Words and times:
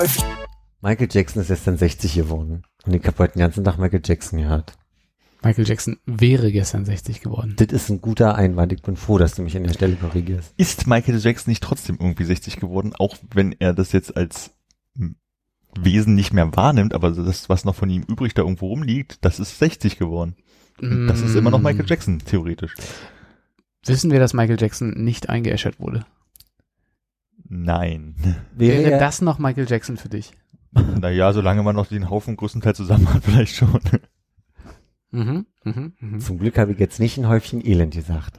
Läuft. 0.00 0.24
Michael 0.80 1.08
Jackson 1.10 1.42
ist 1.42 1.48
gestern 1.48 1.76
60 1.76 2.14
geworden. 2.14 2.62
Und 2.84 2.94
ich 2.94 3.06
habe 3.06 3.18
heute 3.18 3.34
den 3.34 3.40
ganzen 3.40 3.62
Tag 3.64 3.78
Michael 3.78 4.02
Jackson 4.04 4.40
gehört. 4.40 4.72
Michael 5.42 5.68
Jackson 5.68 5.98
wäre 6.04 6.50
gestern 6.50 6.84
60 6.84 7.20
geworden. 7.20 7.54
Das 7.56 7.68
ist 7.68 7.90
ein 7.90 8.00
guter 8.00 8.34
Einwand. 8.34 8.72
Ich 8.72 8.82
bin 8.82 8.96
froh, 8.96 9.18
dass 9.18 9.34
du 9.34 9.42
mich 9.42 9.56
an 9.56 9.64
der 9.64 9.72
Stelle 9.72 9.94
korrigierst. 9.94 10.52
Ist 10.56 10.88
Michael 10.88 11.18
Jackson 11.18 11.50
nicht 11.50 11.62
trotzdem 11.62 11.98
irgendwie 12.00 12.24
60 12.24 12.56
geworden, 12.56 12.92
auch 12.98 13.16
wenn 13.32 13.54
er 13.58 13.72
das 13.72 13.92
jetzt 13.92 14.16
als 14.16 14.50
Wesen 15.78 16.16
nicht 16.16 16.32
mehr 16.32 16.56
wahrnimmt, 16.56 16.94
aber 16.94 17.12
das, 17.12 17.48
was 17.48 17.64
noch 17.64 17.76
von 17.76 17.88
ihm 17.88 18.02
übrig 18.02 18.34
da 18.34 18.42
irgendwo 18.42 18.66
rumliegt, 18.66 19.24
das 19.24 19.38
ist 19.38 19.60
60 19.60 19.96
geworden. 19.96 20.34
Und 20.80 21.06
das 21.06 21.20
ist 21.20 21.36
immer 21.36 21.50
noch 21.50 21.60
Michael 21.60 21.86
Jackson, 21.86 22.18
theoretisch. 22.18 22.74
Wissen 23.86 24.10
wir, 24.10 24.18
dass 24.18 24.34
Michael 24.34 24.60
Jackson 24.60 24.90
nicht 25.04 25.28
eingeäschert 25.28 25.78
wurde? 25.78 26.04
Nein. 27.52 28.14
Wäre, 28.54 28.92
er- 28.92 28.98
das 29.00 29.20
noch 29.20 29.38
Michael 29.40 29.66
Jackson 29.68 29.96
für 29.96 30.08
dich? 30.08 30.32
Naja, 30.72 31.32
solange 31.32 31.64
man 31.64 31.74
noch 31.74 31.88
den 31.88 32.08
Haufen 32.08 32.36
größtenteils 32.36 32.76
zusammen 32.76 33.12
hat, 33.12 33.24
vielleicht 33.24 33.56
schon. 33.56 33.80
Mhm, 35.10 35.46
mhm, 35.64 35.92
mhm. 35.98 36.20
Zum 36.20 36.38
Glück 36.38 36.56
habe 36.58 36.72
ich 36.72 36.78
jetzt 36.78 37.00
nicht 37.00 37.18
ein 37.18 37.26
Häufchen 37.26 37.60
Elend 37.66 37.92
gesagt. 37.92 38.38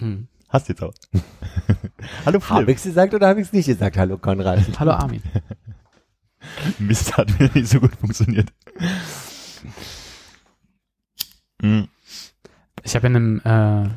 mhm. 0.00 0.28
Hast 0.48 0.68
jetzt 0.70 0.82
auch. 0.82 0.94
Hallo 2.24 2.40
Habe 2.40 2.64
Philipp. 2.64 2.68
ich 2.70 2.76
es 2.76 2.82
gesagt 2.84 3.12
oder 3.12 3.28
habe 3.28 3.40
ich 3.40 3.48
es 3.48 3.52
nicht 3.52 3.66
gesagt? 3.66 3.98
Hallo 3.98 4.16
Konrad. 4.16 4.60
Hallo 4.80 4.92
Armin. 4.92 5.22
Mist 6.78 7.14
hat 7.18 7.38
wieder 7.38 7.50
nicht 7.52 7.68
so 7.68 7.80
gut 7.80 7.94
funktioniert. 7.96 8.50
Hm. 11.60 11.88
Ich 12.84 12.94
habe 12.94 13.08
in 13.08 13.16
einem 13.16 13.40
äh, 13.44 13.88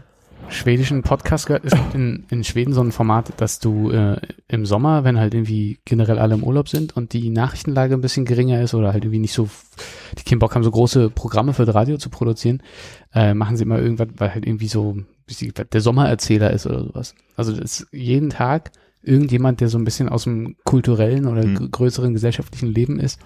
schwedischen 0.49 1.01
Podcast 1.03 1.47
gehört, 1.47 1.65
es 1.65 1.73
gibt 1.73 1.93
in, 1.95 2.25
in 2.29 2.43
Schweden 2.43 2.73
so 2.73 2.81
ein 2.81 2.91
Format, 2.91 3.33
dass 3.41 3.59
du 3.59 3.91
äh, 3.91 4.17
im 4.47 4.65
Sommer, 4.65 5.03
wenn 5.03 5.19
halt 5.19 5.33
irgendwie 5.33 5.79
generell 5.85 6.19
alle 6.19 6.35
im 6.35 6.43
Urlaub 6.43 6.69
sind 6.69 6.95
und 6.97 7.13
die 7.13 7.29
Nachrichtenlage 7.29 7.93
ein 7.93 8.01
bisschen 8.01 8.25
geringer 8.25 8.61
ist 8.61 8.73
oder 8.73 8.93
halt 8.93 9.03
irgendwie 9.05 9.19
nicht 9.19 9.33
so, 9.33 9.49
die 10.17 10.23
keinen 10.23 10.39
Bock 10.39 10.55
haben, 10.55 10.63
so 10.63 10.71
große 10.71 11.09
Programme 11.09 11.53
für 11.53 11.65
das 11.65 11.75
Radio 11.75 11.97
zu 11.97 12.09
produzieren, 12.09 12.61
äh, 13.13 13.33
machen 13.33 13.57
sie 13.57 13.63
immer 13.63 13.79
irgendwas, 13.79 14.07
weil 14.17 14.33
halt 14.33 14.45
irgendwie 14.45 14.67
so 14.67 14.97
der 15.71 15.81
Sommererzähler 15.81 16.51
ist 16.51 16.65
oder 16.65 16.83
sowas. 16.83 17.13
Also 17.35 17.51
das 17.55 17.81
ist 17.81 17.87
jeden 17.91 18.29
Tag 18.29 18.71
irgendjemand, 19.03 19.61
der 19.61 19.69
so 19.69 19.77
ein 19.77 19.83
bisschen 19.85 20.09
aus 20.09 20.23
dem 20.23 20.55
kulturellen 20.65 21.25
oder 21.27 21.43
Hm. 21.43 21.55
gr- 21.55 21.67
größeren 21.69 22.13
gesellschaftlichen 22.13 22.73
Leben 22.73 22.99
ist, 22.99 23.19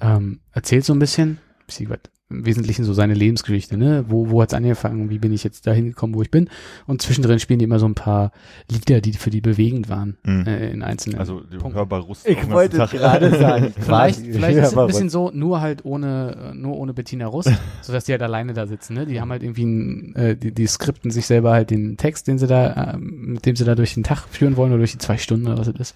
ähm, 0.00 0.40
erzählt 0.52 0.84
so 0.84 0.92
ein 0.92 0.98
bisschen, 0.98 1.38
bisschen 1.66 1.90
was, 1.90 1.98
im 2.30 2.46
Wesentlichen 2.46 2.84
so 2.84 2.92
seine 2.94 3.14
Lebensgeschichte, 3.14 3.76
ne? 3.76 4.04
Wo, 4.08 4.30
wo 4.30 4.40
hat's 4.40 4.54
angefangen? 4.54 5.10
Wie 5.10 5.18
bin 5.18 5.32
ich 5.32 5.42
jetzt 5.44 5.66
dahin 5.66 5.86
gekommen, 5.88 6.14
wo 6.14 6.22
ich 6.22 6.30
bin? 6.30 6.48
Und 6.86 7.02
zwischendrin 7.02 7.40
spielen 7.40 7.58
die 7.58 7.64
immer 7.64 7.78
so 7.80 7.86
ein 7.86 7.94
paar 7.96 8.30
Lieder, 8.70 9.00
die 9.00 9.12
für 9.14 9.30
die 9.30 9.40
bewegend 9.40 9.88
waren, 9.88 10.16
Hm. 10.24 10.46
äh, 10.46 10.70
in 10.70 10.82
einzelnen. 10.82 11.18
Also 11.18 11.40
die 11.40 11.56
Punkten. 11.56 11.76
hörbar 11.76 12.00
Rust. 12.00 12.26
Ich 12.28 12.48
wollte 12.50 12.78
gerade 12.78 13.30
sagen. 13.38 13.74
Vielleicht, 13.78 14.20
vielleicht 14.20 14.58
ist 14.58 14.68
es 14.72 14.78
ein 14.78 14.86
bisschen 14.86 15.08
so, 15.10 15.30
nur 15.34 15.60
halt 15.60 15.84
ohne, 15.84 16.52
äh, 16.52 16.54
nur 16.54 16.76
ohne 16.78 16.94
Bettina 16.94 17.26
Rust, 17.26 17.50
sodass 17.82 18.04
die 18.04 18.12
halt 18.12 18.22
alleine 18.22 18.52
da 18.54 18.66
sitzen, 18.66 18.94
ne? 18.94 19.06
Die 19.06 19.20
haben 19.20 19.30
halt 19.30 19.42
irgendwie, 19.42 19.64
ein, 19.64 20.14
äh, 20.14 20.36
die, 20.36 20.52
die 20.52 20.66
skripten 20.66 21.10
sich 21.10 21.26
selber 21.26 21.50
halt 21.52 21.70
den 21.70 21.96
Text, 21.96 22.28
den 22.28 22.38
sie 22.38 22.46
da, 22.46 22.94
ähm, 22.94 23.32
mit 23.34 23.44
dem 23.46 23.56
sie 23.56 23.64
da 23.64 23.74
durch 23.74 23.94
den 23.94 24.04
Tag 24.04 24.24
führen 24.30 24.56
wollen 24.56 24.70
oder 24.70 24.78
durch 24.78 24.92
die 24.92 24.98
zwei 24.98 25.18
Stunden 25.18 25.48
oder 25.48 25.58
was 25.58 25.66
es 25.68 25.74
ist. 25.80 25.94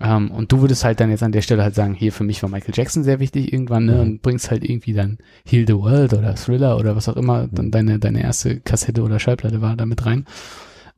Ähm, 0.00 0.30
und 0.30 0.52
du 0.52 0.60
würdest 0.60 0.84
halt 0.84 1.00
dann 1.00 1.10
jetzt 1.10 1.22
an 1.22 1.32
der 1.32 1.42
Stelle 1.42 1.62
halt 1.62 1.74
sagen, 1.74 1.94
hier 1.94 2.12
für 2.12 2.24
mich 2.24 2.42
war 2.42 2.50
Michael 2.50 2.74
Jackson 2.76 3.02
sehr 3.04 3.18
wichtig 3.20 3.52
irgendwann, 3.52 3.86
ne? 3.86 4.00
Und 4.02 4.22
bringst 4.22 4.50
halt 4.50 4.62
irgendwie 4.62 4.92
dann 4.92 5.18
Heal 5.44 5.64
the 5.66 5.74
World 5.74 6.12
oder 6.14 6.34
Thriller 6.34 6.76
oder 6.78 6.96
was 6.96 7.08
auch 7.08 7.16
immer 7.16 7.48
dann 7.48 7.70
deine, 7.70 7.98
deine 7.98 8.22
erste 8.22 8.60
Kassette 8.60 9.02
oder 9.02 9.18
Schallplatte 9.18 9.60
war 9.62 9.76
da 9.76 9.86
mit 9.86 10.04
rein. 10.04 10.26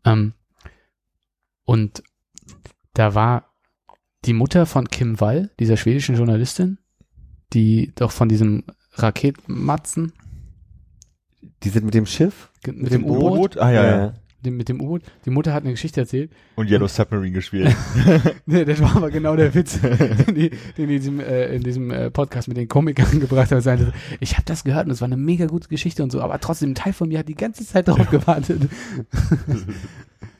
Ähm, 0.05 0.33
und 1.65 2.03
da 2.95 3.15
war 3.15 3.55
die 4.25 4.33
Mutter 4.33 4.67
von 4.67 4.89
Kim 4.89 5.21
Wall, 5.21 5.51
dieser 5.61 5.77
schwedischen 5.77 6.17
Journalistin, 6.17 6.79
die 7.53 7.93
doch 7.95 8.11
von 8.11 8.29
diesem 8.29 8.65
Raketmatzen 8.95 10.13
Die 11.63 11.69
sind 11.69 11.85
mit 11.85 11.95
dem 11.95 12.07
Schiff? 12.07 12.51
ge- 12.65 12.75
mit, 12.75 12.93
dem 12.93 13.05
U-Boot, 13.05 13.33
U-Boot? 13.33 13.59
Ah 13.59 13.71
ja, 13.71 13.85
ja. 13.85 14.13
Dem, 14.45 14.57
mit 14.57 14.69
dem 14.69 14.81
U-Boot, 14.81 15.03
die 15.25 15.31
Mutter 15.31 15.53
hat 15.53 15.65
eine 15.65 15.73
Geschichte 15.73 16.01
erzählt. 16.01 16.31
Und 16.55 16.71
Yellow 16.71 16.87
Submarine 16.87 17.33
gespielt. 17.33 17.75
Nee, 18.47 18.65
das 18.65 18.81
war 18.81 18.97
aber 18.97 19.11
genau 19.11 19.35
der 19.37 19.53
Witz, 19.55 19.81
den 19.81 20.35
die, 20.35 20.51
den 20.51 20.59
die 20.77 20.83
in 20.83 20.89
diesem, 20.89 21.21
äh, 21.21 21.55
in 21.55 21.63
diesem 21.63 21.91
äh, 21.91 22.11
Podcast 22.11 22.47
mit 22.49 22.57
den 22.57 22.69
Komikern 22.69 23.21
gebracht 23.21 23.51
haben. 23.51 23.93
Ich 24.21 24.35
habe 24.35 24.45
das 24.45 24.65
gehört 24.65 24.87
und 24.87 24.93
es 24.93 25.01
war 25.01 25.07
eine 25.07 25.17
mega 25.17 25.47
gute 25.47 25.69
Geschichte 25.69 26.03
und 26.03 26.13
so, 26.13 26.21
aber 26.21 26.39
trotzdem 26.39 26.71
ein 26.71 26.75
Teil 26.75 26.93
von 26.93 27.09
mir 27.09 27.19
hat 27.19 27.29
die 27.29 27.35
ganze 27.35 27.67
Zeit 27.67 27.89
darauf 27.89 28.09
gewartet. 28.11 28.69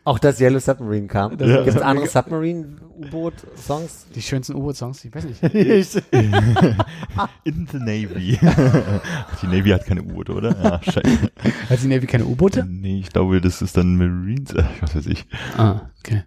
Auch 0.09 0.19
das 0.19 0.41
Yellow 0.41 0.59
Submarine 0.59 1.07
kam. 1.07 1.37
Das- 1.37 1.65
Gibt 1.67 1.77
es 1.77 1.83
andere 1.83 2.07
Submarine-U-Boot-Songs? 2.07 4.07
Die 4.15 4.23
schönsten 4.23 4.55
U-Boot-Songs, 4.55 5.05
ich 5.05 5.15
weiß 5.15 5.25
nicht. 5.25 5.43
In 7.45 7.69
the 7.71 7.79
Navy. 7.79 8.39
die 9.43 9.47
Navy 9.47 9.69
hat 9.69 9.85
keine 9.85 10.03
U-Boote, 10.03 10.33
oder? 10.33 10.57
Ja, 10.65 10.81
scheiße. 10.83 11.31
Hat 11.69 11.83
die 11.83 11.89
Navy 11.89 12.07
keine 12.07 12.25
U-Boote? 12.25 12.65
Nee, 12.65 13.01
ich 13.01 13.11
glaube, 13.11 13.43
das 13.43 13.61
ist 13.61 13.77
dann 13.77 13.97
Marines. 13.99 14.51
Äh, 14.55 14.65
Was 14.81 14.97
weiß 14.97 15.07
ich. 15.09 15.27
Ah, 15.59 15.91
okay. 15.99 16.23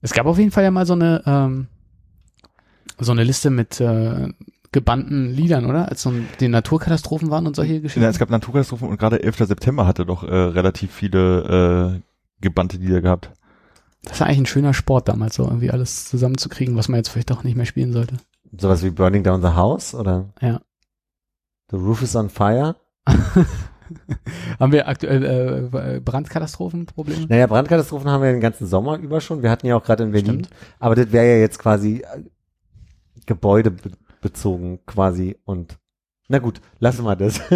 Es 0.00 0.12
gab 0.12 0.26
auf 0.26 0.38
jeden 0.38 0.52
Fall 0.52 0.62
ja 0.62 0.70
mal 0.70 0.86
so 0.86 0.92
eine, 0.92 1.20
ähm, 1.26 1.66
so 3.00 3.10
eine 3.10 3.24
Liste 3.24 3.50
mit 3.50 3.80
äh, 3.80 4.28
gebannten 4.74 5.30
Liedern, 5.30 5.66
oder? 5.66 5.88
Als 5.88 6.02
so 6.02 6.10
ein, 6.10 6.28
die 6.40 6.48
Naturkatastrophen 6.48 7.30
waren 7.30 7.46
und 7.46 7.54
solche 7.54 7.80
Geschichten. 7.80 8.02
Ja, 8.02 8.10
es 8.10 8.18
gab 8.18 8.28
Naturkatastrophen 8.28 8.88
und 8.88 8.98
gerade 8.98 9.22
11. 9.22 9.38
September 9.38 9.86
hatte 9.86 10.04
doch 10.04 10.24
äh, 10.24 10.34
relativ 10.34 10.92
viele 10.92 11.94
äh, 11.94 12.00
gebannte 12.42 12.76
Lieder 12.76 13.00
gehabt. 13.00 13.30
Das 14.02 14.18
war 14.18 14.26
eigentlich 14.26 14.40
ein 14.40 14.46
schöner 14.46 14.74
Sport 14.74 15.08
damals, 15.08 15.36
so 15.36 15.44
irgendwie 15.44 15.70
alles 15.70 16.06
zusammenzukriegen, 16.06 16.76
was 16.76 16.88
man 16.88 16.98
jetzt 16.98 17.08
vielleicht 17.08 17.30
doch 17.30 17.44
nicht 17.44 17.56
mehr 17.56 17.66
spielen 17.66 17.92
sollte. 17.92 18.16
Sowas 18.58 18.82
wie 18.82 18.90
Burning 18.90 19.22
Down 19.22 19.42
the 19.42 19.48
House 19.48 19.94
oder 19.94 20.26
Ja. 20.40 20.60
The 21.70 21.76
Roof 21.76 22.02
is 22.02 22.16
on 22.16 22.28
Fire? 22.28 22.74
Haben 24.58 24.72
wir 24.72 24.88
aktuell 24.88 25.70
äh, 25.94 26.00
Brandkatastrophenprobleme? 26.00 27.26
Naja, 27.28 27.46
Brandkatastrophen 27.46 28.10
haben 28.10 28.22
wir 28.22 28.32
den 28.32 28.40
ganzen 28.40 28.66
Sommer 28.66 28.98
über 28.98 29.20
schon. 29.20 29.42
Wir 29.42 29.50
hatten 29.50 29.66
ja 29.66 29.76
auch 29.76 29.84
gerade 29.84 30.02
in 30.02 30.10
Berlin. 30.10 30.44
Stimmt. 30.44 30.50
Aber 30.80 30.94
das 30.94 31.12
wäre 31.12 31.26
ja 31.26 31.36
jetzt 31.36 31.58
quasi 31.58 31.98
äh, 31.98 32.22
gebäudebezogen 34.24 34.84
quasi 34.86 35.36
und 35.44 35.78
na 36.28 36.38
gut, 36.38 36.60
lassen 36.78 37.04
wir 37.04 37.16
das. 37.16 37.40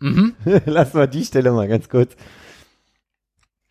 Mhm. 0.00 0.34
lassen 0.66 0.98
wir 0.98 1.06
die 1.06 1.24
Stelle 1.24 1.50
mal 1.52 1.66
ganz 1.66 1.88
kurz. 1.88 2.14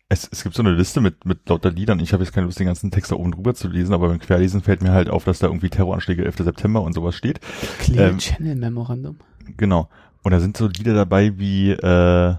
Es, 0.08 0.28
es 0.30 0.42
gibt 0.42 0.56
so 0.56 0.62
eine 0.62 0.72
Liste 0.72 1.00
mit, 1.00 1.24
mit 1.24 1.48
lauter 1.48 1.70
Liedern. 1.70 2.00
Ich 2.00 2.12
habe 2.12 2.24
jetzt 2.24 2.32
keine 2.32 2.46
Lust, 2.46 2.58
den 2.58 2.66
ganzen 2.66 2.90
Text 2.90 3.12
da 3.12 3.16
oben 3.16 3.30
drüber 3.30 3.54
zu 3.54 3.68
lesen, 3.68 3.94
aber 3.94 4.08
beim 4.08 4.18
Querlesen 4.18 4.60
fällt 4.60 4.82
mir 4.82 4.90
halt 4.92 5.08
auf, 5.08 5.24
dass 5.24 5.38
da 5.38 5.46
irgendwie 5.46 5.70
Terroranschläge 5.70 6.24
11. 6.24 6.38
September 6.38 6.82
und 6.82 6.92
sowas 6.92 7.14
steht. 7.14 7.40
Clear 7.78 8.10
Ähm, 8.10 8.18
Channel 8.18 8.56
Memorandum. 8.56 9.18
Genau. 9.56 9.88
Und 10.22 10.32
da 10.32 10.40
sind 10.40 10.56
so 10.56 10.66
Lieder 10.66 10.94
dabei 10.94 11.38
wie, 11.38 11.70
äh, 11.70 12.34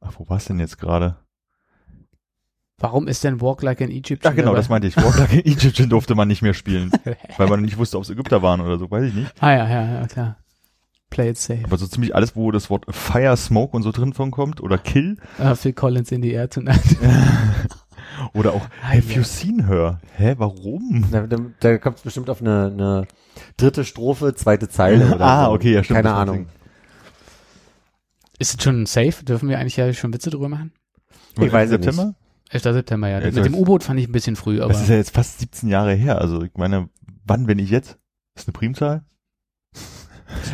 ach, 0.00 0.12
wo 0.18 0.28
war's 0.28 0.44
denn 0.44 0.60
jetzt 0.60 0.78
gerade? 0.78 1.16
Warum 2.80 3.08
ist 3.08 3.24
denn 3.24 3.40
Walk 3.40 3.62
Like 3.62 3.82
an 3.82 3.90
Egypt? 3.90 4.24
Ach 4.26 4.34
genau, 4.34 4.54
das 4.54 4.68
meinte 4.68 4.86
ich. 4.86 4.96
Walk 4.96 5.18
Like 5.18 5.32
an 5.32 5.38
Egyptian 5.44 5.88
durfte 5.88 6.14
man 6.14 6.28
nicht 6.28 6.42
mehr 6.42 6.54
spielen, 6.54 6.92
weil 7.36 7.48
man 7.48 7.60
nicht 7.62 7.76
wusste, 7.76 7.96
ob 7.96 8.04
es 8.04 8.10
Ägypter 8.10 8.40
waren 8.42 8.60
oder 8.60 8.78
so, 8.78 8.90
weiß 8.90 9.04
ich 9.06 9.14
nicht. 9.14 9.32
Ah 9.40 9.50
ja, 9.52 9.68
ja, 9.68 9.92
ja, 10.00 10.06
klar. 10.06 10.36
Play 11.10 11.30
it 11.30 11.38
safe. 11.38 11.64
Aber 11.64 11.76
so 11.78 11.86
ziemlich 11.86 12.14
alles, 12.14 12.36
wo 12.36 12.50
das 12.52 12.68
Wort 12.70 12.84
Fire, 12.90 13.36
Smoke 13.36 13.74
und 13.76 13.82
so 13.82 13.90
drin 13.92 14.12
vorkommt 14.12 14.60
oder 14.60 14.76
Kill 14.78 15.16
Uh, 15.38 15.54
Phil 15.54 15.72
Collins 15.72 16.12
in 16.12 16.22
the 16.22 16.30
air 16.32 16.48
tonight. 16.50 16.78
oder 18.34 18.52
auch 18.52 18.62
Have 18.82 19.12
you 19.12 19.22
seen 19.24 19.66
her? 19.66 20.00
Hä, 20.16 20.34
warum? 20.38 21.06
Da, 21.10 21.26
da, 21.26 21.36
da 21.60 21.78
kommt 21.78 21.96
es 21.96 22.02
bestimmt 22.02 22.28
auf 22.30 22.40
eine, 22.42 22.66
eine 22.66 23.08
dritte 23.56 23.84
Strophe, 23.84 24.34
zweite 24.34 24.68
Zeile 24.68 25.14
oder 25.14 25.24
Ah, 25.24 25.44
so. 25.46 25.52
okay, 25.52 25.72
ja, 25.72 25.82
stimmt, 25.82 25.96
Keine 25.96 26.12
Ahnung. 26.14 26.46
Ist 28.38 28.54
es 28.56 28.62
schon 28.62 28.86
safe? 28.86 29.24
Dürfen 29.24 29.48
wir 29.48 29.58
eigentlich 29.58 29.76
ja 29.78 29.92
schon 29.94 30.12
Witze 30.12 30.30
drüber 30.30 30.48
machen? 30.48 30.72
Ich 31.40 31.50
weiß 31.52 31.70
es 31.70 31.70
September? 31.70 32.14
11. 32.50 32.62
September, 32.62 33.08
ja. 33.08 33.20
Ja, 33.20 33.30
Mit 33.30 33.44
dem 33.44 33.54
U-Boot 33.54 33.82
fand 33.82 34.00
ich 34.00 34.08
ein 34.08 34.12
bisschen 34.12 34.36
früh, 34.36 34.60
aber 34.60 34.72
Das 34.72 34.82
ist 34.82 34.88
ja 34.88 34.96
jetzt 34.96 35.14
fast 35.14 35.40
17 35.40 35.68
Jahre 35.68 35.94
her. 35.94 36.20
Also 36.20 36.42
ich 36.42 36.54
meine, 36.56 36.88
wann, 37.24 37.46
wenn 37.46 37.58
ich 37.58 37.70
jetzt? 37.70 37.98
Ist 38.34 38.48
eine 38.48 38.52
Primzahl? 38.52 39.04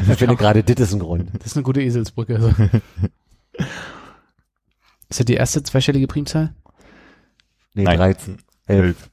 Ich 0.09 0.19
finde 0.19 0.37
gerade, 0.39 0.63
das 0.65 0.81
ist 0.81 0.93
ein 0.93 1.01
Grund. 1.01 1.31
das 1.35 1.47
ist 1.47 1.57
eine 1.57 1.63
gute 1.63 1.83
Eselsbrücke. 1.83 2.37
Also. 2.37 2.49
ist 5.09 5.21
das 5.21 5.27
die 5.27 5.35
erste 5.35 5.63
zweistellige 5.63 6.07
Primzahl? 6.07 6.55
Nee, 7.75 7.85
Nein. 7.85 7.99
13. 7.99 8.39
Elf. 8.67 9.11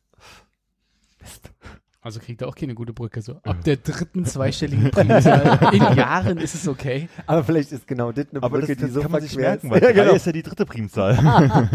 Also 2.03 2.19
kriegt 2.19 2.41
er 2.41 2.47
auch 2.47 2.55
keine 2.55 2.73
gute 2.73 2.93
Brücke. 2.93 3.21
So 3.21 3.39
ab 3.43 3.63
der 3.63 3.77
dritten 3.77 4.25
zweistelligen 4.25 4.89
Primzahl 4.89 5.69
in 5.73 5.81
Jahren 5.95 6.39
ist 6.39 6.55
es 6.55 6.67
okay. 6.67 7.09
Aber 7.27 7.43
vielleicht 7.43 7.71
ist 7.71 7.87
genau 7.87 8.11
das 8.11 8.25
eine 8.31 8.41
Aber 8.41 8.57
Brücke, 8.57 8.75
das, 8.75 8.81
das 8.81 8.87
die 8.89 8.93
so 8.93 9.01
kann 9.01 9.11
man 9.11 9.21
sich 9.21 9.35
merken, 9.35 9.69
weil 9.69 9.83
ja, 9.83 9.91
genau. 9.91 10.13
ist 10.13 10.25
ja 10.25 10.31
die 10.31 10.41
dritte 10.41 10.65
Primzahl. 10.65 11.69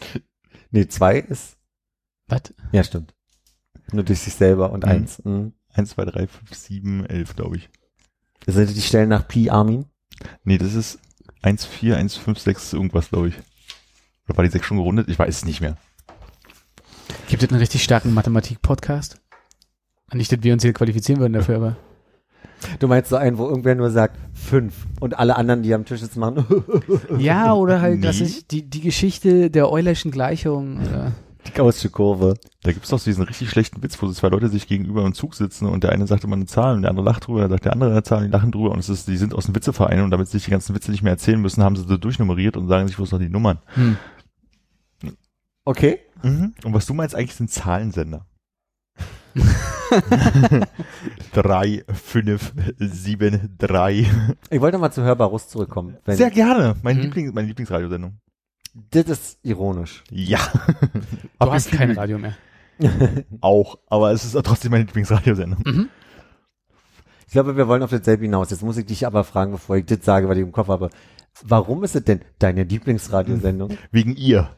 Nee, 0.72 0.86
zwei 0.86 1.18
ist, 1.18 1.56
Was? 2.28 2.42
ja 2.70 2.84
stimmt. 2.84 3.12
Nur 3.92 4.04
durch 4.04 4.20
sich 4.20 4.34
selber 4.34 4.70
und 4.70 4.84
Mhm. 4.84 4.90
eins. 4.90 5.24
Mhm. 5.24 5.52
1, 5.72 5.90
2, 5.90 6.04
3, 6.04 6.26
5, 6.28 6.54
7, 6.54 7.06
11, 7.06 7.34
glaube 7.36 7.56
ich. 7.56 7.68
Sind 8.46 8.74
die 8.74 8.80
Stellen 8.80 9.08
nach 9.08 9.26
Pi 9.26 9.50
Armin? 9.50 9.86
Nee, 10.44 10.58
das 10.58 10.74
ist 10.74 10.98
1, 11.42 11.64
4, 11.64 11.96
1, 11.96 12.16
5, 12.16 12.38
6, 12.38 12.72
irgendwas, 12.72 13.08
glaube 13.10 13.28
ich. 13.28 13.34
Oder 14.28 14.36
war 14.36 14.44
die 14.44 14.50
6 14.50 14.64
schon 14.66 14.76
gerundet? 14.76 15.08
Ich 15.08 15.18
weiß 15.18 15.38
es 15.38 15.44
nicht 15.44 15.60
mehr. 15.60 15.76
Gibt 17.28 17.42
es 17.42 17.48
einen 17.50 17.58
richtig 17.60 17.82
starken 17.82 18.14
Mathematik-Podcast? 18.14 19.20
Nicht, 20.12 20.30
dass 20.32 20.42
wir 20.42 20.52
uns 20.52 20.62
hier 20.62 20.72
qualifizieren 20.72 21.20
würden 21.20 21.32
dafür, 21.32 21.56
aber. 21.56 21.76
Du 22.78 22.88
meinst 22.88 23.10
so 23.10 23.16
einen, 23.16 23.38
wo 23.38 23.48
irgendwer 23.48 23.74
nur 23.74 23.90
sagt 23.90 24.16
fünf 24.34 24.86
und 25.00 25.18
alle 25.18 25.36
anderen, 25.36 25.62
die 25.62 25.72
am 25.74 25.84
Tisch 25.84 26.00
sitzen, 26.00 26.20
machen. 26.20 26.44
Ja, 27.18 27.54
oder 27.54 27.80
halt, 27.80 28.04
ich 28.04 28.46
die, 28.48 28.68
die 28.68 28.80
Geschichte 28.80 29.50
der 29.50 29.70
Eulerschen 29.70 30.10
Gleichung. 30.10 30.80
Oder 30.80 31.12
die 31.46 31.52
Gaußsche 31.52 31.88
Kurve. 31.88 32.34
Da 32.62 32.72
gibt's 32.72 32.90
doch 32.90 33.02
diesen 33.02 33.24
richtig 33.24 33.50
schlechten 33.50 33.82
Witz, 33.82 34.00
wo 34.00 34.06
so 34.06 34.12
zwei 34.12 34.28
Leute 34.28 34.48
sich 34.48 34.66
gegenüber 34.66 35.04
im 35.04 35.14
Zug 35.14 35.34
sitzen 35.34 35.66
und 35.66 35.82
der 35.82 35.92
eine 35.92 36.06
sagt 36.06 36.24
immer 36.24 36.36
eine 36.36 36.46
Zahl 36.46 36.74
und 36.74 36.82
der 36.82 36.90
andere 36.90 37.06
lacht 37.06 37.26
drüber, 37.26 37.40
dann 37.42 37.50
sagt 37.50 37.64
der 37.64 37.72
andere 37.72 37.92
eine 37.92 38.02
Zahl 38.02 38.18
und 38.18 38.24
die 38.24 38.30
lachen 38.30 38.52
drüber 38.52 38.72
und 38.72 38.78
es 38.78 38.88
ist, 38.88 39.08
die 39.08 39.16
sind 39.16 39.34
aus 39.34 39.46
dem 39.46 39.54
Witzeverein 39.54 40.02
und 40.02 40.10
damit 40.10 40.28
sie 40.28 40.38
sich 40.38 40.44
die 40.44 40.50
ganzen 40.50 40.74
Witze 40.74 40.90
nicht 40.90 41.02
mehr 41.02 41.12
erzählen 41.12 41.40
müssen, 41.40 41.62
haben 41.62 41.76
sie 41.76 41.84
so 41.84 41.96
durchnummeriert 41.96 42.56
und 42.56 42.68
sagen 42.68 42.86
sich, 42.88 42.98
wo 42.98 43.04
ist 43.04 43.12
noch 43.12 43.18
die 43.18 43.28
Nummern. 43.28 43.58
hm. 43.74 43.96
Okay. 45.64 46.00
Mhm. 46.22 46.54
Und 46.64 46.74
was 46.74 46.86
du 46.86 46.94
meinst 46.94 47.14
eigentlich 47.14 47.34
sind 47.34 47.50
Zahlensender. 47.50 48.26
drei, 51.32 51.84
fünf, 51.92 52.52
sieben, 52.78 53.54
drei. 53.58 54.06
Ich 54.50 54.60
wollte 54.60 54.78
mal 54.78 54.90
zu 54.90 55.02
Hörbarus 55.02 55.48
zurückkommen. 55.48 55.96
Wenn, 56.04 56.16
Sehr 56.16 56.30
gerne. 56.30 56.76
Mein 56.82 56.96
Mhm. 56.96 57.02
Liebling, 57.02 57.34
meine 57.34 57.48
Lieblingsradiosendung. 57.48 58.18
das 58.90 59.06
ist 59.08 59.38
ironisch. 59.42 60.04
Ja. 60.10 60.38
Du 61.38 61.50
hast 61.52 61.70
kein 61.72 61.92
Radio 61.92 62.18
mehr. 62.18 62.34
Auch, 63.40 63.78
aber 63.88 64.12
es 64.12 64.24
ist 64.24 64.40
trotzdem 64.44 64.70
meine 64.72 64.84
Lieblingsradiosendung. 64.84 65.62
Mhm. 65.66 65.88
Ich 67.26 67.32
glaube, 67.32 67.56
wir 67.56 67.68
wollen 67.68 67.82
auf 67.82 67.90
dasselbe 67.90 68.24
hinaus. 68.24 68.50
Jetzt 68.50 68.62
muss 68.62 68.76
ich 68.76 68.86
dich 68.86 69.06
aber 69.06 69.22
fragen, 69.22 69.52
bevor 69.52 69.76
ich 69.76 69.86
das 69.86 70.04
sage, 70.04 70.28
was 70.28 70.36
ich 70.36 70.42
im 70.42 70.50
Kopf 70.52 70.68
habe. 70.68 70.90
Warum 71.44 71.84
ist 71.84 71.94
es 71.94 72.02
denn 72.04 72.20
deine 72.40 72.64
Lieblingsradiosendung? 72.64 73.76
Wegen 73.92 74.16
ihr. 74.16 74.50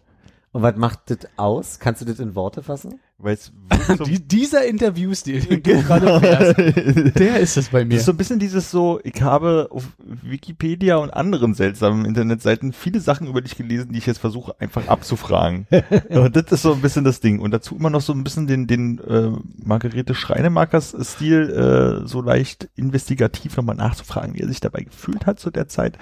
Und 0.52 0.62
was 0.62 0.76
macht 0.76 1.10
das 1.10 1.18
aus? 1.36 1.78
Kannst 1.80 2.00
du 2.00 2.06
das 2.06 2.18
in 2.18 2.34
Worte 2.34 2.62
fassen? 2.62 3.00
Weil 3.22 3.34
es 3.34 3.52
wirklich 3.70 3.98
so- 3.98 4.04
Die, 4.04 4.19
dieser 4.20 4.66
Interviewstil, 4.66 5.40
den 5.40 5.62
du 5.62 5.82
gerade 5.84 6.19
fährst, 6.20 6.58
der 7.19 7.38
ist 7.38 7.56
es 7.56 7.69
bei 7.69 7.80
Das 7.80 7.88
mir. 7.88 7.96
ist 7.96 8.04
so 8.06 8.10
ein 8.12 8.16
bisschen 8.16 8.38
dieses 8.40 8.70
so, 8.70 8.98
ich 9.04 9.22
habe 9.22 9.69
auf 9.70 9.86
Wikipedia 10.22 10.96
und 10.96 11.10
anderen 11.10 11.54
seltsamen 11.54 12.04
Internetseiten 12.04 12.72
viele 12.72 13.00
Sachen 13.00 13.28
über 13.28 13.40
dich 13.40 13.56
gelesen, 13.56 13.92
die 13.92 13.98
ich 13.98 14.06
jetzt 14.06 14.19
versuche 14.19 14.54
einfach 14.60 14.88
abzufragen. 14.88 15.66
und 16.10 16.34
das 16.34 16.46
ist 16.50 16.62
so 16.62 16.72
ein 16.74 16.80
bisschen 16.82 17.04
das 17.04 17.20
Ding. 17.20 17.38
Und 17.38 17.52
dazu 17.52 17.76
immer 17.76 17.90
noch 17.90 18.00
so 18.00 18.12
ein 18.12 18.24
bisschen 18.24 18.46
den, 18.48 18.66
den 18.66 18.98
äh, 18.98 19.30
Margarete 19.64 20.14
Schreinemakers-Stil, 20.14 22.02
äh, 22.04 22.08
so 22.08 22.22
leicht 22.22 22.68
investigativ 22.75 23.56
nochmal 23.56 23.76
nachzufragen, 23.76 24.34
wie 24.34 24.40
er 24.40 24.48
sich 24.48 24.60
dabei 24.60 24.82
gefühlt 24.82 25.26
hat 25.26 25.38
zu 25.38 25.50
der 25.52 25.68
Zeit. 25.68 25.96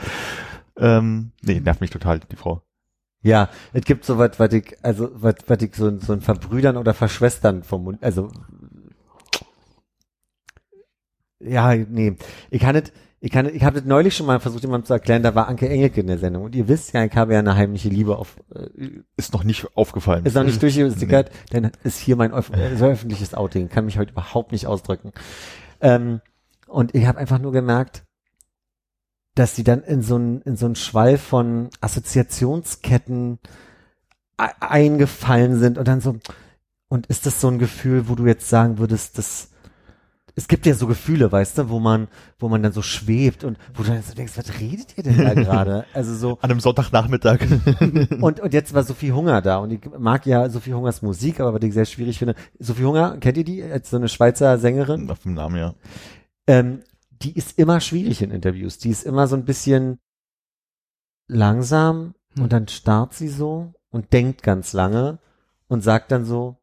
Ähm, 0.79 1.33
nee, 1.43 1.61
nervt 1.61 1.83
mich 1.83 1.91
total, 1.91 2.21
die 2.21 2.37
Frau. 2.37 2.63
Ja, 3.23 3.51
es 3.73 3.85
gibt 3.85 4.05
so 4.05 4.17
was, 4.19 4.39
was 4.39 4.53
ich, 4.53 4.77
also 4.83 5.11
was, 5.15 5.35
was 5.47 5.61
ich 5.63 5.75
so, 5.75 5.99
so 5.99 6.13
ein 6.15 6.23
Verbrüdern 6.23 6.77
oder 6.77 6.95
Verschwestern 6.95 7.63
vom 7.63 7.85
Mund, 7.85 8.03
also 8.03 8.31
ja, 11.39 11.75
nee, 11.75 12.17
ich 12.51 12.61
kann 12.61 12.75
nicht, 12.75 12.93
ich 13.21 13.31
kann, 13.31 13.55
ich 13.55 13.63
habe 13.63 13.79
das 13.79 13.87
neulich 13.87 14.17
schon 14.17 14.27
mal 14.27 14.41
versucht, 14.41 14.63
jemandem 14.63 14.87
zu 14.87 14.95
erklären, 14.95 15.23
da 15.23 15.35
war 15.35 15.49
Anke 15.49 15.69
Engelke 15.69 16.01
in 16.01 16.07
der 16.07 16.19
Sendung 16.19 16.45
und 16.45 16.55
ihr 16.55 16.69
wisst 16.69 16.95
ja, 16.95 17.05
ich 17.05 17.15
habe 17.15 17.35
ja 17.35 17.39
eine 17.41 17.57
heimliche 17.57 17.91
Liebe 17.91 18.17
auf, 18.17 18.37
äh, 18.55 18.69
Ist 19.17 19.35
noch 19.35 19.45
nicht 19.45 19.67
aufgefallen. 19.77 20.25
ist 20.25 20.35
noch 20.35 20.45
nicht 20.45 20.63
durchgesickert, 20.63 21.31
denn 21.53 21.71
ist 21.85 21.99
hier 21.99 22.17
mein 22.17 22.33
äh, 22.33 22.77
so 22.77 22.87
öffentliches 22.87 23.35
Outing, 23.35 23.69
kann 23.69 23.85
mich 23.85 23.99
heute 23.99 24.13
überhaupt 24.13 24.53
nicht 24.53 24.67
ausdrücken. 24.67 25.13
Ähm, 25.83 26.21
und 26.67 26.95
ich 26.95 27.07
habe 27.07 27.19
einfach 27.19 27.39
nur 27.39 27.53
gemerkt, 27.53 28.05
dass 29.35 29.57
sie 29.57 29.65
dann 29.65 29.83
in 29.83 30.03
so 30.03 30.17
ein 30.17 30.43
in 30.43 30.57
so 30.57 30.67
ein 30.67 30.77
Schwall 30.77 31.19
von 31.19 31.71
Assoziationsketten 31.81 33.39
e- 34.41 34.45
eingefallen 34.61 35.59
sind 35.59 35.79
und 35.79 35.87
dann 35.89 36.01
so 36.01 36.17
und 36.89 37.07
ist 37.07 37.27
das 37.27 37.41
so 37.41 37.49
ein 37.49 37.59
Gefühl, 37.59 38.09
wo 38.09 38.15
du 38.17 38.27
jetzt 38.27 38.49
sagen 38.49 38.79
würdest, 38.79 39.19
das 39.19 39.49
es 40.37 40.49
gibt 40.49 40.65
ja 40.65 40.75
so 40.75 40.87
Gefühle, 40.87 41.31
weißt 41.31 41.59
du, 41.59 41.69
wo 41.69 41.81
man 41.81 42.09
wo 42.39 42.49
man 42.49 42.63
dann 42.63 42.73
so 42.73 42.83
schwebt 42.83 43.45
und 43.45 43.59
wo 43.75 43.83
du 43.83 43.91
dann 43.91 44.03
so 44.03 44.15
denkst, 44.15 44.33
was 44.37 44.61
redet 44.61 44.97
ihr 44.97 45.05
denn 45.05 45.19
da 45.19 45.35
gerade? 45.35 45.85
Also 45.95 46.15
so 46.15 46.39
An 46.41 46.51
einem 46.51 46.61
Sonntagnachmittag. 46.61 47.41
und, 48.21 48.41
und 48.41 48.53
jetzt 48.53 48.73
war 48.75 48.83
Sophie 48.83 49.13
Hunger 49.13 49.43
da 49.43 49.59
und 49.59 49.71
ich 49.73 49.81
mag 49.99 50.27
ja 50.27 50.49
Sophie 50.49 50.73
Hungers 50.75 51.03
Musik, 51.03 51.41
aber 51.41 51.55
was 51.55 51.63
ich 51.63 51.75
sehr 51.75 51.85
schwierig 51.85 52.19
finde, 52.19 52.35
Sophie 52.59 52.85
Hunger, 52.85 53.19
kennt 53.19 53.37
ihr 53.39 53.45
die 53.45 53.63
als 53.63 53.91
so 53.91 53.97
eine 53.97 54.09
Schweizer 54.09 54.59
Sängerin? 54.59 55.11
Auf 55.11 55.21
dem 55.23 55.35
Namen, 55.35 55.57
ja. 55.57 55.75
Ähm, 56.47 56.81
die 57.23 57.33
ist 57.37 57.59
immer 57.59 57.81
schwierig 57.81 58.23
in 58.23 58.31
Interviews. 58.31 58.79
Die 58.79 58.91
ist 58.91 59.05
immer 59.05 59.27
so 59.27 59.37
ein 59.37 59.45
bisschen 59.45 59.99
langsam 61.29 62.15
Hm. 62.35 62.45
und 62.45 62.53
dann 62.53 62.69
starrt 62.69 63.13
sie 63.15 63.29
so 63.29 63.73
und 63.91 64.13
denkt 64.13 64.43
ganz 64.43 64.73
lange 64.73 65.19
und 65.69 65.83
sagt 65.83 66.13
dann 66.13 66.25
so, 66.25 66.57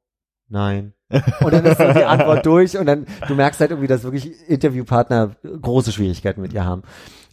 nein. 0.48 0.94
Und 1.10 1.54
dann 1.54 1.66
ist 1.66 1.78
so 1.78 1.92
die 1.94 2.06
Antwort 2.06 2.46
durch 2.46 2.78
und 2.78 2.86
dann, 2.86 3.06
du 3.28 3.36
merkst 3.36 3.60
halt 3.60 3.72
irgendwie, 3.72 3.88
dass 3.88 4.04
wirklich 4.04 4.48
Interviewpartner 4.50 5.36
große 5.62 5.92
Schwierigkeiten 5.92 6.42
mit 6.42 6.54
ihr 6.54 6.64
haben. 6.66 6.84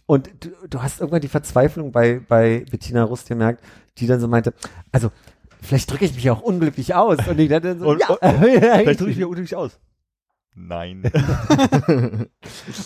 Und 0.05 0.29
du, 0.41 0.49
du 0.69 0.81
hast 0.83 0.99
irgendwann 0.99 1.21
die 1.21 1.27
Verzweiflung 1.29 1.91
bei, 1.91 2.19
bei 2.27 2.65
Bettina 2.69 3.03
Rust 3.03 3.27
gemerkt, 3.27 3.63
die 3.97 4.07
dann 4.07 4.19
so 4.19 4.27
meinte, 4.27 4.53
also, 4.91 5.11
vielleicht 5.61 5.89
drücke 5.91 6.05
ich 6.05 6.13
mich 6.15 6.29
auch 6.29 6.41
unglücklich 6.41 6.93
aus. 6.93 7.17
Und 7.27 7.39
ich 7.39 7.49
dann 7.49 7.79
so, 7.79 7.87
Und- 7.89 8.01
ja. 8.01 8.09
und- 8.09 8.19
Vielleicht 8.21 8.99
drücke 8.99 9.11
ich 9.11 9.17
mir 9.17 9.27
unglücklich 9.27 9.55
aus. 9.55 9.79
Nein. 10.55 11.03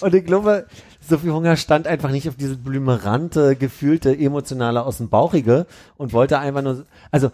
Und 0.02 0.16
ich 0.16 0.26
glaube, 0.26 0.66
Sophie 1.00 1.30
Hunger 1.30 1.56
stand 1.56 1.88
einfach 1.88 2.10
nicht 2.10 2.28
auf 2.28 2.36
diese 2.36 2.58
blümerante, 2.58 3.56
gefühlte, 3.56 4.18
emotionale 4.18 4.84
aus 4.84 4.98
dem 4.98 5.10
Bauchige 5.10 5.68
und 5.98 6.12
wollte 6.12 6.40
einfach 6.40 6.64
nur, 6.64 6.86
also, 7.12 7.32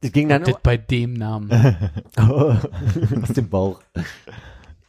es 0.00 0.12
ging 0.12 0.28
dann 0.28 0.44
Das 0.44 0.56
bei 0.62 0.76
dem 0.76 1.14
Namen. 1.14 1.50
aus 2.16 3.28
dem 3.34 3.48
Bauch. 3.48 3.80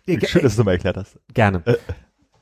Ich, 0.05 0.27
Schön, 0.27 0.41
dass 0.43 0.55
du 0.55 0.63
mal 0.63 0.73
erklärt 0.73 0.97
hast. 0.97 1.17
gerne. 1.33 1.63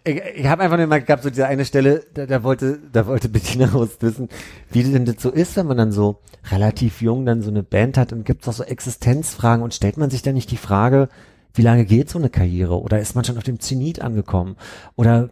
Ich, 0.05 0.21
ich 0.35 0.45
habe 0.47 0.63
einfach 0.63 0.77
nur 0.77 0.87
mal 0.87 1.01
gehabt, 1.01 1.23
so 1.23 1.29
diese 1.29 1.45
eine 1.47 1.65
Stelle, 1.65 2.05
da, 2.13 2.25
da 2.25 2.43
wollte, 2.43 2.79
da 2.91 3.05
wollte 3.05 3.29
Bettina 3.29 3.67
Rust 3.67 4.01
wissen, 4.01 4.27
wie 4.71 4.83
denn 4.83 5.05
das 5.05 5.17
so 5.19 5.29
ist, 5.29 5.55
wenn 5.55 5.67
man 5.67 5.77
dann 5.77 5.91
so 5.91 6.19
relativ 6.51 7.01
jung 7.01 7.25
dann 7.25 7.41
so 7.41 7.51
eine 7.51 7.63
Band 7.63 7.97
hat 7.97 8.11
und 8.11 8.25
gibt's 8.25 8.47
auch 8.47 8.53
so 8.53 8.63
Existenzfragen 8.63 9.63
und 9.63 9.73
stellt 9.73 9.97
man 9.97 10.09
sich 10.09 10.21
dann 10.21 10.33
nicht 10.33 10.51
die 10.51 10.57
Frage, 10.57 11.09
wie 11.53 11.61
lange 11.61 11.85
geht 11.85 12.09
so 12.09 12.19
eine 12.19 12.29
Karriere? 12.29 12.81
Oder 12.81 12.99
ist 12.99 13.15
man 13.15 13.23
schon 13.23 13.37
auf 13.37 13.43
dem 13.43 13.59
Zenit 13.59 14.01
angekommen? 14.01 14.55
Oder 14.95 15.29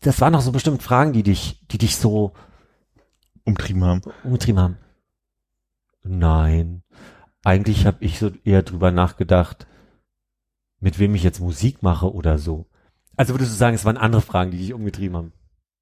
das 0.00 0.20
waren 0.20 0.32
noch 0.32 0.40
so 0.40 0.52
bestimmt 0.52 0.82
Fragen, 0.82 1.12
die 1.12 1.22
dich, 1.22 1.66
die 1.70 1.78
dich 1.78 1.96
so 1.96 2.32
Umtrieben 3.44 3.84
haben. 3.84 4.00
umgetrieben 4.24 4.60
haben. 4.60 4.76
Nein. 6.02 6.82
Eigentlich 7.44 7.86
habe 7.86 7.98
ich 8.00 8.18
so 8.18 8.30
eher 8.44 8.62
drüber 8.62 8.90
nachgedacht, 8.90 9.68
mit 10.80 10.98
wem 10.98 11.14
ich 11.14 11.22
jetzt 11.22 11.40
Musik 11.40 11.82
mache 11.82 12.12
oder 12.12 12.38
so. 12.38 12.66
Also 13.16 13.34
würdest 13.34 13.52
du 13.52 13.56
sagen, 13.56 13.76
es 13.76 13.84
waren 13.84 13.96
andere 13.96 14.22
Fragen, 14.22 14.50
die 14.50 14.58
dich 14.58 14.74
umgetrieben 14.74 15.16
haben? 15.16 15.32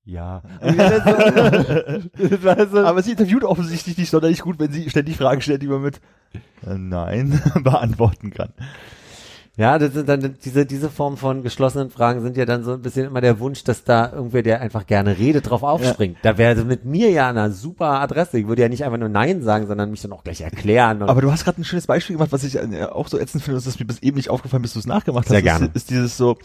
Ja. 0.05 0.43
Aber 2.75 3.03
sie 3.03 3.13
interviewt 3.13 3.45
offensichtlich 3.45 3.97
nicht 3.97 4.11
sonderlich 4.11 4.41
gut, 4.41 4.59
wenn 4.59 4.71
sie 4.71 4.91
ständig 4.91 5.17
Fragen 5.17 5.41
stellt, 5.41 5.63
die 5.63 5.69
man 5.69 5.81
mit 5.81 6.03
äh, 6.67 6.77
Nein 6.77 7.41
beantworten 7.63 8.31
kann. 8.31 8.53
Ja, 9.57 9.79
das 9.79 9.93
sind 9.93 10.09
dann 10.09 10.37
diese, 10.45 10.67
diese 10.67 10.91
Form 10.91 11.17
von 11.17 11.45
geschlossenen 11.45 11.91
Fragen 11.91 12.23
sind 12.23 12.37
ja 12.37 12.45
dann 12.45 12.65
so 12.65 12.73
ein 12.73 12.83
bisschen 12.83 13.07
immer 13.07 13.21
der 13.21 13.39
Wunsch, 13.39 13.63
dass 13.63 13.85
da 13.85 14.13
irgendwer, 14.13 14.43
der 14.43 14.61
einfach 14.61 14.85
gerne 14.85 15.17
redet, 15.17 15.49
drauf 15.49 15.63
aufspringt. 15.63 16.17
Da 16.23 16.39
wäre 16.39 16.65
mit 16.65 16.85
mir 16.85 17.11
ja 17.11 17.29
eine 17.29 17.53
super 17.53 18.01
Adresse. 18.01 18.39
Ich 18.39 18.49
würde 18.49 18.63
ja 18.63 18.69
nicht 18.69 18.85
einfach 18.85 18.99
nur 18.99 19.09
Nein 19.09 19.43
sagen, 19.43 19.69
sondern 19.69 19.93
mich 19.93 20.03
dann 20.03 20.13
auch 20.13 20.25
gleich 20.25 20.41
erklären. 20.41 21.03
Aber 21.03 21.21
du 21.21 21.31
hast 21.31 21.45
gerade 21.45 21.61
ein 21.61 21.65
schönes 21.65 21.87
Beispiel 21.87 22.17
gemacht, 22.17 22.33
was 22.33 22.43
ich 22.43 22.57
äh, 22.57 22.85
auch 22.85 23.07
so 23.07 23.17
ätzend 23.17 23.45
finde, 23.45 23.57
dass 23.59 23.65
das 23.65 23.79
mir 23.79 23.87
bis 23.87 24.01
eben 24.01 24.17
nicht 24.17 24.29
aufgefallen, 24.29 24.63
bis 24.63 24.73
du 24.73 24.81
es 24.81 24.87
nachgemacht 24.87 25.29
Sehr 25.29 25.37
hast. 25.37 25.45
gerne. 25.45 25.67
Ist, 25.67 25.77
ist 25.77 25.91
dieses 25.91 26.17
so, 26.17 26.37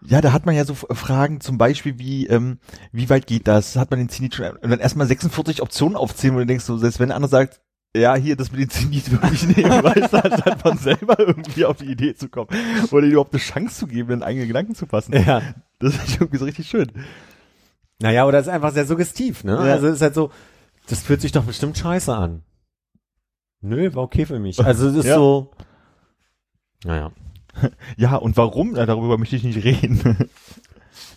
ja, 0.00 0.22
da 0.22 0.32
hat 0.32 0.46
man 0.46 0.54
ja 0.54 0.64
so 0.64 0.74
Fragen 0.74 1.40
zum 1.42 1.58
Beispiel 1.58 1.98
wie, 1.98 2.26
ähm, 2.28 2.60
wie 2.92 3.10
weit 3.10 3.26
geht 3.26 3.46
das? 3.46 3.76
Hat 3.76 3.90
man 3.90 3.98
den 4.00 4.08
Zenit 4.08 4.34
schon, 4.34 4.46
und 4.46 4.70
dann 4.70 4.80
erstmal 4.80 5.06
46 5.06 5.60
Optionen 5.60 5.96
aufzählen, 5.96 6.34
wo 6.34 6.38
du 6.38 6.46
denkst, 6.46 6.64
so, 6.64 6.78
selbst 6.78 6.98
wenn 6.98 7.12
andere 7.12 7.28
sagt, 7.30 7.60
ja, 7.96 8.14
hier, 8.16 8.36
das 8.36 8.50
mit 8.52 8.60
den 8.60 8.70
Zenit 8.70 9.10
wirklich 9.10 9.56
nehmen, 9.56 9.82
weißt 9.82 10.12
du, 10.12 10.24
anstatt 10.24 10.60
von 10.62 10.76
selber 10.78 11.18
irgendwie 11.18 11.64
auf 11.64 11.78
die 11.78 11.86
Idee 11.86 12.14
zu 12.14 12.28
kommen. 12.28 12.48
Oder 12.90 13.06
überhaupt 13.06 13.32
eine 13.32 13.40
Chance 13.42 13.80
zu 13.80 13.86
geben, 13.86 14.12
in 14.12 14.22
eigene 14.22 14.46
Gedanken 14.46 14.74
zu 14.74 14.86
fassen. 14.86 15.14
ja. 15.14 15.42
Das 15.80 15.94
ist 15.94 16.14
irgendwie 16.20 16.38
so 16.38 16.44
richtig 16.44 16.68
schön. 16.68 16.90
Naja, 18.00 18.26
oder 18.26 18.38
ist 18.40 18.48
einfach 18.48 18.72
sehr 18.72 18.86
suggestiv, 18.86 19.44
ne? 19.44 19.52
Ja. 19.52 19.58
Also 19.74 19.86
es 19.88 19.96
ist 19.96 20.02
halt 20.02 20.14
so, 20.14 20.30
das 20.88 21.02
fühlt 21.02 21.20
sich 21.20 21.32
doch 21.32 21.44
bestimmt 21.44 21.78
scheiße 21.78 22.14
an. 22.14 22.42
Nö, 23.60 23.92
war 23.94 24.04
okay 24.04 24.26
für 24.26 24.38
mich. 24.38 24.64
Also 24.64 24.88
es 24.88 24.96
ist 24.96 25.06
Ja. 25.06 25.14
so, 25.16 25.50
naja. 26.84 27.10
Ja, 27.96 28.14
und 28.16 28.36
warum? 28.36 28.74
Darüber 28.74 29.18
möchte 29.18 29.34
ich 29.36 29.42
nicht 29.42 29.64
reden. 29.64 30.28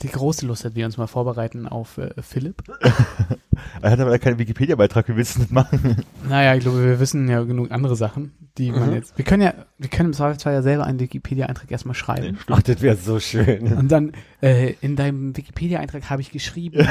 Die 0.02 0.08
große 0.10 0.46
Lust, 0.48 0.66
dass 0.66 0.74
wir 0.76 0.86
uns 0.86 0.98
mal 0.98 1.08
vorbereiten 1.08 1.68
auf 1.68 1.98
äh, 1.98 2.10
Philipp. 2.22 2.64
er 3.82 3.92
hat 3.92 4.00
aber 4.00 4.18
keinen 4.20 4.40
Wikipedia-Beitrag, 4.40 5.06
willst 5.10 5.36
du 5.36 5.42
das 5.42 5.52
machen? 5.52 6.04
Naja, 6.28 6.56
ich 6.56 6.62
glaube, 6.62 6.84
wir 6.84 7.00
wissen 7.00 7.30
ja 7.30 7.44
genug 7.44 7.72
andere 7.72 7.96
Sachen, 7.96 8.32
die 8.58 8.72
man 8.72 8.90
Mhm. 8.90 8.96
jetzt. 8.96 9.18
Wir 9.18 9.26
können 9.26 9.44
ja, 9.44 9.54
wir 9.78 9.90
können 9.90 10.10
im 10.10 10.14
Zweifelsfall 10.14 10.54
ja 10.54 10.62
selber 10.64 10.86
einen 10.86 11.00
Wikipedia-Eintrag 11.00 11.70
erstmal 11.72 11.96
schreiben. 11.96 12.38
Ach, 12.50 12.62
das 12.62 12.82
wäre 12.82 12.96
so 12.96 13.20
schön. 13.20 13.74
Und 13.74 13.92
dann, 13.92 14.14
äh, 14.42 14.74
in 14.82 14.96
deinem 14.96 15.38
Wikipedia-Eintrag 15.38 16.10
habe 16.10 16.22
ich 16.22 16.32
geschrieben. 16.32 16.78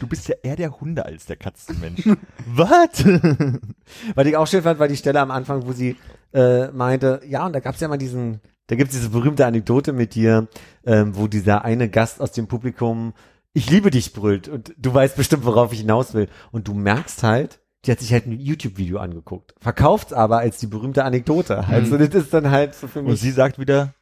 du 0.00 0.06
bist 0.08 0.28
ja 0.28 0.34
eher 0.42 0.56
der 0.56 0.80
Hunde 0.80 1.04
als 1.04 1.26
der 1.26 1.36
Katzenmensch. 1.36 2.02
Was? 2.46 3.04
Was 4.14 4.26
ich 4.26 4.36
auch 4.36 4.46
schön 4.46 4.62
fand, 4.62 4.78
war 4.80 4.88
die 4.88 4.96
Stelle 4.96 5.20
am 5.20 5.30
Anfang, 5.30 5.66
wo 5.66 5.72
sie 5.72 5.96
äh, 6.32 6.68
meinte, 6.68 7.20
ja, 7.26 7.46
und 7.46 7.52
da 7.54 7.60
gab's 7.60 7.80
ja 7.80 7.88
mal 7.88 7.98
diesen, 7.98 8.40
da 8.70 8.76
gibt's 8.76 8.94
diese 8.94 9.10
berühmte 9.10 9.46
Anekdote 9.46 9.92
mit 9.92 10.14
dir, 10.14 10.46
ähm, 10.86 11.16
wo 11.16 11.26
dieser 11.26 11.64
eine 11.64 11.88
Gast 11.88 12.20
aus 12.20 12.30
dem 12.32 12.46
Publikum, 12.46 13.14
ich 13.52 13.68
liebe 13.68 13.90
dich 13.90 14.12
brüllt 14.12 14.46
und 14.48 14.72
du 14.78 14.94
weißt 14.94 15.16
bestimmt, 15.16 15.44
worauf 15.44 15.72
ich 15.72 15.80
hinaus 15.80 16.14
will. 16.14 16.28
Und 16.52 16.68
du 16.68 16.74
merkst 16.74 17.22
halt, 17.24 17.60
die 17.84 17.90
hat 17.90 17.98
sich 17.98 18.12
halt 18.12 18.26
ein 18.26 18.38
YouTube-Video 18.38 18.98
angeguckt, 18.98 19.54
verkauft's 19.58 20.12
aber 20.12 20.38
als 20.38 20.58
die 20.58 20.66
berühmte 20.68 21.02
Anekdote. 21.04 21.66
Also 21.66 21.98
das 21.98 22.10
ist 22.14 22.32
dann 22.32 22.50
halt 22.50 22.74
so 22.74 22.86
für 22.86 23.00
Und 23.00 23.06
mich. 23.06 23.20
sie 23.20 23.30
sagt 23.32 23.58
wieder, 23.58 23.94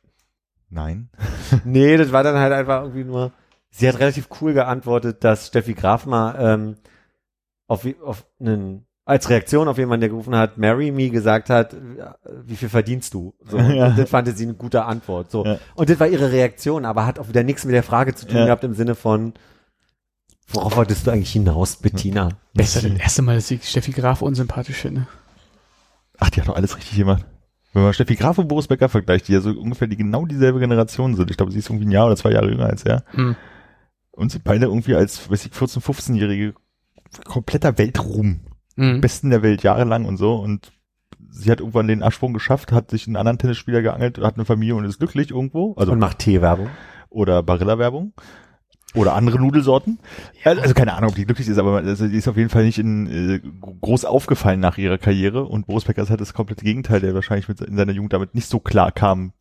nein. 0.69 1.09
Nee, 1.65 1.97
das 1.97 2.13
war 2.13 2.23
dann 2.23 2.37
halt 2.37 2.53
einfach 2.53 2.83
irgendwie 2.83 3.05
nur. 3.05 3.33
Sie 3.71 3.89
hat 3.89 3.99
relativ 4.01 4.29
cool 4.41 4.53
geantwortet, 4.53 5.25
dass 5.25 5.47
Steffi 5.47 5.73
Graf 5.75 6.05
mal 6.07 6.35
ähm, 6.39 6.77
auf, 7.69 7.85
wie- 7.85 7.97
auf 8.03 8.27
einen 8.41 8.85
als 9.09 9.31
Reaktion 9.31 9.69
auf 9.69 9.79
jemanden, 9.79 10.03
der 10.03 10.11
gerufen 10.11 10.37
hat, 10.37 10.59
Marry 10.59 10.91
Me, 10.91 11.09
gesagt 11.09 11.49
hat, 11.49 11.75
wie 12.45 12.57
viel 12.57 12.69
verdienst 12.69 13.15
du? 13.15 13.35
So, 13.49 13.57
und 13.57 13.71
Ja. 13.75 13.89
das 13.91 14.11
fand 14.11 14.29
sie 14.37 14.45
eine 14.45 14.53
gute 14.53 14.85
Antwort. 14.85 15.31
So. 15.31 15.47
Ja. 15.47 15.59
Und 15.77 15.89
das 15.89 15.99
war 15.99 16.09
ihre 16.09 16.31
Reaktion, 16.31 16.85
aber 16.85 17.07
hat 17.07 17.19
auch 17.19 17.27
wieder 17.29 17.43
nichts 17.43 17.65
mit 17.65 17.75
der 17.75 17.83
Frage 17.83 18.15
zu 18.15 18.27
tun 18.27 18.37
Ja. 18.37 18.45
gehabt 18.45 18.65
im 18.65 18.75
Sinne 18.75 18.95
von, 18.95 19.33
worauf 20.49 20.77
wolltest 20.77 21.07
du 21.07 21.11
eigentlich 21.11 21.33
hinaus, 21.33 21.77
Bettina? 21.77 22.29
Das 22.53 22.77
ist 22.77 22.83
ja 22.83 22.89
das 22.91 22.99
erste 23.01 23.23
Mal, 23.23 23.37
dass 23.37 23.51
ich 23.51 23.67
Steffi 23.67 23.93
Graf 23.93 24.21
unsympathisch 24.21 24.77
finde. 24.77 25.07
Ach, 26.19 26.29
die 26.29 26.41
hat 26.43 26.49
doch 26.49 26.57
alles 26.57 26.77
richtig 26.77 26.99
gemacht. 26.99 27.25
Wenn 27.73 27.85
man 27.85 27.95
Steffi 27.95 28.15
Graf 28.15 28.37
und 28.37 28.49
Boris 28.49 28.67
Becker 28.67 28.91
vergleicht, 28.91 29.29
die 29.29 29.33
ja 29.33 29.41
so 29.41 29.51
ungefähr 29.51 29.89
die 29.89 29.97
genau 29.97 30.27
dieselbe 30.27 30.59
Generation 30.61 31.15
sind. 31.15 31.31
Ich 31.31 31.37
glaube, 31.39 31.53
sie 31.53 31.61
ist 31.61 31.71
irgendwie 31.71 31.87
ein 31.87 31.93
Jahr 31.93 32.07
oder 32.07 32.17
zwei 32.17 32.33
Jahre 32.33 32.51
jünger 32.51 32.67
als 32.67 32.83
er. 32.83 33.05
Hm. 33.13 33.37
Und 34.11 34.33
sind 34.33 34.45
beide 34.45 34.67
irgendwie 34.67 34.95
als, 34.97 35.31
weiß 35.31 35.47
ich, 35.47 35.53
14-, 35.53 35.81
15-Jährige 35.81 36.55
kompletter 37.25 37.79
Weltruhm. 37.79 38.41
Hm. 38.79 39.01
Besten 39.01 39.31
der 39.31 39.43
Welt 39.43 39.63
jahrelang 39.63 40.05
und 40.05 40.17
so. 40.17 40.37
Und 40.37 40.73
sie 41.31 41.51
hat 41.51 41.61
irgendwann 41.61 41.89
den 41.89 42.03
Absprung 42.03 42.33
geschafft, 42.33 42.73
hat 42.73 42.91
sich 42.91 43.07
einen 43.07 43.17
anderen 43.17 43.39
Tennisspieler 43.39 43.83
geangelt, 43.83 44.19
hat 44.19 44.37
eine 44.37 44.45
Familie 44.45 44.77
und 44.77 44.85
ist 44.85 44.99
glücklich 44.99 45.31
irgendwo. 45.31 45.75
Also, 45.75 45.93
Und 45.93 45.99
macht 45.99 46.21
Teewerbung. 46.21 46.69
oder 47.11 47.43
Barilla-Werbung. 47.43 48.13
Oder 48.95 49.15
andere 49.15 49.39
Nudelsorten. 49.39 49.99
Also, 50.45 50.63
also 50.63 50.75
keine 50.75 50.95
Ahnung, 50.95 51.11
ob 51.11 51.17
die 51.17 51.27
glücklich 51.27 51.47
ist, 51.47 51.59
aber 51.59 51.77
also 51.77 52.09
die 52.09 52.17
ist 52.17 52.27
auf 52.27 52.39
jeden 52.39 52.49
Fall 52.49 52.65
nicht 52.65 52.79
in, 52.79 53.07
äh, 53.07 53.41
groß 53.83 54.07
aufgefallen 54.07 54.61
nach 54.61 54.79
ihrer 54.79 54.97
Karriere. 54.97 55.45
Und 55.45 55.67
Boris 55.67 55.85
Becker 55.85 56.03
ist 56.03 56.11
halt 56.11 56.23
das 56.23 56.33
komplette 56.33 56.65
Gegenteil, 56.65 57.01
der 57.01 57.15
wahrscheinlich 57.15 57.49
mit, 57.49 57.61
in 57.61 57.77
seiner 57.77 57.93
Jugend 57.93 58.15
damit 58.15 58.35
nicht 58.35 58.49
so 58.49 58.61
klar 58.61 58.91
kam. 58.91 59.33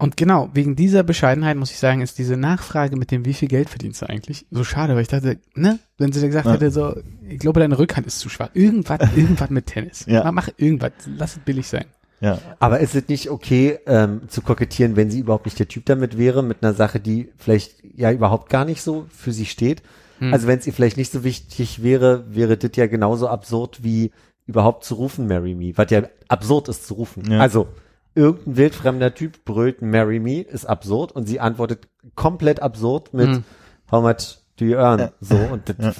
Und 0.00 0.16
genau, 0.16 0.48
wegen 0.54 0.76
dieser 0.76 1.02
Bescheidenheit 1.02 1.56
muss 1.56 1.70
ich 1.70 1.78
sagen, 1.78 2.00
ist 2.00 2.18
diese 2.18 2.36
Nachfrage 2.36 2.96
mit 2.96 3.10
dem, 3.10 3.24
wie 3.26 3.34
viel 3.34 3.48
Geld 3.48 3.68
verdienst 3.68 4.00
du 4.02 4.08
eigentlich, 4.08 4.46
so 4.50 4.64
schade, 4.64 4.94
weil 4.94 5.02
ich 5.02 5.08
dachte, 5.08 5.38
ne, 5.54 5.78
wenn 5.98 6.10
sie 6.12 6.20
da 6.20 6.26
gesagt 6.26 6.46
Ja. 6.46 6.52
hätte, 6.52 6.70
so, 6.70 6.96
ich 7.28 7.38
glaube, 7.38 7.60
deine 7.60 7.78
Rückhand 7.78 8.06
ist 8.06 8.18
zu 8.18 8.28
schwach. 8.30 8.50
Irgendwas, 8.54 8.98
irgendwas 9.16 9.50
mit 9.50 9.66
Tennis. 9.66 10.06
Ja. 10.06 10.24
Mach, 10.24 10.32
mach 10.32 10.48
irgendwas, 10.56 10.92
lass 11.06 11.36
es 11.36 11.38
billig 11.40 11.68
sein. 11.68 11.84
Ja. 12.20 12.38
Aber 12.58 12.80
ist 12.80 12.94
es 12.94 13.08
nicht 13.08 13.30
okay, 13.30 13.78
ähm, 13.86 14.22
zu 14.28 14.42
kokettieren, 14.42 14.96
wenn 14.96 15.10
sie 15.10 15.20
überhaupt 15.20 15.46
nicht 15.46 15.58
der 15.58 15.68
Typ 15.68 15.86
damit 15.86 16.18
wäre, 16.18 16.42
mit 16.42 16.62
einer 16.62 16.74
Sache, 16.74 17.00
die 17.00 17.30
vielleicht 17.36 17.76
ja 17.96 18.10
überhaupt 18.10 18.50
gar 18.50 18.64
nicht 18.64 18.82
so 18.82 19.06
für 19.10 19.32
sie 19.32 19.46
steht? 19.46 19.82
Hm. 20.18 20.32
Also 20.32 20.46
wenn 20.46 20.58
es 20.58 20.66
ihr 20.66 20.72
vielleicht 20.72 20.96
nicht 20.98 21.12
so 21.12 21.24
wichtig 21.24 21.82
wäre, 21.82 22.24
wäre 22.28 22.56
das 22.56 22.72
ja 22.76 22.86
genauso 22.86 23.28
absurd 23.28 23.82
wie 23.82 24.12
überhaupt 24.46 24.84
zu 24.84 24.94
rufen, 24.94 25.28
Marry 25.28 25.54
Me, 25.54 25.72
was 25.76 25.90
ja 25.90 26.02
absurd 26.28 26.68
ist 26.68 26.86
zu 26.86 26.94
rufen. 26.94 27.30
Ja. 27.30 27.40
Also 27.40 27.68
irgendein 28.14 28.56
wildfremder 28.56 29.14
Typ 29.14 29.44
brüllt 29.44 29.82
Marry 29.82 30.18
Me, 30.20 30.40
ist 30.42 30.64
absurd 30.66 31.12
und 31.12 31.26
sie 31.26 31.40
antwortet 31.40 31.88
komplett 32.14 32.60
absurd 32.62 33.12
mit 33.14 33.28
Hm. 33.28 33.44
How 33.90 34.02
much 34.02 34.38
do 34.56 34.64
you 34.64 34.76
earn? 34.76 34.98
Ja. 35.00 35.12
So 35.20 35.36
und 35.36 35.68
das 35.68 35.76
Ja. 35.78 35.92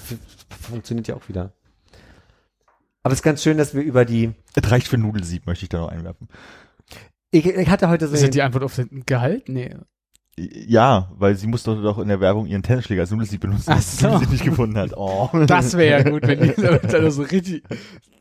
funktioniert 0.61 1.09
ja 1.09 1.17
auch 1.17 1.29
wieder. 1.29 1.52
Aber 3.02 3.12
es 3.12 3.19
ist 3.21 3.23
ganz 3.25 3.43
schön, 3.43 3.57
dass 3.59 3.75
wir 3.75 3.83
über 3.83 4.05
die 4.05 4.33
Es 4.55 4.71
reicht 4.71 4.87
für 4.88 4.99
Nudelsieb, 4.99 5.47
möchte 5.47 5.64
ich 5.64 5.69
da 5.71 5.79
noch 5.81 5.88
einwerfen. 5.88 6.29
ich, 7.31 7.47
ich 7.47 7.69
hatte 7.69 7.88
heute 7.88 8.07
so 8.07 8.14
Ist 8.14 8.21
das 8.23 8.29
den- 8.31 8.33
die 8.35 8.43
Antwort 8.43 8.64
auf 8.64 8.76
das 8.76 8.87
Gehalt? 9.07 9.49
Nee. 9.49 9.75
Ja, 10.66 11.11
weil 11.18 11.35
sie 11.37 11.47
musste 11.47 11.76
doch 11.82 11.99
in 11.99 12.09
der 12.09 12.20
Werbung 12.20 12.47
ihren 12.47 12.62
Tennisschläger 12.62 13.02
als 13.02 13.11
Nudelsieb 13.11 13.40
benutzen, 13.40 13.70
Ach 13.75 13.80
so. 13.82 14.18
sie 14.18 14.26
nicht 14.26 14.44
gefunden 14.44 14.78
hat. 14.78 14.92
Oh. 14.97 15.28
Das 15.47 15.76
wäre 15.76 16.02
ja 16.02 16.11
gut, 16.11 16.26
wenn 16.26 16.40
die 16.40 16.54
da 16.88 17.11
so 17.11 17.23
richtig 17.23 17.62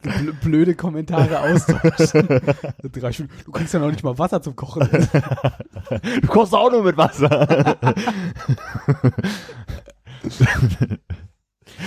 bl- 0.04 0.34
blöde 0.44 0.76
Kommentare 0.76 1.40
austauschen. 1.40 2.28
Du 2.82 2.90
kriegst 3.52 3.74
ja 3.74 3.80
noch 3.80 3.92
nicht 3.92 4.04
mal 4.04 4.18
Wasser 4.18 4.42
zum 4.42 4.56
Kochen. 4.56 4.88
Du 6.22 6.28
kochst 6.28 6.54
auch 6.54 6.72
nur 6.72 6.84
mit 6.84 6.98
Wasser. 6.98 7.78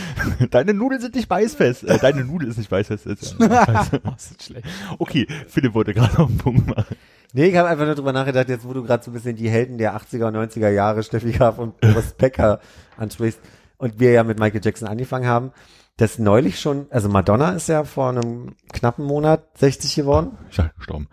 Deine 0.51 0.75
Nudeln 0.75 1.01
sind 1.01 1.15
nicht 1.15 1.29
beißfest. 1.29 1.85
Äh, 1.85 1.99
deine 1.99 2.25
Nudel 2.25 2.49
ist 2.49 2.59
nicht 2.59 2.71
beißfest. 2.71 3.07
Ist 3.07 3.37
ja-. 3.39 3.87
Oh, 4.05 4.13
schlecht. 4.41 4.67
Okay, 4.99 5.27
Philipp 5.49 5.75
wollte 5.75 5.95
gerade 5.95 6.15
noch 6.21 6.29
einen 6.29 6.39
Punkt 6.39 6.67
machen. 6.67 6.97
Nee, 7.33 7.47
ich 7.47 7.57
habe 7.57 7.69
einfach 7.69 7.87
nur 7.87 7.95
drüber 7.95 8.13
nachgedacht, 8.13 8.49
jetzt 8.49 8.65
wo 8.67 8.73
du 8.75 8.83
gerade 8.83 9.03
so 9.03 9.11
ein 9.11 9.15
bisschen 9.15 9.37
die 9.37 9.49
Helden 9.49 9.79
der 9.79 9.97
80er 9.97 10.27
und 10.29 10.37
90er 10.37 10.69
Jahre, 10.69 11.03
Steffi 11.03 11.33
Graf 11.33 11.59
und 11.59 11.81
Boris 11.81 12.13
Becker 12.19 12.61
ansprichst 12.99 13.41
und 13.79 13.99
wir 14.01 14.13
ja 14.13 14.23
mit 14.25 14.39
Michael 14.39 14.61
Jackson 14.63 14.87
angefangen 14.87 15.27
haben, 15.27 15.53
dass 15.97 16.19
neulich 16.19 16.61
schon, 16.61 16.87
also 16.91 17.09
Madonna 17.09 17.53
ist 17.53 17.69
ja 17.69 17.85
vor 17.85 18.11
einem 18.11 18.55
knappen 18.73 19.05
Monat 19.05 19.47
60 19.59 19.95
geworden, 19.95 20.37
Ich 20.51 20.57
sag, 20.57 20.77
gestorben. 20.77 21.09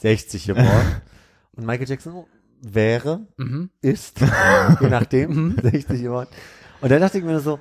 60 0.00 0.46
geworden 0.46 0.70
und 1.52 1.66
Michael 1.66 1.88
Jackson 1.88 2.24
wäre, 2.62 3.20
Mhm. 3.36 3.70
ist, 3.82 4.20
je 4.80 4.88
nachdem, 4.88 5.56
60 5.62 6.02
geworden. 6.02 6.28
Und 6.80 6.90
dann 6.90 7.00
dachte 7.00 7.18
ich 7.18 7.24
mir 7.24 7.32
nur 7.32 7.40
so, 7.40 7.58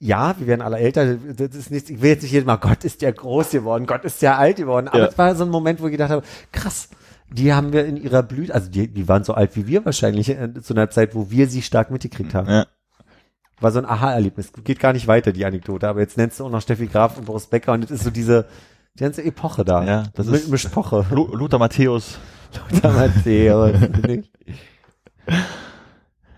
ja, 0.00 0.34
wir 0.38 0.46
werden 0.46 0.62
alle 0.62 0.78
älter, 0.78 1.14
das 1.16 1.54
ist 1.54 1.70
nichts, 1.70 1.90
ich 1.90 2.00
will 2.00 2.10
jetzt 2.10 2.22
nicht 2.22 2.32
jedes 2.32 2.46
Mal, 2.46 2.56
Gott 2.56 2.84
ist 2.84 3.02
der 3.02 3.12
groß 3.12 3.50
geworden, 3.50 3.86
Gott 3.86 4.04
ist 4.04 4.22
der 4.22 4.38
alt 4.38 4.56
geworden, 4.56 4.88
aber 4.88 4.98
Ja. 4.98 5.06
es 5.06 5.18
war 5.18 5.34
so 5.36 5.44
ein 5.44 5.50
Moment, 5.50 5.80
wo 5.80 5.86
ich 5.86 5.92
gedacht 5.92 6.10
habe, 6.10 6.22
krass, 6.52 6.88
die 7.30 7.52
haben 7.52 7.72
wir 7.72 7.84
in 7.84 7.96
ihrer 7.96 8.22
Blüte, 8.22 8.54
also 8.54 8.70
die, 8.70 8.88
die 8.88 9.06
waren 9.08 9.24
so 9.24 9.34
alt 9.34 9.54
wie 9.56 9.66
wir 9.66 9.84
wahrscheinlich, 9.84 10.30
äh, 10.30 10.54
zu 10.62 10.74
einer 10.74 10.88
Zeit, 10.90 11.14
wo 11.14 11.30
wir 11.30 11.46
sie 11.48 11.62
stark 11.62 11.90
mitgekriegt 11.90 12.34
haben. 12.34 12.48
Ja. 12.48 12.66
War 13.60 13.72
so 13.72 13.78
ein 13.78 13.84
Aha-Erlebnis. 13.84 14.52
Geht 14.64 14.80
gar 14.80 14.94
nicht 14.94 15.06
weiter, 15.06 15.32
die 15.32 15.44
Anekdote, 15.44 15.86
aber 15.86 16.00
jetzt 16.00 16.16
nennst 16.16 16.40
du 16.40 16.46
auch 16.46 16.50
noch 16.50 16.62
Steffi 16.62 16.86
Graf 16.86 17.18
und 17.18 17.26
Boris 17.26 17.46
Becker 17.46 17.72
und 17.74 17.84
das 17.84 17.90
ist 17.90 18.04
so 18.04 18.10
diese, 18.10 18.46
die 18.98 19.02
ganze 19.04 19.22
Epoche 19.22 19.66
da. 19.66 19.84
Ja, 19.84 20.04
das 20.14 20.28
Mi- 20.28 20.36
ist- 20.36 20.48
Mischpoche. 20.48 21.04
Lothar 21.10 21.58
Matthäus. 21.60 22.18
Matthäus, 22.82 23.76
nicht? 24.06 24.30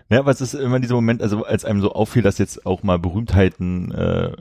Ja, 0.09 0.25
es 0.27 0.41
ist 0.41 0.53
immer 0.53 0.79
dieser 0.79 0.95
Moment, 0.95 1.21
also 1.21 1.45
als 1.45 1.65
einem 1.65 1.81
so 1.81 1.91
auffiel, 1.93 2.21
dass 2.21 2.37
jetzt 2.37 2.65
auch 2.65 2.83
mal 2.83 2.99
Berühmtheiten 2.99 3.91
äh, 3.91 4.31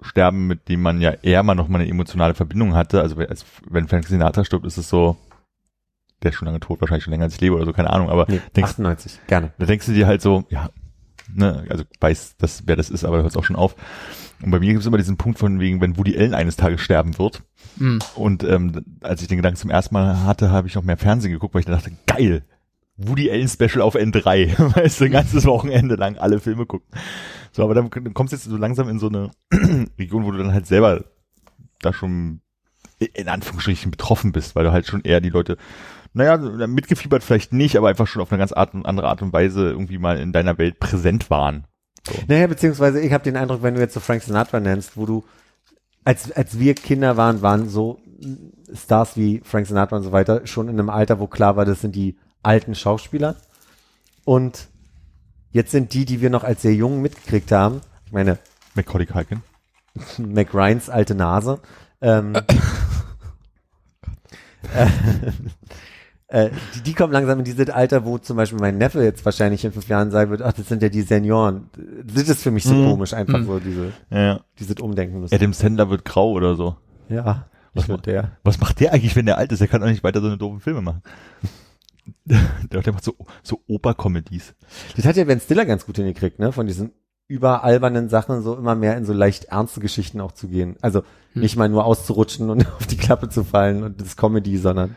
sterben, 0.00 0.46
mit 0.46 0.68
denen 0.68 0.82
man 0.82 1.00
ja 1.00 1.10
eher 1.22 1.42
mal 1.42 1.54
noch 1.54 1.68
mal 1.68 1.80
eine 1.80 1.88
emotionale 1.90 2.34
Verbindung 2.34 2.74
hatte. 2.74 3.00
Also 3.00 3.16
wenn- 3.16 3.28
als, 3.28 3.44
wenn 3.68 3.88
Frank 3.88 4.06
Sinatra 4.06 4.44
stirbt, 4.44 4.66
ist 4.66 4.76
es 4.78 4.88
so, 4.88 5.16
der 6.22 6.30
ist 6.30 6.36
schon 6.36 6.46
lange 6.46 6.60
tot, 6.60 6.80
wahrscheinlich 6.80 7.04
schon 7.04 7.12
länger 7.12 7.24
als 7.24 7.34
ich 7.34 7.40
lebe 7.40 7.54
oder 7.56 7.64
so, 7.66 7.72
keine 7.72 7.90
Ahnung, 7.90 8.10
aber 8.10 8.26
Nee, 8.28 8.40
denkst, 8.56 8.72
98, 8.72 9.20
gerne. 9.26 9.52
da 9.58 9.66
denkst 9.66 9.86
du 9.86 9.92
dir 9.92 10.06
halt 10.06 10.22
so, 10.22 10.44
ja, 10.50 10.70
ne, 11.32 11.64
also 11.68 11.84
weiß, 12.00 12.36
dass, 12.38 12.66
wer 12.66 12.76
das 12.76 12.90
ist, 12.90 13.04
aber 13.04 13.16
da 13.16 13.22
hört 13.22 13.32
es 13.32 13.36
auch 13.36 13.44
schon 13.44 13.56
auf. 13.56 13.74
Und 14.42 14.50
bei 14.50 14.58
mir 14.58 14.68
gibt 14.70 14.80
es 14.80 14.86
immer 14.86 14.98
diesen 14.98 15.16
Punkt 15.16 15.38
von 15.38 15.60
wegen, 15.60 15.80
wenn 15.80 15.96
Woody 15.96 16.16
Allen 16.18 16.34
eines 16.34 16.56
Tages 16.56 16.80
sterben 16.80 17.16
wird. 17.18 17.42
Mhm. 17.76 18.00
Und 18.16 18.42
ähm, 18.42 18.84
als 19.00 19.22
ich 19.22 19.28
den 19.28 19.36
Gedanken 19.36 19.56
zum 19.58 19.70
ersten 19.70 19.94
Mal 19.94 20.24
hatte, 20.24 20.50
habe 20.50 20.66
ich 20.66 20.74
noch 20.74 20.82
mehr 20.82 20.96
Fernsehen 20.96 21.32
geguckt, 21.32 21.54
weil 21.54 21.60
ich 21.60 21.66
dachte, 21.66 21.92
geil, 22.06 22.44
Woody 23.08 23.30
Allen 23.30 23.48
Special 23.48 23.80
auf 23.80 23.94
N3. 23.94 24.76
Weißt 24.76 25.00
du, 25.00 25.04
ein 25.04 25.10
ganzes 25.10 25.44
Wochenende 25.46 25.96
lang 25.96 26.18
alle 26.18 26.40
Filme 26.40 26.66
gucken. 26.66 26.88
So, 27.52 27.62
aber 27.62 27.74
dann, 27.74 27.90
kommst 27.90 28.32
du 28.32 28.36
jetzt 28.36 28.44
so 28.44 28.56
langsam 28.56 28.88
in 28.88 28.98
so 28.98 29.08
eine 29.08 29.30
Region, 29.98 30.24
wo 30.24 30.30
du 30.30 30.38
dann 30.38 30.54
halt 30.54 30.66
selber 30.66 31.04
da 31.80 31.92
schon 31.92 32.40
in 33.14 33.28
Anführungsstrichen 33.28 33.90
betroffen 33.90 34.32
bist, 34.32 34.54
weil 34.54 34.64
du 34.64 34.72
halt 34.72 34.86
schon 34.86 35.02
eher 35.02 35.20
die 35.20 35.30
Leute, 35.30 35.56
naja, 36.14 36.36
mitgefiebert 36.66 37.24
vielleicht 37.24 37.52
nicht, 37.52 37.76
aber 37.76 37.88
einfach 37.88 38.06
schon 38.06 38.22
auf 38.22 38.30
eine 38.30 38.38
ganz 38.38 38.52
Art, 38.52 38.74
andere 38.74 39.08
Art 39.08 39.22
und 39.22 39.32
Weise 39.32 39.70
irgendwie 39.70 39.98
mal 39.98 40.18
in 40.18 40.32
deiner 40.32 40.58
Welt 40.58 40.78
präsent 40.78 41.30
waren. 41.30 41.66
Naja, 42.28 42.46
beziehungsweise 42.46 43.00
ich 43.00 43.12
habe 43.12 43.24
den 43.24 43.36
Eindruck, 43.36 43.62
wenn 43.62 43.74
du 43.74 43.80
jetzt 43.80 43.94
so 43.94 44.00
Frank 44.00 44.22
Sinatra 44.22 44.60
nennst, 44.60 44.96
wo 44.96 45.06
du, 45.06 45.24
als, 46.04 46.32
als 46.32 46.58
wir 46.58 46.74
Kinder 46.74 47.16
waren, 47.16 47.42
waren 47.42 47.68
so 47.68 48.00
Stars 48.74 49.16
wie 49.16 49.40
Frank 49.44 49.66
Sinatra 49.66 49.96
und 49.96 50.02
so 50.02 50.12
weiter 50.12 50.46
schon 50.46 50.68
in 50.68 50.78
einem 50.78 50.90
Alter, 50.90 51.18
wo 51.18 51.26
klar 51.26 51.56
war, 51.56 51.64
das 51.64 51.80
sind 51.80 51.96
die 51.96 52.16
alten 52.42 52.74
Schauspieler. 52.74 53.36
Und 54.24 54.68
jetzt 55.50 55.70
sind 55.72 55.92
die, 55.94 56.04
die 56.04 56.20
wir 56.20 56.30
noch 56.30 56.44
als 56.44 56.62
sehr 56.62 56.74
jung 56.74 57.02
mitgekriegt 57.02 57.52
haben, 57.52 57.80
ich 58.06 58.12
meine, 58.12 58.38
Macaulay 58.74 59.06
Culkin. 59.06 59.42
Mac 60.18 60.54
Ryans 60.54 60.88
alte 60.88 61.14
Nase. 61.14 61.60
Ähm, 62.00 62.34
äh, 64.74 64.86
äh, 66.28 66.50
die, 66.74 66.80
die 66.82 66.94
kommen 66.94 67.12
langsam 67.12 67.38
in 67.40 67.44
dieses 67.44 67.68
Alter, 67.70 68.04
wo 68.04 68.18
zum 68.18 68.36
Beispiel 68.36 68.58
mein 68.58 68.78
Neffe 68.78 69.02
jetzt 69.02 69.24
wahrscheinlich 69.24 69.64
in 69.64 69.72
fünf 69.72 69.88
Jahren 69.88 70.10
sagen 70.10 70.30
wird, 70.30 70.40
ach, 70.42 70.52
das 70.52 70.68
sind 70.68 70.82
ja 70.82 70.88
die 70.88 71.02
Senioren. 71.02 71.68
Das 72.04 72.28
ist 72.28 72.42
für 72.42 72.50
mich 72.50 72.64
so 72.64 72.74
Mhm. 72.74 72.86
komisch, 72.90 73.12
einfach 73.12 73.38
Mhm. 73.40 73.46
so 73.46 73.58
diese, 73.58 73.92
Ja, 74.10 74.18
ja. 74.20 74.40
dieses 74.58 74.76
Umdenken 74.76 75.20
müssen. 75.20 75.34
Adam 75.34 75.52
Sandler 75.52 75.90
wird 75.90 76.04
grau 76.04 76.30
oder 76.32 76.56
so. 76.56 76.76
Ja, 77.08 77.46
Was 77.74 77.88
wird 77.88 78.06
der? 78.06 78.32
Was 78.44 78.58
macht 78.60 78.80
der 78.80 78.92
eigentlich, 78.92 79.16
wenn 79.16 79.26
der 79.26 79.38
alt 79.38 79.52
ist? 79.52 79.58
Der 79.60 79.68
kann 79.68 79.80
doch 79.80 79.88
nicht 79.88 80.04
weiter 80.04 80.20
so 80.20 80.26
eine 80.28 80.38
doofe 80.38 80.60
Filme 80.60 80.80
machen. 80.82 81.02
Der, 82.24 82.92
macht 82.92 83.04
so, 83.04 83.14
so 83.42 83.62
Oper-Comedies. 83.68 84.54
Das 84.96 85.04
hat 85.04 85.16
ja 85.16 85.24
Ben 85.24 85.40
Stiller 85.40 85.64
ganz 85.64 85.86
gut 85.86 85.96
hingekriegt, 85.96 86.38
ne? 86.38 86.52
Von 86.52 86.66
diesen 86.66 86.92
überalbernen 87.28 88.08
Sachen 88.08 88.42
so 88.42 88.56
immer 88.56 88.74
mehr 88.74 88.96
in 88.96 89.04
so 89.04 89.12
leicht 89.12 89.44
ernste 89.44 89.80
Geschichten 89.80 90.20
auch 90.20 90.32
zu 90.32 90.48
gehen. 90.48 90.76
Also 90.82 91.02
Hm. 91.34 91.42
nicht 91.42 91.56
mal 91.56 91.68
nur 91.68 91.84
auszurutschen 91.86 92.50
und 92.50 92.66
auf 92.76 92.86
die 92.86 92.96
Klappe 92.98 93.28
zu 93.30 93.42
fallen 93.44 93.82
und 93.84 94.00
das 94.00 94.16
Comedy, 94.16 94.58
sondern 94.58 94.96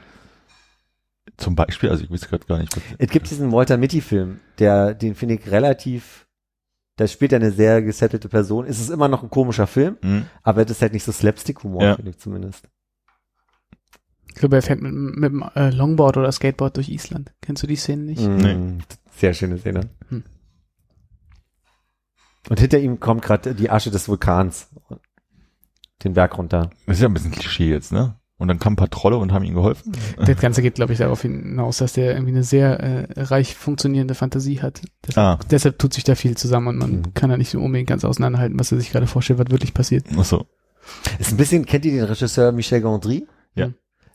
Zum 1.37 1.55
Beispiel, 1.55 1.89
also 1.89 2.03
ich 2.03 2.11
weiß 2.11 2.27
gerade 2.27 2.45
gar 2.45 2.59
nicht. 2.59 2.75
Es 2.97 3.09
gibt 3.09 3.29
diesen 3.29 3.51
Walter 3.51 3.77
Mitty 3.77 4.01
Film, 4.01 4.39
der, 4.59 4.93
den 4.93 5.15
finde 5.15 5.35
ich 5.35 5.49
relativ, 5.51 6.27
da 6.97 7.07
spielt 7.07 7.31
er 7.33 7.39
eine 7.39 7.51
sehr 7.51 7.81
gesettelte 7.81 8.27
Person. 8.29 8.65
Es 8.65 8.79
ist 8.79 8.89
immer 8.89 9.07
noch 9.07 9.23
ein 9.23 9.29
komischer 9.29 9.67
Film, 9.67 9.97
hm? 10.01 10.25
aber 10.43 10.65
das 10.65 10.77
ist 10.77 10.81
halt 10.81 10.93
nicht 10.93 11.03
so 11.03 11.11
Slapstick-Humor, 11.11 11.83
Ja. 11.83 11.95
finde 11.95 12.11
ich 12.11 12.17
zumindest. 12.19 12.67
Ich 14.35 14.39
glaube, 14.41 14.57
er 14.57 14.61
fährt 14.61 14.81
mit, 14.81 14.93
mit 14.93 15.31
dem 15.31 15.43
äh, 15.55 15.69
Longboard 15.69 16.17
oder 16.17 16.31
Skateboard 16.31 16.75
durch 16.75 16.89
Island. 16.89 17.33
Kennst 17.41 17.63
du 17.63 17.67
die 17.67 17.77
Szene 17.77 18.03
nicht? 18.03 18.21
Mm, 18.21 18.35
Nee. 18.37 18.77
Sehr 19.17 19.33
schöne 19.33 19.57
Szene. 19.57 19.89
Hm. 20.09 20.23
Und 22.49 22.59
hinter 22.59 22.79
ihm 22.79 22.99
kommt 22.99 23.21
gerade 23.23 23.55
die 23.55 23.69
Asche 23.69 23.89
des 23.91 24.07
Vulkans 24.07 24.67
den 26.03 26.13
Berg 26.13 26.37
runter. 26.37 26.69
Das 26.85 26.97
ist 26.97 27.01
ja 27.01 27.07
ein 27.07 27.13
bisschen 27.13 27.31
Klischee 27.31 27.69
jetzt, 27.69 27.91
ne? 27.91 28.19
Und 28.37 28.49
dann 28.49 28.59
kamen 28.59 28.73
ein 28.73 28.77
paar 28.77 28.89
Trolle 28.89 29.15
und 29.17 29.31
haben 29.31 29.45
ihm 29.45 29.53
geholfen. 29.55 29.93
Das 30.17 30.37
Ganze 30.41 30.61
geht, 30.61 30.75
glaube 30.75 30.91
ich, 30.91 30.99
darauf 30.99 31.21
hinaus, 31.21 31.77
dass 31.77 31.93
der 31.93 32.11
irgendwie 32.13 32.33
eine 32.33 32.43
sehr 32.43 32.81
äh, 32.81 33.07
reich 33.23 33.55
funktionierende 33.55 34.13
Fantasie 34.13 34.61
hat. 34.61 34.81
Deshalb, 35.07 35.39
Ah, 35.41 35.45
deshalb 35.49 35.79
tut 35.79 35.93
sich 35.93 36.03
da 36.03 36.15
viel 36.15 36.35
zusammen 36.35 36.67
und 36.67 36.77
man 36.77 36.91
Mhm. 36.97 37.13
kann 37.13 37.29
da 37.29 37.37
nicht 37.37 37.49
so 37.49 37.61
unbedingt 37.61 37.87
ganz 37.87 38.03
auseinanderhalten, 38.03 38.59
was 38.59 38.73
er 38.73 38.77
sich 38.79 38.91
gerade 38.91 39.07
vorstellt, 39.07 39.39
was 39.39 39.49
wirklich 39.49 39.73
passiert. 39.73 40.05
ach 40.17 40.25
so. 40.25 40.45
Ist 41.17 41.31
ein 41.31 41.37
bisschen, 41.37 41.65
kennt 41.65 41.85
ihr 41.85 41.93
den 41.93 42.03
Regisseur 42.03 42.51
Michel 42.51 42.81
Gondry? 42.81 43.25
Ja. 43.55 43.69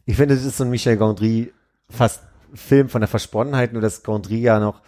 Ich 0.06 0.16
finde, 0.16 0.34
das 0.34 0.44
ist 0.44 0.56
so 0.56 0.64
ein 0.64 0.70
Michel 0.70 0.96
Gondry 0.96 1.52
fast 1.88 2.22
Film 2.54 2.88
von 2.88 3.00
der 3.00 3.08
Versponnenheit, 3.08 3.72
nur 3.72 3.82
dass 3.82 4.02
Gondry 4.02 4.38
ja 4.40 4.58
noch, 4.58 4.80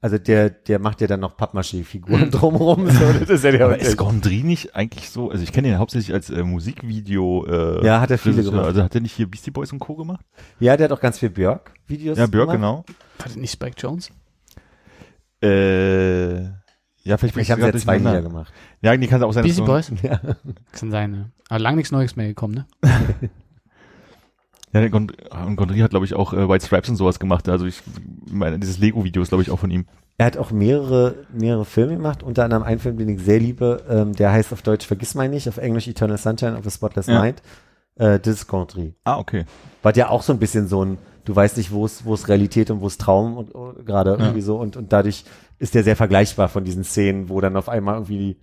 also 0.00 0.18
der, 0.18 0.50
der 0.50 0.78
macht 0.80 1.00
ja 1.00 1.06
dann 1.06 1.20
noch 1.20 1.36
Pappmaché-Figuren 1.36 2.22
Mhm. 2.26 2.30
drumherum, 2.30 2.90
so, 2.90 3.12
das 3.20 3.30
ist 3.30 3.44
ja 3.44 3.52
der 3.52 3.64
Aber 3.66 3.78
ist. 3.78 3.96
Gondry 3.96 4.42
nicht 4.42 4.74
eigentlich 4.74 5.08
so, 5.10 5.30
also 5.30 5.42
ich 5.42 5.52
kenne 5.52 5.68
ihn 5.68 5.78
hauptsächlich 5.78 6.12
als 6.12 6.28
äh, 6.30 6.42
Musikvideo. 6.42 7.46
Äh, 7.46 7.86
Ja, 7.86 8.00
hat 8.00 8.10
er 8.10 8.18
viele 8.18 8.42
gemacht. 8.42 8.66
Also 8.66 8.82
hat 8.82 8.94
er 8.94 9.00
nicht 9.00 9.12
hier 9.14 9.30
Beastie 9.30 9.50
Boys 9.52 9.72
und 9.72 9.78
Co. 9.78 9.94
gemacht? 9.94 10.24
Ja, 10.60 10.76
der 10.76 10.84
hat 10.88 10.92
auch 10.92 11.00
ganz 11.00 11.18
viel 11.20 11.30
Björk-Videos 11.30 12.18
Ja, 12.18 12.26
Björk, 12.26 12.50
gemacht. 12.50 12.86
genau. 12.86 12.96
War 13.18 13.26
das 13.26 13.36
nicht 13.36 13.52
Spike 13.52 13.76
Jones? 13.78 14.10
Äh, 15.42 16.42
ja, 17.06 17.16
vielleicht, 17.18 17.36
Ich 17.36 17.50
habe 17.50 17.60
ja 17.60 17.72
zwei 17.74 17.98
Lieder 17.98 18.22
gemacht. 18.22 18.52
Ja, 18.80 18.96
die 18.96 19.06
kann 19.06 19.20
es 19.20 19.24
auch 19.26 19.32
sein. 19.32 19.44
dass 19.46 19.56
Beastie 19.56 19.62
Boys? 19.66 19.92
Ja. 20.02 20.20
Kann 20.72 20.90
sein, 20.90 21.10
ne? 21.10 21.30
Aber 21.48 21.58
lang 21.60 21.76
nichts 21.76 21.92
Neues 21.92 22.16
mehr 22.16 22.26
gekommen, 22.26 22.54
ne? 22.54 22.66
Ja, 24.74 24.88
Gond 24.88 25.14
und 25.46 25.56
Gondry 25.56 25.78
hat, 25.78 25.90
glaube 25.90 26.04
ich, 26.04 26.14
auch 26.14 26.32
äh, 26.32 26.48
White 26.48 26.66
Stripes 26.66 26.90
und 26.90 26.96
sowas 26.96 27.20
gemacht. 27.20 27.48
Also 27.48 27.64
ich 27.64 27.80
meine, 28.30 28.58
dieses 28.58 28.78
Lego-Video 28.78 29.22
ist, 29.22 29.28
glaube 29.28 29.42
ich, 29.42 29.50
auch 29.50 29.58
von 29.60 29.70
ihm. 29.70 29.86
Er 30.18 30.26
hat 30.26 30.36
auch 30.36 30.50
mehrere, 30.50 31.26
mehrere 31.32 31.64
Filme 31.64 31.94
gemacht, 31.94 32.22
unter 32.22 32.44
anderem 32.44 32.64
einen 32.64 32.80
Film, 32.80 32.98
den 32.98 33.08
ich 33.08 33.20
sehr 33.20 33.38
liebe, 33.38 33.84
ähm, 33.88 34.14
der 34.14 34.32
heißt 34.32 34.52
auf 34.52 34.62
Deutsch 34.62 34.86
Vergiss 34.86 35.14
mein 35.14 35.30
nicht, 35.30 35.48
auf 35.48 35.58
Englisch 35.58 35.86
Eternal 35.88 36.18
Sunshine 36.18 36.56
of 36.58 36.66
a 36.66 36.70
Spotless 36.70 37.06
Ja. 37.06 37.14
Night. 37.20 37.42
Äh, 37.96 38.18
das 38.18 38.34
ist 38.34 38.46
Gondry. 38.48 38.94
Ah, 39.04 39.18
okay. 39.18 39.44
War 39.82 39.96
ja 39.96 40.08
auch 40.08 40.22
so 40.22 40.32
ein 40.32 40.38
bisschen 40.40 40.66
so 40.66 40.84
ein, 40.84 40.98
du 41.24 41.34
weißt 41.34 41.56
nicht, 41.56 41.70
wo 41.72 41.84
es, 41.84 42.04
wo 42.04 42.14
es 42.14 42.28
Realität 42.28 42.70
und 42.70 42.80
wo 42.80 42.88
es 42.88 42.98
Traum 42.98 43.36
und, 43.36 43.52
und 43.52 43.86
gerade 43.86 44.16
irgendwie 44.18 44.40
so 44.40 44.56
und, 44.56 44.76
und 44.76 44.92
dadurch 44.92 45.24
ist 45.58 45.74
der 45.74 45.84
sehr 45.84 45.96
vergleichbar 45.96 46.48
von 46.48 46.64
diesen 46.64 46.82
Szenen, 46.84 47.28
wo 47.28 47.40
dann 47.40 47.56
auf 47.56 47.68
einmal 47.68 47.94
irgendwie 47.94 48.18
die, 48.18 48.36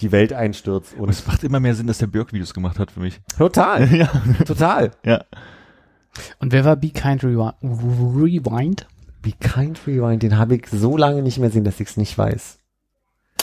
die 0.00 0.12
Welt 0.12 0.32
einstürzt 0.32 0.94
Und 0.94 1.00
und 1.04 1.08
es 1.10 1.26
macht 1.26 1.44
immer 1.44 1.60
mehr 1.60 1.74
Sinn, 1.74 1.86
dass 1.86 1.98
der 1.98 2.06
Björk 2.06 2.32
Videos 2.32 2.54
gemacht 2.54 2.78
hat 2.78 2.90
für 2.90 3.00
mich. 3.00 3.20
total, 3.36 3.92
ja, 3.94 4.06
total. 4.46 4.90
ja. 5.04 5.24
Und 6.38 6.52
wer 6.52 6.64
war 6.64 6.76
Be 6.76 6.90
Kind 6.90 7.22
Rewi- 7.22 7.54
Rewind? 7.62 8.86
Be 9.22 9.32
Kind 9.38 9.80
Rewind, 9.86 10.22
den 10.22 10.36
habe 10.38 10.56
ich 10.56 10.66
so 10.68 10.96
lange 10.96 11.22
nicht 11.22 11.38
mehr 11.38 11.48
gesehen, 11.50 11.64
dass 11.64 11.78
ich 11.80 11.88
es 11.90 11.96
nicht 11.96 12.16
weiß. 12.16 12.58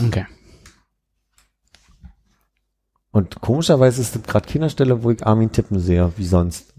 Okay. 0.06 0.26
Und 3.12 3.41
komischerweise 3.41 4.02
ist 4.02 4.15
das 4.15 4.24
gerade 4.24 4.48
keine 4.52 4.70
Stelle, 4.70 5.04
wo 5.04 5.12
ich 5.12 5.26
Armin 5.26 5.52
tippen 5.52 5.80
sehe, 5.80 6.12
wie 6.17 6.26
sonst. 6.26 6.74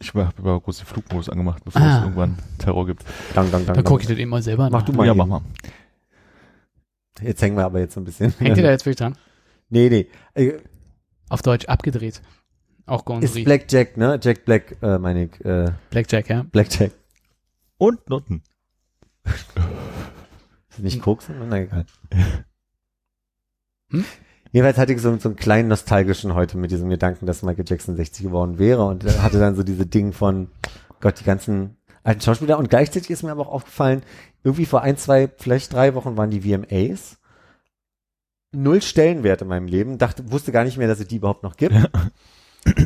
Ich 0.00 0.12
habe 0.14 0.32
aber 0.38 0.60
kurz 0.60 0.78
den 0.78 0.86
Flugmodus 0.86 1.28
angemacht, 1.28 1.62
bevor 1.64 1.80
Ah. 1.80 1.96
es 1.98 2.02
irgendwann 2.02 2.38
Terror 2.58 2.86
gibt. 2.86 3.04
Dang, 3.34 3.50
dang, 3.52 3.64
dang, 3.66 3.76
Da 3.76 3.82
gucke 3.82 4.02
ich 4.02 4.08
das 4.08 4.18
eben 4.18 4.30
mal 4.30 4.42
selber 4.42 4.64
Mach 4.70 4.80
nach. 4.80 4.82
du 4.86 4.92
mal. 4.92 5.04
ja, 5.06 5.12
eben. 5.12 5.18
mach 5.18 5.26
mal. 5.26 5.40
Jetzt 7.20 7.42
hängen 7.42 7.56
wir 7.56 7.64
aber 7.64 7.80
jetzt 7.80 7.94
so 7.94 8.00
ein 8.00 8.04
bisschen. 8.04 8.32
Hängt 8.38 8.56
ihr 8.56 8.62
da 8.62 8.70
jetzt 8.70 8.86
wirklich 8.86 8.96
dran? 8.96 9.16
Nee, 9.68 9.88
nee. 9.88 10.08
Äh, 10.34 10.58
Auf 11.28 11.42
Deutsch 11.42 11.66
abgedreht. 11.66 12.22
Auch 12.86 13.00
Ist 13.00 13.04
Gondry. 13.04 13.44
Black 13.44 13.70
Jack, 13.70 13.96
ne? 13.96 14.18
Jack 14.20 14.44
Black, 14.44 14.76
äh, 14.82 14.98
meine 14.98 15.24
ich. 15.24 15.44
Äh, 15.44 15.72
Blackjack, 15.90 16.28
ja. 16.28 16.42
Black 16.42 16.68
Jack. 16.78 16.92
Und 17.78 18.08
Noten. 18.08 18.42
Ist 19.24 20.78
nicht 20.80 21.02
Koksen? 21.02 21.36
Na 21.48 21.60
egal. 21.60 21.86
Hm? 23.90 24.04
Jedenfalls 24.52 24.78
hatte 24.78 24.92
ich 24.92 25.00
so, 25.00 25.16
so 25.18 25.28
einen 25.28 25.36
kleinen 25.36 25.68
nostalgischen 25.68 26.34
heute 26.34 26.58
mit 26.58 26.70
diesem 26.70 26.90
Gedanken, 26.90 27.26
dass 27.26 27.42
Michael 27.42 27.64
Jackson 27.66 27.96
60 27.96 28.24
geworden 28.24 28.58
wäre 28.58 28.84
und 28.84 29.04
hatte 29.22 29.38
dann 29.38 29.54
so 29.54 29.62
diese 29.62 29.86
Ding 29.86 30.12
von 30.12 30.48
Gott, 31.00 31.20
die 31.20 31.24
ganzen 31.24 31.76
alten 32.04 32.20
Schauspieler 32.20 32.58
und 32.58 32.70
gleichzeitig 32.70 33.10
ist 33.10 33.22
mir 33.22 33.30
aber 33.30 33.42
auch 33.42 33.52
aufgefallen, 33.52 34.02
irgendwie 34.44 34.66
vor 34.66 34.82
ein, 34.82 34.96
zwei, 34.96 35.28
vielleicht 35.38 35.72
drei 35.72 35.94
Wochen 35.94 36.16
waren 36.16 36.30
die 36.30 36.42
VMAs. 36.42 37.18
Null 38.54 38.82
Stellenwert 38.82 39.42
in 39.42 39.48
meinem 39.48 39.66
Leben, 39.66 39.98
dachte, 39.98 40.30
wusste 40.30 40.52
gar 40.52 40.64
nicht 40.64 40.76
mehr, 40.76 40.88
dass 40.88 41.00
es 41.00 41.08
die 41.08 41.16
überhaupt 41.16 41.42
noch 41.42 41.56
gibt. 41.56 41.74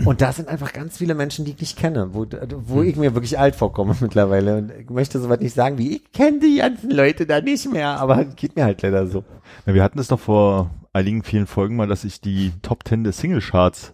Und 0.06 0.22
da 0.22 0.32
sind 0.32 0.48
einfach 0.48 0.72
ganz 0.72 0.96
viele 0.96 1.14
Menschen, 1.14 1.44
die 1.44 1.50
ich 1.50 1.60
nicht 1.60 1.78
kenne, 1.78 2.14
wo, 2.14 2.26
wo 2.64 2.82
ich 2.82 2.96
mir 2.96 3.14
wirklich 3.14 3.38
alt 3.38 3.56
vorkomme 3.56 3.94
mittlerweile. 4.00 4.58
Und 4.58 4.72
ich 4.78 4.88
möchte 4.88 5.20
soweit 5.20 5.42
nicht 5.42 5.54
sagen, 5.54 5.76
wie 5.76 5.96
ich 5.96 6.12
kenne 6.12 6.40
die 6.40 6.58
ganzen 6.58 6.90
Leute 6.90 7.26
da 7.26 7.40
nicht 7.40 7.70
mehr, 7.70 8.00
aber 8.00 8.24
geht 8.24 8.56
mir 8.56 8.64
halt 8.64 8.80
leider 8.82 9.06
so. 9.06 9.24
Ja, 9.66 9.74
wir 9.74 9.82
hatten 9.82 9.98
es 9.98 10.08
doch 10.08 10.20
vor 10.20 10.70
einigen 10.92 11.22
vielen 11.22 11.46
Folgen 11.46 11.76
mal, 11.76 11.88
dass 11.88 12.04
ich 12.04 12.20
die 12.20 12.52
Top 12.62 12.88
10 12.88 13.04
des 13.04 13.18
Single-Charts 13.18 13.92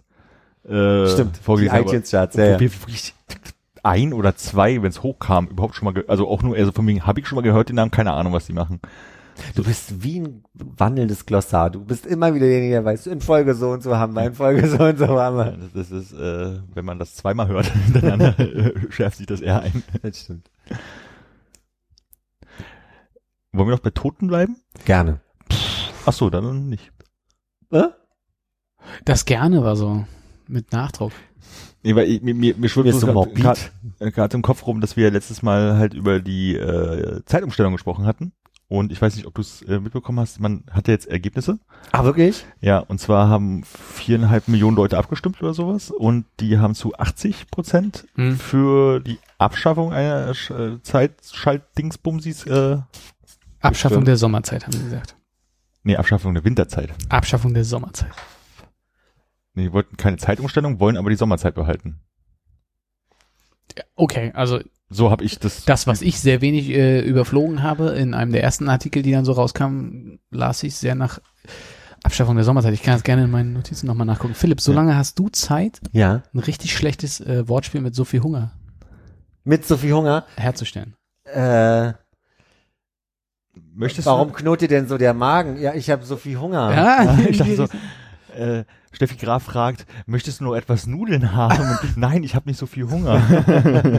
äh, 0.65 1.07
Stimmt, 1.07 1.37
die 1.37 1.43
vorgelesen 1.43 1.77
habe. 1.77 1.89
iTunes-Charts, 1.89 2.37
ja, 2.37 2.45
ja. 2.45 2.59
wir 2.59 2.71
wirklich 2.71 3.13
ein 3.83 4.13
oder 4.13 4.35
zwei, 4.35 4.81
wenn 4.81 4.89
es 4.89 5.03
hochkam, 5.03 5.47
überhaupt 5.47 5.75
schon 5.75 5.93
mal, 5.93 6.03
also 6.07 6.27
auch 6.27 6.41
nur, 6.41 6.55
also 6.55 6.71
von 6.71 6.85
mir 6.85 7.05
habe 7.05 7.19
ich 7.19 7.27
schon 7.27 7.35
mal 7.35 7.41
gehört 7.41 7.69
den 7.69 7.75
Namen, 7.75 7.91
keine 7.91 8.13
Ahnung, 8.13 8.33
was 8.33 8.47
die 8.47 8.53
machen. 8.53 8.79
Du 9.55 9.63
bist 9.63 10.03
wie 10.03 10.19
ein 10.19 10.43
wandelndes 10.53 11.25
Glossar. 11.25 11.69
Du 11.69 11.83
bist 11.83 12.05
immer 12.05 12.33
wieder 12.35 12.45
derjenige, 12.45 12.73
der 12.73 12.85
weiß, 12.85 13.07
in 13.07 13.19
Folge 13.19 13.55
so 13.55 13.71
und 13.71 13.81
so 13.81 13.97
haben 13.97 14.13
wir, 14.13 14.25
in 14.25 14.35
Folge 14.35 14.67
so 14.67 14.83
und 14.83 14.97
so 14.97 15.07
haben 15.19 15.37
Ja, 15.37 15.45
wir. 15.45 15.57
Das, 15.57 15.89
das 15.89 15.91
ist, 15.91 16.13
äh, 16.13 16.59
wenn 16.73 16.85
man 16.85 16.99
das 16.99 17.15
zweimal 17.15 17.47
hört 17.47 17.65
hintereinander, 17.85 18.39
äh, 18.39 18.91
schärft 18.91 19.17
sich 19.17 19.25
das 19.25 19.41
eher 19.41 19.61
ein. 19.61 19.83
Das 20.01 20.19
stimmt. 20.19 20.49
Wollen 23.51 23.67
wir 23.67 23.75
noch 23.75 23.79
bei 23.79 23.89
Toten 23.89 24.27
bleiben? 24.27 24.57
Gerne. 24.85 25.19
Ach 26.05 26.13
so, 26.13 26.29
dann 26.29 26.69
nicht. 26.69 26.91
Äh? 27.71 27.89
Das 29.05 29.25
gerne 29.25 29.63
war 29.63 29.75
so. 29.75 30.05
Mit 30.47 30.71
Nachdruck. 30.71 31.11
Nee, 31.83 31.95
weil 31.95 32.07
ich, 32.09 32.21
mir, 32.21 32.33
mir, 32.33 32.55
mir 32.55 32.69
schwirrt 32.69 32.85
Mir 32.87 32.93
so 32.93 33.07
äh, 33.99 34.11
gerade 34.11 34.35
im 34.35 34.41
Kopf 34.41 34.65
rum, 34.65 34.79
dass 34.81 34.95
wir 34.97 35.11
letztes 35.11 35.41
Mal 35.41 35.77
halt 35.77 35.93
über 35.93 36.19
die 36.19 36.55
äh, 36.55 37.21
Zeitumstellung 37.25 37.73
gesprochen 37.73 38.05
hatten. 38.05 38.31
Und 38.69 38.91
ich 38.91 38.99
weiß 39.01 39.15
nicht, 39.17 39.27
ob 39.27 39.35
du 39.35 39.41
es 39.41 39.61
äh, 39.63 39.79
mitbekommen 39.79 40.19
hast, 40.19 40.39
man 40.39 40.63
hatte 40.71 40.91
jetzt 40.91 41.05
Ergebnisse. 41.07 41.59
Ah, 41.91 42.05
wirklich? 42.05 42.45
Ja, 42.61 42.79
und 42.79 42.99
zwar 42.99 43.27
haben 43.27 43.63
viereinhalb 43.65 44.47
Millionen 44.47 44.75
Leute 44.77 44.97
abgestimmt 44.97 45.43
oder 45.43 45.53
sowas 45.53 45.91
und 45.91 46.25
die 46.39 46.57
haben 46.57 46.73
zu 46.73 46.95
80 46.95 47.51
Prozent 47.51 48.07
Hm. 48.15 48.37
für 48.37 48.99
die 49.01 49.19
Abschaffung 49.37 49.91
einer 49.93 50.31
Sch- 50.31 50.75
äh, 50.75 50.81
Zeitschaltdingsbumsis, 50.81 52.45
äh, 52.47 52.77
Abschaffung 53.59 53.71
Bestimmt. 53.99 54.07
der 54.07 54.17
Sommerzeit, 54.17 54.63
haben 54.65 54.71
sie 54.73 54.83
gesagt. 54.83 55.15
nee, 55.83 55.95
Abschaffung 55.95 56.33
der 56.33 56.43
Winterzeit. 56.43 56.89
Abschaffung 57.09 57.53
der 57.53 57.65
Sommerzeit. 57.65 58.09
Nee, 59.55 59.63
die 59.63 59.73
wollten 59.73 59.97
keine 59.97 60.17
Zeitumstellung, 60.17 60.79
wollen 60.79 60.97
aber 60.97 61.09
die 61.09 61.15
Sommerzeit 61.15 61.55
behalten. 61.55 61.99
Ja, 63.77 63.83
Okay, 63.95 64.31
also 64.35 64.59
So 64.89 65.09
habe 65.11 65.23
ich 65.23 65.39
das. 65.39 65.65
das, 65.65 65.87
was 65.87 66.01
ich 66.01 66.19
sehr 66.19 66.41
wenig 66.41 66.69
äh, 66.69 66.99
überflogen 67.01 67.63
habe, 67.63 67.89
in 67.91 68.13
einem 68.13 68.31
der 68.31 68.43
ersten 68.43 68.69
Artikel, 68.69 69.01
die 69.03 69.11
dann 69.11 69.25
so 69.25 69.31
rauskamen, 69.33 70.19
las 70.31 70.63
ich 70.63 70.75
sehr 70.75 70.95
nach 70.95 71.19
Abschaffung 72.03 72.35
der 72.35 72.43
Sommerzeit. 72.45 72.73
Ich 72.73 72.83
kann 72.83 72.93
das 72.95 73.03
gerne 73.03 73.23
in 73.23 73.31
meinen 73.31 73.53
Notizen 73.53 73.87
nochmal 73.87 74.05
nachgucken. 74.07 74.33
Philipp, 74.35 74.59
solange 74.59 74.95
hast 74.97 75.17
du 75.19 75.29
Zeit, 75.29 75.79
Ja. 75.93 76.23
ein 76.33 76.39
richtig 76.39 76.75
schlechtes 76.75 77.21
äh, 77.21 77.47
Wortspiel 77.47 77.81
mit 77.81 77.95
so 77.95 78.03
viel 78.05 78.21
Hunger 78.21 78.51
Mit 79.43 79.65
so 79.65 79.77
viel 79.77 79.93
Hunger. 79.93 80.25
herzustellen. 80.35 80.95
Äh, 81.25 81.93
Möchtest 83.75 84.05
warum 84.07 84.29
du? 84.29 84.33
knurrt 84.35 84.61
dir 84.61 84.67
denn 84.67 84.87
so 84.87 84.97
der 84.97 85.13
Magen? 85.13 85.59
Ja, 85.59 85.73
ich 85.73 85.89
habe 85.89 86.03
so 86.05 86.17
viel 86.17 86.39
Hunger. 86.39 86.71
Ja, 86.73 87.17
ich 87.29 87.37
dachte 87.37 87.55
so, 87.55 87.67
Äh, 88.33 88.65
Steffi 88.91 89.15
Graf 89.15 89.43
fragt, 89.43 89.85
möchtest 90.05 90.39
du 90.39 90.45
noch 90.45 90.55
etwas 90.55 90.87
Nudeln 90.87 91.33
haben? 91.33 91.59
Und, 91.59 91.97
Nein, 91.97 92.23
ich 92.23 92.35
habe 92.35 92.49
nicht 92.49 92.59
so 92.59 92.65
viel 92.65 92.89
Hunger. 92.89 93.21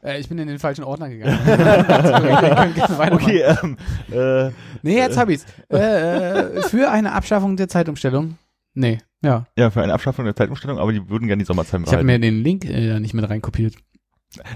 Äh, 0.00 0.20
ich 0.20 0.28
bin 0.28 0.38
in 0.38 0.46
den 0.48 0.58
falschen 0.58 0.84
Ordner 0.84 1.08
gegangen. 1.08 1.38
Okay, 3.12 3.42
ähm, 3.42 3.76
äh, 4.12 4.50
Nee, 4.82 4.96
jetzt 4.96 5.16
hab 5.16 5.28
ich's. 5.28 5.44
Äh, 5.70 5.76
äh, 5.76 6.62
für 6.62 6.90
eine 6.90 7.12
Abschaffung 7.12 7.56
der 7.56 7.68
Zeitumstellung. 7.68 8.38
Nee, 8.74 8.98
ja. 9.22 9.46
ja, 9.56 9.70
für 9.70 9.82
eine 9.82 9.92
Abschaffung 9.92 10.24
der 10.24 10.36
Zeitumstellung, 10.36 10.78
aber 10.78 10.92
die 10.92 11.08
würden 11.08 11.26
gerne 11.26 11.42
die 11.42 11.46
Sommerzeit 11.46 11.80
Ich 11.84 11.92
habe 11.92 12.04
mir 12.04 12.18
den 12.18 12.42
Link 12.42 12.64
äh, 12.64 13.00
nicht 13.00 13.14
mit 13.14 13.28
reinkopiert. 13.28 13.74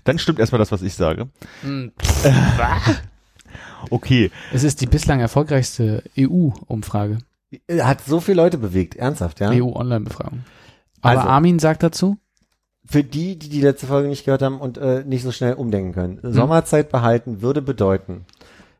Dann 0.04 0.18
stimmt 0.18 0.38
erstmal 0.38 0.58
das, 0.58 0.70
was 0.70 0.82
ich 0.82 0.94
sage. 0.94 1.28
Hm. 1.62 1.92
Okay, 3.90 4.30
Es 4.52 4.62
ist 4.64 4.80
die 4.80 4.86
bislang 4.86 5.20
erfolgreichste 5.20 6.02
EU-Umfrage. 6.18 7.18
Hat 7.80 8.00
so 8.04 8.20
viele 8.20 8.42
Leute 8.42 8.58
bewegt, 8.58 8.94
ernsthaft, 8.96 9.40
ja? 9.40 9.50
EU-Online-Befragung. 9.50 10.44
Aber 11.00 11.18
Also- 11.20 11.28
Armin 11.28 11.58
sagt 11.58 11.82
dazu, 11.82 12.16
Für 12.84 13.04
die, 13.04 13.38
die 13.38 13.48
die 13.48 13.60
letzte 13.60 13.86
Folge 13.86 14.08
nicht 14.08 14.24
gehört 14.24 14.42
haben 14.42 14.60
und 14.60 14.76
äh, 14.78 15.04
nicht 15.04 15.22
so 15.22 15.30
schnell 15.32 15.54
umdenken 15.54 15.92
können. 15.92 16.18
Sommerzeit 16.22 16.90
behalten 16.90 17.40
würde 17.40 17.62
bedeuten, 17.62 18.26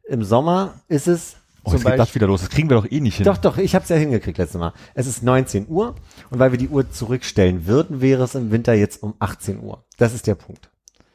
im 0.08 0.24
Sommer 0.24 0.74
ist 0.88 1.06
es 1.06 1.36
oh, 1.62 1.70
zum 1.70 1.74
jetzt 1.78 1.84
geht 1.84 1.92
das 1.92 1.98
Beispiel... 1.98 2.20
wieder 2.20 2.26
los. 2.26 2.40
Das 2.40 2.50
kriegen 2.50 2.68
wir 2.68 2.76
doch 2.76 2.90
eh 2.90 3.00
nicht 3.00 3.16
hin. 3.16 3.24
Doch, 3.24 3.38
doch, 3.38 3.58
ich 3.58 3.74
habe 3.76 3.84
es 3.84 3.88
ja 3.88 3.96
hingekriegt 3.96 4.38
letztes 4.38 4.58
Mal. 4.58 4.72
Es 4.94 5.06
ist 5.06 5.22
19 5.22 5.68
Uhr 5.68 5.94
und 6.30 6.38
weil 6.40 6.50
wir 6.50 6.58
die 6.58 6.68
Uhr 6.68 6.90
zurückstellen 6.90 7.66
würden, 7.66 8.00
wäre 8.00 8.24
es 8.24 8.34
im 8.34 8.50
Winter 8.50 8.74
jetzt 8.74 9.02
um 9.02 9.14
18 9.20 9.60
Uhr. 9.60 9.84
Das 9.98 10.12
ist 10.14 10.26
der 10.26 10.34
Punkt. 10.34 10.68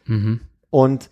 mhm. 0.06 0.40
Und 0.70 1.10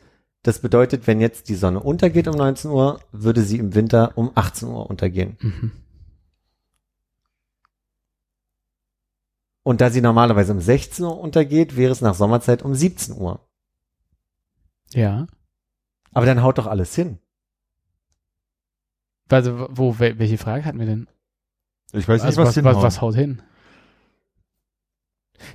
das 0.47 0.59
bedeutet, 0.59 1.07
wenn 1.07 1.19
jetzt 1.21 1.49
die 1.49 1.55
Sonne 1.55 1.79
untergeht 1.79 2.27
um 2.27 2.35
19 2.35 2.69
Uhr, 2.71 2.99
würde 3.11 3.41
sie 3.41 3.57
im 3.57 3.73
Winter 3.73 4.17
um 4.17 4.31
18 4.35 4.67
Uhr 4.67 4.89
untergehen. 4.89 5.37
Mhm. 5.41 5.71
Und 9.63 9.81
da 9.81 9.89
sie 9.89 10.01
normalerweise 10.01 10.51
um 10.53 10.61
16 10.61 11.05
Uhr 11.05 11.19
untergeht, 11.19 11.75
wäre 11.75 11.91
es 11.91 12.01
nach 12.01 12.13
Sommerzeit 12.13 12.61
um 12.61 12.73
17 12.75 13.15
Uhr. 13.15 13.39
ja. 14.93 15.27
Aber 16.13 16.25
dann 16.25 16.41
haut 16.43 16.57
doch 16.57 16.67
alles 16.67 16.95
hin. 16.95 17.19
Also, 19.29 19.67
wo, 19.69 19.95
wel- 19.99 20.17
welche 20.17 20.37
Frage 20.37 20.63
hatten 20.63 20.79
wir 20.79 20.85
denn? 20.85 21.09
Ich 21.91 22.07
weiß 22.07 22.21
nicht, 22.21 22.25
Also, 22.27 22.41
was, 22.41 22.47
was, 22.49 22.55
hinhaut. 22.55 22.75
was, 22.77 22.83
was 22.83 23.01
haut 23.01 23.15
hin? 23.15 23.41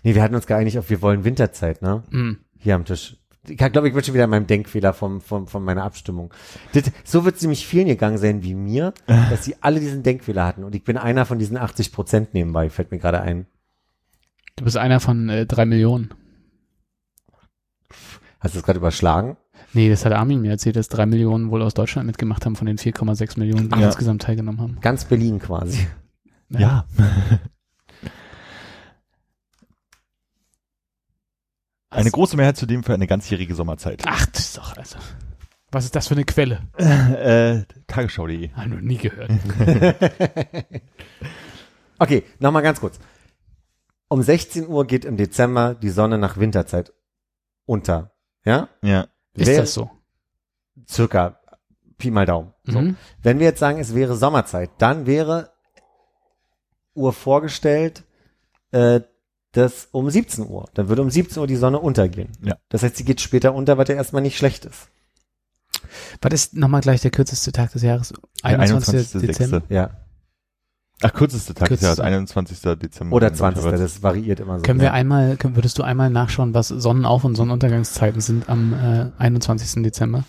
Nee, 0.03 0.15
wir 0.15 0.23
hatten 0.23 0.35
uns 0.35 0.47
geeinigt 0.47 0.77
auf, 0.77 0.91
wir 0.91 1.01
wollen 1.01 1.25
Winterzeit, 1.25 1.81
ne? 1.81 2.03
Hm. 2.11 2.45
Hier 2.59 2.75
am 2.75 2.85
Tisch. 2.85 3.17
Ich 3.49 3.57
glaube, 3.57 3.89
ich 3.89 3.95
bin 3.95 4.05
schon 4.05 4.15
wieder 4.15 4.25
in 4.25 4.31
meinem 4.31 4.47
Denkfehler 4.47 4.93
vom, 4.93 5.21
vom, 5.21 5.47
von 5.47 5.65
meiner 5.65 5.83
Abstimmung. 5.85 6.33
Das, 6.75 6.85
so 7.05 7.25
wird 7.25 7.37
es 7.37 7.43
nämlich 7.43 7.67
vielen 7.67 7.87
gegangen 7.87 8.19
sein 8.19 8.43
wie 8.43 8.55
mir, 8.55 8.93
dass 9.07 9.45
sie 9.45 9.57
alle 9.63 9.81
diesen 9.81 10.03
Denkfehler 10.03 10.45
hatten. 10.45 10.65
Und 10.65 10.75
ich 10.75 10.85
bin 10.85 10.99
einer 10.99 11.25
von 11.25 11.39
diesen 11.39 11.57
80 11.57 11.93
Prozent 11.93 12.35
nebenbei, 12.35 12.69
fällt 12.69 12.91
mir 12.91 12.99
gerade 12.99 13.21
ein. 13.23 13.47
Du 14.57 14.65
bist 14.65 14.77
einer 14.77 15.01
von 15.01 15.29
äh, 15.31 15.47
drei 15.47 15.65
Millionen. 15.65 16.11
Hast 18.41 18.55
du 18.55 18.59
das 18.59 18.65
gerade 18.65 18.79
überschlagen? 18.79 19.37
Nee, 19.73 19.89
das 19.89 20.05
hat 20.05 20.13
Armin 20.13 20.41
mir 20.41 20.51
erzählt, 20.51 20.77
dass 20.77 20.89
drei 20.89 21.07
Millionen 21.07 21.51
wohl 21.51 21.63
aus 21.63 21.75
Deutschland 21.75 22.07
mitgemacht 22.07 22.45
haben 22.45 22.57
von 22.57 22.67
den 22.67 22.77
4,6 22.77 23.39
Millionen, 23.39 23.71
die 23.71 23.79
Ja. 23.79 23.87
insgesamt 23.87 24.23
teilgenommen 24.23 24.61
haben. 24.61 24.79
Ganz 24.81 25.05
Berlin 25.05 25.39
quasi. 25.39 25.87
Ja. 26.51 26.85
Eine 31.91 32.05
Also- 32.05 32.11
große 32.13 32.37
Mehrheit 32.37 32.57
zudem 32.57 32.85
für 32.85 32.95
eine 32.95 33.07
ganzjährige 33.07 33.55
Sommerzeit. 33.55 34.03
Ach, 34.07 34.25
das 34.27 34.41
ist 34.47 34.57
doch, 34.59 34.77
also. 34.77 34.99
Was 35.73 35.85
ist 35.85 35.95
das 35.97 36.09
für 36.09 36.15
eine 36.15 36.25
Quelle? 36.25 36.63
Äh, 36.77 37.65
Tagesschau.de. 37.87 38.51
Hab 38.53 38.67
noch 38.67 38.81
nie 38.81 38.97
gehört. 38.99 39.31
Okay, 42.03 42.25
nochmal 42.39 42.63
ganz 42.63 42.81
kurz. 42.81 42.99
Um 44.09 44.23
16 44.23 44.67
Uhr 44.67 44.87
geht 44.87 45.05
im 45.05 45.19
Dezember 45.19 45.75
die 45.75 45.91
Sonne 45.91 46.17
nach 46.17 46.39
Winterzeit 46.39 46.95
unter. 47.67 48.13
Ja? 48.43 48.71
Ja. 48.83 49.09
Ist 49.35 49.49
Wer- 49.49 49.61
das 49.61 49.75
so? 49.75 49.91
Circa 50.89 51.39
Pi 51.99 52.11
mal 52.11 52.25
Daumen. 52.25 52.55
So. 52.65 52.81
Mhm. 52.81 52.97
Wenn 53.23 53.39
wir 53.39 53.47
jetzt 53.49 53.59
sagen, 53.61 53.79
es 53.79 53.95
wäre 53.95 54.17
Sommerzeit, 54.17 54.71
dann 54.79 55.05
wäre 55.05 55.53
Uhr 56.95 57.13
vorgestellt, 57.13 58.05
äh, 58.73 59.01
das 59.53 59.89
um 59.91 60.09
17 60.09 60.47
Uhr. 60.47 60.69
Dann 60.75 60.89
würde 60.89 61.03
um 61.03 61.11
17 61.11 61.41
Uhr 61.41 61.47
die 61.47 61.57
Sonne 61.57 61.79
untergehen. 61.79 62.31
Ja. 62.43 62.57
Das 62.69 62.83
heißt, 62.83 62.97
sie 62.97 63.05
geht 63.05 63.21
später 63.21 63.55
unter, 63.55 63.79
was 63.79 63.89
ja 63.89 63.97
erstmal 63.97 64.23
nicht 64.23 64.37
schlecht 64.37 64.65
ist. 64.65 64.89
Was 66.21 66.33
ist 66.33 66.57
nochmal 66.57 66.81
gleich 66.81 67.01
der 67.01 67.11
kürzeste 67.11 67.53
Tag 67.53 67.73
des 67.73 67.83
Jahres? 67.83 68.13
Der 68.45 68.59
21. 68.59 69.21
Dezember. 69.21 69.59
21.06.. 69.59 69.63
Ja. 69.75 69.91
Ach, 71.03 71.13
kürzester 71.13 71.55
Tag 71.55 71.69
des 71.69 71.81
Jahres, 71.81 71.97
Kürzester. 71.97 72.05
21. 72.05 72.61
Dezember. 72.79 73.17
Oder 73.17 73.33
20. 73.33 73.65
Das 73.65 74.03
variiert 74.03 74.41
immer 74.41 74.59
so. 74.59 74.63
Können 74.63 74.81
wir 74.81 74.89
ja. 74.89 74.93
einmal, 74.93 75.37
können, 75.37 75.57
würdest 75.57 75.79
du 75.79 75.83
einmal 75.83 76.11
nachschauen, 76.11 76.53
was 76.55 76.69
Sonnenauf- 76.69 77.25
und 77.25 77.37
Sonnenuntergangszeiten 77.37 78.21
sind 78.21 78.49
am 78.49 78.75
äh, 78.75 79.11
21. 79.19 79.83
Dezember? 79.83 80.25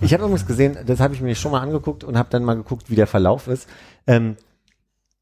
Ich 0.00 0.14
habe 0.14 0.24
übrigens 0.24 0.46
gesehen, 0.46 0.78
das 0.86 1.00
habe 1.00 1.14
ich 1.14 1.20
mir 1.20 1.34
schon 1.34 1.52
mal 1.52 1.60
angeguckt 1.60 2.04
und 2.04 2.16
habe 2.16 2.30
dann 2.30 2.42
mal 2.42 2.54
geguckt, 2.54 2.88
wie 2.88 2.94
der 2.94 3.06
Verlauf 3.06 3.48
ist. 3.48 3.68
Ähm, 4.06 4.36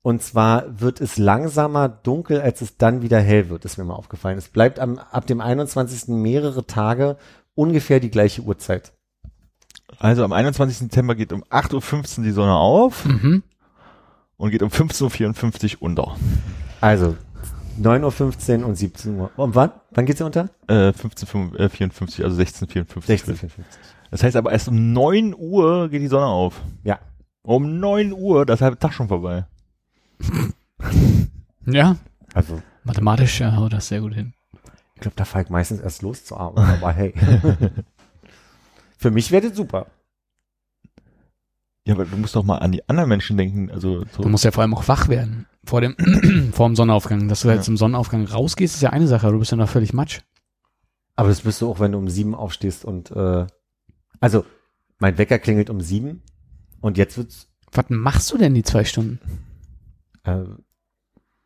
und 0.03 0.23
zwar 0.23 0.81
wird 0.81 1.01
es 1.01 1.19
langsamer 1.19 1.89
dunkel, 1.89 2.41
als 2.41 2.61
es 2.63 2.77
dann 2.77 3.03
wieder 3.03 3.21
hell 3.21 3.49
wird, 3.51 3.65
ist 3.65 3.77
mir 3.79 3.85
mal 3.85 3.95
aufgefallen. 3.95 4.39
Es 4.39 4.49
bleibt 4.49 4.79
am, 4.79 4.99
ab 4.99 5.27
dem 5.27 5.41
21. 5.41 6.09
mehrere 6.09 6.67
Tage 6.67 7.17
ungefähr 7.55 8.01
die 8.01 8.11
gleiche 8.11 8.43
Uhrzeit. 8.43 8.93
Also 9.99 10.25
am 10.25 10.33
21. 10.33 10.89
Dezember 10.89 11.15
geht 11.15 11.33
um 11.33 11.43
8.15 11.45 12.19
Uhr 12.19 12.25
die 12.25 12.31
Sonne 12.31 12.55
auf 12.55 13.05
Mhm. 13.05 13.43
und 14.37 14.51
geht 14.51 14.63
um 14.63 14.71
15.54 14.71 15.77
Uhr 15.77 15.83
unter. 15.83 16.17
Also 16.81 17.17
9.15 17.81 18.61
Uhr 18.61 18.67
und 18.69 18.77
17 18.77 19.19
Uhr. 19.19 19.31
Und 19.37 19.55
wann? 19.55 19.73
Wann 19.91 20.07
geht's 20.07 20.19
hier 20.19 20.27
unter? 20.27 20.49
Äh, 20.69 20.91
15.54, 20.93 22.25
also 22.25 22.41
16.54. 22.41 23.07
16.54. 23.07 23.51
Das 24.11 24.23
heißt 24.23 24.37
aber 24.37 24.53
erst 24.53 24.69
um 24.69 24.93
9 24.93 25.35
Uhr 25.37 25.89
geht 25.89 26.03
die 26.03 26.09
Sonne 26.09 26.27
auf. 26.27 26.61
Ja. 26.85 26.99
Um 27.43 27.81
9 27.81 28.13
Uhr, 28.13 28.47
das 28.47 28.57
ist 28.59 28.63
halbe 28.63 28.79
Tag 28.79 28.93
schon 28.93 29.09
vorbei. 29.09 29.45
Ja, 31.67 31.97
Also 32.35 32.63
mathematisch 32.85 33.41
äh, 33.41 33.53
haut 33.53 33.73
das 33.73 33.89
sehr 33.89 34.01
gut 34.01 34.15
hin. 34.15 34.33
ich 34.95 35.01
glaube, 35.03 35.17
da 35.17 35.25
fahre 35.25 35.45
ich 35.45 35.51
meistens 35.51 35.81
erst 35.81 36.03
los 36.03 36.25
zur 36.25 36.41
Arbeit. 36.41 36.69
Aber 36.69 36.93
hey. 36.93 37.13
Für 38.99 39.11
mich 39.11 39.31
wäre 39.31 39.49
das 39.49 39.57
super. 39.57 39.87
Ja, 41.87 41.95
aber 41.95 42.05
du 42.05 42.17
musst 42.17 42.37
doch 42.37 42.45
mal 42.45 42.59
an 42.59 42.73
die 42.73 42.87
anderen 42.89 43.09
Menschen 43.09 43.37
denken. 43.37 43.71
Also 43.71 44.05
so, 44.17 44.23
Du 44.23 44.29
musst 44.29 44.45
ja 44.45 44.51
vor 44.51 44.63
allem 44.63 44.75
auch 44.75 44.87
wach 44.89 45.09
werden 45.09 45.47
vor 45.65 45.81
dem, 45.81 45.97
vor 46.53 46.69
dem 46.69 46.77
Sonnenaufgang. 46.77 47.29
Dass 47.29 47.43
du 47.43 47.49
Ja. 47.49 47.55
jetzt 47.55 47.65
zum 47.67 47.77
Sonnenaufgang 47.77 48.25
rausgehst, 48.27 48.75
ist 48.77 48.81
ja 48.83 48.91
eine 48.91 49.07
Sache, 49.07 49.27
aber 49.27 49.35
du 49.35 49.39
bist 49.39 49.51
ja 49.51 49.57
noch 49.57 49.69
völlig 49.69 49.93
matsch. 49.93 50.21
Aber 51.17 51.29
das 51.29 51.43
bist 51.43 51.61
du 51.61 51.71
auch, 51.71 51.81
wenn 51.81 51.93
du 51.93 51.99
um 51.99 52.09
sieben 52.09 52.35
aufstehst 52.35 52.85
und 52.85 53.11
äh, 53.11 53.47
also 54.21 54.45
mein 54.99 55.19
Wecker 55.19 55.39
klingelt 55.39 55.69
um 55.71 55.81
sieben 55.81 56.23
und 56.81 56.97
jetzt 56.99 57.17
wird's 57.19 57.49
Was 57.73 57.87
machst 57.89 58.33
du 58.33 58.39
denn 58.39 58.55
die 58.55 58.63
zwei 58.63 58.85
Stunden? 58.85 59.21
Äh, 60.25 60.43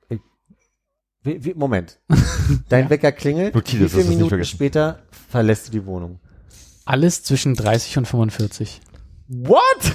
ich, 0.09 0.21
wie, 1.23 1.45
wie, 1.45 1.55
Moment. 1.55 2.01
Dein 2.69 2.85
Ja. 2.85 2.91
Wecker 2.91 3.13
klingelt, 3.13 3.55
Notiz, 3.55 3.81
wie 3.81 3.89
viele 3.89 4.05
Minuten 4.05 4.45
später 4.45 5.03
verlässt 5.29 5.69
du 5.69 5.73
die 5.73 5.87
Wohnung? 5.87 6.21
Alles 6.85 7.23
zwischen 7.23 7.55
30 7.55 7.99
und 7.99 8.07
45. 8.07 8.81
What? 9.29 9.95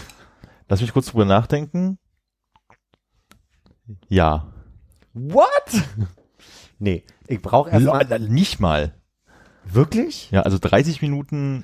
lass 0.68 0.82
mich 0.82 0.92
kurz 0.94 1.08
drüber 1.08 1.26
nachdenken. 1.26 1.98
Ja. 4.08 4.52
What? 5.14 5.84
nee, 6.80 7.04
ich 7.28 7.42
brauche 7.42 7.70
erstmal 7.72 8.08
Lo- 8.08 8.28
nicht 8.28 8.60
mal. 8.60 8.94
wirklich? 9.66 10.30
Ja, 10.32 10.42
also 10.44 10.58
30 10.60 11.02
Minuten 11.02 11.64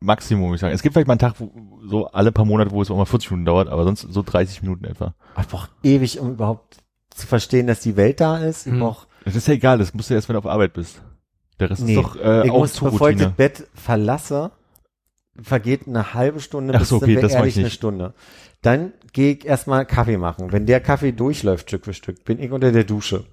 Maximum, 0.00 0.46
würde 0.46 0.54
ich 0.56 0.60
sagen. 0.60 0.74
Es 0.74 0.82
gibt 0.82 0.92
vielleicht 0.94 1.08
mal 1.08 1.14
einen 1.14 1.18
Tag, 1.20 1.34
wo, 1.38 1.80
so 1.86 2.06
alle 2.08 2.30
paar 2.32 2.44
Monate, 2.44 2.70
wo 2.70 2.82
es 2.82 2.90
auch 2.90 2.96
mal 2.96 3.04
40 3.04 3.30
Minuten 3.32 3.46
dauert, 3.46 3.68
aber 3.68 3.84
sonst 3.84 4.02
so 4.02 4.22
30 4.22 4.62
Minuten 4.62 4.84
etwa. 4.84 5.14
Ich 5.40 5.48
brauche 5.48 5.68
ewig, 5.82 6.20
um 6.20 6.30
überhaupt 6.32 6.78
zu 7.10 7.26
verstehen, 7.26 7.66
dass 7.66 7.80
die 7.80 7.96
Welt 7.96 8.20
da 8.20 8.38
ist. 8.38 8.66
Ich 8.66 8.72
Hm. 8.72 8.80
brauch, 8.80 9.06
Das 9.24 9.34
ist 9.34 9.48
ja 9.48 9.54
egal, 9.54 9.78
das 9.78 9.94
musst 9.94 10.10
du 10.10 10.14
erst, 10.14 10.28
wenn 10.28 10.34
du 10.34 10.38
auf 10.38 10.46
Arbeit 10.46 10.72
bist. 10.74 11.02
Der 11.58 11.70
Rest 11.70 11.82
Nee, 11.82 11.94
ist 11.94 12.02
doch 12.04 12.16
äh, 12.16 12.46
ich 12.46 12.52
muss, 12.52 12.78
bevor 12.78 13.10
ich 13.10 13.16
das. 13.16 13.32
Bett 13.32 13.66
verlasse, 13.74 14.52
vergeht 15.40 15.88
eine 15.88 16.14
halbe 16.14 16.40
Stunde 16.40 16.74
Ach 16.74 16.80
bis 16.80 16.88
so, 16.90 16.96
okay, 16.96 17.16
das 17.16 17.32
ehrlich 17.32 17.56
ich 17.56 17.64
eine. 17.64 17.70
Stunde. 17.70 18.14
Dann 18.62 18.92
gehe 19.12 19.34
ich 19.34 19.44
erstmal 19.44 19.84
Kaffee 19.86 20.16
machen. 20.18 20.52
Wenn 20.52 20.66
der 20.66 20.80
Kaffee 20.80 21.12
durchläuft 21.12 21.68
Stück 21.68 21.84
für 21.84 21.94
Stück, 21.94 22.24
bin 22.24 22.38
ich 22.38 22.52
unter 22.52 22.70
der 22.72 22.84
Dusche. 22.84 23.24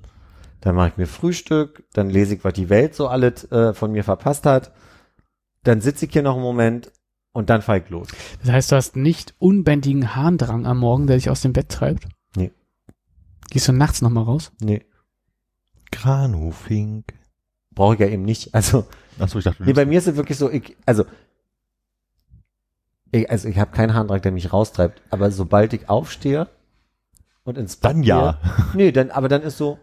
Dann 0.62 0.74
mache 0.76 0.90
ich 0.90 0.98
mir 0.98 1.06
Frühstück, 1.08 1.84
dann 1.94 2.10
lese 2.10 2.36
ich, 2.36 2.44
was 2.44 2.54
die 2.54 2.70
Welt 2.70 2.96
so 2.96 3.08
alles 3.08 3.52
äh, 3.52 3.74
von 3.76 3.92
mir 3.92 4.04
verpasst 4.04 4.46
hat. 4.48 4.72
Dann 5.66 5.82
sitze 5.82 6.06
ich 6.06 6.14
hier 6.14 6.22
noch 6.24 6.36
einen 6.36 6.44
Moment 6.44 6.92
und 7.34 7.50
dann 7.50 7.62
fahr 7.62 7.78
ich 7.78 7.90
los. 7.90 8.08
Das 8.42 8.52
heißt, 8.52 8.72
du 8.72 8.76
hast 8.78 8.96
nicht 8.96 9.36
unbändigen 9.40 10.16
Harndrang 10.16 10.66
am 10.66 10.80
Morgen, 10.80 11.06
der 11.08 11.18
dich 11.18 11.30
aus 11.30 11.42
dem 11.42 11.52
Bett 11.54 11.70
treibt? 11.70 12.08
Nee. 12.36 12.52
Gehst 13.50 13.68
du 13.68 13.74
nachts 13.74 14.02
nochmal 14.02 14.24
raus? 14.24 14.52
Nee, 14.62 14.86
Granufink. 15.92 17.14
brauche 17.72 17.96
ich 17.96 18.00
ja 18.00 18.08
eben 18.08 18.24
nicht. 18.24 18.54
Also 18.54 18.86
Achso, 19.20 19.38
ich 19.40 19.46
dachte, 19.46 19.64
Nee, 19.64 19.74
bei 19.74 19.86
mir 19.86 19.98
ist 20.00 20.08
es 20.08 20.16
wirklich 20.16 20.38
so, 20.38 20.50
ich, 20.50 20.76
also 20.86 21.06
ich, 23.12 23.30
also 23.30 23.48
ich 23.48 23.58
habe 23.60 23.72
keinen 23.72 23.94
Harndrang, 23.94 24.22
der 24.22 24.32
mich 24.32 24.52
raustreibt, 24.52 25.02
aber 25.10 25.32
sobald 25.32 25.74
ich 25.74 25.90
aufstehe 25.90 26.48
und 27.44 27.58
ins 27.58 27.76
Bett 27.78 27.92
Dann 27.92 28.04
ja. 28.04 28.40
gehe- 28.42 28.66
Nee, 28.76 28.92
dann, 28.92 29.12
aber 29.12 29.30
dann 29.30 29.42
ist 29.42 29.58
so, 29.58 29.80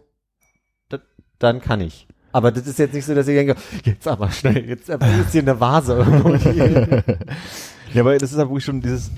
da, 0.89 0.99
dann 1.39 1.61
kann 1.61 1.81
ich. 1.81 2.07
Aber 2.33 2.51
das 2.51 2.67
ist 2.67 2.79
jetzt 2.79 2.95
nicht 2.95 3.05
so, 3.05 3.15
dass 3.15 3.29
ich 3.29 3.35
denke, 3.35 3.57
jetzt 3.85 4.09
aber 4.09 4.31
schnell, 4.31 4.69
jetzt 4.69 4.89
ist 4.89 5.33
hier 5.33 5.43
eine 5.43 5.61
Vase 5.61 5.99
irgendwo. 5.99 6.33
Ja, 7.95 8.01
aber 8.01 8.17
das 8.17 8.33
ist 8.33 8.39
ja 8.39 8.49
wirklich 8.49 8.65
schon 8.65 8.81
dieses 8.81 9.11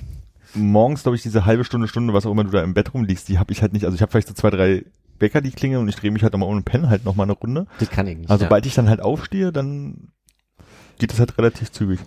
morgens, 0.53 1.03
glaube 1.03 1.15
ich, 1.15 1.23
diese 1.23 1.45
halbe 1.45 1.63
Stunde, 1.63 1.87
Stunde, 1.87 2.13
was 2.13 2.25
auch 2.25 2.31
immer 2.31 2.43
du 2.43 2.49
da 2.49 2.61
im 2.61 2.73
Bett 2.73 2.93
rumliegst, 2.93 3.27
die 3.29 3.39
habe 3.39 3.51
ich 3.53 3.61
halt 3.61 3.73
nicht. 3.73 3.85
Also 3.85 3.95
ich 3.95 4.01
habe 4.01 4.11
vielleicht 4.11 4.27
so 4.27 4.33
zwei, 4.33 4.49
drei 4.49 4.83
Wecker, 5.19 5.41
die 5.41 5.51
klingeln 5.51 5.81
und 5.81 5.89
ich 5.89 5.95
drehe 5.95 6.11
mich 6.11 6.23
halt 6.23 6.33
nochmal 6.33 6.49
ohne 6.49 6.61
Pen 6.61 6.89
halt 6.89 7.05
nochmal 7.05 7.25
eine 7.25 7.33
Runde. 7.33 7.67
das 7.79 7.89
kann 7.89 8.07
ich 8.07 8.17
nicht. 8.17 8.29
Also 8.29 8.43
ja. 8.43 8.49
sobald 8.49 8.65
ich 8.65 8.73
dann 8.73 8.89
halt 8.89 9.01
aufstehe, 9.01 9.51
dann 9.51 10.09
geht 10.97 11.13
es 11.13 11.19
halt 11.19 11.37
relativ 11.37 11.71
zügig. 11.71 11.99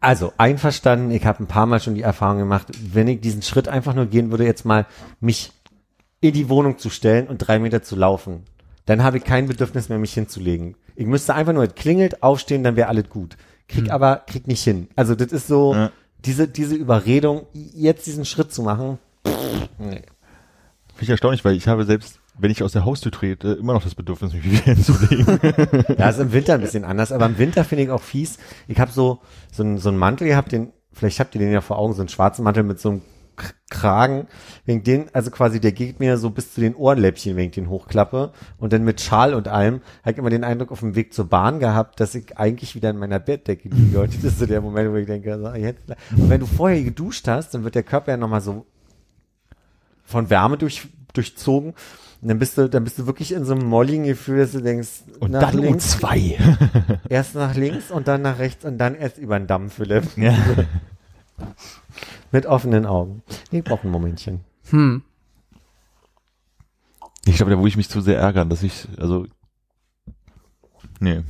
Also 0.00 0.32
einverstanden, 0.36 1.10
ich 1.10 1.24
habe 1.24 1.42
ein 1.42 1.46
paar 1.46 1.66
Mal 1.66 1.80
schon 1.80 1.94
die 1.94 2.02
Erfahrung 2.02 2.38
gemacht, 2.38 2.68
wenn 2.92 3.08
ich 3.08 3.20
diesen 3.20 3.42
Schritt 3.42 3.68
einfach 3.68 3.94
nur 3.94 4.06
gehen 4.06 4.30
würde, 4.30 4.44
jetzt 4.44 4.64
mal 4.64 4.86
mich 5.20 5.52
in 6.20 6.32
die 6.32 6.48
Wohnung 6.48 6.78
zu 6.78 6.90
stellen 6.90 7.28
und 7.28 7.38
drei 7.38 7.58
Meter 7.58 7.82
zu 7.82 7.96
laufen, 7.96 8.44
dann 8.86 9.02
habe 9.02 9.18
ich 9.18 9.24
kein 9.24 9.46
Bedürfnis 9.46 9.88
mehr, 9.88 9.98
mich 9.98 10.14
hinzulegen. 10.14 10.76
Ich 10.94 11.06
müsste 11.06 11.34
einfach 11.34 11.52
nur, 11.52 11.64
es 11.64 11.74
klingelt, 11.74 12.22
aufstehen, 12.22 12.62
dann 12.64 12.76
wäre 12.76 12.88
alles 12.88 13.08
gut. 13.10 13.36
Krieg 13.68 13.90
aber, 13.90 14.22
krieg 14.26 14.46
nicht 14.46 14.62
hin. 14.62 14.88
Also 14.96 15.14
das 15.14 15.32
ist 15.32 15.46
so, 15.48 15.74
Ja. 15.74 15.90
diese, 16.24 16.48
diese 16.48 16.74
Überredung, 16.76 17.46
jetzt 17.52 18.06
diesen 18.06 18.24
Schritt 18.24 18.52
zu 18.52 18.62
machen, 18.62 18.98
pff, 19.26 19.68
nee. 19.78 20.02
Finde 20.94 21.02
ich 21.02 21.10
erstaunlich, 21.10 21.44
weil 21.44 21.54
ich 21.56 21.68
habe 21.68 21.84
selbst, 21.84 22.20
wenn 22.38 22.50
ich 22.50 22.62
aus 22.62 22.72
der 22.72 22.84
Haustür 22.86 23.12
trete, 23.12 23.52
immer 23.52 23.74
noch 23.74 23.82
das 23.82 23.94
Bedürfnis, 23.94 24.32
mich 24.32 24.44
wieder 24.44 24.62
hinzulegen. 24.74 25.96
Ja, 25.98 26.08
ist 26.08 26.20
im 26.20 26.32
Winter 26.32 26.54
ein 26.54 26.60
bisschen 26.62 26.84
anders, 26.84 27.12
aber 27.12 27.26
im 27.26 27.36
Winter 27.38 27.64
finde 27.64 27.84
ich 27.84 27.90
auch 27.90 28.00
fies. 28.02 28.38
Ich 28.68 28.78
habe 28.78 28.90
so, 28.92 29.18
so, 29.52 29.62
einen- 29.62 29.78
so 29.78 29.88
einen 29.90 29.98
Mantel 29.98 30.28
gehabt, 30.28 30.52
den, 30.52 30.72
vielleicht 30.92 31.20
habt 31.20 31.34
ihr 31.34 31.40
den 31.40 31.52
ja 31.52 31.60
vor 31.60 31.78
Augen, 31.78 31.92
so 31.92 32.00
einen 32.00 32.08
schwarzen 32.08 32.44
Mantel 32.44 32.62
mit 32.62 32.80
so 32.80 32.90
einem 32.90 33.02
Kragen, 33.68 34.28
wegen 34.64 34.84
den, 34.84 35.06
also 35.12 35.30
quasi, 35.30 35.60
der 35.60 35.72
geht 35.72 35.98
mir 35.98 36.18
so 36.18 36.30
bis 36.30 36.54
zu 36.54 36.60
den 36.60 36.74
Ohrenläppchen, 36.74 37.36
ich 37.38 37.50
den 37.52 37.68
hochklappe. 37.68 38.32
Und 38.58 38.72
dann 38.72 38.84
mit 38.84 39.00
Schal 39.00 39.34
und 39.34 39.48
allem, 39.48 39.80
habe 40.02 40.12
ich 40.12 40.18
immer 40.18 40.30
den 40.30 40.44
Eindruck 40.44 40.72
auf 40.72 40.80
dem 40.80 40.94
Weg 40.94 41.12
zur 41.12 41.28
Bahn 41.28 41.58
gehabt, 41.58 42.00
dass 42.00 42.14
ich 42.14 42.38
eigentlich 42.38 42.74
wieder 42.74 42.90
in 42.90 42.98
meiner 42.98 43.18
Bettdecke 43.18 43.68
liege. 43.68 44.00
Und 44.00 44.14
das 44.16 44.24
ist 44.24 44.38
so 44.38 44.46
der 44.46 44.60
Moment, 44.60 44.92
wo 44.92 44.96
ich 44.96 45.06
denke, 45.06 45.32
also, 45.32 45.52
jetzt, 45.54 45.82
und 46.16 46.30
wenn 46.30 46.40
du 46.40 46.46
vorher 46.46 46.82
geduscht 46.82 47.26
hast, 47.28 47.54
dann 47.54 47.64
wird 47.64 47.74
der 47.74 47.82
Körper 47.82 48.12
ja 48.12 48.16
nochmal 48.16 48.40
so 48.40 48.66
von 50.04 50.30
Wärme 50.30 50.56
durch, 50.56 50.88
durchzogen. 51.12 51.74
Und 52.22 52.28
dann 52.28 52.38
bist 52.38 52.56
du, 52.56 52.68
dann 52.68 52.84
bist 52.84 52.98
du 52.98 53.06
wirklich 53.06 53.32
in 53.32 53.44
so 53.44 53.52
einem 53.54 53.66
molligen 53.66 54.04
Gefühl, 54.04 54.38
dass 54.38 54.52
du 54.52 54.60
denkst, 54.60 54.88
Und 55.20 55.32
nach 55.32 55.50
dann 55.50 55.58
um 55.58 55.64
links, 55.64 55.90
zwei. 55.90 56.38
erst 57.08 57.34
nach 57.34 57.54
links 57.54 57.90
und 57.90 58.08
dann 58.08 58.22
nach 58.22 58.38
rechts 58.38 58.64
und 58.64 58.78
dann 58.78 58.94
erst 58.94 59.18
über 59.18 59.38
den 59.38 59.46
Damm, 59.46 59.70
Philipp. 59.70 60.04
ja. 60.16 60.34
Mit 62.32 62.46
offenen 62.46 62.86
Augen. 62.86 63.22
Ich 63.50 63.64
brauche 63.64 63.86
ein 63.86 63.90
Momentchen. 63.90 64.40
Hm. 64.70 65.02
Ich 67.24 67.36
glaube, 67.36 67.50
da 67.50 67.58
würde 67.58 67.68
ich 67.68 67.76
mich 67.76 67.88
zu 67.88 68.00
sehr 68.00 68.18
ärgern, 68.18 68.48
dass 68.48 68.62
ich, 68.62 68.86
also, 68.98 69.26
nee. 71.00 71.22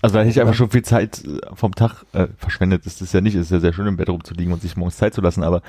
Also 0.00 0.14
da 0.14 0.20
hätte 0.20 0.30
ich 0.30 0.40
einfach 0.40 0.54
schon 0.54 0.70
viel 0.70 0.82
Zeit 0.82 1.24
äh, 1.24 1.38
vom 1.54 1.74
Tag 1.74 2.04
äh, 2.12 2.26
verschwendet. 2.36 2.86
Das 2.86 3.00
ist 3.00 3.14
ja 3.14 3.20
nicht, 3.20 3.36
es 3.36 3.42
ist 3.42 3.50
ja 3.50 3.60
sehr 3.60 3.72
schön 3.72 3.86
im 3.86 3.96
Bett 3.96 4.08
rumzuliegen 4.08 4.52
und 4.52 4.60
sich 4.60 4.76
morgens 4.76 4.96
Zeit 4.96 5.14
zu 5.14 5.20
lassen, 5.20 5.44
aber 5.44 5.62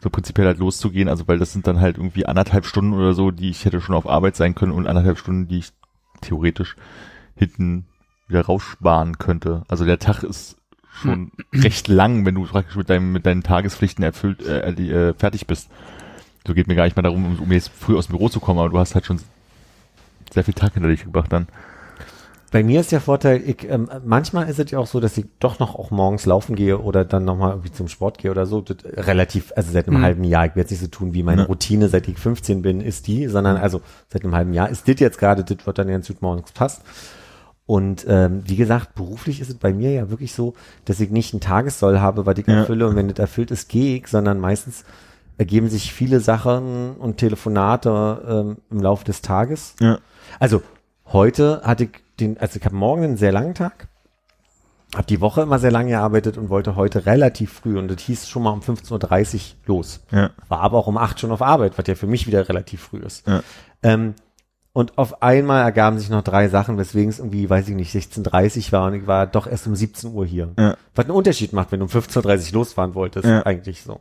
so 0.00 0.10
prinzipiell 0.10 0.46
halt 0.46 0.58
loszugehen, 0.58 1.08
also 1.08 1.26
weil 1.26 1.38
das 1.38 1.52
sind 1.52 1.66
dann 1.66 1.80
halt 1.80 1.96
irgendwie 1.96 2.26
anderthalb 2.26 2.66
Stunden 2.66 2.92
oder 2.92 3.14
so, 3.14 3.32
die 3.32 3.50
ich 3.50 3.64
hätte 3.64 3.80
schon 3.80 3.96
auf 3.96 4.08
Arbeit 4.08 4.36
sein 4.36 4.54
können 4.54 4.72
und 4.72 4.86
anderthalb 4.86 5.18
Stunden, 5.18 5.48
die 5.48 5.58
ich 5.58 5.72
theoretisch 6.20 6.76
hinten 7.34 7.86
wieder 8.28 8.42
raussparen 8.42 9.18
könnte. 9.18 9.64
Also 9.66 9.84
der 9.84 9.98
Tag 9.98 10.22
ist 10.22 10.59
schon 11.02 11.30
recht 11.54 11.88
lang, 11.88 12.26
wenn 12.26 12.34
du 12.34 12.44
praktisch 12.44 12.76
mit 12.76 12.90
deinem, 12.90 13.12
mit 13.12 13.26
deinen 13.26 13.42
Tagespflichten 13.42 14.04
erfüllt, 14.04 14.42
äh, 14.46 14.70
äh, 14.70 15.14
fertig 15.14 15.46
bist. 15.46 15.68
So 16.46 16.54
geht 16.54 16.68
mir 16.68 16.74
gar 16.74 16.84
nicht 16.84 16.96
mehr 16.96 17.02
darum, 17.02 17.24
um, 17.24 17.38
um 17.40 17.52
jetzt 17.52 17.70
früh 17.78 17.96
aus 17.96 18.06
dem 18.06 18.12
Büro 18.16 18.28
zu 18.28 18.40
kommen, 18.40 18.58
aber 18.58 18.68
du 18.70 18.78
hast 18.78 18.94
halt 18.94 19.06
schon 19.06 19.20
sehr 20.32 20.44
viel 20.44 20.54
Tag 20.54 20.74
hinter 20.74 20.88
dich 20.88 21.04
gebracht 21.04 21.32
dann. 21.32 21.48
Bei 22.52 22.64
mir 22.64 22.80
ist 22.80 22.90
der 22.90 23.00
Vorteil, 23.00 23.40
ich, 23.46 23.68
ähm, 23.70 23.88
manchmal 24.04 24.48
ist 24.48 24.58
es 24.58 24.72
ja 24.72 24.80
auch 24.80 24.88
so, 24.88 24.98
dass 24.98 25.16
ich 25.16 25.26
doch 25.38 25.60
noch 25.60 25.76
auch 25.76 25.92
morgens 25.92 26.26
laufen 26.26 26.56
gehe 26.56 26.78
oder 26.80 27.04
dann 27.04 27.24
nochmal 27.24 27.50
irgendwie 27.50 27.70
zum 27.70 27.86
Sport 27.86 28.18
gehe 28.18 28.30
oder 28.32 28.44
so. 28.44 28.60
Das, 28.60 28.78
relativ, 29.06 29.52
also 29.54 29.70
seit 29.70 29.86
einem 29.86 29.98
Mhm. 29.98 30.02
halben 30.02 30.24
Jahr. 30.24 30.46
Ich 30.46 30.50
werde 30.56 30.62
jetzt 30.62 30.70
nicht 30.72 30.80
so 30.80 30.88
tun, 30.88 31.14
wie 31.14 31.22
meine 31.22 31.42
Ja. 31.42 31.46
Routine, 31.46 31.88
seit 31.88 32.08
ich 32.08 32.18
15 32.18 32.60
bin, 32.62 32.80
ist 32.80 33.06
die, 33.06 33.28
sondern 33.28 33.56
also 33.56 33.82
seit 34.08 34.24
einem 34.24 34.34
halben 34.34 34.52
Jahr 34.52 34.68
ist 34.68 34.88
das 34.88 34.98
jetzt 34.98 35.18
gerade, 35.18 35.44
das 35.44 35.64
wird 35.64 35.78
dann 35.78 35.86
ganz 35.86 36.08
gut 36.08 36.22
morgens 36.22 36.50
passt. 36.50 36.82
Und 37.70 38.04
ähm, 38.08 38.42
wie 38.46 38.56
gesagt, 38.56 38.96
beruflich 38.96 39.40
ist 39.40 39.48
es 39.48 39.54
bei 39.54 39.72
mir 39.72 39.92
ja 39.92 40.10
wirklich 40.10 40.34
so, 40.34 40.54
dass 40.86 40.98
ich 40.98 41.10
nicht 41.10 41.32
einen 41.32 41.40
Tagessoll 41.40 42.00
habe, 42.00 42.26
was 42.26 42.36
ich 42.36 42.48
Ja. 42.48 42.54
erfülle 42.54 42.88
und 42.88 42.96
wenn 42.96 43.06
das 43.06 43.20
erfüllt 43.20 43.52
ist, 43.52 43.68
gehe 43.68 43.96
ich, 43.98 44.08
sondern 44.08 44.40
meistens 44.40 44.82
ergeben 45.38 45.68
sich 45.68 45.92
viele 45.92 46.18
Sachen 46.18 46.96
und 46.96 47.18
Telefonate 47.18 48.24
ähm, 48.28 48.56
im 48.72 48.80
Laufe 48.80 49.04
des 49.04 49.22
Tages. 49.22 49.76
Ja. 49.78 49.98
Also 50.40 50.62
heute 51.12 51.60
hatte 51.62 51.84
ich 51.84 51.90
den, 52.18 52.38
also 52.38 52.58
ich 52.58 52.64
habe 52.64 52.74
morgen 52.74 53.04
einen 53.04 53.16
sehr 53.16 53.30
langen 53.30 53.54
Tag, 53.54 53.86
habe 54.92 55.06
die 55.06 55.20
Woche 55.20 55.42
immer 55.42 55.60
sehr 55.60 55.70
lange 55.70 55.90
gearbeitet 55.90 56.38
und 56.38 56.48
wollte 56.48 56.74
heute 56.74 57.06
relativ 57.06 57.52
früh 57.52 57.78
und 57.78 57.86
das 57.86 58.02
hieß 58.02 58.28
schon 58.28 58.42
mal 58.42 58.50
um 58.50 58.62
15.30 58.62 59.34
Uhr 59.36 59.40
los. 59.76 60.00
Ja. 60.10 60.30
War 60.48 60.60
aber 60.62 60.76
auch 60.76 60.88
um 60.88 60.98
8 60.98 61.20
schon 61.20 61.30
auf 61.30 61.40
Arbeit, 61.40 61.78
was 61.78 61.86
ja 61.86 61.94
für 61.94 62.08
mich 62.08 62.26
wieder 62.26 62.48
relativ 62.48 62.82
früh 62.82 62.98
ist. 62.98 63.28
Ja. 63.28 63.44
Ähm, 63.84 64.14
und 64.72 64.98
auf 64.98 65.22
einmal 65.22 65.62
ergaben 65.64 65.98
sich 65.98 66.10
noch 66.10 66.22
drei 66.22 66.48
Sachen, 66.48 66.78
weswegen 66.78 67.10
es 67.10 67.18
irgendwie, 67.18 67.50
weiß 67.50 67.68
ich 67.68 67.74
nicht, 67.74 67.94
16.30 67.94 68.70
war 68.72 68.86
und 68.86 68.94
ich 68.94 69.06
war 69.06 69.26
doch 69.26 69.46
erst 69.46 69.66
um 69.66 69.74
17 69.74 70.12
Uhr 70.12 70.24
hier. 70.26 70.52
Ja. 70.58 70.76
Was 70.94 71.06
einen 71.06 71.14
Unterschied 71.14 71.52
macht, 71.52 71.72
wenn 71.72 71.80
du 71.80 71.86
um 71.86 71.90
15.30 71.90 72.48
Uhr 72.48 72.52
losfahren 72.60 72.94
wolltest, 72.94 73.26
Ja. 73.26 73.44
eigentlich 73.44 73.82
so. 73.82 74.00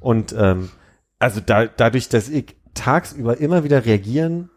Und 0.00 0.34
ähm, 0.38 0.70
also 1.18 1.40
da, 1.40 1.66
dadurch, 1.66 2.08
dass 2.08 2.28
ich 2.28 2.54
tagsüber 2.74 3.38
immer 3.38 3.64
wieder 3.64 3.84
reagieren 3.84 4.50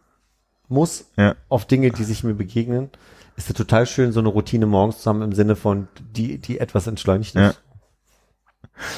muss 0.67 1.05
Ja. 1.17 1.35
auf 1.47 1.65
Dinge, 1.65 1.89
die 1.91 2.03
sich 2.03 2.23
mir 2.23 2.35
begegnen, 2.35 2.89
ist 3.35 3.49
es 3.49 3.55
total 3.55 3.87
schön, 3.87 4.11
so 4.11 4.19
eine 4.19 4.29
Routine 4.29 4.65
morgens 4.67 4.99
zu 4.99 5.09
haben 5.09 5.21
im 5.21 5.33
Sinne 5.33 5.55
von, 5.55 5.87
die, 6.11 6.37
die 6.37 6.59
etwas 6.59 6.85
entschleunigt 6.87 7.35
ist. 7.35 7.61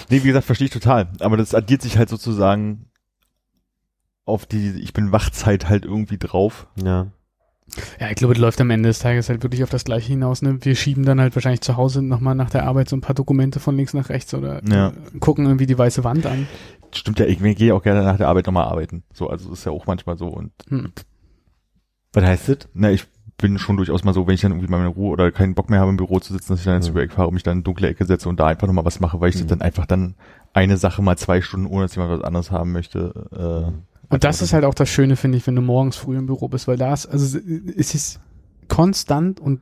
Nee, 0.10 0.24
wie 0.24 0.28
gesagt, 0.28 0.46
verstehe 0.46 0.66
ich 0.66 0.74
total. 0.74 1.08
Aber 1.20 1.38
das 1.38 1.56
addiert 1.56 1.82
sich 1.82 1.98
halt 1.98 2.10
sozusagen 2.10 2.88
auf 4.25 4.45
die 4.45 4.69
Ich 4.81 4.93
bin 4.93 5.12
Wachzeit 5.12 5.67
halt 5.69 5.86
irgendwie 5.86 6.17
drauf. 6.17 6.67
Ja. 6.81 7.07
Ja, 8.01 8.10
ich 8.10 8.15
glaube, 8.15 8.34
das 8.34 8.41
läuft 8.41 8.60
am 8.60 8.69
Ende 8.69 8.89
des 8.89 8.99
Tages 8.99 9.29
halt 9.29 9.43
wirklich 9.43 9.63
auf 9.63 9.69
das 9.69 9.86
Gleiche 9.86 10.10
hinaus. 10.10 10.41
Ne? 10.41 10.57
Wir 10.62 10.75
schieben 10.75 11.05
dann 11.05 11.21
halt 11.21 11.36
wahrscheinlich 11.36 11.62
zu 11.62 11.77
Hause 11.77 12.01
nochmal 12.01 12.36
nach 12.36 12.49
der 12.49 12.65
Arbeit 12.65 12.89
so 12.89 12.97
ein 12.97 13.01
paar 13.01 13.15
Dokumente 13.15 13.62
von 13.62 13.77
links 13.77 13.93
nach 13.93 14.10
rechts 14.10 14.34
oder 14.34 14.62
Ja. 14.67 14.89
äh, 14.89 15.19
gucken 15.19 15.45
irgendwie 15.45 15.67
die 15.67 15.77
weiße 15.77 16.03
Wand 16.03 16.25
an. 16.25 16.47
Stimmt 16.93 17.19
ja, 17.19 17.25
ich 17.25 17.39
gehe 17.39 17.73
auch 17.73 17.81
gerne 17.81 18.03
nach 18.03 18.17
der 18.17 18.27
Arbeit 18.27 18.45
nochmal 18.47 18.65
arbeiten. 18.65 19.03
So, 19.13 19.29
also 19.29 19.49
das 19.49 19.60
ist 19.60 19.65
ja 19.65 19.71
auch 19.71 19.86
manchmal 19.86 20.17
so. 20.17 20.27
Und 20.27 20.51
Hm. 20.67 20.91
Was 22.13 22.23
heißt 22.25 22.49
das? 22.49 22.57
na, 22.73 22.91
ich 22.91 23.05
bin 23.38 23.57
schon 23.57 23.77
durchaus 23.77 24.03
mal 24.03 24.13
so, 24.13 24.27
wenn 24.27 24.36
ich 24.36 24.41
dann 24.41 24.51
irgendwie 24.51 24.69
mal 24.69 24.81
in 24.81 24.88
Ruhe 24.88 25.12
oder 25.12 25.31
keinen 25.31 25.55
Bock 25.55 25.69
mehr 25.69 25.79
habe 25.79 25.89
im 25.89 25.97
Büro 25.97 26.19
zu 26.19 26.34
sitzen, 26.34 26.51
dass 26.51 26.60
ich 26.60 26.65
dann 26.65 26.75
ins 26.75 26.88
Mhm. 26.89 26.91
Übereck 26.91 27.13
fahre 27.13 27.29
und 27.29 27.34
mich 27.36 27.43
dann 27.43 27.53
in 27.53 27.57
eine 27.60 27.63
dunkle 27.63 27.88
Ecke 27.88 28.05
setze 28.05 28.27
und 28.27 28.38
da 28.39 28.47
einfach 28.47 28.67
nochmal 28.67 28.84
was 28.86 28.99
mache, 28.99 29.21
weil 29.21 29.29
ich 29.29 29.41
Mhm. 29.41 29.47
dann 29.47 29.62
einfach 29.62 29.86
dann 29.86 30.15
eine 30.53 30.75
Sache 30.75 31.01
mal 31.01 31.17
zwei 31.17 31.39
Stunden, 31.41 31.67
ohne 31.67 31.86
dass 31.86 31.95
jemand 31.95 32.19
was 32.19 32.25
anderes 32.27 32.51
haben 32.51 32.73
möchte. 32.73 33.71
Äh, 33.71 33.90
Und 34.12 34.24
das 34.24 34.41
ist 34.41 34.54
halt 34.54 34.65
auch 34.65 34.74
das 34.74 34.89
Schöne, 34.89 35.15
finde 35.15 35.38
ich, 35.38 35.47
wenn 35.47 35.56
du 35.56 35.62
morgens 35.62 35.95
früh 35.95 36.17
im 36.17 36.26
Büro 36.26 36.47
bist, 36.47 36.67
weil 36.67 36.78
da 36.78 36.93
ist, 36.93 37.06
also 37.08 37.39
es 37.78 37.95
ist 37.95 38.19
konstant 38.67 39.39
und 39.39 39.62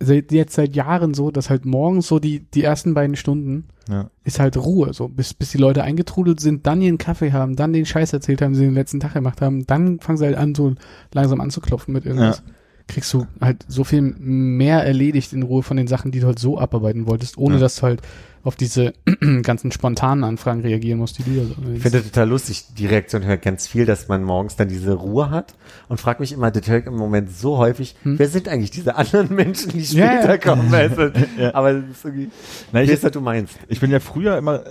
seit, 0.00 0.32
jetzt 0.32 0.54
seit 0.54 0.76
Jahren 0.76 1.14
so, 1.14 1.30
dass 1.30 1.50
halt 1.50 1.64
morgens 1.64 2.06
so 2.06 2.18
die, 2.18 2.40
die 2.40 2.62
ersten 2.62 2.94
beiden 2.94 3.16
Stunden 3.16 3.68
ja. 3.88 4.10
ist 4.22 4.38
halt 4.38 4.56
Ruhe, 4.56 4.92
so 4.92 5.08
bis, 5.08 5.34
bis 5.34 5.50
die 5.50 5.58
Leute 5.58 5.82
eingetrudelt 5.82 6.40
sind, 6.40 6.66
dann 6.66 6.82
ihren 6.82 6.98
Kaffee 6.98 7.32
haben, 7.32 7.56
dann 7.56 7.72
den 7.72 7.86
Scheiß 7.86 8.12
erzählt 8.12 8.42
haben, 8.42 8.52
den 8.52 8.58
sie 8.58 8.64
den 8.64 8.74
letzten 8.74 9.00
Tag 9.00 9.14
gemacht 9.14 9.40
haben, 9.40 9.66
dann 9.66 10.00
fangen 10.00 10.18
sie 10.18 10.26
halt 10.26 10.36
an, 10.36 10.54
so 10.54 10.74
langsam 11.12 11.40
anzuklopfen 11.40 11.92
mit 11.92 12.06
irgendwas. 12.06 12.42
Kriegst 12.86 13.12
du 13.14 13.26
halt 13.40 13.64
so 13.66 13.82
viel 13.82 14.02
mehr 14.02 14.84
erledigt 14.84 15.32
in 15.32 15.42
Ruhe 15.42 15.62
von 15.62 15.76
den 15.76 15.86
Sachen, 15.86 16.10
die 16.10 16.20
du 16.20 16.26
halt 16.26 16.38
so 16.38 16.58
abarbeiten 16.58 17.06
wolltest, 17.06 17.38
ohne 17.38 17.54
Ja. 17.54 17.60
dass 17.60 17.76
du 17.76 17.82
halt 17.82 18.02
auf 18.42 18.56
diese 18.56 18.92
ganzen 19.42 19.72
spontanen 19.72 20.22
Anfragen 20.22 20.60
reagieren 20.60 20.98
musst, 20.98 21.16
die 21.18 21.22
du 21.22 21.30
ja 21.30 21.44
so 21.44 21.52
Ich 21.74 21.80
finde 21.80 21.98
das 21.98 22.04
total 22.10 22.28
lustig, 22.28 22.66
die 22.76 22.84
Reaktion 22.86 23.24
hört 23.24 23.40
ganz 23.40 23.66
viel, 23.66 23.86
dass 23.86 24.08
man 24.08 24.22
morgens 24.22 24.56
dann 24.56 24.68
diese 24.68 24.92
Ruhe 24.92 25.30
hat 25.30 25.54
und 25.88 25.98
frag 25.98 26.20
mich 26.20 26.32
immer, 26.32 26.52
ich 26.54 26.68
im 26.68 26.96
Moment 26.96 27.34
so 27.34 27.56
häufig, 27.56 27.96
Hm. 28.02 28.18
wer 28.18 28.28
sind 28.28 28.46
eigentlich 28.48 28.70
diese 28.70 28.96
anderen 28.96 29.34
Menschen, 29.34 29.72
die 29.72 29.80
Ja, 29.80 29.86
später 30.18 30.28
ja. 30.32 30.36
kommen? 30.38 30.70
Weißt 30.70 30.98
du? 30.98 31.12
Ja. 31.38 31.54
Aber 31.54 31.72
das 31.72 31.84
ist 31.90 32.04
irgendwie, 32.04 32.28
Na, 32.70 32.82
ich 32.82 32.90
ich, 32.90 32.96
weiß, 32.96 33.04
was 33.04 33.12
du 33.12 33.20
meinst. 33.22 33.54
ich 33.68 33.80
bin 33.80 33.90
ja 33.90 33.98
früher 34.00 34.36
immer 34.36 34.62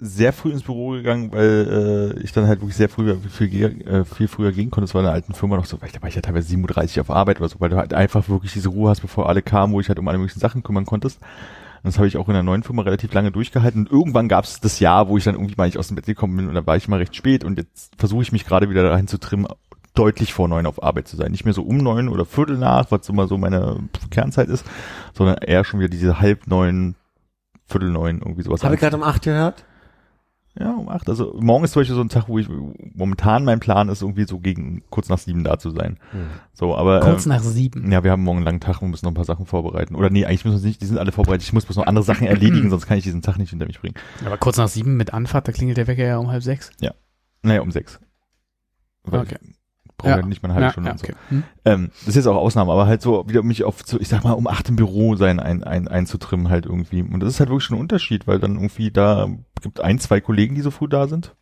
sehr 0.00 0.32
früh 0.32 0.50
ins 0.50 0.62
Büro 0.62 0.90
gegangen, 0.90 1.32
weil 1.32 2.14
äh, 2.16 2.22
ich 2.22 2.32
dann 2.32 2.46
halt 2.46 2.60
wirklich 2.60 2.76
sehr 2.76 2.88
früh 2.88 3.14
viel, 3.28 3.86
äh, 3.86 4.04
viel 4.04 4.28
früher 4.28 4.52
gehen 4.52 4.70
konnte. 4.70 4.86
Das 4.86 4.94
war 4.94 5.02
in 5.02 5.06
der 5.06 5.12
alten 5.12 5.34
Firma 5.34 5.56
noch 5.56 5.66
so, 5.66 5.80
weil 5.80 5.88
ich, 5.88 5.92
da 5.92 6.02
war 6.02 6.08
ich 6.08 6.14
ja 6.14 6.22
teilweise 6.22 6.48
37 6.48 7.00
auf 7.00 7.10
Arbeit 7.10 7.40
oder 7.40 7.48
so, 7.48 7.60
weil 7.60 7.68
du 7.68 7.76
halt 7.76 7.92
einfach 7.92 8.28
wirklich 8.28 8.52
diese 8.52 8.70
Ruhe 8.70 8.90
hast, 8.90 9.00
bevor 9.00 9.28
alle 9.28 9.42
kamen, 9.42 9.72
wo 9.72 9.80
ich 9.80 9.88
halt 9.88 9.98
um 9.98 10.08
alle 10.08 10.18
möglichen 10.18 10.40
Sachen 10.40 10.62
kümmern 10.62 10.86
konntest. 10.86 11.20
Und 11.82 11.88
das 11.88 11.98
habe 11.98 12.08
ich 12.08 12.16
auch 12.16 12.28
in 12.28 12.34
der 12.34 12.42
neuen 12.42 12.62
Firma 12.62 12.82
relativ 12.82 13.12
lange 13.12 13.30
durchgehalten. 13.30 13.82
Und 13.82 13.92
irgendwann 13.92 14.28
gab 14.28 14.44
es 14.44 14.60
das 14.60 14.80
Jahr, 14.80 15.08
wo 15.08 15.16
ich 15.16 15.24
dann 15.24 15.34
irgendwie 15.34 15.54
mal 15.56 15.66
nicht 15.66 15.78
aus 15.78 15.88
dem 15.88 15.96
Bett 15.96 16.06
gekommen 16.06 16.36
bin 16.36 16.48
und 16.48 16.54
da 16.54 16.66
war 16.66 16.76
ich 16.76 16.88
mal 16.88 16.98
recht 16.98 17.16
spät 17.16 17.44
und 17.44 17.58
jetzt 17.58 17.92
versuche 17.98 18.22
ich 18.22 18.32
mich 18.32 18.46
gerade 18.46 18.68
wieder 18.68 18.82
dahin 18.82 19.08
zu 19.08 19.18
trimmen, 19.18 19.46
deutlich 19.94 20.32
vor 20.32 20.48
neun 20.48 20.66
auf 20.66 20.82
Arbeit 20.82 21.08
zu 21.08 21.16
sein. 21.16 21.30
Nicht 21.30 21.44
mehr 21.44 21.54
so 21.54 21.62
um 21.62 21.78
neun 21.78 22.08
oder 22.08 22.24
Viertel 22.24 22.58
nach, 22.58 22.90
was 22.90 23.08
immer 23.08 23.26
so 23.26 23.38
meine 23.38 23.78
Kernzeit 24.10 24.48
ist, 24.48 24.64
sondern 25.14 25.38
eher 25.38 25.64
schon 25.64 25.80
wieder 25.80 25.88
diese 25.88 26.20
halb 26.20 26.46
neun, 26.46 26.94
Viertel 27.66 27.90
neun, 27.90 28.18
irgendwie 28.18 28.42
sowas. 28.42 28.62
Habe 28.62 28.74
ich 28.74 28.80
gerade 28.80 28.96
um 28.96 29.02
acht 29.02 29.22
gehört? 29.22 29.64
Ja, 30.58 30.72
um 30.72 30.88
acht. 30.88 31.08
Also 31.08 31.38
morgen 31.40 31.64
ist 31.64 31.72
zum 31.72 31.80
Beispiel 31.80 31.94
so 31.94 32.02
ein 32.02 32.08
Tag, 32.08 32.28
wo 32.28 32.38
ich 32.38 32.48
momentan 32.94 33.44
mein 33.44 33.60
Plan 33.60 33.88
ist, 33.88 34.02
irgendwie 34.02 34.24
so 34.24 34.40
gegen 34.40 34.82
kurz 34.90 35.08
nach 35.08 35.18
sieben 35.18 35.44
da 35.44 35.58
zu 35.58 35.70
sein. 35.70 35.98
So, 36.52 36.76
aber 36.76 37.00
Kurz 37.00 37.24
ähm, 37.24 37.30
nach 37.32 37.40
sieben. 37.42 37.90
ja, 37.92 38.02
wir 38.02 38.10
haben 38.10 38.24
morgen 38.24 38.38
einen 38.38 38.46
langen 38.46 38.60
Tag 38.60 38.82
und 38.82 38.90
müssen 38.90 39.06
noch 39.06 39.12
ein 39.12 39.14
paar 39.14 39.24
Sachen 39.24 39.46
vorbereiten. 39.46 39.94
Oder 39.94 40.10
nee, 40.10 40.24
eigentlich 40.26 40.44
müssen 40.44 40.60
wir 40.60 40.66
nicht, 40.68 40.82
die 40.82 40.86
sind 40.86 40.98
alle 40.98 41.12
vorbereitet. 41.12 41.44
Ich 41.44 41.52
muss 41.52 41.66
bloß 41.66 41.76
noch 41.76 41.86
andere 41.86 42.04
Sachen 42.04 42.26
erledigen, 42.26 42.68
sonst 42.70 42.86
kann 42.86 42.98
ich 42.98 43.04
diesen 43.04 43.22
Tag 43.22 43.38
nicht 43.38 43.50
hinter 43.50 43.66
mich 43.66 43.80
bringen. 43.80 43.94
Aber 44.26 44.36
kurz 44.38 44.56
nach 44.56 44.68
sieben 44.68 44.96
mit 44.96 45.14
Anfahrt, 45.14 45.46
da 45.46 45.52
klingelt 45.52 45.78
der 45.78 45.86
Wecker 45.86 46.04
ja 46.04 46.18
um 46.18 46.30
halb 46.30 46.42
sechs. 46.42 46.70
Naja, 47.42 47.62
um 47.62 47.70
sechs. 47.70 48.00
Weil 49.04 49.20
Okay. 49.20 49.36
Ich 49.42 49.59
brauche 50.00 50.20
ja. 50.20 50.26
nicht 50.26 50.42
mal 50.42 50.50
eine 50.50 50.58
halbe 50.58 50.72
Stunde 50.72 50.88
ja, 50.88 50.92
und 50.92 50.98
so. 50.98 51.04
okay. 51.04 51.14
Hm? 51.28 51.42
Ähm, 51.64 51.90
das 52.00 52.08
ist 52.08 52.14
jetzt 52.16 52.26
auch 52.26 52.36
Ausnahme, 52.36 52.72
aber 52.72 52.86
halt 52.86 53.02
so 53.02 53.28
wieder 53.28 53.42
mich 53.42 53.64
auf, 53.64 53.76
so, 53.84 54.00
ich 54.00 54.08
sag 54.08 54.24
mal, 54.24 54.32
um 54.32 54.46
acht 54.46 54.68
im 54.68 54.76
Büro 54.76 55.16
sein 55.16 55.40
ein, 55.40 55.62
ein, 55.62 55.88
einzutrimmen 55.88 56.48
halt 56.48 56.66
irgendwie. 56.66 57.02
Und 57.02 57.20
das 57.20 57.30
ist 57.30 57.40
halt 57.40 57.50
wirklich 57.50 57.64
schon 57.64 57.76
ein 57.76 57.80
Unterschied, 57.80 58.26
weil 58.26 58.38
dann 58.38 58.54
irgendwie 58.54 58.90
da 58.90 59.28
gibt 59.62 59.80
ein, 59.80 59.98
zwei 59.98 60.20
Kollegen, 60.20 60.54
die 60.54 60.62
so 60.62 60.70
früh 60.70 60.88
da 60.88 61.06
sind. 61.06 61.34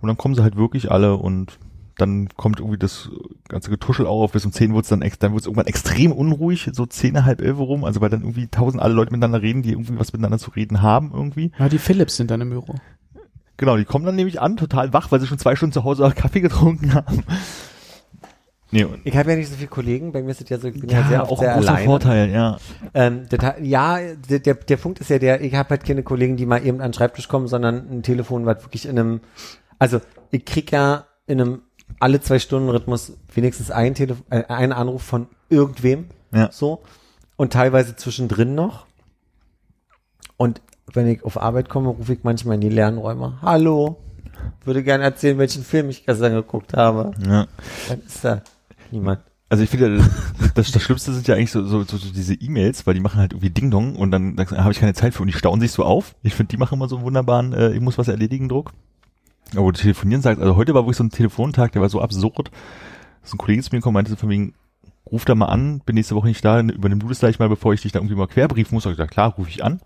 Und 0.00 0.06
dann 0.06 0.16
kommen 0.16 0.34
sie 0.34 0.42
halt 0.42 0.56
wirklich 0.56 0.90
alle 0.90 1.16
und 1.16 1.58
dann 1.96 2.28
kommt 2.36 2.60
irgendwie 2.60 2.78
das 2.78 3.10
ganze 3.48 3.70
Getuschel 3.70 4.06
auch 4.06 4.22
auf. 4.22 4.32
Bis 4.32 4.44
um 4.44 4.52
zehn 4.52 4.72
wird's 4.74 4.88
dann, 4.88 5.00
dann 5.00 5.32
wird's 5.32 5.46
irgendwann 5.46 5.66
extrem 5.66 6.12
unruhig, 6.12 6.70
so 6.72 6.86
zehn, 6.86 7.24
halb 7.24 7.40
elf 7.40 7.58
rum. 7.58 7.84
Also 7.84 8.00
weil 8.00 8.08
dann 8.08 8.20
irgendwie 8.20 8.46
tausend 8.46 8.80
alle 8.80 8.94
Leute 8.94 9.10
miteinander 9.10 9.42
reden, 9.42 9.62
die 9.62 9.72
irgendwie 9.72 9.98
was 9.98 10.12
miteinander 10.12 10.38
zu 10.38 10.52
reden 10.52 10.80
haben 10.80 11.10
irgendwie. 11.12 11.50
Ja, 11.58 11.68
die 11.68 11.78
Philips 11.78 12.16
sind 12.16 12.30
dann 12.30 12.40
im 12.40 12.50
Büro. 12.50 12.76
Genau, 13.56 13.76
die 13.76 13.84
kommen 13.84 14.06
dann 14.06 14.14
nämlich 14.14 14.40
an, 14.40 14.56
total 14.56 14.92
wach, 14.92 15.10
weil 15.10 15.18
sie 15.20 15.26
schon 15.26 15.38
zwei 15.38 15.56
Stunden 15.56 15.72
zu 15.72 15.82
Hause 15.82 16.10
Kaffee 16.16 16.40
getrunken 16.40 16.94
haben. 16.94 17.24
Nee, 18.70 18.86
Ich 19.04 19.16
habe 19.16 19.30
ja 19.30 19.36
nicht 19.36 19.48
so 19.48 19.56
viele 19.56 19.68
Kollegen, 19.68 20.12
bei 20.12 20.22
mir 20.22 20.30
ist 20.30 20.42
es 20.42 20.48
ja 20.50 20.58
so, 20.58 20.68
ich 20.68 20.78
bin 20.78 20.90
ja, 20.90 21.02
sehr 21.08 21.22
oft 21.22 21.32
auch 21.32 21.38
sehr 21.40 21.52
ein 21.54 21.58
großer 21.60 21.70
alleine. 21.70 21.86
Vorteil, 21.86 22.30
ja. 22.30 22.58
Ähm, 22.92 23.26
der, 23.30 23.56
ja, 23.62 23.98
der, 24.28 24.38
der, 24.40 24.54
der 24.54 24.76
Punkt 24.76 24.98
ist 24.98 25.08
ja 25.08 25.18
der, 25.18 25.40
ich 25.40 25.54
habe 25.54 25.70
halt 25.70 25.84
keine 25.84 26.02
Kollegen, 26.02 26.36
die 26.36 26.44
mal 26.44 26.58
eben 26.64 26.80
an 26.80 26.88
den 26.90 26.94
Schreibtisch 26.94 27.28
kommen, 27.28 27.48
sondern 27.48 27.88
ein 27.90 28.02
Telefon, 28.02 28.44
was 28.44 28.62
wirklich 28.64 28.84
in 28.86 28.98
einem, 28.98 29.20
also 29.78 30.00
ich 30.30 30.44
krieg 30.44 30.70
ja 30.70 31.06
in 31.26 31.40
einem 31.40 31.62
alle 32.00 32.20
zwei 32.20 32.38
Stunden 32.38 32.68
Rhythmus 32.68 33.14
wenigstens 33.34 33.70
ein 33.70 33.94
Telefon, 33.94 34.24
äh, 34.30 34.44
einen 34.48 34.72
Anruf 34.72 35.02
von 35.02 35.28
irgendwem, 35.48 36.06
Ja. 36.32 36.50
so 36.52 36.82
und 37.36 37.54
teilweise 37.54 37.96
zwischendrin 37.96 38.54
noch. 38.54 38.84
Und 40.36 40.60
wenn 40.92 41.06
ich 41.08 41.24
auf 41.24 41.40
Arbeit 41.40 41.68
komme, 41.70 41.88
rufe 41.88 42.12
ich 42.12 42.20
manchmal 42.22 42.56
in 42.56 42.60
die 42.60 42.68
Lernräume. 42.68 43.38
Hallo, 43.42 43.96
würde 44.64 44.82
gerne 44.82 45.04
erzählen, 45.04 45.38
welchen 45.38 45.64
Film 45.64 45.88
ich 45.90 46.04
gestern 46.06 46.34
geguckt 46.34 46.74
habe. 46.74 47.12
ja. 47.26 47.46
Dann 47.88 48.00
ist 48.06 48.24
da 48.24 48.42
niemand. 48.90 49.20
Also 49.50 49.64
ich 49.64 49.70
finde, 49.70 49.96
das, 49.96 50.52
das, 50.54 50.72
das 50.72 50.82
Schlimmste 50.82 51.12
sind 51.12 51.26
ja 51.26 51.34
eigentlich 51.34 51.50
so, 51.50 51.64
so, 51.64 51.82
so, 51.82 51.96
so 51.96 52.12
diese 52.12 52.34
E-Mails, 52.34 52.86
weil 52.86 52.94
die 52.94 53.00
machen 53.00 53.18
halt 53.18 53.32
irgendwie 53.32 53.50
Ding-Dong 53.50 53.96
und 53.96 54.10
dann, 54.10 54.36
dann 54.36 54.46
habe 54.50 54.72
ich 54.72 54.80
keine 54.80 54.94
Zeit 54.94 55.14
für 55.14 55.22
und 55.22 55.28
die 55.28 55.32
stauen 55.32 55.60
sich 55.60 55.72
so 55.72 55.84
auf. 55.84 56.14
Ich 56.22 56.34
finde, 56.34 56.50
die 56.50 56.58
machen 56.58 56.74
immer 56.74 56.88
so 56.88 56.96
einen 56.96 57.04
wunderbaren, 57.04 57.54
äh, 57.54 57.72
ich 57.72 57.80
muss 57.80 57.96
was 57.96 58.08
erledigen 58.08 58.48
Druck. 58.48 58.72
Aber 59.52 59.64
wo 59.64 59.72
telefonieren 59.72 60.20
sagst, 60.20 60.42
also 60.42 60.56
heute 60.56 60.74
war 60.74 60.82
wirklich 60.82 60.98
so 60.98 61.04
ein 61.04 61.10
Telefontag, 61.10 61.72
der 61.72 61.80
war 61.80 61.88
so 61.88 62.02
absurd. 62.02 62.50
Ist 63.24 63.32
ein 63.34 63.38
Kollege 63.38 63.62
zu 63.62 63.70
mir 63.72 63.78
gekommen, 63.78 63.94
meinte 63.94 64.10
so 64.10 64.16
von 64.16 64.28
wegen, 64.28 64.54
ruf 65.10 65.24
da 65.24 65.34
mal 65.34 65.46
an, 65.46 65.80
bin 65.80 65.94
nächste 65.94 66.14
Woche 66.14 66.28
nicht 66.28 66.44
da, 66.44 66.60
übernimm 66.60 67.00
du 67.00 67.08
das 67.08 67.20
gleich 67.20 67.38
mal, 67.38 67.48
bevor 67.48 67.72
ich 67.72 67.80
dich 67.80 67.92
da 67.92 68.00
irgendwie 68.00 68.16
mal 68.16 68.26
querbriefen 68.26 68.74
muss. 68.74 68.84
Da 68.84 68.90
ich 68.90 68.96
gesagt, 68.96 69.12
klar, 69.12 69.34
rufe 69.38 69.48
ich 69.48 69.64
an. 69.64 69.80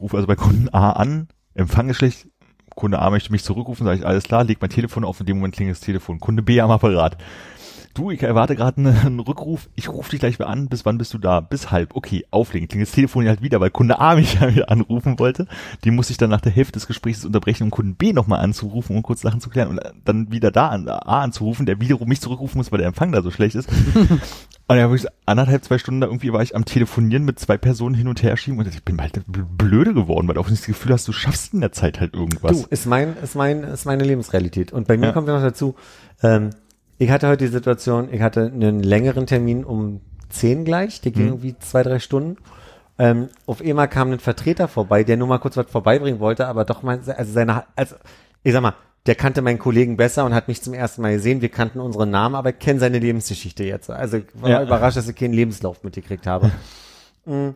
Ruf 0.00 0.14
also 0.14 0.26
bei 0.26 0.36
Kunden 0.36 0.68
A 0.70 0.92
an, 0.92 1.28
Empfang 1.54 1.88
ist 1.88 1.96
schlecht, 1.96 2.28
Kunde 2.78 3.00
A 3.00 3.10
möchte 3.10 3.32
mich 3.32 3.42
zurückrufen, 3.42 3.84
sage 3.84 3.98
ich, 3.98 4.06
alles 4.06 4.22
klar, 4.22 4.44
leg 4.44 4.58
mein 4.60 4.70
Telefon 4.70 5.04
auf, 5.04 5.18
in 5.18 5.26
dem 5.26 5.38
Moment 5.38 5.56
klingelt 5.56 5.76
das 5.76 5.84
Telefon. 5.84 6.20
Kunde 6.20 6.42
B 6.42 6.60
am 6.60 6.70
Apparat. 6.70 7.16
Du, 7.98 8.12
ich 8.12 8.22
erwarte 8.22 8.54
gerade 8.54 8.76
einen, 9.04 9.18
Rückruf, 9.18 9.68
ich 9.74 9.88
rufe 9.88 10.12
dich 10.12 10.20
gleich 10.20 10.38
mal 10.38 10.46
an, 10.46 10.68
bis 10.68 10.86
wann 10.86 10.98
bist 10.98 11.12
du 11.14 11.18
da? 11.18 11.40
Bis 11.40 11.72
halb, 11.72 11.96
okay, 11.96 12.24
auflegen. 12.30 12.68
Klingelt 12.68 12.88
das 12.88 12.94
Telefon 12.94 13.26
halt 13.26 13.42
wieder, 13.42 13.60
weil 13.60 13.70
Kunde 13.70 13.98
A 13.98 14.14
mich 14.14 14.34
ja 14.34 14.54
wieder 14.54 14.70
anrufen 14.70 15.18
wollte. 15.18 15.48
Die 15.82 15.90
muss 15.90 16.08
ich 16.08 16.16
dann 16.16 16.30
nach 16.30 16.40
der 16.40 16.52
Hälfte 16.52 16.74
des 16.74 16.86
Gesprächs 16.86 17.24
unterbrechen, 17.24 17.64
um 17.64 17.70
Kunden 17.72 17.96
B 17.96 18.12
nochmal 18.12 18.38
anzurufen, 18.38 18.94
um 18.96 19.02
kurz 19.02 19.22
Sachen 19.22 19.40
zu 19.40 19.50
klären 19.50 19.70
und 19.70 19.80
dann 20.04 20.30
wieder 20.30 20.52
da 20.52 20.68
an, 20.68 20.88
A 20.88 21.22
anzurufen, 21.22 21.66
der 21.66 21.80
wiederum 21.80 22.08
mich 22.08 22.20
zurückrufen 22.20 22.58
muss, 22.58 22.70
weil 22.70 22.78
der 22.78 22.86
Empfang 22.86 23.10
da 23.10 23.20
so 23.20 23.32
schlecht 23.32 23.56
ist. 23.56 23.68
Und 24.70 24.76
ja, 24.76 24.90
wirklich 24.90 25.10
anderthalb, 25.24 25.64
zwei 25.64 25.78
Stunden 25.78 26.02
da 26.02 26.08
irgendwie 26.08 26.30
war 26.30 26.42
ich 26.42 26.54
am 26.54 26.66
Telefonieren 26.66 27.24
mit 27.24 27.38
zwei 27.38 27.56
Personen 27.56 27.94
hin 27.94 28.06
und 28.06 28.22
her 28.22 28.36
schieben 28.36 28.58
und 28.58 28.68
ich 28.68 28.84
bin 28.84 29.00
halt 29.00 29.22
blöde 29.26 29.94
geworden, 29.94 30.28
weil 30.28 30.34
du 30.34 30.42
auch 30.42 30.50
nicht 30.50 30.60
das 30.60 30.66
Gefühl 30.66 30.92
hast, 30.92 31.08
du 31.08 31.12
schaffst 31.12 31.54
in 31.54 31.62
der 31.62 31.72
Zeit 31.72 32.00
halt 32.00 32.12
irgendwas. 32.12 32.52
Du, 32.52 32.66
ist 32.68 32.84
mein, 32.84 33.16
ist 33.16 33.34
mein, 33.34 33.62
ist 33.64 33.86
meine 33.86 34.04
Lebensrealität. 34.04 34.74
Und 34.74 34.86
bei 34.86 34.98
mir 34.98 35.06
Ja. 35.06 35.12
kommt 35.12 35.26
ja 35.26 35.32
noch 35.36 35.42
dazu, 35.42 35.74
ähm, 36.22 36.50
ich 36.98 37.10
hatte 37.10 37.28
heute 37.28 37.44
die 37.46 37.52
Situation, 37.52 38.12
ich 38.12 38.20
hatte 38.20 38.46
einen 38.52 38.82
längeren 38.82 39.26
Termin 39.26 39.64
um 39.64 40.00
10 40.30 40.64
gleich, 40.64 41.00
der 41.00 41.12
ging 41.12 41.22
Mhm. 41.24 41.28
irgendwie 41.32 41.56
zwei, 41.58 41.82
drei 41.82 41.98
Stunden. 42.00 42.36
Ähm, 42.98 43.28
auf 43.46 43.60
einmal 43.62 43.88
kam 43.88 44.10
ein 44.12 44.18
Vertreter 44.18 44.66
vorbei, 44.68 45.04
der 45.04 45.16
nur 45.16 45.28
mal 45.28 45.38
kurz 45.38 45.56
was 45.56 45.70
vorbeibringen 45.70 46.18
wollte, 46.20 46.46
aber 46.48 46.64
doch 46.64 46.82
mein, 46.82 47.00
also 47.08 47.32
seine, 47.32 47.64
also, 47.76 47.94
ich 48.42 48.52
sag 48.52 48.60
mal, 48.60 48.74
der 49.06 49.14
kannte 49.14 49.40
meinen 49.40 49.58
Kollegen 49.60 49.96
besser 49.96 50.24
und 50.26 50.34
hat 50.34 50.48
mich 50.48 50.60
zum 50.60 50.74
ersten 50.74 51.00
Mal 51.02 51.12
gesehen. 51.14 51.40
Wir 51.40 51.48
kannten 51.48 51.80
unsere 51.80 52.06
Namen, 52.06 52.34
aber 52.34 52.50
ich 52.50 52.58
kenne 52.58 52.80
seine 52.80 52.98
Lebensgeschichte 52.98 53.64
jetzt. 53.64 53.88
Also 53.88 54.18
ich 54.18 54.24
war 54.34 54.50
Ja. 54.50 54.62
überrascht, 54.62 54.96
dass 54.98 55.08
ich 55.08 55.16
keinen 55.16 55.32
Lebenslauf 55.32 55.82
mitgekriegt 55.84 56.26
habe. 56.26 56.50
Mm, 57.26 57.50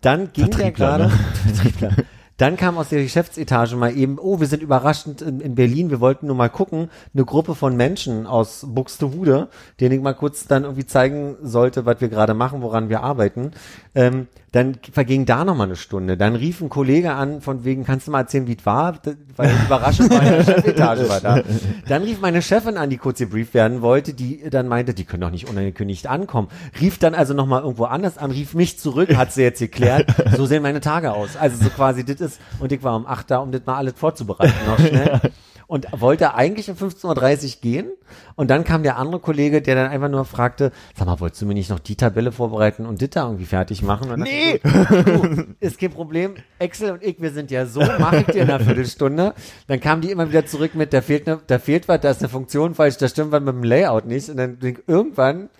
Dann 0.00 0.32
ging 0.32 0.50
der 0.52 0.72
gerade, 0.72 1.08
ne? 1.08 1.12
Dann 2.38 2.56
kam 2.56 2.78
aus 2.78 2.88
der 2.88 3.02
Geschäftsetage 3.02 3.76
mal 3.76 3.94
eben, 3.96 4.18
oh, 4.18 4.38
wir 4.38 4.46
sind 4.46 4.62
überraschend 4.62 5.22
in, 5.22 5.40
in 5.40 5.54
Berlin, 5.56 5.90
wir 5.90 6.00
wollten 6.00 6.28
nur 6.28 6.36
mal 6.36 6.48
gucken, 6.48 6.88
eine 7.12 7.24
Gruppe 7.24 7.56
von 7.56 7.76
Menschen 7.76 8.26
aus 8.26 8.64
Buxtehude, 8.66 9.48
denen 9.80 9.96
ich 9.96 10.00
mal 10.00 10.14
kurz 10.14 10.46
dann 10.46 10.62
irgendwie 10.62 10.86
zeigen 10.86 11.36
sollte, 11.42 11.84
was 11.84 12.00
wir 12.00 12.08
gerade 12.08 12.34
machen, 12.34 12.62
woran 12.62 12.88
wir 12.88 13.02
arbeiten. 13.02 13.50
Ähm, 13.94 14.28
dann 14.52 14.78
verging 14.92 15.26
da 15.26 15.44
noch 15.44 15.54
mal 15.54 15.64
eine 15.64 15.76
Stunde. 15.76 16.16
Dann 16.16 16.34
rief 16.34 16.60
ein 16.60 16.68
Kollege 16.68 17.12
an, 17.12 17.40
von 17.40 17.64
wegen, 17.64 17.84
kannst 17.84 18.06
du 18.06 18.10
mal 18.10 18.20
erzählen, 18.20 18.46
wie 18.46 18.56
es 18.58 18.64
war? 18.64 18.98
Weil 19.36 19.50
überraschend 19.66 20.10
meine 20.10 20.42
Chefetage 20.42 21.08
war 21.08 21.20
da. 21.20 21.42
Dann 21.86 22.02
rief 22.02 22.20
meine 22.20 22.40
Chefin 22.40 22.78
an, 22.78 22.88
die 22.88 22.96
kurz 22.96 23.18
gebrieft 23.18 23.52
werden 23.54 23.82
wollte, 23.82 24.14
die 24.14 24.48
dann 24.48 24.68
meinte, 24.68 24.94
die 24.94 25.04
können 25.04 25.20
doch 25.20 25.30
nicht 25.30 25.48
unangekündigt 25.48 26.06
ankommen. 26.06 26.48
Rief 26.80 26.98
dann 26.98 27.14
also 27.14 27.34
noch 27.34 27.46
mal 27.46 27.60
irgendwo 27.60 27.84
anders 27.84 28.16
an, 28.16 28.30
rief 28.30 28.54
mich 28.54 28.78
zurück, 28.78 29.14
hat 29.16 29.32
sie 29.32 29.42
jetzt 29.42 29.58
geklärt. 29.58 30.06
So 30.36 30.46
sehen 30.46 30.62
meine 30.62 30.80
Tage 30.80 31.12
aus. 31.12 31.36
Also 31.36 31.62
so 31.62 31.70
quasi, 31.70 32.04
das 32.04 32.20
ist, 32.20 32.40
und 32.58 32.72
ich 32.72 32.82
war 32.82 32.96
um 32.96 33.06
8 33.06 33.30
da, 33.30 33.38
um 33.38 33.52
das 33.52 33.66
mal 33.66 33.76
alles 33.76 33.94
vorzubereiten 33.96 34.54
noch 34.66 34.78
schnell. 34.78 35.20
Und 35.68 35.86
wollte 35.92 36.34
eigentlich 36.34 36.70
um 36.70 36.76
15.30 36.76 37.56
Uhr 37.56 37.60
gehen. 37.60 37.90
Und 38.36 38.48
dann 38.48 38.64
kam 38.64 38.82
der 38.82 38.96
andere 38.96 39.20
Kollege, 39.20 39.60
der 39.60 39.74
dann 39.74 39.90
einfach 39.90 40.08
nur 40.08 40.24
fragte, 40.24 40.72
sag 40.96 41.06
mal, 41.06 41.20
wolltest 41.20 41.42
du 41.42 41.46
mir 41.46 41.52
nicht 41.52 41.68
noch 41.68 41.78
die 41.78 41.94
Tabelle 41.94 42.32
vorbereiten 42.32 42.86
und 42.86 43.02
da 43.14 43.24
irgendwie 43.24 43.44
fertig 43.44 43.82
machen? 43.82 44.10
Und 44.10 44.20
Nee! 44.20 44.60
So, 44.64 45.02
du, 45.02 45.46
ist 45.60 45.78
kein 45.78 45.90
Problem. 45.90 46.36
Excel 46.58 46.92
und 46.92 47.02
ich, 47.02 47.20
wir 47.20 47.30
sind 47.30 47.50
ja 47.50 47.66
so, 47.66 47.80
mache 47.80 48.20
ich 48.20 48.26
dir 48.26 48.42
in 48.42 48.50
einer 48.50 48.64
Viertelstunde. 48.64 49.34
Dann 49.66 49.78
kam 49.78 50.00
die 50.00 50.10
immer 50.10 50.30
wieder 50.30 50.46
zurück 50.46 50.74
mit, 50.74 50.94
da 50.94 51.02
fehlt 51.02 51.26
ne, 51.26 51.38
da 51.46 51.58
fehlt 51.58 51.86
was, 51.86 52.00
da 52.00 52.10
ist 52.10 52.22
eine 52.22 52.30
Funktion 52.30 52.74
falsch, 52.74 52.96
da 52.96 53.06
stimmt 53.06 53.32
was 53.32 53.42
mit 53.42 53.54
dem 53.54 53.62
Layout 53.62 54.06
nicht. 54.06 54.30
Und 54.30 54.38
dann 54.38 54.56
irgendwann, 54.86 55.50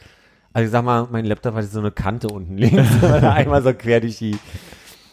also 0.55 0.65
ich 0.65 0.71
sag 0.73 0.85
mal, 0.85 1.07
mein 1.11 1.27
Laptop 1.27 1.55
hatte 1.55 1.67
so 1.67 1.81
eine 1.81 1.91
Kante 1.91 2.29
unten 2.29 2.57
links, 2.57 2.89
weil 3.03 3.23
er 3.23 3.35
einmal 3.35 3.63
so 3.63 3.75
quer 3.75 4.01
durch 4.01 4.17
die, 4.17 4.39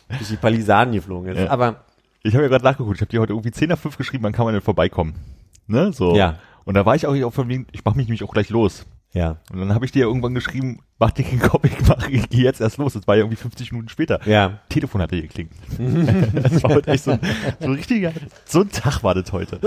durch 0.08 0.30
die 0.30 0.38
Palisaden 0.38 0.94
geflogen 0.94 1.34
ist. 1.34 1.40
Ja. 1.40 1.50
Aber 1.50 1.85
Ich 2.26 2.34
habe 2.34 2.44
ja 2.44 2.50
gerade 2.50 2.64
nachgeguckt, 2.64 2.96
ich 2.96 3.02
habe 3.02 3.12
dir 3.12 3.22
heute 3.22 3.34
irgendwie 3.34 3.52
10 3.52 3.70
nach 3.70 3.78
5 3.78 3.98
geschrieben, 3.98 4.24
wann 4.24 4.34
kann 4.34 4.46
man 4.46 4.54
denn 4.56 4.64
vorbeikommen? 4.64 5.14
Ne, 5.68 5.94
so. 5.94 6.16
Ja. 6.16 6.40
Und 6.64 6.74
da 6.74 6.84
war 6.84 6.96
ich 6.96 7.06
auch 7.06 7.32
von 7.32 7.48
wegen, 7.48 7.68
ich 7.72 7.86
mache 7.86 7.96
mich 7.98 8.08
nämlich 8.08 8.24
auch 8.24 8.34
gleich 8.34 8.50
los. 8.50 8.88
ja, 9.14 9.38
Und 9.52 9.60
dann 9.60 9.76
habe 9.76 9.86
ich 9.86 9.92
dir 9.92 10.00
ja 10.00 10.06
irgendwann 10.08 10.34
geschrieben, 10.34 10.80
mach 10.98 11.12
dir 11.12 11.24
keinen 11.24 11.40
Kopf, 11.40 11.66
ich, 11.66 11.88
mach, 11.88 12.10
ich 12.10 12.28
gehe 12.30 12.44
jetzt 12.44 12.62
erst 12.62 12.78
los. 12.78 12.94
Das 12.94 13.08
war 13.08 13.14
ja 13.14 13.22
irgendwie 13.22 13.36
50 13.38 13.72
Minuten 13.74 13.90
später. 13.90 14.20
ja. 14.28 14.60
Telefon 14.70 15.04
hatte 15.04 15.22
geklingelt. 15.22 15.56
das 16.34 16.64
war 16.64 16.74
heute 16.74 16.92
echt 16.92 17.04
so 17.04 17.12
ein, 17.12 17.20
so 17.60 17.68
ein 17.68 17.74
richtiger, 17.74 18.12
so 18.46 18.62
ein 18.62 18.72
Tag 18.72 19.04
war 19.04 19.14
das 19.14 19.32
heute. 19.32 19.60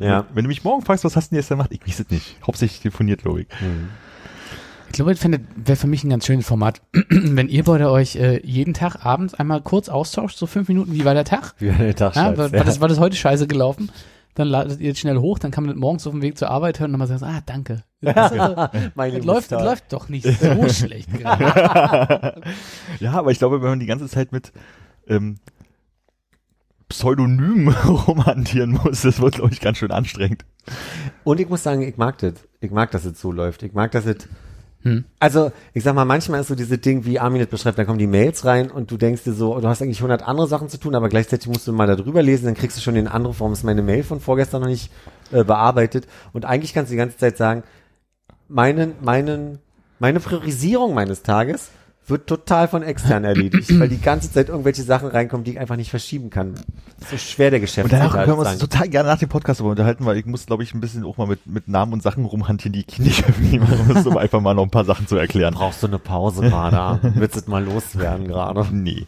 Ja. 0.00 0.26
Wenn 0.34 0.42
du 0.42 0.48
mich 0.48 0.64
morgen 0.64 0.84
fragst, 0.84 1.04
was 1.04 1.14
hast 1.14 1.30
du 1.30 1.36
denn 1.36 1.40
jetzt 1.40 1.50
gemacht? 1.50 1.70
Ich 1.72 1.86
weiß 1.86 2.00
es 2.00 2.10
nicht. 2.10 2.36
Hauptsächlich 2.44 2.80
telefoniert, 2.80 3.22
glaube 3.22 3.42
ich. 3.42 3.46
Ich 4.92 4.96
glaube, 4.96 5.14
das 5.14 5.24
wäre 5.24 5.76
für 5.76 5.86
mich 5.86 6.04
ein 6.04 6.10
ganz 6.10 6.26
schönes 6.26 6.46
Format, 6.46 6.82
wenn 7.08 7.48
ihr 7.48 7.64
beide 7.64 7.90
euch 7.90 8.16
äh, 8.16 8.44
jeden 8.44 8.74
Tag 8.74 9.06
abends 9.06 9.32
einmal 9.32 9.62
kurz 9.62 9.88
austauscht, 9.88 10.36
so 10.36 10.46
fünf 10.46 10.68
Minuten, 10.68 10.92
wie 10.92 11.06
war 11.06 11.14
der 11.14 11.24
Tag? 11.24 11.54
Wie 11.58 11.70
der 11.70 11.96
Tag 11.96 12.14
Ja, 12.14 12.24
scheiß, 12.24 12.38
war, 12.38 12.52
war, 12.52 12.64
das, 12.64 12.80
war 12.82 12.88
das 12.88 13.00
heute 13.00 13.16
scheiße 13.16 13.46
gelaufen? 13.46 13.90
Dann 14.34 14.48
ladet 14.48 14.80
ihr 14.80 14.94
schnell 14.94 15.16
hoch, 15.16 15.38
dann 15.38 15.50
kann 15.50 15.64
man 15.64 15.74
das 15.74 15.80
morgens 15.80 16.06
auf 16.06 16.12
dem 16.12 16.20
Weg 16.20 16.36
zur 16.36 16.50
Arbeit 16.50 16.78
hören 16.78 16.92
und 16.92 17.00
dann 17.00 17.08
mal 17.08 17.18
sagen, 17.18 17.24
ah, 17.24 17.42
danke. 17.44 17.84
Das, 18.02 18.32
also, 18.32 18.68
mein 18.94 19.14
das, 19.14 19.24
läuft, 19.24 19.52
das 19.52 19.62
läuft 19.62 19.92
doch 19.92 20.08
nicht 20.10 20.26
so 20.26 20.68
schlecht 20.68 21.10
gerade. 21.10 22.42
Ja, 23.00 23.12
aber 23.12 23.30
ich 23.30 23.38
glaube, 23.38 23.62
wenn 23.62 23.70
man 23.70 23.80
die 23.80 23.86
ganze 23.86 24.08
Zeit 24.08 24.32
mit 24.32 24.52
ähm, 25.06 25.38
Pseudonymen 26.88 27.68
rumhantieren 27.86 28.72
muss, 28.72 29.00
das 29.00 29.20
wird, 29.20 29.36
glaube 29.36 29.52
ich, 29.52 29.60
ganz 29.60 29.78
schön 29.78 29.90
anstrengend. 29.90 30.44
Und 31.24 31.40
ich 31.40 31.48
muss 31.48 31.62
sagen, 31.62 31.80
ich 31.80 31.96
mag 31.96 32.18
das. 32.18 32.34
Ich 32.60 32.70
mag, 32.70 32.90
dass 32.90 33.06
es 33.06 33.18
so 33.18 33.32
läuft. 33.32 33.62
Ich 33.62 33.72
mag, 33.72 33.90
dass 33.92 34.04
es. 34.04 34.28
Hm. 34.82 35.04
Also, 35.20 35.52
ich 35.74 35.84
sag 35.84 35.94
mal, 35.94 36.04
manchmal 36.04 36.40
ist 36.40 36.48
so 36.48 36.54
diese 36.54 36.78
Ding, 36.78 37.04
wie 37.04 37.20
Armin 37.20 37.40
das 37.40 37.48
beschreibt, 37.48 37.78
dann 37.78 37.86
kommen 37.86 37.98
die 37.98 38.06
Mails 38.06 38.44
rein 38.44 38.70
und 38.70 38.90
du 38.90 38.96
denkst 38.96 39.22
dir 39.24 39.32
so, 39.32 39.60
du 39.60 39.68
hast 39.68 39.80
eigentlich 39.80 39.98
100 39.98 40.26
andere 40.26 40.48
Sachen 40.48 40.68
zu 40.68 40.78
tun, 40.78 40.94
aber 40.94 41.08
gleichzeitig 41.08 41.48
musst 41.48 41.66
du 41.66 41.72
mal 41.72 41.86
da 41.86 41.94
drüber 41.94 42.22
lesen, 42.22 42.46
dann 42.46 42.54
kriegst 42.54 42.76
du 42.76 42.80
schon 42.80 42.94
den 42.94 43.08
Anruf, 43.08 43.40
warum 43.40 43.52
ist 43.52 43.62
meine 43.62 43.82
Mail 43.82 44.02
von 44.02 44.20
vorgestern 44.20 44.62
noch 44.62 44.68
nicht 44.68 44.90
äh, 45.30 45.44
bearbeitet. 45.44 46.06
Und 46.32 46.44
eigentlich 46.44 46.74
kannst 46.74 46.90
du 46.90 46.94
die 46.94 46.98
ganze 46.98 47.16
Zeit 47.16 47.36
sagen, 47.36 47.62
meinen, 48.48 48.94
meinen, 49.00 49.60
meine 49.98 50.20
Priorisierung 50.20 50.94
meines 50.94 51.22
Tages 51.22 51.70
wird 52.06 52.26
total 52.26 52.68
von 52.68 52.82
extern 52.82 53.24
erledigt, 53.24 53.68
weil 53.78 53.88
die 53.88 54.00
ganze 54.00 54.30
Zeit 54.32 54.48
irgendwelche 54.48 54.82
Sachen 54.82 55.08
reinkommen, 55.08 55.44
die 55.44 55.52
ich 55.52 55.58
einfach 55.60 55.76
nicht 55.76 55.90
verschieben 55.90 56.30
kann. 56.30 56.54
Das 56.98 57.04
ist 57.04 57.10
so 57.10 57.16
schwer 57.16 57.50
der 57.50 57.58
Und 57.58 57.66
Geschäftsführer. 57.66 58.02
danach 58.02 58.12
können 58.24 58.36
wir 58.36 58.38
uns 58.38 58.48
sein. 58.50 58.58
total 58.58 58.88
gerne 58.88 59.08
nach 59.08 59.18
dem 59.18 59.28
Podcast 59.28 59.60
aber 59.60 59.70
unterhalten, 59.70 60.04
weil 60.04 60.16
ich 60.16 60.26
muss, 60.26 60.46
glaube 60.46 60.62
ich, 60.62 60.74
ein 60.74 60.80
bisschen 60.80 61.04
auch 61.04 61.16
mal 61.16 61.26
mit, 61.26 61.46
mit 61.46 61.68
Namen 61.68 61.92
und 61.92 62.02
Sachen 62.02 62.24
rumhantieren, 62.24 62.72
die 62.72 62.84
ich 62.88 62.98
nicht 62.98 63.24
öffentlich 63.28 63.60
machen 63.60 63.88
muss, 63.88 64.06
um 64.06 64.16
einfach 64.16 64.40
mal 64.40 64.54
noch 64.54 64.64
ein 64.64 64.70
paar 64.70 64.84
Sachen 64.84 65.06
zu 65.06 65.16
erklären. 65.16 65.54
Brauchst 65.54 65.82
du 65.82 65.86
eine 65.86 65.98
Pause 65.98 66.42
gerade? 66.42 67.12
Willst 67.14 67.36
du 67.36 67.40
es 67.40 67.46
mal 67.46 67.64
loswerden 67.64 68.26
gerade? 68.26 68.66
Nee. 68.72 69.06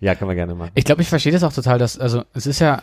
Ja, 0.00 0.14
kann 0.14 0.26
man 0.26 0.36
gerne 0.36 0.54
machen. 0.54 0.70
Ich 0.74 0.84
glaube, 0.84 1.02
ich 1.02 1.08
verstehe 1.08 1.32
das 1.32 1.44
auch 1.44 1.52
total, 1.52 1.78
dass, 1.78 1.98
also 1.98 2.24
es 2.34 2.46
ist 2.46 2.58
ja, 2.60 2.82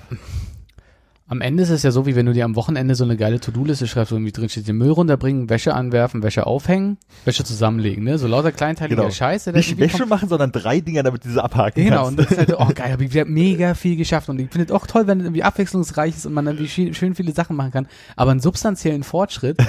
am 1.29 1.41
Ende 1.41 1.63
ist 1.63 1.69
es 1.69 1.83
ja 1.83 1.91
so, 1.91 2.05
wie 2.05 2.15
wenn 2.15 2.25
du 2.25 2.33
dir 2.33 2.43
am 2.43 2.55
Wochenende 2.55 2.95
so 2.95 3.03
eine 3.03 3.15
geile 3.15 3.39
To-Do-Liste 3.39 3.87
schreibst, 3.87 4.11
wo 4.11 4.15
irgendwie 4.15 4.31
drin 4.31 4.49
steht, 4.49 4.67
den 4.67 4.77
Müll 4.77 4.89
runterbringen, 4.91 5.49
Wäsche 5.49 5.73
anwerfen, 5.75 6.23
Wäsche 6.23 6.45
aufhängen, 6.47 6.97
Wäsche 7.23 7.43
zusammenlegen, 7.43 8.03
ne? 8.03 8.17
So 8.17 8.27
lauter 8.27 8.51
kleinteilige 8.51 8.95
Genau. 8.95 9.09
Scheiße. 9.11 9.51
der 9.51 9.59
Nicht 9.59 9.77
Wäsche 9.77 9.99
kommt. 9.99 10.09
machen, 10.09 10.27
sondern 10.29 10.51
drei 10.51 10.79
Dinger, 10.81 11.03
damit 11.03 11.23
diese 11.23 11.43
abhaken 11.43 11.83
Genau, 11.85 12.05
kannst. 12.05 12.09
und 12.11 12.19
das 12.19 12.31
ist 12.31 12.37
halt, 12.39 12.55
oh 12.59 12.67
geil, 12.73 12.91
hab 12.91 12.99
ich 13.01 13.13
wieder 13.13 13.25
mega 13.29 13.73
viel 13.75 13.95
geschafft 13.95 14.27
und 14.29 14.39
ich 14.39 14.49
finde 14.49 14.65
es 14.65 14.71
auch 14.71 14.87
toll, 14.87 15.05
wenn 15.07 15.19
es 15.19 15.25
irgendwie 15.25 15.43
abwechslungsreich 15.43 16.15
ist 16.17 16.25
und 16.25 16.33
man 16.33 16.45
dann 16.45 16.57
wie 16.59 16.67
schön, 16.67 16.93
schön 16.93 17.13
viele 17.15 17.31
Sachen 17.31 17.55
machen 17.55 17.71
kann, 17.71 17.87
aber 18.15 18.31
einen 18.31 18.39
substanziellen 18.39 19.03
Fortschritt 19.03 19.59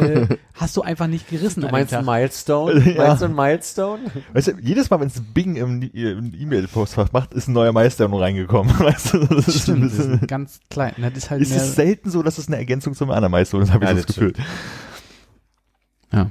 äh, 0.00 0.26
hast 0.54 0.76
du 0.76 0.82
einfach 0.82 1.06
nicht 1.06 1.28
gerissen 1.28 1.60
Du 1.60 1.68
meinst 1.68 1.92
dem 1.92 1.98
ein 2.00 2.04
Tag. 2.06 2.14
Milestone? 2.14 2.80
Ja. 2.94 3.06
Meinst 3.08 3.22
du 3.22 3.26
ein 3.26 3.34
Milestone? 3.34 4.00
Weißt 4.32 4.48
du, 4.48 4.52
jedes 4.62 4.88
Mal, 4.90 5.00
wenn 5.00 5.08
es 5.08 5.20
Bing 5.34 5.56
im, 5.56 5.82
im 5.82 6.32
E-Mail-Postfach 6.34 7.12
macht, 7.12 7.34
ist 7.34 7.48
ein 7.48 7.52
neuer 7.52 7.72
Meister 7.72 8.08
nur 8.08 8.20
reingekommen. 8.22 8.72
Weißt 8.78 9.12
du, 9.14 9.18
das 9.26 9.48
ist 9.48 9.54
ein 9.56 9.60
Stimmt, 9.60 9.84
das 9.84 9.96
bisschen, 9.96 10.14
ist 10.20 10.28
ganz 10.28 10.60
klein. 10.70 10.94
Das 11.10 11.24
ist 11.24 11.30
halt 11.30 11.42
ist 11.42 11.50
es 11.54 11.74
selten 11.74 12.10
so, 12.10 12.22
dass 12.22 12.38
es 12.38 12.48
eine 12.48 12.56
Ergänzung 12.56 12.94
zum 12.94 13.10
anderen 13.10 13.34
ist, 13.42 13.52
habe 13.52 13.64
ich 13.64 13.70
Ja, 13.70 13.76
so 13.88 13.94
das 13.94 14.06
das 14.06 14.06
Gefühl. 14.06 14.32
ja. 16.12 16.30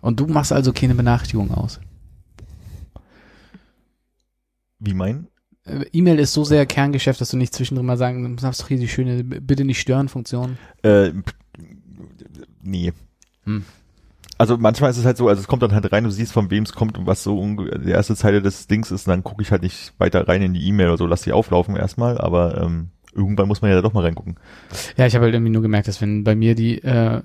Und 0.00 0.18
du 0.18 0.26
machst 0.26 0.52
also 0.52 0.72
keine 0.72 0.94
Benachrichtigung 0.94 1.52
aus. 1.52 1.80
Wie 4.80 4.94
mein? 4.94 5.28
Äh, 5.64 5.84
E-Mail 5.92 6.18
ist 6.18 6.32
so 6.32 6.44
sehr 6.44 6.66
Kerngeschäft, 6.66 7.20
dass 7.20 7.30
du 7.30 7.36
nicht 7.36 7.54
zwischendrin 7.54 7.86
mal 7.86 7.96
sagen, 7.96 8.36
du 8.36 8.42
hast 8.42 8.60
doch 8.60 8.68
hier 8.68 8.78
die 8.78 8.88
schöne 8.88 9.22
Bitte 9.22 9.64
nicht 9.64 9.80
stören 9.80 10.08
Funktion. 10.08 10.58
Äh, 10.82 11.12
nee. 12.62 12.92
Hm. 13.44 13.64
Also 14.42 14.58
manchmal 14.58 14.90
ist 14.90 14.96
es 14.96 15.04
halt 15.04 15.16
so, 15.16 15.28
also 15.28 15.40
es 15.40 15.46
kommt 15.46 15.62
dann 15.62 15.72
halt 15.72 15.92
rein, 15.92 16.02
du 16.02 16.10
siehst 16.10 16.32
von 16.32 16.50
wem 16.50 16.64
es 16.64 16.72
kommt 16.72 16.98
und 16.98 17.06
was 17.06 17.22
so 17.22 17.40
die 17.76 17.90
erste 17.90 18.16
Zeile 18.16 18.42
des 18.42 18.66
Dings 18.66 18.90
ist, 18.90 19.06
und 19.06 19.12
dann 19.12 19.22
gucke 19.22 19.40
ich 19.40 19.52
halt 19.52 19.62
nicht 19.62 19.92
weiter 19.98 20.26
rein 20.26 20.42
in 20.42 20.52
die 20.52 20.66
E-Mail 20.66 20.88
oder 20.88 20.98
so, 20.98 21.06
lass 21.06 21.22
die 21.22 21.30
auflaufen 21.30 21.76
erstmal, 21.76 22.18
aber 22.18 22.60
ähm, 22.60 22.88
irgendwann 23.14 23.46
muss 23.46 23.62
man 23.62 23.70
ja 23.70 23.76
da 23.76 23.82
doch 23.82 23.92
mal 23.92 24.02
reingucken. 24.02 24.34
Ja, 24.96 25.06
ich 25.06 25.14
habe 25.14 25.26
halt 25.26 25.34
irgendwie 25.34 25.52
nur 25.52 25.62
gemerkt, 25.62 25.86
dass 25.86 26.00
wenn 26.00 26.24
bei 26.24 26.34
mir 26.34 26.56
die 26.56 26.82
äh, 26.82 27.22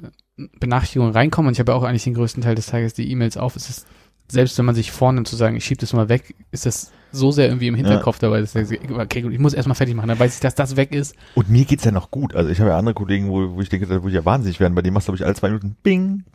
Benachrichtigungen 0.60 1.12
reinkommen 1.12 1.48
und 1.48 1.54
ich 1.54 1.60
habe 1.60 1.72
ja 1.72 1.76
auch 1.80 1.82
eigentlich 1.82 2.04
den 2.04 2.14
größten 2.14 2.44
Teil 2.44 2.54
des 2.54 2.68
Tages 2.68 2.94
die 2.94 3.10
E-Mails 3.10 3.36
auf, 3.36 3.56
ist 3.56 3.68
es, 3.68 3.88
selbst 4.28 4.56
wenn 4.60 4.66
man 4.66 4.76
sich 4.76 4.92
vornimmt 4.92 5.28
zu 5.28 5.36
sagen, 5.36 5.56
ich 5.56 5.66
schiebe 5.66 5.82
das 5.82 5.94
mal 5.94 6.10
weg, 6.10 6.36
ist 6.52 6.68
das 6.68 6.92
so 7.12 7.32
sehr 7.32 7.48
irgendwie 7.48 7.68
im 7.68 7.74
Hinterkopf 7.74 8.20
dabei, 8.20 8.42
dass 8.42 8.54
ich 8.54 8.80
okay, 8.92 9.24
gut, 9.24 9.34
ich 9.34 9.40
muss 9.40 9.56
erstmal 9.56 9.74
fertig 9.74 9.96
machen, 9.96 10.10
dann 10.10 10.20
weiß 10.20 10.36
ich, 10.36 10.42
dass 10.42 10.54
das 10.54 10.76
weg 10.76 10.92
ist. 10.94 11.16
Und 11.34 11.50
mir 11.50 11.66
geht's 11.66 11.84
ja 11.84 11.92
noch 11.92 12.12
gut. 12.12 12.36
Also 12.36 12.52
ich 12.52 12.60
habe 12.60 12.70
ja 12.70 12.78
andere 12.78 12.94
Kollegen, 12.94 13.28
wo, 13.28 13.56
wo 13.56 13.62
ich 13.62 13.70
denke, 13.70 13.88
da 13.88 13.96
würde 13.96 14.10
ich 14.10 14.14
ja 14.14 14.24
wahnsinnig 14.24 14.60
werden. 14.60 14.76
Bei 14.76 14.84
dem 14.84 14.94
machst 14.94 15.08
du, 15.08 15.14
glaube 15.14 15.24
ich, 15.24 15.26
alle 15.26 15.34
zwei 15.34 15.48
Minuten 15.48 15.76
Bing. 15.82 16.26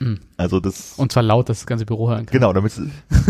Mhm. 0.00 0.18
Also 0.38 0.60
das. 0.60 0.94
Und 0.96 1.12
zwar 1.12 1.22
laut, 1.22 1.48
dass 1.48 1.58
das 1.60 1.66
ganze 1.66 1.84
Büro 1.86 2.08
hören 2.08 2.26
kann. 2.26 2.32
Genau, 2.32 2.52
damit 2.52 2.72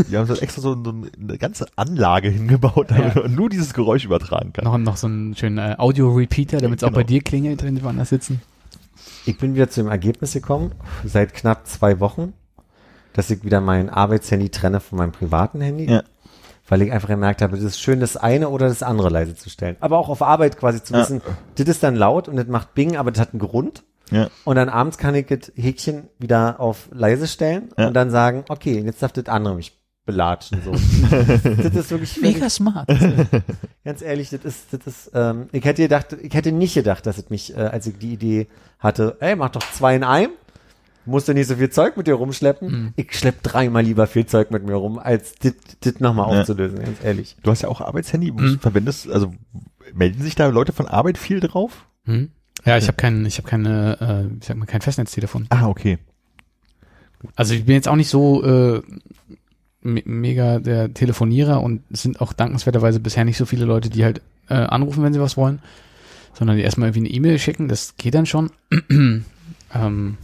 die 0.08 0.16
haben 0.16 0.26
so 0.26 0.34
extra 0.34 0.62
so, 0.62 0.82
so 0.82 0.90
eine 1.20 1.36
ganze 1.36 1.66
Anlage 1.76 2.28
hingebaut, 2.30 2.86
damit 2.90 3.14
Ja. 3.16 3.22
man 3.22 3.34
nur 3.34 3.48
dieses 3.50 3.74
Geräusch 3.74 4.04
übertragen 4.04 4.52
kann. 4.52 4.64
Noch, 4.64 4.78
noch 4.78 4.96
so 4.96 5.08
einen 5.08 5.34
schönen 5.36 5.58
äh, 5.58 5.74
Audio-Repeater, 5.78 6.58
damit 6.58 6.78
es 6.78 6.84
auch 6.84 6.88
Genau. 6.88 6.98
bei 7.00 7.04
dir 7.04 7.20
klingelt, 7.22 7.62
wenn 7.64 7.74
wir 7.76 7.82
woanders 7.82 8.08
sitzen. 8.10 8.40
Ich 9.26 9.36
bin 9.36 9.54
wieder 9.54 9.68
zu 9.68 9.82
dem 9.82 9.90
Ergebnis 9.90 10.32
gekommen, 10.32 10.72
seit 11.04 11.34
knapp 11.34 11.66
zwei 11.66 12.00
Wochen, 12.00 12.32
dass 13.12 13.28
ich 13.30 13.44
wieder 13.44 13.60
mein 13.60 13.90
Arbeitshandy 13.90 14.48
trenne 14.50 14.80
von 14.80 14.96
meinem 14.98 15.12
privaten 15.12 15.60
Handy. 15.60 15.90
Ja. 15.90 16.02
Weil 16.68 16.82
ich 16.82 16.92
einfach 16.92 17.08
gemerkt 17.08 17.42
habe, 17.42 17.56
es 17.56 17.64
ist 17.64 17.80
schön, 17.80 17.98
das 17.98 18.16
eine 18.16 18.48
oder 18.48 18.68
das 18.68 18.84
andere 18.84 19.08
leise 19.10 19.34
zu 19.34 19.50
stellen. 19.50 19.76
Aber 19.80 19.98
auch 19.98 20.08
auf 20.08 20.22
Arbeit 20.22 20.56
quasi 20.56 20.80
zu 20.80 20.94
Ja. 20.94 21.00
wissen, 21.00 21.20
das 21.56 21.66
ist 21.66 21.82
dann 21.82 21.96
laut 21.96 22.28
und 22.28 22.36
das 22.36 22.46
macht 22.46 22.74
Bing, 22.74 22.96
aber 22.96 23.10
das 23.10 23.20
hat 23.20 23.32
einen 23.32 23.40
Grund. 23.40 23.82
Ja. 24.11 24.28
Und 24.44 24.56
dann 24.56 24.68
abends 24.68 24.98
kann 24.98 25.14
ich 25.14 25.26
das 25.26 25.52
Häkchen 25.56 26.08
wieder 26.18 26.61
auf 26.61 26.88
leise 26.92 27.26
stellen 27.28 27.70
Ja. 27.78 27.88
und 27.88 27.94
dann 27.94 28.11
sagen, 28.11 28.44
okay, 28.48 28.80
jetzt 28.84 29.02
darf 29.02 29.12
das 29.12 29.26
andere 29.26 29.54
mich 29.54 29.78
belatschen. 30.06 30.61
So. 30.64 30.72
das 31.12 31.74
ist 31.74 31.90
wirklich 31.90 32.20
Mega 32.20 32.48
smart. 32.50 32.88
Ganz 33.84 34.02
ehrlich, 34.02 34.30
das 34.30 34.44
ist, 34.44 34.72
das 34.72 34.80
ist, 34.86 35.11
ähm, 35.14 35.48
ich 35.52 35.64
hätte 35.64 35.82
gedacht, 35.82 36.16
ich 36.20 36.34
hätte 36.34 36.52
nicht 36.52 36.74
gedacht, 36.74 37.06
dass 37.06 37.18
es 37.18 37.30
mich, 37.30 37.54
äh, 37.56 37.61
als 37.61 37.86
ich 37.86 37.98
die 37.98 38.12
Idee 38.14 38.48
hatte, 38.78 39.16
ey, 39.20 39.36
mach 39.36 39.50
doch 39.50 39.62
zwei 39.72 39.94
in 39.94 40.04
einem, 40.04 40.30
musst 41.06 41.28
du 41.28 41.32
nicht 41.34 41.46
so 41.46 41.56
viel 41.56 41.70
Zeug 41.70 41.96
mit 41.96 42.06
dir 42.06 42.14
rumschleppen. 42.14 42.70
Mhm. 42.70 42.92
Ich 42.96 43.16
schlepp 43.18 43.42
dreimal 43.42 43.82
lieber 43.82 44.06
viel 44.06 44.26
Zeug 44.26 44.50
mit 44.50 44.64
mir 44.64 44.74
rum, 44.74 44.98
als 44.98 45.34
das 45.36 45.54
das 45.80 46.00
nochmal 46.00 46.32
Ja. 46.34 46.40
aufzulösen, 46.40 46.78
ganz 46.82 46.98
ehrlich. 47.02 47.36
Du 47.42 47.50
hast 47.50 47.62
ja 47.62 47.68
auch 47.68 47.80
Arbeitshandy, 47.80 48.32
Mhm. 48.32 48.36
du 48.36 48.58
verwendest, 48.58 49.08
also 49.11 49.32
melden 49.94 50.22
sich 50.22 50.34
da 50.34 50.46
Leute 50.48 50.72
von 50.72 50.86
Arbeit 50.88 51.18
viel 51.18 51.40
drauf? 51.40 51.86
Hm? 52.04 52.30
Ja, 52.64 52.76
ich 52.76 52.86
habe 52.86 52.96
kein, 52.96 53.24
ich 53.26 53.38
habe 53.38 53.48
keine, 53.48 53.96
äh, 54.00 54.36
ich 54.38 54.46
sag 54.46 54.56
mal, 54.56 54.66
kein 54.66 54.80
Festnetztelefon. 54.80 55.46
Ah, 55.50 55.66
okay. 55.66 55.98
Also 57.36 57.54
ich 57.54 57.64
bin 57.64 57.74
jetzt 57.74 57.88
auch 57.88 57.96
nicht 57.96 58.08
so 58.08 58.42
äh, 58.42 58.82
me 59.82 60.02
mega 60.04 60.58
der 60.58 60.92
Telefonierer 60.92 61.62
und 61.62 61.82
es 61.90 62.02
sind 62.02 62.20
auch 62.20 62.32
dankenswerterweise 62.32 63.00
bisher 63.00 63.24
nicht 63.24 63.38
so 63.38 63.46
viele 63.46 63.64
Leute, 63.64 63.90
die 63.90 64.04
halt 64.04 64.20
äh, 64.48 64.54
anrufen, 64.54 65.02
wenn 65.02 65.12
sie 65.12 65.20
was 65.20 65.36
wollen, 65.36 65.61
sondern 66.34 66.56
die 66.56 66.62
erstmal 66.62 66.88
irgendwie 66.88 67.08
eine 67.08 67.16
E-Mail 67.16 67.38
schicken, 67.38 67.68
das 67.68 67.96
geht 67.96 68.14
dann 68.14 68.26
schon. 68.26 68.50
ähm, 69.74 70.18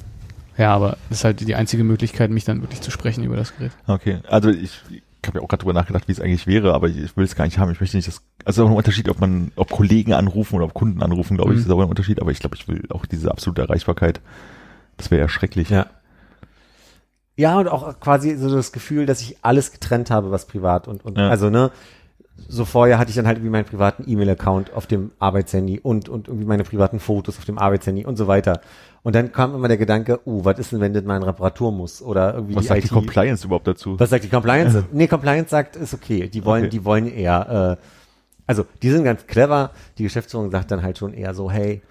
ja, 0.58 0.74
aber 0.74 0.96
das 1.08 1.18
ist 1.18 1.24
halt 1.24 1.46
die 1.46 1.54
einzige 1.54 1.84
Möglichkeit, 1.84 2.30
mich 2.30 2.44
dann 2.44 2.62
wirklich 2.62 2.80
zu 2.80 2.90
sprechen 2.90 3.24
über 3.24 3.36
das 3.36 3.56
Gerät. 3.56 3.72
Okay. 3.86 4.18
Also 4.28 4.50
ich, 4.50 4.80
ich 4.90 5.02
habe 5.28 5.38
ja 5.38 5.44
auch 5.44 5.48
gerade 5.48 5.62
drüber 5.62 5.72
nachgedacht, 5.72 6.08
wie 6.08 6.12
es 6.12 6.20
eigentlich 6.20 6.46
wäre, 6.46 6.74
aber 6.74 6.88
ich, 6.88 6.96
ich 6.96 7.16
will 7.16 7.24
es 7.24 7.34
gar 7.36 7.44
nicht 7.44 7.58
haben. 7.58 7.70
Ich 7.72 7.80
möchte 7.80 7.96
nicht 7.96 8.08
das. 8.08 8.22
Also 8.44 8.64
auch 8.64 8.70
ein 8.70 8.76
Unterschied, 8.76 9.08
ob 9.08 9.20
man, 9.20 9.52
ob 9.56 9.70
Kollegen 9.70 10.12
anrufen 10.12 10.56
oder 10.56 10.64
ob 10.66 10.74
Kunden 10.74 11.02
anrufen, 11.02 11.36
glaube 11.36 11.52
ich, 11.52 11.58
Mhm. 11.60 11.64
ist 11.66 11.70
auch 11.70 11.80
ein 11.80 11.88
Unterschied, 11.88 12.20
aber 12.20 12.30
ich 12.30 12.38
glaube, 12.40 12.56
ich 12.56 12.68
will 12.68 12.82
auch 12.90 13.06
diese 13.06 13.30
absolute 13.30 13.62
Erreichbarkeit. 13.62 14.20
Das 14.96 15.10
wäre 15.10 15.20
ja 15.22 15.28
schrecklich. 15.28 15.70
Ja. 15.70 15.86
Ja, 17.36 17.58
und 17.58 17.68
auch 17.68 18.00
quasi 18.00 18.34
so 18.36 18.54
das 18.54 18.72
Gefühl, 18.72 19.04
dass 19.04 19.20
ich 19.20 19.36
alles 19.42 19.72
getrennt 19.72 20.10
habe, 20.10 20.30
was 20.30 20.46
privat 20.46 20.88
und, 20.88 21.04
und 21.04 21.18
Ja. 21.18 21.28
also, 21.28 21.50
ne, 21.50 21.70
so 22.48 22.64
vorher 22.64 22.98
hatte 22.98 23.10
ich 23.10 23.16
dann 23.16 23.26
halt 23.26 23.38
irgendwie 23.38 23.50
meinen 23.50 23.64
privaten 23.66 24.04
E-Mail-Account 24.06 24.72
auf 24.74 24.86
dem 24.86 25.10
Arbeitshandy 25.18 25.80
und, 25.80 26.08
und 26.08 26.28
irgendwie 26.28 26.46
meine 26.46 26.64
privaten 26.64 27.00
Fotos 27.00 27.38
auf 27.38 27.44
dem 27.44 27.58
Arbeitshandy 27.58 28.04
und 28.06 28.16
so 28.16 28.26
weiter. 28.26 28.60
Und 29.06 29.14
dann 29.14 29.30
kam 29.30 29.54
immer 29.54 29.68
der 29.68 29.76
Gedanke, 29.76 30.18
uh, 30.26 30.44
was 30.44 30.58
ist 30.58 30.72
denn, 30.72 30.80
wenn 30.80 30.92
das 30.92 31.04
mal 31.04 31.16
in 31.16 31.22
Reparatur 31.22 31.70
muss? 31.70 32.02
Oder 32.02 32.34
irgendwie 32.34 32.56
Was 32.56 32.62
die 32.62 32.68
sagt 32.70 32.78
IT, 32.80 32.84
die 32.86 32.94
Compliance 32.94 33.46
überhaupt 33.46 33.68
dazu? 33.68 34.00
Was 34.00 34.10
sagt 34.10 34.24
die 34.24 34.28
Compliance? 34.28 34.84
nee, 34.92 35.06
Compliance 35.06 35.48
sagt, 35.50 35.76
ist 35.76 35.94
okay. 35.94 36.28
Die 36.28 36.44
wollen, 36.44 36.64
Okay. 36.64 36.70
die 36.70 36.84
wollen 36.84 37.06
eher, 37.06 37.78
äh, 37.78 37.84
also 38.48 38.66
die 38.82 38.90
sind 38.90 39.04
ganz 39.04 39.28
clever. 39.28 39.70
Die 39.98 40.02
Geschäftsführung 40.02 40.50
sagt 40.50 40.72
dann 40.72 40.82
halt 40.82 40.98
schon 40.98 41.14
eher 41.14 41.34
so, 41.34 41.48
hey, 41.52 41.82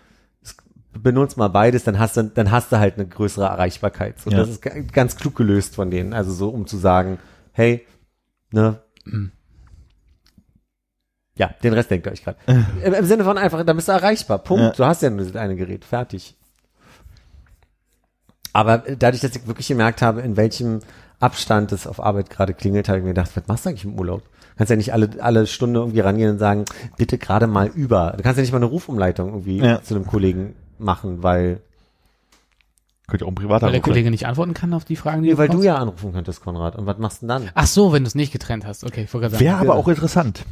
benutzt 0.91 1.37
mal 1.37 1.47
beides, 1.47 1.85
dann 1.85 1.99
hast 1.99 2.17
du, 2.17 2.23
dann 2.25 2.51
hast 2.51 2.73
du 2.73 2.79
halt 2.79 2.95
eine 2.95 3.07
größere 3.07 3.45
Erreichbarkeit. 3.45 4.19
So, 4.19 4.29
Ja. 4.29 4.39
Das 4.39 4.49
ist 4.49 4.61
ga- 4.61 4.77
ganz 4.91 5.15
klug 5.15 5.37
gelöst 5.37 5.75
von 5.75 5.89
denen. 5.91 6.11
Also 6.13 6.33
so, 6.33 6.49
um 6.49 6.67
zu 6.67 6.75
sagen, 6.75 7.17
hey, 7.53 7.85
ne, 8.51 8.81
Mhm. 9.05 9.31
ja, 11.37 11.49
den 11.63 11.71
Rest 11.71 11.91
denkt 11.91 12.07
ihr 12.07 12.11
euch 12.11 12.25
gerade. 12.25 12.39
Im, 12.83 12.93
Im 12.93 13.05
Sinne 13.05 13.23
von 13.23 13.37
einfach, 13.37 13.63
da 13.63 13.71
bist 13.71 13.87
du 13.87 13.93
erreichbar. 13.93 14.39
Punkt. 14.39 14.63
Ja. 14.63 14.71
Du 14.71 14.85
hast 14.85 15.01
ja 15.01 15.09
nur 15.09 15.25
das 15.25 15.33
eine 15.37 15.55
Gerät. 15.55 15.85
Fertig. 15.85 16.35
Aber 18.55 18.77
dadurch, 18.77 19.21
dass 19.21 19.35
ich 19.35 19.45
wirklich 19.47 19.67
gemerkt 19.67 20.01
habe, 20.01 20.21
in 20.21 20.37
welchem 20.37 20.79
Abstand 21.19 21.73
es 21.73 21.87
auf 21.87 22.01
Arbeit 22.01 22.29
gerade 22.29 22.53
klingelt, 22.53 22.87
habe 22.87 22.99
ich 22.99 23.03
mir 23.03 23.09
gedacht, 23.09 23.31
was 23.35 23.47
machst 23.47 23.65
du 23.65 23.69
eigentlich 23.69 23.83
im 23.83 23.99
Urlaub? 23.99 24.21
Du 24.21 24.57
kannst 24.57 24.69
ja 24.69 24.77
nicht 24.77 24.93
alle, 24.93 25.09
alle 25.19 25.45
Stunde 25.45 25.81
irgendwie 25.81 25.99
rangehen 25.99 26.29
und 26.31 26.37
sagen, 26.39 26.63
bitte 26.95 27.17
gerade 27.17 27.47
mal 27.47 27.67
über. 27.67 28.13
Du 28.15 28.23
kannst 28.23 28.37
ja 28.37 28.41
nicht 28.43 28.51
mal 28.53 28.57
eine 28.59 28.67
Rufumleitung 28.67 29.27
irgendwie 29.29 29.57
Ja. 29.59 29.81
zu 29.81 29.95
einem 29.95 30.07
Kollegen 30.07 30.55
machen, 30.79 31.21
weil, 31.21 31.59
Könnte 33.07 33.25
auch 33.25 33.29
ein 33.29 33.35
privater 33.35 33.65
Weil 33.65 33.73
der. 33.73 33.81
Kollege 33.81 34.09
nicht 34.09 34.25
antworten 34.25 34.53
kann 34.53 34.73
auf 34.73 34.85
die 34.85 34.95
Fragen, 34.95 35.21
die 35.23 35.29
nee, 35.29 35.37
weil 35.37 35.47
du 35.47 35.53
bekommst? 35.59 35.65
ja 35.65 35.75
anrufen 35.75 36.13
könntest, 36.13 36.41
Konrad. 36.41 36.75
Und 36.77 36.85
was 36.85 36.97
machst 36.97 37.21
du 37.21 37.27
denn 37.27 37.43
dann? 37.43 37.49
Ach 37.53 37.67
so, 37.67 37.91
wenn 37.91 38.03
du 38.03 38.07
es 38.07 38.15
nicht 38.15 38.31
getrennt 38.31 38.65
hast. 38.65 38.83
Okay, 38.85 39.03
ich 39.03 39.13
wollte 39.13 39.29
gerade 39.29 39.35
sagen. 39.35 39.45
Wäre 39.45 39.57
aber 39.57 39.75
auch 39.75 39.87
interessant. 39.89 40.45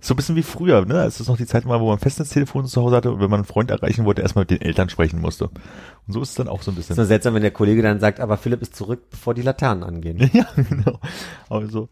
So 0.00 0.14
ein 0.14 0.16
bisschen 0.16 0.36
wie 0.36 0.42
früher, 0.42 0.84
ne? 0.84 1.04
Es 1.04 1.26
noch 1.26 1.36
die 1.36 1.46
Zeit 1.46 1.66
war, 1.66 1.80
wo 1.80 1.88
man 1.88 1.98
Festnetztelefon 1.98 2.66
zu 2.66 2.82
Hause 2.82 2.96
hatte 2.96 3.10
und 3.10 3.20
wenn 3.20 3.30
man 3.30 3.40
einen 3.40 3.46
Freund 3.46 3.70
erreichen 3.70 4.04
wollte, 4.04 4.22
erstmal 4.22 4.42
mit 4.42 4.50
den 4.50 4.60
Eltern 4.60 4.88
sprechen 4.88 5.20
musste. 5.20 5.44
Und 5.46 6.12
so 6.12 6.22
ist 6.22 6.30
es 6.30 6.34
dann 6.34 6.48
auch 6.48 6.62
so 6.62 6.70
ein 6.70 6.74
ist 6.74 6.88
bisschen. 6.88 6.96
nur 6.96 7.06
seltsam, 7.06 7.34
wenn 7.34 7.42
der 7.42 7.50
Kollege 7.50 7.82
dann 7.82 8.00
sagt, 8.00 8.20
aber 8.20 8.36
Philipp 8.36 8.62
ist 8.62 8.76
zurück, 8.76 9.10
bevor 9.10 9.34
die 9.34 9.42
Laternen 9.42 9.84
angehen. 9.84 10.18
ja, 10.32 10.46
genau. 10.56 11.00
Also, 11.48 11.88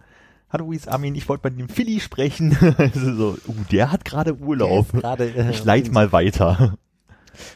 hallo, 0.50 0.70
wie 0.70 0.76
ist 0.76 0.88
Armin? 0.88 1.14
Ich 1.14 1.28
wollte 1.28 1.42
bei 1.42 1.50
dem 1.50 1.68
Philly 1.68 2.00
sprechen. 2.00 2.56
also 2.78 3.14
so, 3.14 3.36
uh, 3.48 3.54
der 3.70 3.90
hat 3.90 4.04
gerade 4.04 4.36
Urlaub. 4.36 4.92
Ist 4.92 5.00
gerade, 5.00 5.24
äh, 5.24 5.50
ich 5.50 5.64
leite 5.64 5.90
mal 5.90 6.12
weiter. 6.12 6.76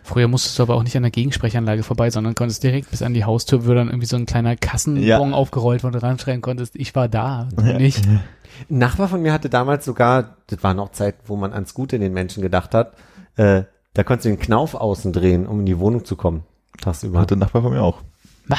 Früher 0.03 0.29
musstest 0.29 0.59
du 0.59 0.63
aber 0.63 0.75
auch 0.77 0.83
nicht 0.83 0.97
an 0.97 1.03
der 1.03 1.11
Gegensprechanlage 1.11 1.83
vorbei, 1.83 2.11
sondern 2.11 2.35
konntest 2.35 2.63
direkt 2.63 2.91
bis 2.91 3.03
an 3.03 3.15
die 3.15 3.25
Haustür, 3.25 3.67
wo 3.67 3.75
dann 3.75 3.89
irgendwie 3.89 4.07
so 4.07 4.17
ein 4.17 4.27
kleiner 4.27 4.57
Kassenbon 4.57 5.03
Ja. 5.05 5.19
aufgerollt 5.21 5.85
wurde, 5.85 6.03
ranschreien 6.03 6.41
konntest, 6.41 6.77
ich 6.77 6.95
war 6.95 7.09
da, 7.09 7.49
du 7.57 7.63
nicht. 7.79 8.07
Ein 8.07 8.79
Nachbar 8.79 9.09
von 9.09 9.23
mir 9.23 9.33
hatte 9.33 9.49
damals 9.51 9.85
sogar, 9.85 10.37
das 10.49 10.63
war 10.63 10.75
noch 10.75 10.93
Zeit, 10.93 11.17
wo 11.27 11.37
man 11.37 11.53
ans 11.53 11.75
Gute 11.75 11.97
in 11.97 12.03
den 12.03 12.13
Menschen 12.13 12.43
gedacht 12.43 12.75
hat, 12.75 12.95
äh, 13.37 13.63
da 13.95 14.03
konntest 14.05 14.27
du 14.27 14.31
den 14.31 14.39
Knauf 14.39 14.75
außen 14.75 15.13
drehen, 15.13 15.47
um 15.47 15.61
in 15.61 15.67
die 15.67 15.79
Wohnung 15.79 16.05
zu 16.05 16.17
kommen. 16.17 16.43
Tagsüber. 16.81 17.21
Hatte 17.21 17.35
ein 17.37 17.41
Nachbar 17.41 17.63
von 17.63 17.73
mir 17.73 17.83
auch. 17.83 18.03
Na, 18.47 18.57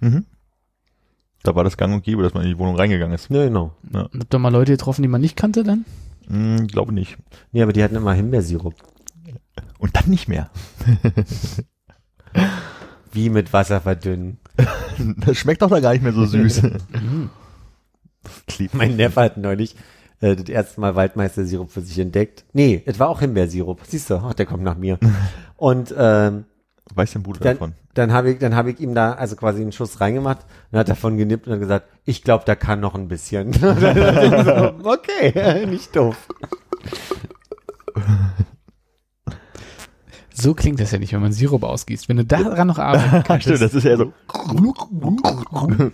Mhm. 0.00 0.26
Da 1.44 1.54
war 1.56 1.64
das 1.64 1.76
gang 1.76 1.92
und 1.92 2.04
gäbe, 2.04 2.22
dass 2.22 2.34
man 2.34 2.44
in 2.44 2.50
die 2.50 2.58
Wohnung 2.58 2.76
reingegangen 2.76 3.14
ist. 3.14 3.28
Ja, 3.30 3.44
genau. 3.44 3.72
Und 3.92 4.20
habt 4.20 4.32
ihr 4.34 4.38
mal 4.38 4.52
Leute 4.52 4.72
getroffen, 4.72 5.02
die 5.02 5.08
man 5.08 5.20
nicht 5.20 5.36
kannte 5.36 5.64
dann? 5.64 5.84
Hm, 6.28 6.68
glaube 6.68 6.92
nicht. 6.92 7.16
Nee, 7.50 7.62
aber 7.62 7.72
die 7.72 7.82
hatten 7.82 7.96
immer 7.96 8.12
Himbeersirup. 8.12 8.74
Und 9.78 9.96
dann 9.96 10.08
nicht 10.08 10.28
mehr. 10.28 10.50
Wie 13.12 13.28
mit 13.28 13.52
Wasser 13.52 13.80
verdünnen. 13.80 14.38
Das 15.18 15.36
schmeckt 15.36 15.62
doch 15.62 15.70
da 15.70 15.80
gar 15.80 15.92
nicht 15.92 16.02
mehr 16.02 16.12
so 16.12 16.24
süß. 16.24 16.62
Mein 18.72 18.96
Neffe 18.96 19.20
hat 19.20 19.36
neulich 19.36 19.76
äh, 20.20 20.36
das 20.36 20.48
erste 20.48 20.80
Mal 20.80 20.94
Waldmeister-Sirup 20.94 21.70
für 21.70 21.82
sich 21.82 21.98
entdeckt. 21.98 22.44
Nee, 22.52 22.82
es 22.86 22.98
war 22.98 23.08
auch 23.08 23.20
Himbeersirup. 23.20 23.80
Siehst 23.86 24.08
du, 24.08 24.16
ach, 24.16 24.34
der 24.34 24.46
kommt 24.46 24.62
nach 24.62 24.76
mir. 24.76 24.98
Und 25.56 25.94
ähm, 25.96 26.44
Weiß 26.94 27.12
dein 27.12 27.22
Bruder 27.22 27.40
dann, 27.40 27.54
davon? 27.54 27.72
dann 27.94 28.12
habe 28.12 28.32
ich, 28.32 28.38
dann 28.38 28.54
habe 28.54 28.70
ich 28.70 28.80
ihm 28.80 28.94
da 28.94 29.12
also 29.12 29.36
quasi 29.36 29.62
einen 29.62 29.72
Schuss 29.72 30.00
reingemacht 30.00 30.44
und 30.70 30.78
hat 30.78 30.88
davon 30.88 31.16
genippt 31.16 31.46
und 31.46 31.54
hat 31.54 31.60
gesagt, 31.60 31.88
ich 32.04 32.22
glaube, 32.22 32.44
da 32.44 32.54
kann 32.54 32.80
noch 32.80 32.94
ein 32.94 33.08
bisschen. 33.08 33.52
So, 33.52 33.66
okay, 34.84 35.66
nicht 35.66 35.94
doof. 35.96 36.16
So 40.42 40.54
klingt 40.54 40.80
das 40.80 40.90
ja 40.90 40.98
nicht, 40.98 41.12
wenn 41.12 41.20
man 41.20 41.32
Sirup 41.32 41.62
ausgießt. 41.62 42.08
Wenn 42.08 42.16
du 42.16 42.24
daran 42.24 42.66
noch 42.66 42.80
arbeiten 42.80 43.22
kannst. 43.26 43.44
stimmt, 43.44 43.62
das 43.62 43.74
ist 43.74 43.84
ja 43.84 43.96
so. 43.96 44.12
Die 44.50 45.92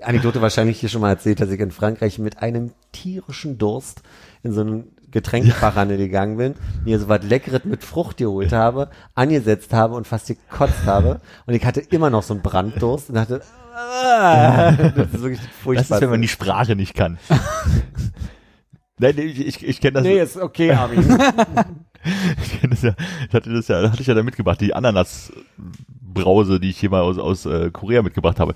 Anekdote 0.02 0.42
wahrscheinlich 0.42 0.80
hier 0.80 0.88
schon 0.88 1.00
mal 1.00 1.10
erzählt, 1.10 1.40
dass 1.40 1.48
ich 1.48 1.60
in 1.60 1.70
Frankreich 1.70 2.18
mit 2.18 2.42
einem 2.42 2.72
tierischen 2.90 3.58
Durst 3.58 4.02
in 4.42 4.52
so 4.52 4.62
einen 4.62 4.96
Getränkefachhandel 5.12 5.96
gegangen 5.96 6.38
bin, 6.38 6.54
mir 6.84 6.98
so 6.98 7.08
was 7.08 7.22
Leckeres 7.22 7.64
mit 7.64 7.84
Frucht 7.84 8.16
geholt 8.16 8.50
habe, 8.50 8.88
angesetzt 9.14 9.72
habe 9.72 9.94
und 9.94 10.08
fast 10.08 10.26
gekotzt 10.26 10.84
habe. 10.84 11.20
Und 11.46 11.54
ich 11.54 11.64
hatte 11.64 11.80
immer 11.80 12.10
noch 12.10 12.24
so 12.24 12.34
einen 12.34 12.42
Branddurst 12.42 13.10
und 13.10 13.14
dachte, 13.14 13.42
ah, 13.76 14.72
das 14.72 15.06
ist 15.12 15.22
wirklich 15.22 15.40
furchtbar. 15.62 15.84
Das 15.88 15.98
ist, 15.98 16.00
wenn 16.00 16.10
man 16.10 16.22
die 16.22 16.28
Sprache 16.28 16.74
nicht 16.74 16.94
kann. 16.94 17.18
Nein, 18.98 19.14
nee, 19.16 19.22
ich, 19.22 19.46
ich, 19.46 19.68
ich 19.68 19.80
kenne 19.80 19.92
das. 19.92 20.02
Nee, 20.02 20.20
ist 20.20 20.36
okay, 20.36 20.72
Armin. 20.72 21.16
Das 22.70 22.82
ja. 22.82 22.94
Ich 23.28 23.34
hatte 23.34 23.52
das 23.52 23.68
ja, 23.68 23.90
hatte 23.90 24.00
ich 24.00 24.06
ja 24.06 24.14
da 24.14 24.22
mitgebracht, 24.22 24.60
die 24.60 24.74
Ananasbrause, 24.74 26.58
die 26.60 26.70
ich 26.70 26.78
hier 26.78 26.90
mal 26.90 27.00
aus, 27.02 27.18
aus 27.18 27.46
äh, 27.46 27.70
Korea 27.70 28.02
mitgebracht 28.02 28.40
habe. 28.40 28.54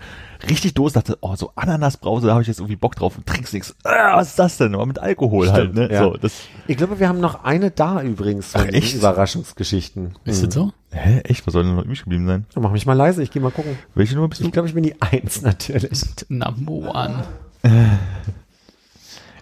Richtig 0.48 0.74
Durst, 0.74 0.96
dachte, 0.96 1.18
oh, 1.20 1.36
so 1.36 1.52
Ananasbrause, 1.54 2.26
da 2.26 2.32
habe 2.32 2.42
ich 2.42 2.48
jetzt 2.48 2.58
irgendwie 2.58 2.76
Bock 2.76 2.96
drauf 2.96 3.16
und 3.16 3.26
trinkst 3.26 3.52
nichts. 3.54 3.74
Ah, 3.84 4.16
was 4.16 4.28
ist 4.28 4.38
das 4.38 4.56
denn? 4.58 4.74
Aber 4.74 4.86
mit 4.86 4.98
Alkohol 4.98 5.50
halt, 5.50 5.70
Stimmt, 5.70 5.74
ne? 5.76 5.92
ja. 5.92 6.02
So, 6.04 6.16
das, 6.16 6.32
Ich 6.66 6.76
glaube, 6.76 6.98
wir 6.98 7.08
haben 7.08 7.20
noch 7.20 7.44
eine 7.44 7.70
da 7.70 8.02
übrigens 8.02 8.52
von 8.52 8.62
Ach, 8.62 8.72
echt? 8.72 8.94
Überraschungsgeschichten. 8.96 10.14
Ist 10.24 10.44
das 10.44 10.54
so? 10.54 10.72
hä, 10.90 11.20
echt, 11.24 11.46
was 11.46 11.52
soll 11.52 11.64
denn 11.64 11.76
noch 11.76 11.84
übrig 11.84 12.02
geblieben 12.02 12.26
sein? 12.26 12.46
Hm. 12.54 12.62
Mach 12.62 12.72
mich 12.72 12.86
mal 12.86 12.94
leise, 12.94 13.22
ich 13.22 13.30
gehe 13.30 13.42
mal 13.42 13.50
gucken. 13.52 13.78
Welche 13.94 14.14
Nummer 14.14 14.28
bist 14.28 14.40
du? 14.40 14.46
Ich 14.46 14.52
glaube, 14.52 14.68
ich 14.68 14.74
bin 14.74 14.82
die 14.82 15.00
Eins 15.00 15.42
natürlich. 15.42 16.02
Number 16.28 16.72
one. 16.72 17.24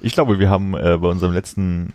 Ich 0.00 0.12
glaube, 0.14 0.38
wir 0.38 0.50
haben 0.50 0.74
äh, 0.74 0.98
bei 0.98 1.09
unserem 1.09 1.32
letzten 1.32 1.94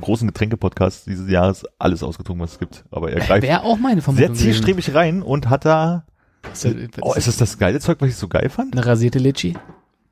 großen 0.00 0.26
Getränke-Podcast 0.28 1.06
dieses 1.06 1.30
Jahres 1.30 1.64
alles 1.78 2.02
ausgetrunken, 2.02 2.44
was 2.44 2.52
es 2.52 2.58
gibt. 2.58 2.84
Aber 2.90 3.10
er 3.10 3.20
greift 3.20 3.42
Wäre 3.42 3.62
auch 3.62 3.78
meine 3.78 4.02
Vermutung. 4.02 4.34
sehr 4.34 4.34
zielstrebig 4.34 4.94
rein 4.94 5.22
und 5.22 5.48
hat 5.50 5.64
da. 5.64 6.04
Ist 6.52 6.64
das, 6.64 6.74
oh, 7.02 7.14
ist 7.14 7.26
das 7.26 7.36
das 7.36 7.58
geile 7.58 7.80
Zeug, 7.80 8.00
was 8.00 8.08
ich 8.10 8.16
so 8.16 8.28
geil 8.28 8.48
fand? 8.48 8.72
eine 8.74 8.86
rasierte 8.86 9.18
Litschi? 9.18 9.56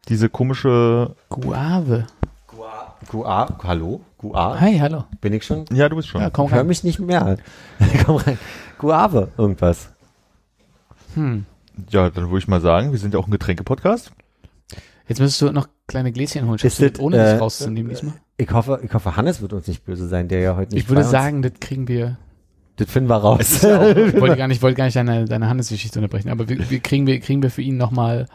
Diese 0.09 0.29
komische, 0.29 1.15
Guave. 1.31 2.07
QA, 3.11 3.59
hallo? 3.63 4.01
QA? 4.19 4.59
Hi, 4.61 4.79
hallo. 4.79 5.05
Bin 5.21 5.33
ich 5.33 5.45
schon? 5.45 5.65
ja, 5.73 5.89
du 5.89 5.97
bist 5.97 6.09
schon. 6.09 6.21
Ja, 6.21 6.31
komm 6.31 6.51
Hör 6.51 6.61
rein. 6.61 6.67
mich 6.67 6.83
nicht 6.83 6.99
mehr. 6.99 7.37
Komm 8.05 8.17
rein. 8.17 8.39
Guave, 8.79 9.29
irgendwas. 9.37 9.91
Hm. 11.15 11.45
Ja, 11.91 12.11
dann 12.11 12.25
würde 12.31 12.39
ich 12.39 12.49
mal 12.49 12.61
sagen, 12.61 12.93
wir 12.93 12.99
sind 12.99 13.15
ja 13.15 13.21
auch 13.21 13.27
ein 13.27 13.31
Getränke-Podcast. 13.31 14.13
Jetzt 15.09 15.21
müsstest 15.21 15.43
du 15.43 15.53
noch 15.53 15.69
kleine 15.87 16.11
Gläschen 16.11 16.47
holen. 16.49 16.59
Schaffst 16.59 16.81
Ist 16.81 16.97
das, 16.97 17.01
ohne 17.01 17.17
äh, 17.19 17.33
dich 17.33 17.41
rauszunehmen 17.41 17.91
diesmal? 17.91 18.15
Ich 18.39 18.51
hoffe, 18.51 18.81
ich 18.83 18.93
hoffe, 18.93 19.17
Hannes 19.17 19.41
wird 19.41 19.53
uns 19.55 19.67
nicht 19.67 19.85
böse 19.85 20.09
sein, 20.09 20.29
der 20.29 20.41
ja 20.41 20.57
heute 20.57 20.75
nicht 20.75 20.83
Ich 20.85 20.89
würde 20.91 21.01
bei 21.01 21.07
uns- 21.07 21.11
sagen, 21.13 21.43
das 21.43 21.53
kriegen 21.61 21.89
wir. 21.89 22.19
das 22.77 22.91
finden 22.91 23.09
wir 23.09 23.17
raus. 23.17 23.63
Ja 23.63 23.81
auch, 23.81 23.97
Ich 23.97 24.21
wollte 24.21 24.37
gar 24.37 24.49
nicht, 24.49 24.61
wollte 24.63 24.77
gar 24.77 24.85
nicht 24.85 24.97
deine, 24.97 25.25
deine 25.25 25.49
Handelsgeschichte 25.49 25.99
unterbrechen, 25.99 26.29
aber 26.31 26.49
wir, 26.49 26.69
wir 26.71 26.81
kriegen 26.81 27.07
wir, 27.07 27.19
kriegen 27.21 27.43
wir 27.43 27.51
für 27.51 27.63
ihn 27.63 27.77
nochmal, 27.79 28.27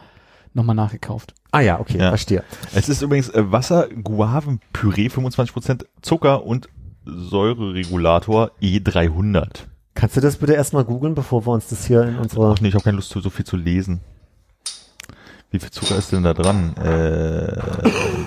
noch 0.54 0.64
mal 0.64 0.74
nachgekauft. 0.74 1.34
ah 1.52 1.60
ja, 1.60 1.78
okay, 1.78 1.98
Ja. 1.98 2.08
verstehe. 2.08 2.42
es 2.74 2.88
ist 2.88 3.00
übrigens 3.02 3.28
äh, 3.30 3.50
Wasser, 3.52 3.88
Guavenpüree, 3.88 5.06
25% 5.08 5.84
Zucker 6.02 6.44
und 6.44 6.68
Säureregulator 7.04 8.50
E300. 8.60 9.66
Kannst 9.94 10.16
du 10.16 10.20
das 10.20 10.36
bitte 10.36 10.54
erstmal 10.54 10.84
googeln, 10.84 11.14
bevor 11.14 11.46
wir 11.46 11.52
uns 11.52 11.68
das 11.68 11.86
hier 11.86 12.02
in 12.02 12.16
unserer 12.16 12.52
Ach 12.56 12.60
nee, 12.60 12.68
ich 12.68 12.74
habe 12.74 12.84
keine 12.84 12.96
Lust, 12.96 13.10
so 13.10 13.30
viel 13.30 13.44
zu 13.44 13.56
lesen. 13.56 14.00
Wie 15.52 15.58
viel 15.58 15.70
Zucker 15.70 15.96
ist 15.96 16.10
denn 16.12 16.22
da 16.22 16.32
dran? 16.32 16.74
Äh, 16.78 17.54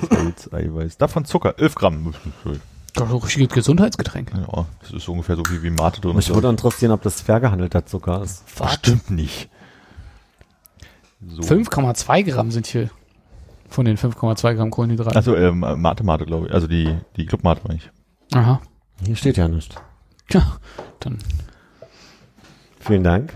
Salz, 0.09 0.53
Eiweiß. 0.53 0.97
Davon 0.97 1.25
Zucker, 1.25 1.55
11 1.57 1.75
Gramm. 1.75 2.13
Doch, 2.93 3.09
so 3.09 3.17
richtiges 3.17 3.49
Gesundheitsgetränk. 3.53 4.31
Ja, 4.35 4.65
das 4.81 4.91
ist 4.91 5.09
ungefähr 5.09 5.35
so 5.35 5.43
viel 5.43 5.61
wie 5.63 5.71
Mate 5.71 6.01
drin 6.01 6.15
Mich 6.15 6.29
ist. 6.29 6.35
würde 6.35 6.49
interessieren, 6.49 6.91
ob 6.91 7.01
das 7.01 7.21
fair 7.21 7.39
gehandelter 7.39 7.85
Zucker 7.85 8.21
ist. 8.21 8.43
Bestimmt 8.55 9.09
nicht. 9.09 9.49
So. 11.27 11.41
5,2 11.41 12.23
Gramm 12.23 12.51
sind 12.51 12.67
hier 12.67 12.91
von 13.69 13.85
den 13.85 13.97
5,2 13.97 14.53
Gramm 14.53 14.69
Kohlenhydraten. 14.69 15.15
Also 15.17 15.35
ähm, 15.35 15.59
Mate 15.59 16.03
Mate, 16.03 16.25
glaube 16.25 16.47
ich. 16.47 16.53
Also 16.53 16.67
die, 16.67 16.95
die 17.17 17.25
Club 17.25 17.43
Mate 17.43 17.61
meine 17.67 17.79
ich. 17.79 17.89
Aha. 18.37 18.61
Hier 19.03 19.15
steht 19.15 19.37
ja 19.37 19.47
nichts. 19.47 19.75
Tja, 20.29 20.57
dann 20.99 21.17
Vielen 22.79 23.03
Dank. 23.03 23.33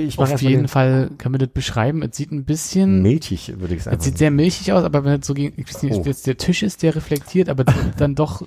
Ich 0.00 0.18
auf 0.18 0.40
jeden 0.42 0.68
Fall, 0.68 1.10
kann 1.18 1.32
man 1.32 1.38
das 1.38 1.48
beschreiben, 1.50 2.02
es 2.02 2.16
sieht 2.16 2.30
ein 2.32 2.44
bisschen, 2.44 3.02
milchig, 3.02 3.58
würde 3.60 3.74
ich 3.74 3.82
sagen. 3.82 3.96
es 3.98 4.04
sieht 4.04 4.18
sehr 4.18 4.30
milchig 4.30 4.72
aus, 4.72 4.84
aber 4.84 5.04
wenn 5.04 5.20
es 5.20 5.26
so 5.26 5.34
gegen, 5.34 5.58
ich 5.60 5.68
weiß 5.68 5.82
nicht, 5.82 5.96
Oh. 5.98 6.02
jetzt 6.04 6.26
der 6.26 6.36
Tisch 6.36 6.62
ist, 6.62 6.82
der 6.82 6.94
reflektiert, 6.94 7.48
aber 7.48 7.64
dann 7.98 8.14
doch, 8.14 8.46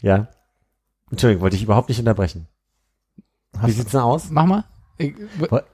ja. 0.00 0.28
Entschuldigung, 1.10 1.42
wollte 1.42 1.56
ich 1.56 1.62
überhaupt 1.62 1.88
nicht 1.88 1.98
unterbrechen. 1.98 2.46
Wie 3.54 3.58
Hast- 3.58 3.76
sieht's 3.76 3.90
denn 3.92 4.00
aus? 4.00 4.30
mach 4.30 4.46
mal. 4.46 4.64
Ich, 4.98 5.14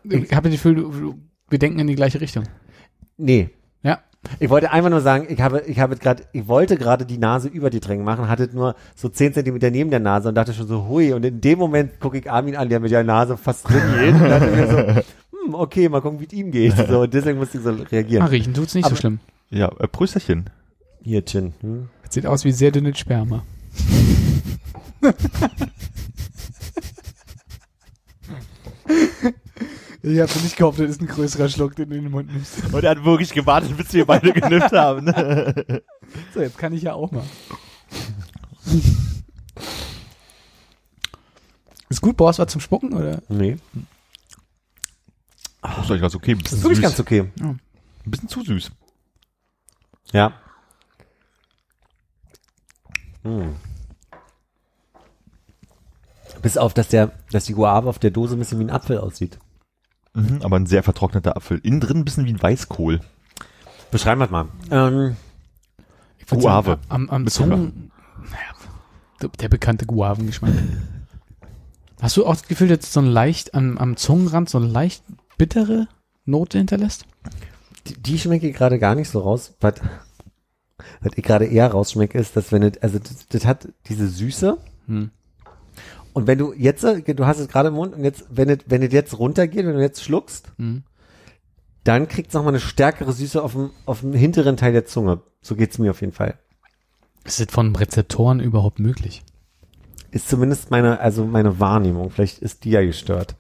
ich 0.05 0.33
habe 0.33 0.49
das 0.49 0.53
Gefühl, 0.63 1.15
wir 1.51 1.59
denken 1.59 1.79
in 1.81 1.87
die 1.87 1.95
gleiche 1.95 2.21
Richtung. 2.21 2.45
Nee. 3.17 3.51
Ich 4.41 4.51
wollte 4.51 4.71
einfach 4.73 4.91
nur 4.91 5.01
sagen, 5.01 5.27
ich 5.29 5.41
habe, 5.41 5.61
ich 5.67 5.79
habe 5.79 5.97
gerade, 5.97 6.25
ich 6.33 6.47
wollte 6.49 6.77
gerade 6.77 7.07
die 7.07 7.19
Nase 7.19 7.49
über 7.49 7.71
die 7.71 7.81
Tränke 7.81 8.05
machen, 8.05 8.29
hatte 8.29 8.49
nur 8.53 8.75
so 8.95 9.09
10 9.09 9.33
Zentimeter 9.35 9.71
neben 9.71 9.91
der 9.91 10.01
Nase 10.01 10.29
und 10.29 10.35
dachte 10.35 10.53
schon 10.53 10.67
so, 10.67 10.87
hui. 10.89 11.13
Und 11.13 11.25
in 11.25 11.41
dem 11.41 11.59
Moment 11.59 12.01
gucke 12.01 12.19
ich 12.19 12.31
Armin 12.31 12.57
an, 12.57 12.69
der 12.69 12.81
mit 12.81 12.91
der 12.91 13.05
Nase 13.05 13.37
fast 13.37 13.69
drin 13.69 13.81
geht. 13.99 14.15
Und 14.15 14.29
dachte 14.29 14.47
mir 14.51 14.67
so, 14.67 14.77
hm, 15.47 15.55
okay, 15.55 15.89
mal 15.89 16.01
gucken, 16.03 16.21
wie 16.21 16.27
es 16.27 16.33
ihm 16.33 16.51
geht. 16.51 16.75
So, 16.89 17.01
und 17.03 17.15
deswegen 17.15 17.39
musste 17.39 17.59
ich 17.59 17.65
so 17.65 17.71
Ah, 17.71 17.77
reagieren. 17.91 18.27
riechen 18.27 18.55
tut's 18.55 18.75
nicht 18.75 18.85
so 18.85 18.91
Aber- 18.91 18.97
schlimm. 18.97 19.21
Ja, 19.51 19.71
äh, 19.79 19.87
Prösterchen. 19.89 20.51
Hier, 21.03 21.25
Chin. 21.25 21.55
Hm? 21.61 21.89
Es 22.07 22.13
sieht 22.15 22.27
aus 22.27 22.45
wie 22.45 22.53
sehr 22.53 22.71
dünnes 22.73 22.99
Sperma. 22.99 23.45
Ich 30.03 30.21
habe 30.21 30.33
nicht 30.41 30.57
gehofft, 30.57 30.79
das 30.79 30.91
ist 30.91 31.01
ein 31.01 31.09
größerer 31.09 31.49
Schluck, 31.49 31.75
den 31.75 31.91
du 31.91 31.97
in 31.97 32.05
den 32.05 32.13
Mund 32.13 32.33
nimmst. 32.33 32.73
Und 32.73 32.85
er 32.85 32.91
hat 32.91 33.05
wirklich 33.05 33.33
gewartet, 33.33 33.77
bis 33.77 33.93
wir 33.93 34.07
beide 34.07 34.33
genippt 34.33 34.73
haben. 34.73 35.05
Ne? 35.07 35.83
So, 36.33 36.41
jetzt 36.41 36.57
kann 36.57 36.73
ich 36.73 36.83
ja 36.83 36.95
auch 36.95 37.11
mal. 37.11 37.23
Ist 41.91 42.01
gut, 42.01 42.17
brauchst 42.17 42.39
du 42.39 42.43
was 42.43 42.53
zum 42.53 42.63
Spucken, 42.63 42.95
oder? 42.95 43.21
Nee. 43.29 43.59
Das 45.61 45.79
ist 45.79 45.91
eigentlich 45.91 46.01
ganz 46.01 46.15
okay. 46.15 46.33
Ein 46.33 46.39
Das 46.39 46.45
bisschen 46.45 46.59
ist 46.59 46.65
wirklich 46.65 46.83
ganz 46.83 47.01
okay. 47.01 47.31
Ein 47.41 47.61
bisschen 48.07 48.29
zu 48.29 48.43
süß. 48.43 48.71
Ja. 50.13 50.33
Hm. 53.23 53.57
Bis 56.41 56.57
auf, 56.57 56.73
dass 56.73 56.89
der, 56.89 57.13
dass 57.31 57.45
die 57.45 57.55
Guave 57.55 57.89
auf 57.89 57.99
der 57.99 58.11
Dose 58.11 58.35
ein 58.37 58.39
bisschen 58.39 58.61
wie 58.61 58.65
ein 58.65 58.71
Apfel 58.71 58.99
aussieht. 58.99 59.39
Mhm, 60.15 60.41
aber 60.43 60.57
ein 60.57 60.67
sehr 60.67 60.83
vertrockneter 60.83 61.37
Apfel. 61.37 61.59
Innen 61.59 61.81
drin 61.81 61.99
ein 61.99 62.05
bisschen 62.05 62.27
wie 62.27 62.33
ein 62.33 62.43
Weißkohl. 62.43 63.01
Beschreiben 63.91 64.21
wir 64.21 64.27
es 64.27 64.31
mal. 64.31 64.47
Ähm, 64.71 65.17
Guave. 66.29 66.79
Am, 66.89 67.09
am. 67.09 67.27
Zungen, 67.27 67.91
naja, 68.25 69.31
der 69.41 69.49
bekannte 69.49 69.87
Guavengeschmack. 69.87 70.53
Hast 72.01 72.17
du 72.17 72.27
auch 72.27 72.35
das 72.35 72.47
Gefühl, 72.47 72.69
dass 72.69 72.93
so 72.93 73.01
ein 73.01 73.07
leicht 73.07 73.55
am, 73.55 73.79
am 73.79 73.97
Zungenrand 73.97 74.49
so 74.51 74.59
eine 74.59 74.67
leicht 74.69 75.03
bittere 75.37 75.89
Note 76.27 76.59
hinterlässt? 76.59 77.07
die, 77.89 77.95
die 77.95 78.19
schmecke 78.19 78.49
ich 78.49 78.57
gerade 78.57 78.79
gar 78.79 78.95
nicht 78.95 79.09
so 79.09 79.21
raus. 79.21 79.55
Was, 79.61 79.75
was 81.01 81.13
ich 81.17 81.25
gerade 81.25 81.47
eher 81.47 81.71
rausschmecke, 81.71 82.19
ist, 82.19 82.37
dass 82.37 82.53
wenn 82.53 82.63
es, 82.63 82.79
also 82.83 82.99
das, 82.99 83.27
das 83.29 83.47
hat 83.47 83.69
diese 83.89 84.09
Süße. 84.09 84.59
Hm. 84.87 85.11
Und 86.19 86.27
wenn 86.27 86.39
du 86.39 86.53
jetzt, 86.53 86.83
du 86.83 87.27
hast 87.27 87.39
es 87.39 87.49
gerade 87.49 87.69
im 87.69 87.75
Mund 87.75 87.95
und 87.95 88.03
jetzt, 88.05 88.25
wenn 88.31 88.49
es, 88.51 88.59
wenn 88.67 88.83
es 88.83 88.93
jetzt 88.93 89.19
runtergeht, 89.19 89.65
wenn 89.65 89.75
du 89.77 89.81
jetzt 89.81 90.03
schluckst, 90.03 90.51
Hm. 90.59 90.83
dann 91.85 92.09
kriegt 92.09 92.29
es 92.29 92.35
nochmal 92.35 92.53
eine 92.53 92.61
stärkere 92.61 93.13
Süße 93.13 93.43
auf 93.43 93.53
dem, 93.53 93.71
auf 93.87 94.01
dem 94.01 94.13
hinteren 94.15 94.57
Teil 94.57 94.73
der 94.73 94.85
Zunge. 94.85 95.21
So 95.41 95.55
geht's 95.55 95.79
mir 95.79 95.91
auf 95.93 96.01
jeden 96.01 96.13
Fall. 96.13 96.35
Ist 97.25 97.39
das 97.41 97.47
von 97.51 97.75
Rezeptoren 97.77 98.41
überhaupt 98.41 98.79
möglich? 98.81 99.23
Ist 100.11 100.29
zumindest 100.29 100.71
meine, 100.71 100.99
also 101.01 101.25
meine 101.25 101.61
Wahrnehmung. 101.61 102.11
Vielleicht 102.11 102.39
ist 102.41 102.65
die 102.65 102.71
ja 102.71 102.83
gestört. 102.85 103.37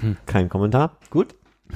Hm. 0.00 0.16
Kein 0.26 0.48
Kommentar. 0.48 0.98
Gut. 1.10 1.34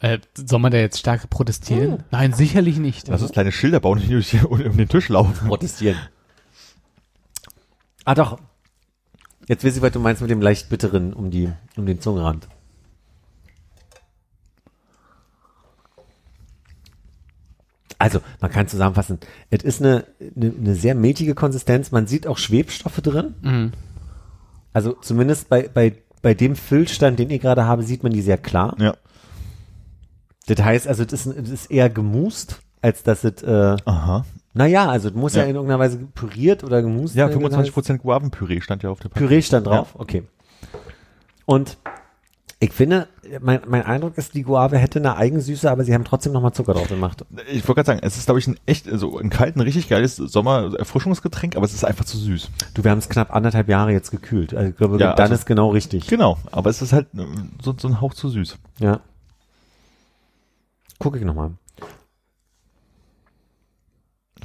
Äh, 0.00 0.18
soll 0.34 0.58
man 0.58 0.70
da 0.72 0.76
jetzt 0.76 0.98
stark 0.98 1.30
protestieren? 1.30 2.04
Nein, 2.10 2.34
sicherlich 2.34 2.76
nicht. 2.76 3.08
Lass 3.08 3.22
uns 3.22 3.32
kleine 3.32 3.50
Schilder 3.50 3.80
bauen 3.80 3.98
und 3.98 4.06
nicht 4.10 4.34
durch- 4.34 4.44
um 4.66 4.76
den 4.76 4.90
Tisch 4.90 5.08
laufen. 5.08 5.48
Protestieren. 5.48 5.96
Ah 8.06 8.14
doch. 8.14 8.38
Jetzt 9.48 9.64
weiß 9.64 9.76
ich, 9.76 9.82
was 9.82 9.92
du 9.92 9.98
meinst 9.98 10.22
mit 10.22 10.30
dem 10.30 10.40
leicht 10.40 10.70
bitteren 10.70 11.12
um 11.12 11.30
die, 11.30 11.52
um 11.76 11.86
den 11.86 12.00
Zungenrand. 12.00 12.48
Also, 17.98 18.20
man 18.40 18.50
kann 18.50 18.68
zusammenfassen, 18.68 19.18
es 19.50 19.64
ist 19.64 19.82
eine, 19.82 20.04
eine, 20.20 20.52
eine 20.56 20.74
sehr 20.74 20.94
milchige 20.94 21.34
Konsistenz, 21.34 21.90
man 21.90 22.06
sieht 22.06 22.26
auch 22.26 22.38
Schwebstoffe 22.38 23.00
drin. 23.00 23.34
Mhm. 23.40 23.72
Also 24.72 24.92
zumindest 24.92 25.48
bei, 25.48 25.68
bei, 25.68 25.96
bei 26.22 26.34
dem 26.34 26.54
Füllstand, 26.54 27.18
den 27.18 27.30
ich 27.30 27.40
gerade 27.40 27.64
habe, 27.64 27.82
sieht 27.82 28.02
man 28.02 28.12
die 28.12 28.20
sehr 28.20 28.38
klar. 28.38 28.76
Ja. 28.78 28.96
Das 30.46 30.64
heißt, 30.64 30.86
also, 30.86 31.04
das 31.04 31.26
ist, 31.26 31.36
es 31.36 31.50
ist 31.50 31.70
eher 31.70 31.90
gemust, 31.90 32.60
als 32.82 33.02
dass 33.02 33.24
es, 33.24 33.42
äh, 33.42 33.76
Aha. 33.84 34.24
Naja, 34.56 34.88
also, 34.88 35.10
muss 35.12 35.34
ja. 35.34 35.42
Ja. 35.42 35.48
in 35.48 35.54
irgendeiner 35.54 35.78
Weise 35.78 35.98
püriert 35.98 36.64
oder 36.64 36.82
gemust 36.82 37.14
Ja, 37.14 37.28
werden. 37.28 37.42
25% 37.42 37.98
Guavenpüree 37.98 38.60
stand 38.60 38.82
ja 38.82 38.90
auf 38.90 39.00
der 39.00 39.08
Packung. 39.10 39.28
Püree 39.28 39.42
stand 39.42 39.66
drauf, 39.66 39.94
okay. 39.94 40.24
Und 41.44 41.78
ich 42.58 42.72
finde, 42.72 43.06
mein, 43.40 43.60
mein 43.68 43.82
Eindruck 43.84 44.16
ist, 44.16 44.32
die 44.34 44.42
Guave 44.42 44.78
hätte 44.78 44.98
eine 44.98 45.16
Eigensüße, 45.16 45.70
aber 45.70 45.84
sie 45.84 45.92
haben 45.92 46.04
trotzdem 46.04 46.32
nochmal 46.32 46.52
Zucker 46.52 46.72
drauf 46.72 46.88
gemacht. 46.88 47.22
Ich 47.52 47.68
wollte 47.68 47.74
gerade 47.82 47.86
sagen, 47.86 48.00
es 48.02 48.16
ist, 48.16 48.24
glaube 48.24 48.38
ich, 48.40 48.46
ein 48.46 48.56
echt, 48.64 48.86
so 48.90 49.18
ein 49.18 49.28
kalten, 49.28 49.60
richtig 49.60 49.90
geiles 49.90 50.16
Sommer-Erfrischungsgetränk, 50.16 51.54
aber 51.54 51.66
es 51.66 51.74
ist 51.74 51.84
einfach 51.84 52.06
zu 52.06 52.16
süß. 52.16 52.48
Du, 52.72 52.82
wir 52.82 52.90
haben 52.90 52.98
es 52.98 53.10
knapp 53.10 53.34
anderthalb 53.34 53.68
Jahre 53.68 53.92
jetzt 53.92 54.10
gekühlt. 54.10 54.54
Also 54.54 54.70
ich 54.70 54.76
glaube, 54.76 54.98
Ja, 54.98 55.12
dann 55.12 55.24
also- 55.24 55.34
ist 55.34 55.44
genau 55.44 55.68
richtig. 55.68 56.06
Genau, 56.06 56.38
aber 56.50 56.70
es 56.70 56.80
ist 56.80 56.94
halt 56.94 57.08
äh, 57.14 57.26
so, 57.62 57.74
so 57.78 57.88
ein 57.88 58.00
Hauch 58.00 58.14
zu 58.14 58.30
süß. 58.30 58.56
Ja. 58.80 59.00
Gucke 60.98 61.18
ich 61.18 61.24
nochmal. 61.24 61.50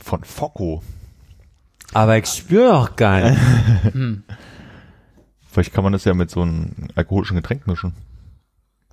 Von 0.04 0.24
Focco. 0.24 0.82
Aber 1.94 2.18
ich 2.18 2.26
spüre 2.26 2.70
doch 2.70 2.96
geil. 2.96 3.38
Vielleicht 5.52 5.74
kann 5.74 5.84
man 5.84 5.94
das 5.94 6.06
ja 6.06 6.14
mit 6.14 6.32
so 6.32 6.42
einem 6.42 6.72
alkoholischen 6.96 7.36
Getränk 7.36 7.68
mischen. 7.68 7.94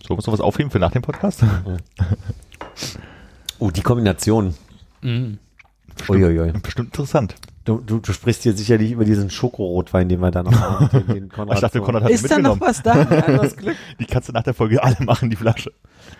So, 0.06 0.14
muss 0.14 0.26
noch 0.26 0.34
was 0.34 0.40
aufheben 0.40 0.70
für 0.70 0.78
nach 0.78 0.92
dem 0.92 1.02
Podcast? 1.02 1.44
oh, 3.58 3.70
die 3.70 3.82
Kombination. 3.82 4.54
Mhm. 5.02 5.38
Uiuiui. 6.08 6.52
Bestimmt 6.62 6.88
interessant. 6.88 7.34
Du, 7.68 7.82
du, 7.84 7.98
du 7.98 8.12
sprichst 8.14 8.44
hier 8.44 8.54
sicherlich 8.54 8.92
über 8.92 9.04
diesen 9.04 9.28
Schokorotwein, 9.28 10.08
den 10.08 10.20
wir 10.20 10.30
da 10.30 10.42
noch 10.42 10.58
haben. 10.58 10.88
Den, 10.88 11.06
den 11.14 11.28
Konrad 11.28 11.54
Ich 11.56 11.60
dachte, 11.60 11.80
Konrad 11.82 12.04
hat 12.04 12.10
Ist 12.10 12.30
da 12.30 12.38
noch 12.38 12.58
was 12.62 12.82
da? 12.82 13.04
Glück. 13.04 13.76
Die 14.00 14.06
kannst 14.06 14.30
du 14.30 14.32
nach 14.32 14.42
der 14.42 14.54
Folge 14.54 14.82
alle 14.82 14.96
machen, 15.00 15.28
die 15.28 15.36
Flasche. 15.36 15.72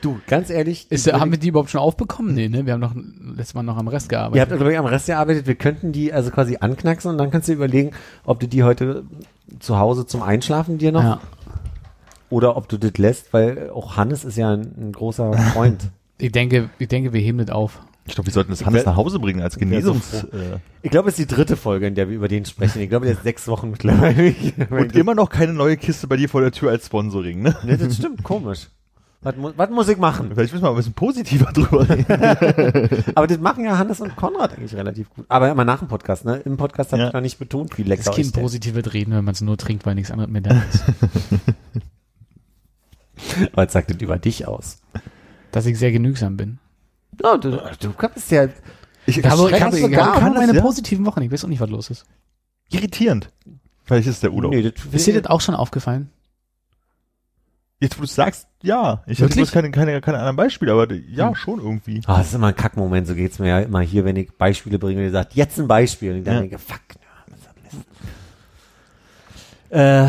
Du, 0.02 0.18
ganz 0.26 0.50
ehrlich. 0.50 0.86
Ist, 0.90 1.10
haben 1.10 1.30
wir 1.30 1.38
die 1.38 1.48
überhaupt 1.48 1.70
schon 1.70 1.80
aufbekommen? 1.80 2.34
Nee, 2.34 2.50
ne? 2.50 2.66
Wir 2.66 2.74
haben 2.74 2.80
noch 2.80 2.94
letztes 2.94 3.54
Mal 3.54 3.62
noch 3.62 3.78
am 3.78 3.88
Rest 3.88 4.12
Ihr 4.12 4.18
habt, 4.18 4.34
gearbeitet. 4.34 4.56
glaube 4.58 4.72
ich, 4.72 4.78
am 4.78 4.84
Rest 4.84 5.06
gearbeitet. 5.06 5.46
Wir 5.46 5.54
könnten 5.54 5.92
die 5.92 6.12
also 6.12 6.30
quasi 6.30 6.58
anknacksen 6.60 7.10
und 7.10 7.16
dann 7.16 7.30
kannst 7.30 7.48
du 7.48 7.54
überlegen, 7.54 7.92
ob 8.26 8.40
du 8.40 8.46
die 8.46 8.62
heute 8.62 9.04
zu 9.58 9.78
Hause 9.78 10.04
zum 10.04 10.22
Einschlafen 10.22 10.76
dir 10.76 10.92
noch 10.92 11.02
Ja. 11.02 11.20
oder 12.28 12.58
ob 12.58 12.68
du 12.68 12.76
das 12.76 12.98
lässt, 12.98 13.32
weil 13.32 13.70
auch 13.70 13.96
Hannes 13.96 14.24
ist 14.24 14.36
ja 14.36 14.52
ein, 14.52 14.74
ein 14.78 14.92
großer 14.92 15.32
Freund. 15.32 15.90
Ich 16.20 16.32
denke, 16.32 16.68
ich 16.80 16.88
denke, 16.88 17.12
wir 17.12 17.20
heben 17.20 17.38
das 17.38 17.50
auf. 17.50 17.80
Ich 18.08 18.14
glaube, 18.14 18.26
wir 18.26 18.32
sollten 18.32 18.50
das 18.50 18.64
Hannes 18.66 18.84
nach 18.84 18.96
Hause 18.96 19.18
bringen 19.20 19.42
als 19.42 19.56
Genesungs... 19.58 20.20
froh. 20.20 20.26
äh, 20.36 20.58
Ich 20.82 20.90
glaube, 20.90 21.08
es 21.10 21.18
ist 21.18 21.30
die 21.30 21.34
dritte 21.34 21.56
Folge, 21.56 21.86
in 21.86 21.94
der 21.94 22.08
wir 22.08 22.16
über 22.16 22.28
den 22.28 22.44
sprechen. 22.44 22.80
Ich 22.82 22.88
glaube, 22.88 23.06
der 23.06 23.14
ist 23.14 23.22
sechs 23.22 23.46
Wochen 23.48 23.70
mittlerweile. 23.70 24.34
und 24.70 24.94
immer 24.96 25.14
noch 25.14 25.30
keine 25.30 25.52
neue 25.52 25.76
Kiste 25.76 26.06
bei 26.08 26.16
dir 26.16 26.28
vor 26.28 26.40
der 26.40 26.50
Tür 26.52 26.70
als 26.70 26.86
Sponsoring, 26.86 27.42
ne? 27.42 27.56
Ne, 27.64 27.78
das 27.78 27.96
stimmt, 27.96 28.22
komisch. 28.24 28.68
Was, 29.20 29.34
mu 29.36 29.50
was 29.56 29.68
muss 29.70 29.88
ich 29.88 29.98
machen? 29.98 30.30
Vielleicht 30.32 30.52
müssen 30.52 30.62
wir 30.64 30.68
mal 30.70 30.74
ein 30.74 30.76
bisschen 30.76 30.92
positiver 30.92 31.50
drüber 31.52 31.88
reden. 31.88 33.04
Aber 33.16 33.26
das 33.26 33.38
machen 33.38 33.64
ja 33.64 33.76
Hannes 33.76 34.00
und 34.00 34.14
Konrad 34.14 34.56
eigentlich 34.56 34.76
relativ 34.76 35.10
gut. 35.10 35.24
Aber 35.28 35.50
immer 35.50 35.64
nach 35.64 35.80
dem 35.80 35.88
Podcast, 35.88 36.24
ne? 36.24 36.36
Im 36.44 36.56
Podcast 36.56 36.92
habe 36.92 37.02
Ja. 37.02 37.08
ich 37.08 37.14
noch 37.14 37.20
nicht 37.20 37.38
betont, 37.40 37.76
wie 37.78 37.82
Das 37.82 37.88
lecker 37.88 38.00
ist 38.02 38.10
kein 38.12 38.20
ist 38.20 38.36
der. 38.36 38.40
positives 38.42 38.94
Reden, 38.94 39.12
wenn 39.14 39.24
man 39.24 39.34
es 39.34 39.40
nur 39.40 39.56
trinkt, 39.58 39.86
weil 39.86 39.96
nichts 39.96 40.12
anderes 40.12 40.30
mehr 40.30 40.42
da 40.42 40.62
ist. 40.70 40.84
Was 43.54 43.72
sagt 43.72 43.90
das 43.90 43.96
über 44.00 44.18
dich 44.18 44.46
aus? 44.46 44.78
Dass 45.50 45.66
ich 45.66 45.76
sehr 45.78 45.90
genügsam 45.90 46.36
bin. 46.36 46.58
Oh, 47.22 47.36
du, 47.36 47.50
du 47.80 47.92
kannst 47.92 48.30
ja, 48.30 48.44
Ich, 49.06 49.18
Ich 49.18 49.24
habe, 49.26 49.50
ich 49.50 49.60
habe, 49.60 49.90
kann 49.90 50.34
das, 50.34 50.40
meine 50.40 50.54
ja? 50.54 50.60
positiven 50.62 51.04
Wochen. 51.06 51.22
Ich 51.22 51.30
weiß 51.30 51.44
auch 51.44 51.48
nicht, 51.48 51.60
was 51.60 51.70
los 51.70 51.90
ist. 51.90 52.04
irritierend. 52.70 53.30
Vielleicht 53.84 54.06
ist 54.08 54.14
es 54.16 54.20
der 54.20 54.32
Urlaub. 54.32 54.52
nee, 54.52 54.62
das, 54.62 54.72
Ist 54.92 55.06
dir 55.06 55.20
das 55.20 55.30
auch 55.30 55.40
schon 55.40 55.54
aufgefallen? 55.54 56.10
Jetzt, 57.80 57.96
wo 57.96 58.00
du 58.00 58.04
es 58.06 58.14
sagst, 58.14 58.48
ja. 58.62 59.02
Ich 59.06 59.18
habe 59.18 59.30
Wirklich? 59.30 59.36
bloß 59.36 59.52
keine, 59.52 59.70
keine, 59.70 60.00
keine 60.00 60.18
anderen 60.18 60.36
Beispiele, 60.36 60.72
aber 60.72 60.92
ja, 60.92 61.34
schon 61.36 61.60
irgendwie. 61.60 62.02
Ah, 62.06 62.18
das 62.18 62.28
ist 62.28 62.34
immer 62.34 62.48
ein 62.48 62.56
Kackmoment, 62.56 63.06
so 63.06 63.14
geht's 63.14 63.38
mir 63.38 63.48
ja 63.48 63.60
immer 63.60 63.80
hier, 63.80 64.04
wenn 64.04 64.16
ich 64.16 64.36
Beispiele 64.36 64.78
bringe 64.80 64.98
und 64.98 65.04
ihr 65.06 65.12
sagt, 65.12 65.34
jetzt 65.34 65.58
ein 65.60 65.68
Beispiel. 65.68 66.10
Und 66.12 66.18
ich 66.18 66.24
dann 66.24 66.34
Ja. 66.34 66.40
denke, 66.40 66.58
fuck, 66.58 66.80
ja, 66.96 67.36
das? 69.70 70.08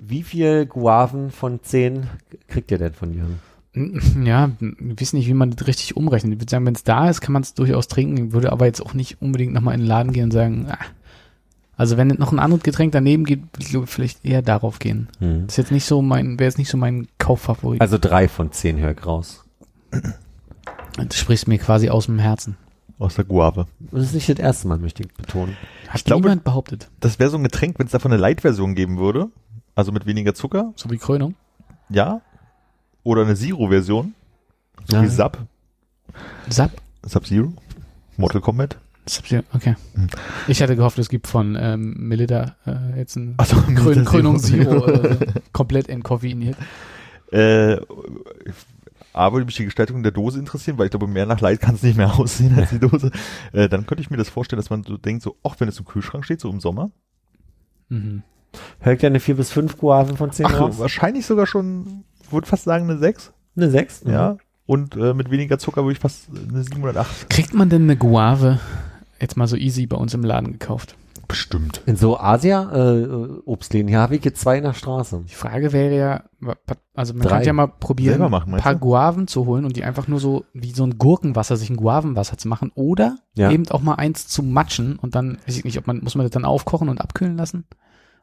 wie 0.00 0.22
viel 0.22 0.66
Guaven 0.66 1.30
von 1.32 1.62
zehn 1.62 2.06
kriegt 2.46 2.70
ihr 2.70 2.78
denn 2.78 2.94
von 2.94 3.12
Jürgen? 3.12 3.40
Ja, 4.24 4.50
ich 4.60 5.00
weiß 5.00 5.12
nicht, 5.12 5.26
wie 5.28 5.34
man 5.34 5.50
das 5.50 5.66
richtig 5.66 5.96
umrechnet. 5.96 6.32
Ich 6.32 6.40
würde 6.40 6.50
sagen, 6.50 6.64
wenn 6.66 6.74
es 6.74 6.82
da 6.84 7.10
ist, 7.10 7.20
kann 7.20 7.34
man 7.34 7.42
es 7.42 7.52
durchaus 7.54 7.88
trinken. 7.88 8.28
Ich 8.28 8.32
würde 8.32 8.50
aber 8.50 8.64
jetzt 8.66 8.80
auch 8.80 8.94
nicht 8.94 9.20
unbedingt 9.20 9.52
nochmal 9.52 9.74
in 9.74 9.80
den 9.80 9.86
Laden 9.86 10.12
gehen 10.12 10.24
und 10.24 10.30
sagen, 10.30 10.66
ah. 10.70 10.78
also 11.76 11.96
wenn 11.98 12.08
noch 12.08 12.32
ein 12.32 12.38
anderes 12.38 12.62
Getränk 12.62 12.92
daneben 12.92 13.24
geht, 13.24 13.42
würde 13.52 13.84
ich 13.84 13.90
vielleicht 13.90 14.24
eher 14.24 14.40
darauf 14.40 14.78
gehen. 14.78 15.08
Hm. 15.18 15.42
Das 15.46 15.54
ist 15.54 15.58
jetzt 15.58 15.72
nicht 15.72 15.84
so 15.84 16.00
mein, 16.00 16.38
wäre 16.38 16.48
jetzt 16.48 16.56
nicht 16.58 16.70
so 16.70 16.78
mein 16.78 17.06
Kauffavorit. 17.18 17.80
Also 17.82 17.98
drei 17.98 18.28
von 18.28 18.50
zehn 18.50 18.78
höre 18.78 18.92
ich 18.92 19.06
raus. 19.06 19.44
das 20.96 21.16
sprichst 21.16 21.46
mir 21.48 21.58
quasi 21.58 21.90
aus 21.90 22.06
dem 22.06 22.18
Herzen. 22.18 22.56
Aus 22.98 23.16
der 23.16 23.24
Guave. 23.26 23.66
Das 23.90 24.04
ist 24.04 24.14
nicht 24.14 24.28
das 24.30 24.38
erste 24.38 24.68
Mal, 24.68 24.78
möchte 24.78 25.02
ich 25.02 25.12
betonen. 25.12 25.54
Hat 25.88 26.02
glaube- 26.06 26.22
niemand 26.22 26.44
behauptet. 26.44 26.88
Das 27.00 27.18
wäre 27.18 27.28
so 27.28 27.36
ein 27.36 27.42
Getränk, 27.42 27.78
wenn 27.78 27.86
es 27.86 27.92
davon 27.92 28.10
eine 28.10 28.20
Light-Version 28.22 28.74
geben 28.74 28.96
würde. 28.96 29.28
Also 29.74 29.92
mit 29.92 30.06
weniger 30.06 30.34
Zucker, 30.34 30.72
So 30.76 30.90
wie 30.90 30.96
Krönung. 30.96 31.34
ja. 31.90 32.22
Oder 33.06 33.22
eine 33.22 33.36
Zero-Version. 33.36 34.14
So 34.90 34.96
Ja. 34.96 35.02
wie 35.04 35.06
Sub. 35.06 35.38
Sub. 36.50 36.72
Sub-Zero. 37.04 37.52
Mortal 38.16 38.40
Kombat. 38.40 38.78
Sub 39.08 39.24
okay. 39.54 39.76
Hm. 39.94 40.08
Ich 40.48 40.60
hatte 40.60 40.74
gehofft, 40.74 40.98
es 40.98 41.08
gibt 41.08 41.28
von 41.28 41.56
ähm, 41.58 41.94
Melita 42.08 42.56
äh, 42.66 42.98
jetzt 42.98 43.14
ein 43.14 43.34
Also 43.36 43.54
Krön 43.76 44.04
Krönung 44.04 44.40
Zero. 44.40 44.80
Zero. 44.84 45.02
äh, 45.04 45.26
komplett 45.52 45.88
entkoffeiniert. 45.88 46.56
Äh, 47.30 47.76
A, 49.12 49.32
würde 49.32 49.46
mich 49.46 49.54
die 49.54 49.64
Gestaltung 49.66 50.02
der 50.02 50.10
Dose 50.10 50.40
interessieren, 50.40 50.76
weil 50.76 50.86
ich 50.86 50.90
glaube, 50.90 51.06
mehr 51.06 51.26
nach 51.26 51.40
Light 51.40 51.60
kann 51.60 51.76
es 51.76 51.84
nicht 51.84 51.96
mehr 51.96 52.12
aussehen 52.18 52.58
als 52.58 52.70
die 52.70 52.80
Dose. 52.80 53.12
Äh, 53.52 53.68
dann 53.68 53.86
könnte 53.86 54.02
ich 54.02 54.10
mir 54.10 54.16
das 54.16 54.28
vorstellen, 54.28 54.58
dass 54.58 54.70
man 54.70 54.82
so 54.82 54.96
denkt, 54.96 55.22
so, 55.22 55.36
ach, 55.44 55.54
wenn 55.60 55.68
es 55.68 55.78
im 55.78 55.84
Kühlschrank 55.84 56.24
steht, 56.24 56.40
so 56.40 56.50
im 56.50 56.58
Sommer. 56.58 56.90
Mhm. 57.88 58.24
Hör 58.80 58.94
ich 58.94 59.02
ja 59.02 59.06
eine 59.08 59.20
vier 59.20 59.36
bis 59.36 59.52
fünf 59.52 59.78
Guaven 59.78 60.16
von 60.16 60.32
zehn 60.32 60.46
Ach, 60.46 60.58
raus? 60.60 60.80
wahrscheinlich 60.80 61.24
sogar 61.26 61.46
schon, 61.46 62.02
würde 62.32 62.46
fast 62.46 62.64
sagen, 62.64 62.88
eine 62.90 62.98
6. 62.98 63.32
Eine 63.56 63.70
sechs? 63.70 64.02
Ja. 64.04 64.36
Und 64.66 64.96
äh, 64.96 65.14
mit 65.14 65.30
weniger 65.30 65.58
Zucker 65.58 65.82
würde 65.84 65.92
ich 65.92 65.98
fast 66.00 66.28
eine 66.50 66.62
7 66.62 66.82
oder 66.82 67.00
8. 67.00 67.30
Kriegt 67.30 67.54
man 67.54 67.68
denn 67.70 67.82
eine 67.84 67.96
Guave 67.96 68.58
jetzt 69.20 69.36
mal 69.36 69.46
so 69.46 69.56
easy 69.56 69.86
bei 69.86 69.96
uns 69.96 70.12
im 70.14 70.24
Laden 70.24 70.52
gekauft? 70.52 70.96
Bestimmt. 71.28 71.82
In 71.86 71.96
so 71.96 72.18
Asia-Obstläden, 72.20 73.88
hier 73.88 73.98
habe 74.00 74.16
ich 74.16 74.24
jetzt 74.24 74.40
zwei 74.40 74.58
in 74.58 74.64
der 74.64 74.74
Straße. 74.74 75.24
Die 75.28 75.34
Frage 75.34 75.72
wäre 75.72 75.96
ja, 75.96 76.24
also 76.94 77.14
man 77.14 77.22
Drei. 77.22 77.28
könnte 77.30 77.46
ja 77.46 77.52
mal 77.52 77.66
probieren, 77.68 78.30
machen, 78.30 78.54
ein 78.54 78.60
paar 78.60 78.74
du? 78.74 78.80
Guaven 78.80 79.26
zu 79.26 79.46
holen 79.46 79.64
und 79.64 79.76
die 79.76 79.84
einfach 79.84 80.08
nur 80.08 80.20
so 80.20 80.44
wie 80.52 80.70
so 80.72 80.84
ein 80.84 80.98
Gurkenwasser, 80.98 81.56
sich 81.56 81.70
ein 81.70 81.76
Guavenwasser 81.76 82.38
zu 82.38 82.48
machen 82.48 82.70
oder 82.74 83.18
Ja. 83.34 83.50
eben 83.50 83.68
auch 83.70 83.82
mal 83.82 83.94
eins 83.94 84.28
zu 84.28 84.42
matschen 84.42 84.96
und 84.96 85.14
dann, 85.14 85.38
weiß 85.46 85.56
ich 85.56 85.64
nicht, 85.64 85.78
ob 85.78 85.86
man, 85.86 86.00
muss 86.02 86.14
man 86.14 86.24
das 86.24 86.32
dann 86.32 86.44
aufkochen 86.44 86.88
und 86.88 87.00
abkühlen 87.00 87.36
lassen? 87.36 87.64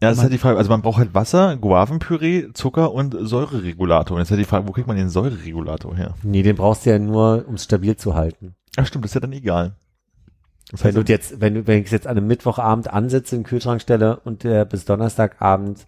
Ja, 0.03 0.09
das 0.09 0.17
ist 0.17 0.23
halt 0.23 0.33
die 0.33 0.37
Frage. 0.37 0.57
Also 0.57 0.69
man 0.69 0.81
braucht 0.81 0.97
halt 0.97 1.13
Wasser, 1.13 1.55
Guavenpüree, 1.55 2.51
Zucker 2.53 2.91
und 2.91 3.15
Säureregulator. 3.21 4.15
Und 4.15 4.21
jetzt 4.21 4.27
ist 4.27 4.31
halt 4.31 4.41
die 4.41 4.49
Frage, 4.49 4.67
wo 4.67 4.73
kriegt 4.73 4.85
man 4.85 4.97
den 4.97 5.07
Säureregulator 5.07 5.95
her? 5.95 6.15
Nee, 6.23 6.43
den 6.43 6.57
brauchst 6.57 6.85
du 6.85 6.89
ja 6.89 6.99
nur, 6.99 7.45
um 7.47 7.55
es 7.55 7.63
stabil 7.63 7.95
zu 7.95 8.13
halten. 8.13 8.53
Ach 8.75 8.85
stimmt, 8.85 9.05
das 9.05 9.11
ist 9.11 9.15
ja 9.15 9.21
dann 9.21 9.31
egal. 9.31 9.77
Das 10.71 10.83
Wenn 10.83 10.95
heißt, 10.95 11.07
du 11.07 11.11
jetzt, 11.13 11.39
wenn 11.39 11.67
wenn 11.67 11.79
ich 11.79 11.85
es 11.85 11.91
jetzt 11.91 12.07
an 12.07 12.17
einem 12.17 12.27
Mittwochabend 12.27 12.91
ansetze, 12.91 13.37
in 13.37 13.43
den 13.43 13.47
Kühlschrank 13.47 13.79
stelle 13.79 14.19
und 14.25 14.43
der 14.43 14.65
bis 14.65 14.83
Donnerstagabend 14.83 15.87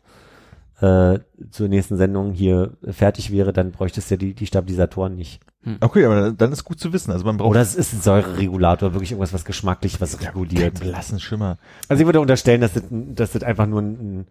äh, 0.82 1.20
zur 1.52 1.68
nächsten 1.68 1.98
Sendung 1.98 2.34
hier 2.34 2.74
fertig 2.90 3.32
wäre, 3.32 3.54
dann 3.54 3.72
bräuchtest 3.72 4.10
du 4.10 4.16
ja 4.16 4.18
die, 4.18 4.34
die 4.34 4.46
Stabilisatoren 4.46 5.16
nicht. 5.16 5.42
okay, 5.82 6.06
aber 6.06 6.32
dann 6.32 6.52
ist 6.52 6.64
gut 6.64 6.80
zu 6.80 6.92
wissen. 6.94 7.12
Also 7.12 7.26
man 7.26 7.38
braucht 7.38 7.52
Oder 7.52 7.62
es 7.62 7.76
ist 7.76 7.94
ein 7.94 8.02
Säureregulator, 8.02 8.94
wirklich 8.94 9.12
irgendwas, 9.12 9.34
was 9.34 9.46
geschmacklich 9.46 10.02
was 10.02 10.22
reguliert. 10.22 10.80
keinen 10.80 10.92
blassen 10.92 11.20
Schimmer. 11.20 11.58
Also 11.88 12.02
ich 12.02 12.06
würde 12.06 12.20
unterstellen, 12.20 12.62
dass 12.62 12.74
das, 12.74 12.84
dass 12.90 13.32
das 13.32 13.44
einfach 13.44 13.66
nur 13.68 13.82
ein, 13.82 14.28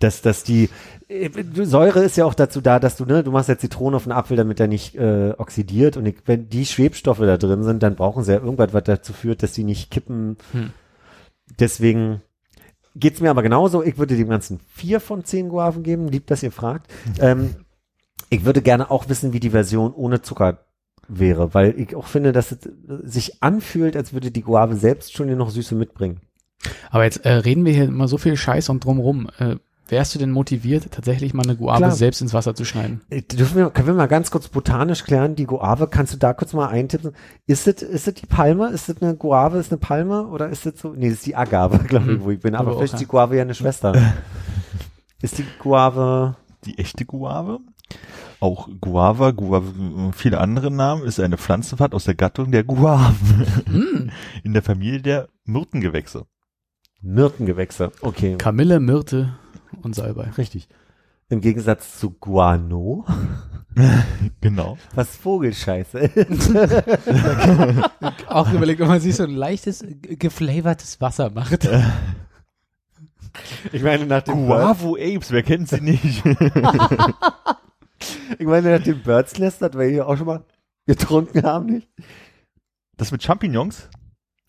dass, 0.00 0.22
dass 0.22 0.42
die 0.42 0.68
äh, 1.08 1.30
Säure 1.62 2.00
ist 2.00 2.16
ja 2.16 2.24
auch 2.24 2.34
dazu 2.34 2.60
da, 2.60 2.78
dass 2.78 2.96
du, 2.96 3.04
ne, 3.04 3.22
du 3.22 3.30
machst 3.30 3.48
ja 3.48 3.56
Zitrone 3.56 3.96
auf 3.96 4.04
den 4.04 4.12
Apfel, 4.12 4.36
damit 4.36 4.60
er 4.60 4.66
nicht 4.66 4.96
äh, 4.96 5.34
oxidiert 5.38 5.96
und 5.96 6.06
ich, 6.06 6.16
wenn 6.26 6.48
die 6.48 6.66
Schwebstoffe 6.66 7.20
da 7.20 7.36
drin 7.36 7.62
sind, 7.62 7.82
dann 7.82 7.94
brauchen 7.94 8.24
sie 8.24 8.32
ja 8.32 8.40
irgendwas, 8.40 8.72
was 8.72 8.84
dazu 8.84 9.12
führt, 9.12 9.42
dass 9.42 9.52
die 9.52 9.64
nicht 9.64 9.90
kippen. 9.90 10.36
Hm. 10.52 10.72
Deswegen 11.58 12.22
geht's 12.96 13.20
mir 13.20 13.30
aber 13.30 13.42
genauso. 13.42 13.82
Ich 13.82 13.98
würde 13.98 14.16
dem 14.16 14.28
Ganzen 14.28 14.60
vier 14.68 15.00
von 15.00 15.24
zehn 15.24 15.48
Guaven 15.48 15.82
geben. 15.82 16.08
Lieb, 16.08 16.26
dass 16.26 16.42
ihr 16.42 16.52
fragt. 16.52 16.90
Ähm, 17.20 17.54
Ich 18.28 18.44
würde 18.44 18.60
gerne 18.60 18.90
auch 18.90 19.08
wissen, 19.08 19.32
wie 19.32 19.40
die 19.40 19.50
Version 19.50 19.92
ohne 19.94 20.20
Zucker 20.20 20.58
wäre, 21.06 21.54
weil 21.54 21.78
ich 21.78 21.94
auch 21.94 22.06
finde, 22.06 22.32
dass 22.32 22.50
es 22.50 22.58
sich 23.04 23.40
anfühlt, 23.40 23.96
als 23.96 24.12
würde 24.12 24.32
die 24.32 24.42
Guave 24.42 24.74
selbst 24.74 25.14
schon 25.14 25.28
hier 25.28 25.36
noch 25.36 25.50
Süße 25.50 25.76
mitbringen. 25.76 26.20
Aber 26.90 27.04
jetzt 27.04 27.24
äh, 27.24 27.30
reden 27.30 27.64
wir 27.64 27.72
hier 27.72 27.84
immer 27.84 28.08
so 28.08 28.18
viel 28.18 28.36
Scheiß 28.36 28.68
und 28.70 28.84
drumrum. 28.84 29.28
Äh, 29.38 29.56
wärst 29.88 30.14
du 30.14 30.18
denn 30.18 30.30
motiviert, 30.30 30.90
tatsächlich 30.90 31.32
mal 31.34 31.44
eine 31.44 31.56
Guave 31.56 31.78
Klar. 31.78 31.90
selbst 31.92 32.20
ins 32.20 32.34
Wasser 32.34 32.54
zu 32.54 32.64
schneiden? 32.64 33.00
Äh, 33.10 33.22
Dürfen 33.22 33.56
wir, 33.56 33.70
können 33.70 33.86
wir 33.86 33.94
mal 33.94 34.06
ganz 34.08 34.30
kurz 34.30 34.48
botanisch 34.48 35.04
klären, 35.04 35.34
die 35.36 35.46
Guave, 35.46 35.86
kannst 35.88 36.12
du 36.14 36.18
da 36.18 36.32
kurz 36.34 36.52
mal 36.52 36.66
eintippen? 36.68 37.12
Ist 37.46 37.66
es, 37.68 37.82
ist 37.82 38.08
es 38.08 38.14
die 38.14 38.26
Palme? 38.26 38.68
Ist 38.70 38.88
es 38.88 39.00
eine 39.00 39.14
Guave, 39.16 39.58
ist 39.58 39.70
eine 39.72 39.78
Palme? 39.78 40.26
Oder 40.28 40.48
ist 40.48 40.66
es 40.66 40.80
so? 40.80 40.92
Nee, 40.94 41.08
das 41.08 41.18
ist 41.18 41.26
die 41.26 41.36
Agave, 41.36 41.78
glaube 41.86 42.12
ich, 42.12 42.18
Mhm. 42.18 42.24
wo 42.24 42.30
ich 42.30 42.40
bin. 42.40 42.54
Aber 42.54 42.68
Aber 42.70 42.78
vielleicht 42.78 42.94
ist 42.94 43.00
die 43.00 43.06
Guave 43.06 43.36
ja 43.36 43.42
eine 43.42 43.54
Schwester. 43.54 43.94
ist 45.22 45.38
die 45.38 45.44
Guave, 45.60 46.36
Die 46.64 46.78
echte 46.78 47.04
Guave, 47.04 47.60
auch 48.40 48.68
Guava, 48.80 49.30
Guave, 49.30 49.72
viele 50.12 50.38
andere 50.40 50.70
Namen, 50.70 51.04
ist 51.04 51.20
eine 51.20 51.38
Pflanzenart 51.38 51.94
aus 51.94 52.04
der 52.04 52.14
Gattung 52.14 52.50
der 52.50 52.64
Guaven 52.64 53.46
Hm. 53.66 54.10
in 54.42 54.52
der 54.52 54.62
Familie 54.62 55.00
der 55.00 55.28
Myrtengewächse. 55.44 56.26
Myrtengewächse. 57.02 57.92
Okay. 58.00 58.36
Kamille, 58.36 58.80
Myrte 58.80 59.38
und 59.86 59.94
Salbei. 59.94 60.30
Richtig. 60.36 60.68
Im 61.28 61.40
Gegensatz 61.40 61.98
zu 61.98 62.12
Guano, 62.12 63.04
Genau. 64.40 64.78
was 64.94 65.16
Vogelscheiße 65.16 65.98
ist. 65.98 66.54
Auch 68.28 68.52
überlegt, 68.52 68.80
ob 68.80 68.86
man 68.88 69.00
sich 69.00 69.16
so 69.16 69.24
ein 69.24 69.30
leichtes, 69.30 69.84
geflavortes 70.02 71.00
Wasser 71.00 71.30
macht. 71.30 71.68
Ich 73.72 73.82
meine, 73.82 74.06
nach 74.06 74.22
dem, 74.22 74.46
Bird, 74.46 74.60
Guavo 74.60 74.94
Apes, 74.96 75.32
wer 75.32 75.42
kennt 75.42 75.68
sie 75.68 75.80
nicht? 75.80 76.24
ich 78.38 78.46
meine, 78.46 78.78
nach 78.78 78.84
dem 78.84 79.02
Birds 79.02 79.38
Nest, 79.38 79.60
das 79.62 79.76
wir 79.76 79.86
hier 79.86 80.08
auch 80.08 80.16
schon 80.16 80.26
mal 80.26 80.44
getrunken 80.86 81.42
haben, 81.42 81.66
nicht? 81.66 81.88
Das 82.96 83.12
mit 83.12 83.22
Champignons? 83.22 83.90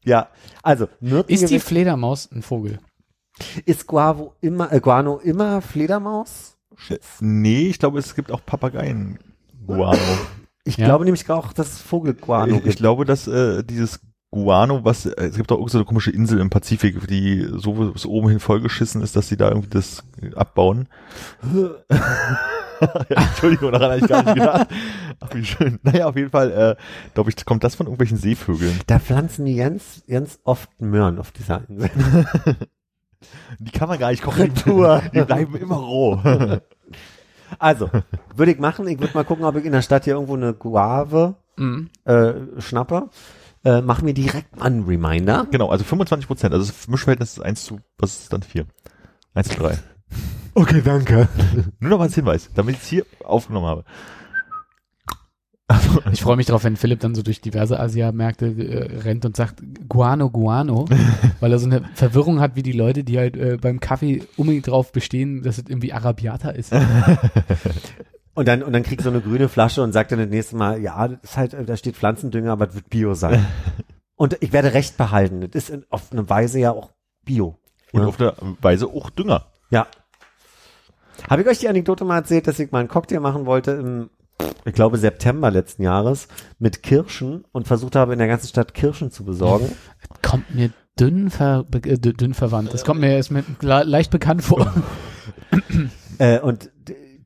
Ja. 0.06 0.30
Also, 0.64 0.88
Ist 1.28 1.50
die 1.50 1.60
Fledermaus 1.60 2.32
ein 2.32 2.44
Vogel? 2.44 2.80
Ist 3.66 3.88
Guavo 3.88 4.34
immer, 4.42 4.72
äh, 4.72 4.80
Guano 4.80 5.18
immer 5.18 5.62
Fledermaus? 5.62 6.58
Nee, 7.20 7.68
ich 7.70 7.80
glaube, 7.80 8.00
es 8.00 8.14
gibt 8.16 8.32
auch 8.32 8.46
Papageien. 8.46 9.18
Guano. 9.66 9.98
Ich 10.64 10.78
Ja. 10.78 10.86
glaube 10.86 11.06
nämlich 11.06 11.30
auch, 11.30 11.54
dass 11.54 11.74
es 11.74 11.82
Vogel-Guano 11.82 12.52
ich, 12.52 12.58
ich 12.60 12.64
gibt. 12.64 12.78
glaube, 12.78 13.06
dass 13.06 13.28
äh, 13.28 13.64
dieses 13.64 14.00
Guano, 14.32 14.84
was 14.84 15.06
äh, 15.06 15.12
es 15.28 15.36
gibt 15.38 15.52
auch 15.52 15.56
irgendeine 15.56 15.72
so 15.72 15.78
eine 15.80 15.86
komische 15.86 16.12
Insel 16.12 16.40
im 16.40 16.50
Pazifik, 16.50 17.08
die 17.08 17.48
so 17.56 17.74
bis 17.74 18.06
oben 18.06 18.30
hin 18.30 18.40
vollgeschissen 18.40 19.02
ist, 19.02 19.16
dass 19.16 19.30
sie 19.30 19.38
da 19.38 19.50
irgendwie 19.50 19.70
das 19.70 20.04
äh, 20.22 20.36
abbauen. 20.36 20.88
ja, 23.10 23.22
Entschuldigung, 23.22 23.72
daran 23.72 23.92
habe 23.92 24.00
ich 24.02 24.08
gar 24.08 24.24
nicht 24.24 24.36
gedacht. 24.36 24.68
Ach, 25.20 25.34
wie 25.34 25.46
schön. 25.46 25.80
Naja, 25.84 26.08
auf 26.08 26.16
jeden 26.16 26.30
Fall, 26.30 26.52
äh, 26.52 26.76
glaube 27.14 27.30
ich, 27.32 27.46
kommt 27.46 27.64
das 27.64 27.76
von 27.76 27.88
irgendwelchen 27.88 28.18
Seevögeln. 28.18 28.80
Da 28.88 29.00
pflanzen 29.00 29.46
die 29.46 29.56
ganz, 29.56 30.04
ganz 30.08 30.40
oft 30.44 30.70
Möhren 30.80 31.18
auf 31.18 31.32
dieser 31.32 31.62
Insel. 31.70 31.90
Die 33.60 33.72
kann 33.72 33.88
man 33.90 33.98
gar 34.00 34.12
nicht 34.12 34.24
kochen. 34.24 34.42
Retour. 34.44 35.02
Die 35.14 35.22
bleiben 35.22 35.56
immer 35.56 35.78
roh. 35.78 36.20
Also, 37.60 37.90
würde 38.36 38.52
ich 38.52 38.60
machen. 38.60 38.86
Ich 38.90 39.00
würde 39.00 39.14
mal 39.14 39.24
gucken, 39.24 39.46
ob 39.46 39.56
ich 39.56 39.64
in 39.64 39.72
der 39.72 39.82
Stadt 39.82 40.04
hier 40.04 40.16
irgendwo 40.16 40.36
eine 40.36 40.54
Guave 40.54 41.36
Mhm. 41.56 41.90
äh, 42.04 42.34
schnappe. 42.60 43.10
Äh, 43.64 43.82
mach 43.82 44.02
mir 44.02 44.14
direkt 44.14 44.56
mal 44.58 44.66
einen 44.66 44.84
Reminder. 44.84 45.48
genau, 45.50 45.70
also 45.70 45.86
25 45.86 46.28
Prozent. 46.28 46.54
Also 46.54 46.68
das 46.68 46.88
Mischverhältnis 46.90 47.38
ist 47.38 47.40
1 47.42 47.64
zu, 47.64 47.80
was 47.98 48.20
ist 48.20 48.34
dann 48.34 48.44
4? 48.44 48.66
1 49.34 49.48
zu 49.48 49.56
3. 49.60 49.80
Okay, 50.56 50.82
danke. 50.84 51.30
Nur 51.80 51.92
noch 51.92 51.98
mal 52.00 52.04
als 52.06 52.16
Hinweis, 52.16 52.50
damit 52.54 52.76
ich 52.76 52.82
es 52.82 52.88
hier 52.90 53.06
aufgenommen 53.24 53.66
habe. 53.68 53.86
Ich 56.14 56.22
freue 56.22 56.38
mich 56.38 56.46
drauf, 56.46 56.64
wenn 56.64 56.78
Philipp 56.78 57.00
dann 57.02 57.16
so 57.16 57.22
durch 57.24 57.42
diverse 57.42 57.80
Asiamärkte 57.80 58.46
äh, 58.48 59.00
rennt 59.02 59.26
und 59.26 59.36
sagt 59.36 59.62
Guano, 59.90 60.30
Guano, 60.30 60.86
weil 61.40 61.52
er 61.52 61.60
so 61.60 61.66
eine 61.66 61.84
Verwirrung 61.94 62.40
hat, 62.40 62.56
wie 62.56 62.64
die 62.64 62.72
Leute, 62.72 63.04
die 63.04 63.18
halt 63.18 63.36
äh, 63.36 63.58
beim 63.60 63.80
Kaffee 63.80 64.24
unbedingt 64.38 64.68
drauf 64.68 64.92
bestehen, 64.92 65.44
dass 65.44 65.58
es 65.58 65.66
irgendwie 65.68 65.92
Arabiata 65.94 66.50
ist. 66.52 66.72
Und 68.34 68.48
dann, 68.48 68.62
und 68.62 68.72
dann 68.72 68.84
krieg 68.84 69.00
ich 69.00 69.04
so 69.04 69.10
eine 69.10 69.20
grüne 69.20 69.50
Flasche 69.50 69.82
und 69.82 69.94
sagt 69.94 70.12
dann 70.12 70.20
das 70.20 70.30
nächste 70.30 70.58
Mal, 70.58 70.80
ja, 70.80 71.08
das 71.08 71.18
ist 71.24 71.38
halt, 71.38 71.56
da 71.68 71.76
steht 71.76 71.96
Pflanzendünger, 71.96 72.52
aber 72.52 72.68
es 72.68 72.76
wird 72.76 72.88
Bio 72.88 73.16
sein. 73.16 73.44
und 74.16 74.38
ich 74.42 74.54
werde 74.54 74.76
Recht 74.76 74.96
behalten. 74.96 75.42
Das 75.42 75.50
ist 75.56 75.70
in, 75.72 75.86
auf 75.90 76.12
eine 76.12 76.30
Weise 76.30 76.60
ja 76.60 76.72
auch 76.72 76.92
Bio. 77.26 77.58
Und 77.94 78.02
Ja. 78.04 78.08
auf 78.08 78.18
der 78.18 78.36
Weise 78.62 78.86
auch 78.90 79.10
Dünger. 79.10 79.48
Ja. 79.72 79.88
Habe 81.28 81.42
ich 81.42 81.48
euch 81.48 81.58
die 81.58 81.68
Anekdote 81.68 82.06
mal 82.06 82.18
erzählt, 82.18 82.46
dass 82.46 82.60
ich 82.60 82.72
mal 82.72 82.78
einen 82.78 82.90
Cocktail 82.90 83.22
machen 83.22 83.48
wollte 83.48 83.72
im, 83.72 84.12
ich 84.66 84.74
glaube, 84.74 84.98
September 84.98 85.50
letzten 85.52 85.84
Jahres 85.84 86.28
mit 86.60 86.84
Kirschen 86.84 87.46
und 87.52 87.68
versucht 87.68 87.96
habe, 87.96 88.14
in 88.14 88.20
der 88.20 88.28
ganzen 88.28 88.48
Stadt 88.48 88.74
Kirschen 88.74 89.12
zu 89.12 89.24
besorgen? 89.24 89.72
Kommt 90.22 90.54
mir 90.54 90.72
dünn, 91.00 91.30
ver 91.30 91.66
äh, 91.72 91.98
dünn 91.98 92.34
verwandt. 92.34 92.74
Das 92.74 92.84
kommt 92.86 93.00
mir 93.00 93.12
erst 93.16 93.32
mit 93.32 93.46
le 93.62 93.84
leicht 93.84 94.12
bekannt 94.12 94.44
vor. 94.44 94.72
Äh, 96.20 96.40
und 96.40 96.72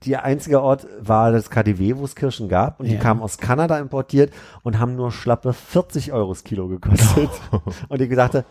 der 0.05 0.25
einzige 0.25 0.61
Ort 0.61 0.85
war 0.99 1.31
das 1.31 1.49
KDW, 1.49 1.95
wo 1.95 2.03
es 2.03 2.13
Kirschen 2.15 2.49
gab. 2.49 2.81
Und 2.81 2.87
die 2.89 2.95
Ja. 2.95 2.99
kamen 2.99 3.21
aus 3.21 3.37
Kanada 3.37 3.79
importiert 3.79 4.33
und 4.63 4.79
haben 4.79 4.97
nur 4.97 5.13
schlappe 5.13 5.53
40 5.53 6.11
Euro 6.11 6.33
das 6.33 6.43
Kilo 6.43 6.67
gekostet. 6.67 7.29
und 7.87 8.01
ich 8.01 8.09
gesagt, 8.09 8.43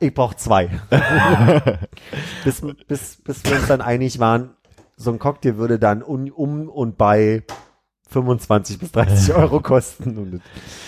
ich 0.00 0.12
brauche 0.12 0.34
zwei. 0.34 0.70
bis, 2.44 2.62
bis, 2.88 3.16
bis 3.22 3.44
wir 3.44 3.56
uns 3.56 3.68
dann 3.68 3.80
einig 3.80 4.18
waren, 4.18 4.50
so 4.96 5.12
ein 5.12 5.20
Cocktail 5.20 5.56
würde 5.56 5.78
dann 5.78 6.02
um, 6.02 6.28
um 6.32 6.68
und 6.68 6.98
bei 6.98 7.44
25 8.08 8.78
bis 8.78 8.92
30 8.92 9.34
Euro 9.34 9.60
kosten. 9.60 10.16
Und 10.16 10.40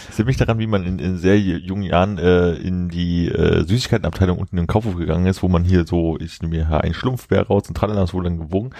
Ich 0.08 0.14
sehe 0.14 0.24
mich 0.24 0.36
daran, 0.36 0.58
wie 0.58 0.66
man 0.66 0.84
in, 0.84 0.98
in 0.98 1.16
sehr 1.16 1.38
jungen 1.38 1.82
Jahren 1.82 2.18
äh, 2.18 2.54
in 2.54 2.88
die 2.88 3.28
äh, 3.28 3.64
Süßigkeitenabteilung 3.66 4.38
unten 4.38 4.58
im 4.58 4.66
Kaufhof 4.66 4.96
gegangen 4.96 5.26
ist, 5.26 5.42
wo 5.42 5.48
man 5.48 5.64
hier 5.64 5.86
so, 5.86 6.18
ich 6.18 6.40
nehme 6.40 6.56
mir 6.56 6.68
hier 6.68 6.80
einen 6.80 6.94
Schlumpfbär 6.94 7.46
raus 7.46 7.68
und 7.68 7.76
tralala, 7.76 8.00
das 8.00 8.14
wurde 8.14 8.28
dann 8.28 8.38
gewogen, 8.38 8.70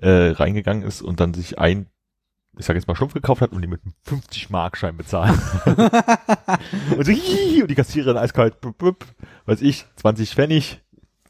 äh, 0.00 0.30
reingegangen 0.30 0.82
ist 0.82 1.02
und 1.02 1.20
dann 1.20 1.34
sich 1.34 1.58
ein, 1.58 1.86
ich 2.58 2.64
sage 2.64 2.78
jetzt 2.78 2.88
mal 2.88 2.96
Schlumpf 2.96 3.14
gekauft 3.14 3.42
hat 3.42 3.52
und 3.52 3.62
die 3.62 3.68
mit 3.68 3.82
einem 3.82 3.94
50 4.04 4.50
Markschein 4.50 4.96
bezahlt. 4.96 5.38
und 6.96 7.04
so, 7.04 7.12
hihi, 7.12 7.62
und 7.62 7.70
die 7.70 7.74
Kassiererin 7.74 8.16
eiskalt, 8.16 8.60
bup, 8.60 8.78
bup, 8.78 9.06
weiß 9.46 9.62
ich, 9.62 9.86
20 9.96 10.34
Pfennig, 10.34 10.82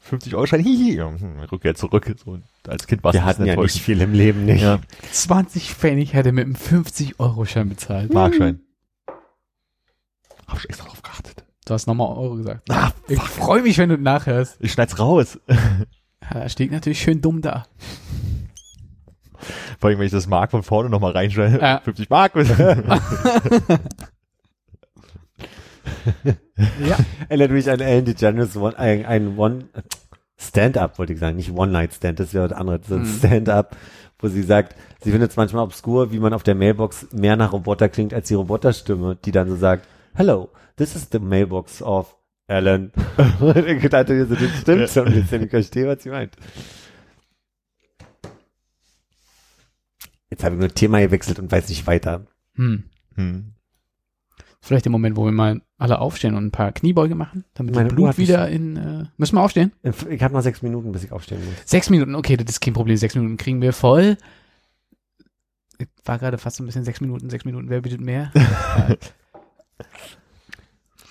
50 0.07 0.35
Euro 0.35 0.45
Schein, 0.45 0.61
hihi, 0.63 0.95
ja, 0.95 1.09
hm, 1.09 1.39
Rückkehr 1.51 1.75
zurück. 1.75 2.13
So, 2.23 2.31
und 2.31 2.43
als 2.67 2.87
Kind 2.87 3.03
war 3.03 3.11
es 3.11 3.15
wir 3.15 3.25
hatten 3.25 3.45
ja 3.45 3.55
nicht 3.55 3.81
viel 3.81 4.01
im 4.01 4.13
Leben, 4.13 4.45
nicht? 4.45 4.61
Ja, 4.61 4.79
20 5.11 5.73
Pfennig 5.73 6.13
hätte 6.13 6.31
mit 6.31 6.45
einem 6.45 6.55
50-Euro-Schein 6.55 7.69
bezahlt. 7.69 8.13
Markschein. 8.13 8.61
Hab 10.47 10.59
ich 10.59 10.69
extra 10.69 10.85
drauf 10.87 11.01
geachtet. 11.01 11.43
Du 11.65 11.73
hast 11.73 11.87
nochmal 11.87 12.07
Euro 12.17 12.35
gesagt. 12.35 12.69
Ah, 12.71 12.91
Ich 13.09 13.19
freue 13.19 13.61
mich, 13.61 13.77
wenn 13.77 13.89
du 13.89 13.97
nachhörst. 13.97 14.57
ich 14.59 14.71
schneid's 14.71 14.99
raus. 14.99 15.39
Ja, 16.33 16.41
da 16.41 16.49
steht 16.49 16.71
natürlich 16.73 16.99
schön 16.99 17.21
dumm 17.21 17.41
da. 17.41 17.63
Vor 19.79 19.89
allem, 19.89 19.99
wenn 19.99 20.07
ich 20.07 20.11
das 20.11 20.27
Mark 20.27 20.51
von 20.51 20.61
vorne 20.61 20.89
nochmal 20.89 21.13
reinschneide. 21.13 21.57
Ja. 21.61 21.79
50 21.79 22.09
Mark. 22.09 22.33
Ja. 26.57 26.97
Erinnert 27.29 27.51
mich 27.51 27.69
an 27.69 27.79
Ellen 27.79 28.05
DeGeneres 28.05 28.55
One, 28.57 28.77
ein, 28.77 29.05
ein 29.05 29.37
One 29.37 29.65
Stand-up, 30.39 30.99
wollte 30.99 31.13
ich 31.13 31.19
sagen, 31.19 31.35
nicht 31.37 31.51
One-Night-Stand, 31.51 32.19
das 32.19 32.33
wäre 32.33 32.49
was 32.49 32.57
anderes, 32.57 32.87
so 32.87 32.95
ein 32.95 33.01
Mhm. 33.01 33.17
Stand-up, 33.17 33.75
wo 34.19 34.27
sie 34.27 34.43
sagt, 34.43 34.75
sie 35.03 35.11
findet 35.11 35.31
es 35.31 35.37
manchmal 35.37 35.63
obskur, 35.63 36.11
wie 36.11 36.19
man 36.19 36.33
auf 36.33 36.43
der 36.43 36.55
Mailbox 36.55 37.07
mehr 37.11 37.35
nach 37.35 37.53
Roboter 37.53 37.89
klingt 37.89 38.13
als 38.13 38.27
die 38.27 38.35
Roboterstimme, 38.35 39.17
die 39.23 39.31
dann 39.31 39.49
so 39.49 39.55
sagt, 39.55 39.87
Hello, 40.13 40.49
this 40.77 40.95
is 40.95 41.07
the 41.11 41.19
mailbox 41.19 41.81
of 41.81 42.15
Ellen. 42.47 42.91
Und 43.39 43.57
ich 43.67 43.89
dachte, 43.89 44.25
so, 44.25 44.35
das 44.35 44.59
stimmt 44.61 44.89
schon 44.89 45.07
ein 45.07 45.13
bisschen, 45.13 45.43
ich 45.43 45.49
verstehe, 45.49 45.87
was 45.87 46.03
sie 46.03 46.09
meint. 46.09 46.35
Jetzt 50.29 50.43
habe 50.43 50.55
ich 50.55 50.59
nur 50.59 50.69
Thema 50.73 50.99
gewechselt 50.99 51.39
und 51.39 51.51
weiß 51.51 51.69
nicht 51.69 51.87
weiter. 51.87 52.25
Hm. 52.55 52.83
hm. 53.15 53.53
Vielleicht 54.67 54.83
der 54.83 54.91
Moment, 54.91 55.15
wo 55.15 55.23
wir 55.23 55.31
mal 55.31 55.61
alle 55.77 55.99
aufstehen 55.99 56.35
und 56.35 56.47
ein 56.47 56.51
paar 56.51 56.73
Kniebeuge 56.73 57.15
machen, 57.15 57.45
damit 57.53 57.73
Meine 57.73 57.87
das 57.87 57.97
Uhr 57.97 58.03
Blut 58.09 58.17
wieder 58.17 58.49
in. 58.49 58.75
Äh, 58.75 59.05
müssen 59.15 59.37
wir 59.37 59.41
aufstehen? 59.41 59.71
Ich 60.09 60.21
habe 60.21 60.33
noch 60.33 60.41
sechs 60.41 60.61
Minuten, 60.61 60.91
bis 60.91 61.05
ich 61.05 61.13
aufstehen 61.13 61.39
muss. 61.45 61.53
Sechs 61.63 61.89
Minuten, 61.89 62.15
okay, 62.15 62.35
das 62.35 62.49
ist 62.49 62.59
kein 62.59 62.73
Problem. 62.73 62.97
Sechs 62.97 63.15
Minuten 63.15 63.37
kriegen 63.37 63.61
wir 63.61 63.71
voll. 63.71 64.17
Ich 65.77 65.87
war 66.03 66.19
gerade 66.19 66.37
fast 66.37 66.57
so 66.57 66.63
ein 66.63 66.65
bisschen 66.65 66.83
sechs 66.83 66.99
Minuten, 66.99 67.29
sechs 67.29 67.45
Minuten, 67.45 67.69
wer 67.69 67.79
bietet 67.79 68.01
mehr? 68.01 68.29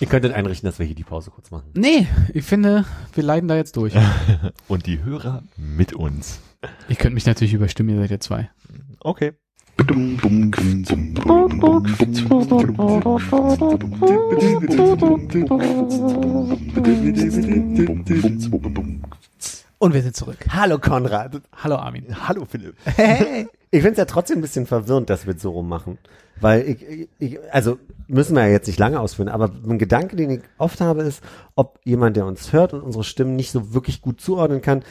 Ihr 0.01 0.07
könntet 0.07 0.35
einrichten, 0.35 0.67
dass 0.67 0.79
wir 0.79 0.85
hier 0.85 0.95
die 0.95 1.05
Pause 1.05 1.31
kurz 1.31 1.51
machen. 1.51 1.71
nee, 1.73 2.07
ich 2.35 2.45
finde, 2.45 2.85
wir 3.15 3.23
leiden 3.23 3.49
da 3.49 3.57
jetzt 3.57 3.79
durch. 3.79 3.95
Und 4.69 4.85
die 4.85 5.03
Hörer 5.03 5.45
mit 5.57 5.95
uns. 5.95 6.41
Ihr 6.91 6.97
könnt 6.97 7.15
mich 7.15 7.25
natürlich 7.25 7.55
überstimmen, 7.55 7.89
ihr 7.95 8.01
seid 8.03 8.11
ja 8.11 8.21
zwei. 8.21 8.51
Okay. 9.01 9.33
Und 9.79 9.93
wir 19.93 20.03
sind 20.03 20.17
zurück. 20.17 20.39
Hallo 20.49 20.79
Konrad. 20.79 21.43
Hallo 21.53 21.77
Armin. 21.77 22.07
Hallo 22.27 22.47
Philipp. 22.47 22.75
Hey. 22.85 23.49
Ich 23.71 23.83
finde 23.83 23.93
es 23.93 23.99
ja 23.99 24.05
trotzdem 24.07 24.39
ein 24.39 24.43
bisschen 24.43 24.65
verwirrend, 24.65 25.11
dass 25.11 25.27
wir 25.27 25.35
es 25.35 25.43
so 25.43 25.51
rummachen. 25.51 25.99
Weil 26.41 26.63
ich, 26.69 26.83
ich, 26.83 27.09
ich, 27.19 27.39
also 27.53 27.79
müssen 28.09 28.35
wir 28.35 28.47
ja 28.47 28.53
jetzt 28.53 28.69
nicht 28.69 28.79
lange 28.79 29.01
ausführen, 29.01 29.29
aber 29.29 29.51
ein 29.69 29.79
Gedanke, 29.79 30.17
den 30.17 30.31
ich 30.31 30.41
oft 30.57 30.81
habe, 30.81 31.03
ist, 31.03 31.23
ob 31.55 31.81
jemand, 31.85 32.17
der 32.17 32.25
uns 32.25 32.53
hört 32.53 32.73
und 32.73 32.81
unsere 32.81 33.05
Stimmen 33.05 33.37
nicht 33.37 33.51
so 33.51 33.75
wirklich 33.75 34.01
gut 34.01 34.21
zuordnen 34.21 34.63
kann, 34.63 34.85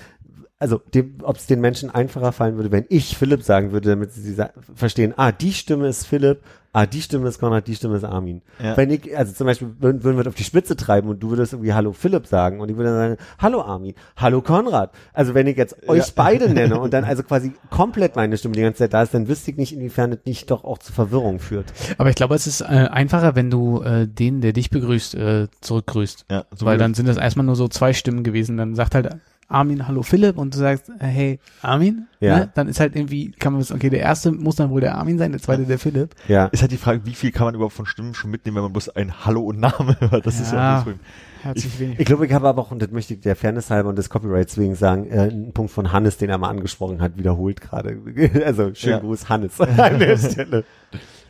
also 0.65 0.81
ob 1.21 1.37
es 1.37 1.45
den 1.45 1.61
Menschen 1.61 1.91
einfacher 1.91 2.31
fallen 2.31 2.55
würde, 2.57 2.71
wenn 2.71 2.85
ich 2.89 3.15
Philipp 3.17 3.43
sagen 3.43 3.71
würde, 3.71 3.89
damit 3.89 4.11
sie 4.13 4.33
sa- 4.33 4.49
verstehen, 4.75 5.13
ah, 5.15 5.31
die 5.31 5.53
Stimme 5.53 5.87
ist 5.87 6.07
Philipp, 6.07 6.41
ah, 6.73 6.87
die 6.87 7.01
Stimme 7.03 7.27
ist 7.29 7.39
Konrad, 7.39 7.67
die 7.67 7.75
Stimme 7.75 7.97
ist 7.97 8.03
Armin. 8.03 8.41
Ja. 8.61 8.75
Wenn 8.75 8.89
ich, 8.89 9.15
also 9.15 9.31
zum 9.31 9.45
Beispiel, 9.45 9.69
würden, 9.79 10.03
würden 10.03 10.17
wir 10.17 10.23
das 10.23 10.31
auf 10.31 10.35
die 10.35 10.43
Spitze 10.43 10.75
treiben 10.75 11.07
und 11.07 11.21
du 11.21 11.29
würdest 11.29 11.53
irgendwie 11.53 11.73
Hallo 11.73 11.93
Philipp 11.93 12.25
sagen 12.25 12.59
und 12.61 12.69
ich 12.69 12.75
würde 12.77 12.89
dann 12.89 12.97
sagen, 12.97 13.17
Hallo 13.39 13.61
Armin, 13.61 13.93
Hallo 14.17 14.41
Konrad. 14.41 14.91
Also 15.13 15.35
wenn 15.35 15.45
ich 15.45 15.55
jetzt 15.55 15.87
euch 15.87 16.13
beide 16.15 16.49
nenne 16.49 16.79
und 16.79 16.93
dann 16.93 17.03
also 17.03 17.21
quasi 17.21 17.53
komplett 17.69 18.15
meine 18.15 18.35
Stimme 18.35 18.55
die 18.55 18.61
ganze 18.61 18.79
Zeit 18.79 18.93
da 18.95 19.03
ist, 19.03 19.13
dann 19.13 19.27
wüsste 19.27 19.51
ich 19.51 19.57
nicht, 19.57 19.71
inwiefern 19.73 20.09
das 20.11 20.19
nicht 20.25 20.49
doch 20.49 20.63
auch 20.63 20.79
zu 20.79 20.91
Verwirrung 20.91 21.37
führt. 21.39 21.71
Aber 21.99 22.09
ich 22.09 22.15
glaube, 22.15 22.33
es 22.33 22.47
ist 22.47 22.61
äh, 22.61 22.65
einfacher, 22.65 23.35
wenn 23.35 23.51
du 23.51 23.83
äh, 23.83 24.07
den, 24.07 24.41
der 24.41 24.51
dich 24.51 24.71
begrüßt, 24.71 25.13
äh, 25.15 25.47
zurückgrüßt. 25.61 26.25
Ja, 26.31 26.45
so 26.55 26.65
Weil 26.65 26.77
dann 26.79 26.95
sind 26.95 27.07
das 27.07 27.17
erstmal 27.17 27.45
nur 27.45 27.55
so 27.55 27.67
zwei 27.67 27.93
Stimmen 27.93 28.23
gewesen. 28.23 28.57
Dann 28.57 28.73
sagt 28.75 28.95
halt 28.95 29.15
Armin, 29.47 29.87
hallo 29.87 30.01
Philipp 30.01 30.37
und 30.37 30.53
du 30.55 30.57
sagst, 30.57 30.89
äh, 30.89 31.05
hey, 31.05 31.39
Armin. 31.61 32.07
Ja. 32.19 32.39
Ne? 32.39 32.51
Dann 32.55 32.67
ist 32.67 32.79
halt 32.79 32.95
irgendwie, 32.95 33.31
kann 33.31 33.53
man 33.53 33.61
wissen, 33.61 33.75
okay, 33.75 33.89
der 33.91 33.99
erste 33.99 34.31
muss 34.31 34.55
dann 34.55 34.71
wohl 34.71 34.81
der 34.81 34.95
Armin 34.95 35.19
sein, 35.19 35.31
der 35.31 35.41
zweite 35.41 35.63
der 35.65 35.77
Philipp. 35.77 36.15
Ja. 36.27 36.45
ist 36.47 36.61
halt 36.61 36.71
die 36.71 36.77
Frage, 36.77 37.01
wie 37.05 37.13
viel 37.13 37.31
kann 37.31 37.45
man 37.45 37.53
überhaupt 37.55 37.75
von 37.75 37.85
Stimmen 37.85 38.15
schon 38.15 38.31
mitnehmen, 38.31 38.55
wenn 38.57 38.63
man 38.63 38.73
bloß 38.73 38.89
ein 38.89 39.23
Hallo 39.25 39.41
und 39.41 39.59
Name 39.59 39.95
hört. 40.11 40.25
Das 40.25 40.39
ist 40.39 40.51
ja 40.51 40.57
Ja. 40.57 40.71
auch 40.71 40.75
das 40.75 40.83
Problem. 40.85 40.99
Herzlich 41.43 41.79
wenig. 41.79 41.99
Ich 41.99 42.05
glaube, 42.07 42.25
ich 42.25 42.33
habe 42.33 42.47
aber 42.47 42.59
auch, 42.63 42.71
und 42.71 42.81
das 42.81 42.89
möchte 42.89 43.13
ich 43.13 43.19
der 43.19 43.35
Fairness 43.35 43.69
halber 43.69 43.89
und 43.89 43.97
des 43.97 44.09
Copyrights 44.09 44.57
wegen 44.57 44.73
sagen, 44.73 45.05
äh, 45.11 45.19
einen 45.19 45.53
Punkt 45.53 45.71
von 45.71 45.91
Hannes, 45.91 46.17
den 46.17 46.31
er 46.31 46.39
mal 46.39 46.49
angesprochen 46.49 47.01
hat, 47.01 47.17
wiederholt 47.17 47.61
gerade. 47.61 47.99
Also 48.45 48.73
schönen 48.73 48.93
Ja. 48.93 48.99
Gruß, 48.99 49.29
Hannes, 49.29 49.61
an 49.61 49.99
der 49.99 50.17
Stelle. 50.17 50.63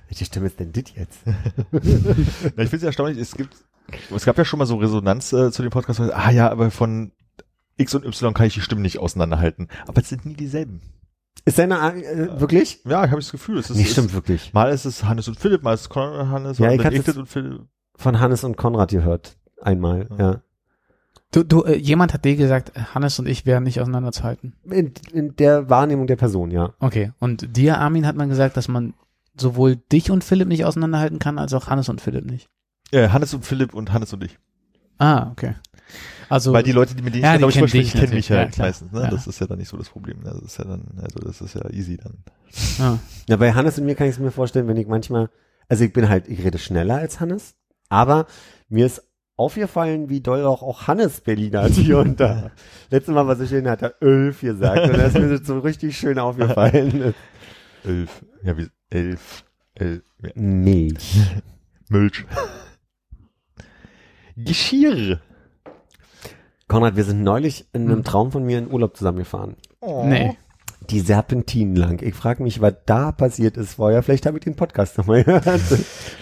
Welche 0.07 0.24
Stimme 0.24 0.45
ist 0.47 0.59
denn 0.59 0.72
das 0.72 0.84
jetzt? 0.95 1.20
Na, 1.26 1.34
ich 2.63 2.70
finde 2.70 2.78
es 2.78 2.84
erstaunlich, 2.84 3.18
es 3.18 3.36
gibt, 3.36 3.55
es 4.16 4.24
gab 4.24 4.38
ja 4.38 4.45
schon 4.45 4.59
mal 4.59 4.66
so 4.68 4.78
Resonanz 4.78 5.34
äh, 5.34 5.51
zu 5.51 5.63
dem 5.63 5.72
Podcast, 5.72 5.99
ah 5.99 6.30
ja, 6.32 6.49
aber 6.49 6.72
von 6.72 7.11
X 7.78 7.93
und 7.95 8.05
Y 8.05 8.34
kann 8.34 8.47
ich 8.47 8.53
die 8.53 8.61
Stimmen 8.61 8.82
nicht 8.82 8.99
auseinanderhalten. 8.99 9.67
Aber 9.88 10.01
es 10.01 10.09
sind 10.09 10.26
nie 10.26 10.34
dieselben. 10.36 10.82
Ist 11.43 11.59
deine, 11.59 11.76
äh, 11.76 12.39
wirklich? 12.39 12.82
Ja, 12.86 13.03
ich 13.03 13.11
habe 13.11 13.21
das 13.21 13.32
Gefühl, 13.32 13.57
es 13.59 13.69
ist, 13.69 13.76
Nee, 13.78 13.84
es, 13.84 13.91
stimmt 13.91 14.13
wirklich. 14.13 14.53
mal 14.53 14.71
ist 14.71 14.86
es 14.86 15.03
Hannes 15.03 15.28
und 15.28 15.39
Philipp, 15.39 15.63
mal 15.63 15.73
ist 15.73 15.82
es 15.82 15.89
Konrad 15.89 16.21
und 16.21 16.30
Hannes, 16.30 16.57
Ja, 16.57 16.67
mal 16.67 16.76
ich 16.76 16.86
Edith 16.86 17.17
und 17.17 17.28
Philipp. 17.28 17.61
Von 17.97 18.19
Hannes 18.19 18.43
und 18.43 18.57
Konrad 18.57 18.91
gehört. 18.91 19.38
Einmal, 19.61 20.07
ja. 20.17 20.41
Du, 21.32 21.43
du, 21.43 21.63
äh, 21.63 21.76
jemand 21.76 22.13
hat 22.13 22.23
dir 22.23 22.36
gesagt, 22.36 22.71
Hannes 22.95 23.19
und 23.19 23.28
ich 23.28 23.45
wären 23.45 23.63
nicht 23.63 23.82
auseinanderzuhalten. 23.82 24.55
In, 24.63 24.93
in 25.11 25.36
der 25.36 25.69
Wahrnehmung 25.69 26.07
der 26.07 26.15
Person, 26.15 26.49
ja. 26.51 26.73
Okay. 26.80 27.11
Und 27.19 27.57
dir, 27.57 27.80
Armin, 27.80 28.07
hat 28.07 28.15
man 28.15 28.30
gesagt, 28.30 28.55
dass 28.57 28.67
man 28.67 28.93
sowohl 29.38 29.76
dich 29.76 30.11
und 30.11 30.23
Philipp 30.23 30.47
nicht 30.47 30.65
auseinanderhalten 30.65 31.19
kann, 31.19 31.38
als 31.38 31.53
auch 31.53 31.67
Hannes 31.67 31.89
und 31.89 31.99
Philipp 31.99 32.26
nicht. 32.26 32.49
Äh, 32.91 33.09
Hannes 33.09 33.34
und 33.34 33.45
Philipp 33.45 33.73
und 33.73 33.91
Hannes 33.91 34.13
und 34.13 34.23
ich. 34.23 34.39
Ah, 34.97 35.30
okay. 35.32 35.55
Also, 36.30 36.53
Weil 36.53 36.63
die 36.63 36.71
Leute, 36.71 36.95
die 36.95 37.03
mit 37.03 37.13
denen 37.13 37.23
Ja, 37.23 37.32
ich 37.32 37.36
die 37.36 37.38
glaube 37.39 37.51
ich 37.51 37.57
spreche, 37.57 37.78
dich 37.78 37.93
kennen 37.93 38.13
mich 38.13 38.32
halt 38.32 38.57
ja, 38.57 38.65
meistens. 38.65 38.91
Ne? 38.91 39.01
Ja. 39.01 39.09
Das 39.09 39.28
ist 39.28 39.39
ja 39.39 39.47
dann 39.47 39.57
nicht 39.59 39.69
so 39.69 39.78
das 39.78 39.89
Problem. 39.89 40.19
Ne? 40.19 40.32
Das 40.34 40.41
ist 40.41 40.57
ja 40.57 40.65
dann, 40.65 40.84
also 41.01 41.19
das 41.19 41.41
ist 41.41 41.55
ja 41.55 41.69
easy 41.71 41.97
dann. 41.97 42.17
ah, 42.80 42.97
Ja, 43.28 43.38
bei 43.38 43.53
Hannes 43.53 43.78
und 43.80 43.86
mir 43.86 43.95
kann 43.95 44.07
ich 44.07 44.13
es 44.13 44.19
mir 44.19 44.32
vorstellen, 44.32 44.67
wenn 44.67 44.78
ich 44.78 44.88
manchmal, 44.88 45.30
also 45.69 45.84
ich 45.84 45.93
bin 45.93 46.09
halt, 46.09 46.28
ich 46.28 46.43
rede 46.43 46.57
schneller 46.57 46.95
als 46.95 47.19
Hannes, 47.19 47.55
aber 47.89 48.26
mir 48.69 48.86
ist 48.86 49.03
aufgefallen, 49.38 50.09
wie 50.09 50.21
doll 50.21 50.45
auch, 50.45 50.63
auch 50.63 50.88
Hannes 50.88 51.21
Berliner 51.21 51.63
hat 51.63 51.71
hier 51.73 51.97
und 51.99 52.19
da. 52.19 52.51
Letztes 52.89 53.13
Mal 53.13 53.28
war 53.28 53.36
so 53.36 53.45
schön, 53.45 53.67
hat 53.69 53.82
er 53.82 53.95
Ölf 54.01 54.41
gesagt 54.41 54.89
und 54.89 54.97
das 54.97 55.13
ist 55.13 55.19
mir 55.19 55.38
so 55.43 55.59
richtig 55.59 55.97
schön 55.97 56.19
aufgefallen. 56.19 57.13
Elf. 57.84 58.26
Ja, 58.43 58.57
wie, 58.57 58.67
elf. 58.89 59.43
Elf. 59.76 60.03
Ja. 60.23 60.30
Milch. 60.36 61.17
Milch. 61.89 62.26
Geschirr. 64.36 65.19
Konrad, 66.68 66.95
wir 66.95 67.03
sind 67.03 67.22
neulich 67.24 67.68
in 67.74 67.84
einem 67.91 68.03
Traum 68.03 68.32
von 68.32 68.43
mir 68.43 68.57
in 68.59 68.72
Urlaub 68.72 68.97
zusammengefahren. 68.97 69.55
nee. 69.82 70.38
Die 70.91 70.99
Serpentinen 70.99 71.76
lang. 71.76 71.99
Ich 72.03 72.13
frage 72.13 72.43
mich, 72.43 72.61
was 72.61 72.76
da 72.86 73.11
passiert 73.11 73.57
ist 73.57 73.74
vorher. 73.74 74.03
Vielleicht 74.03 74.28
habe 74.28 74.38
ich 74.38 74.43
den 74.43 74.55
Podcast 74.55 74.99
nochmal 74.99 75.24
gehört. 75.24 75.45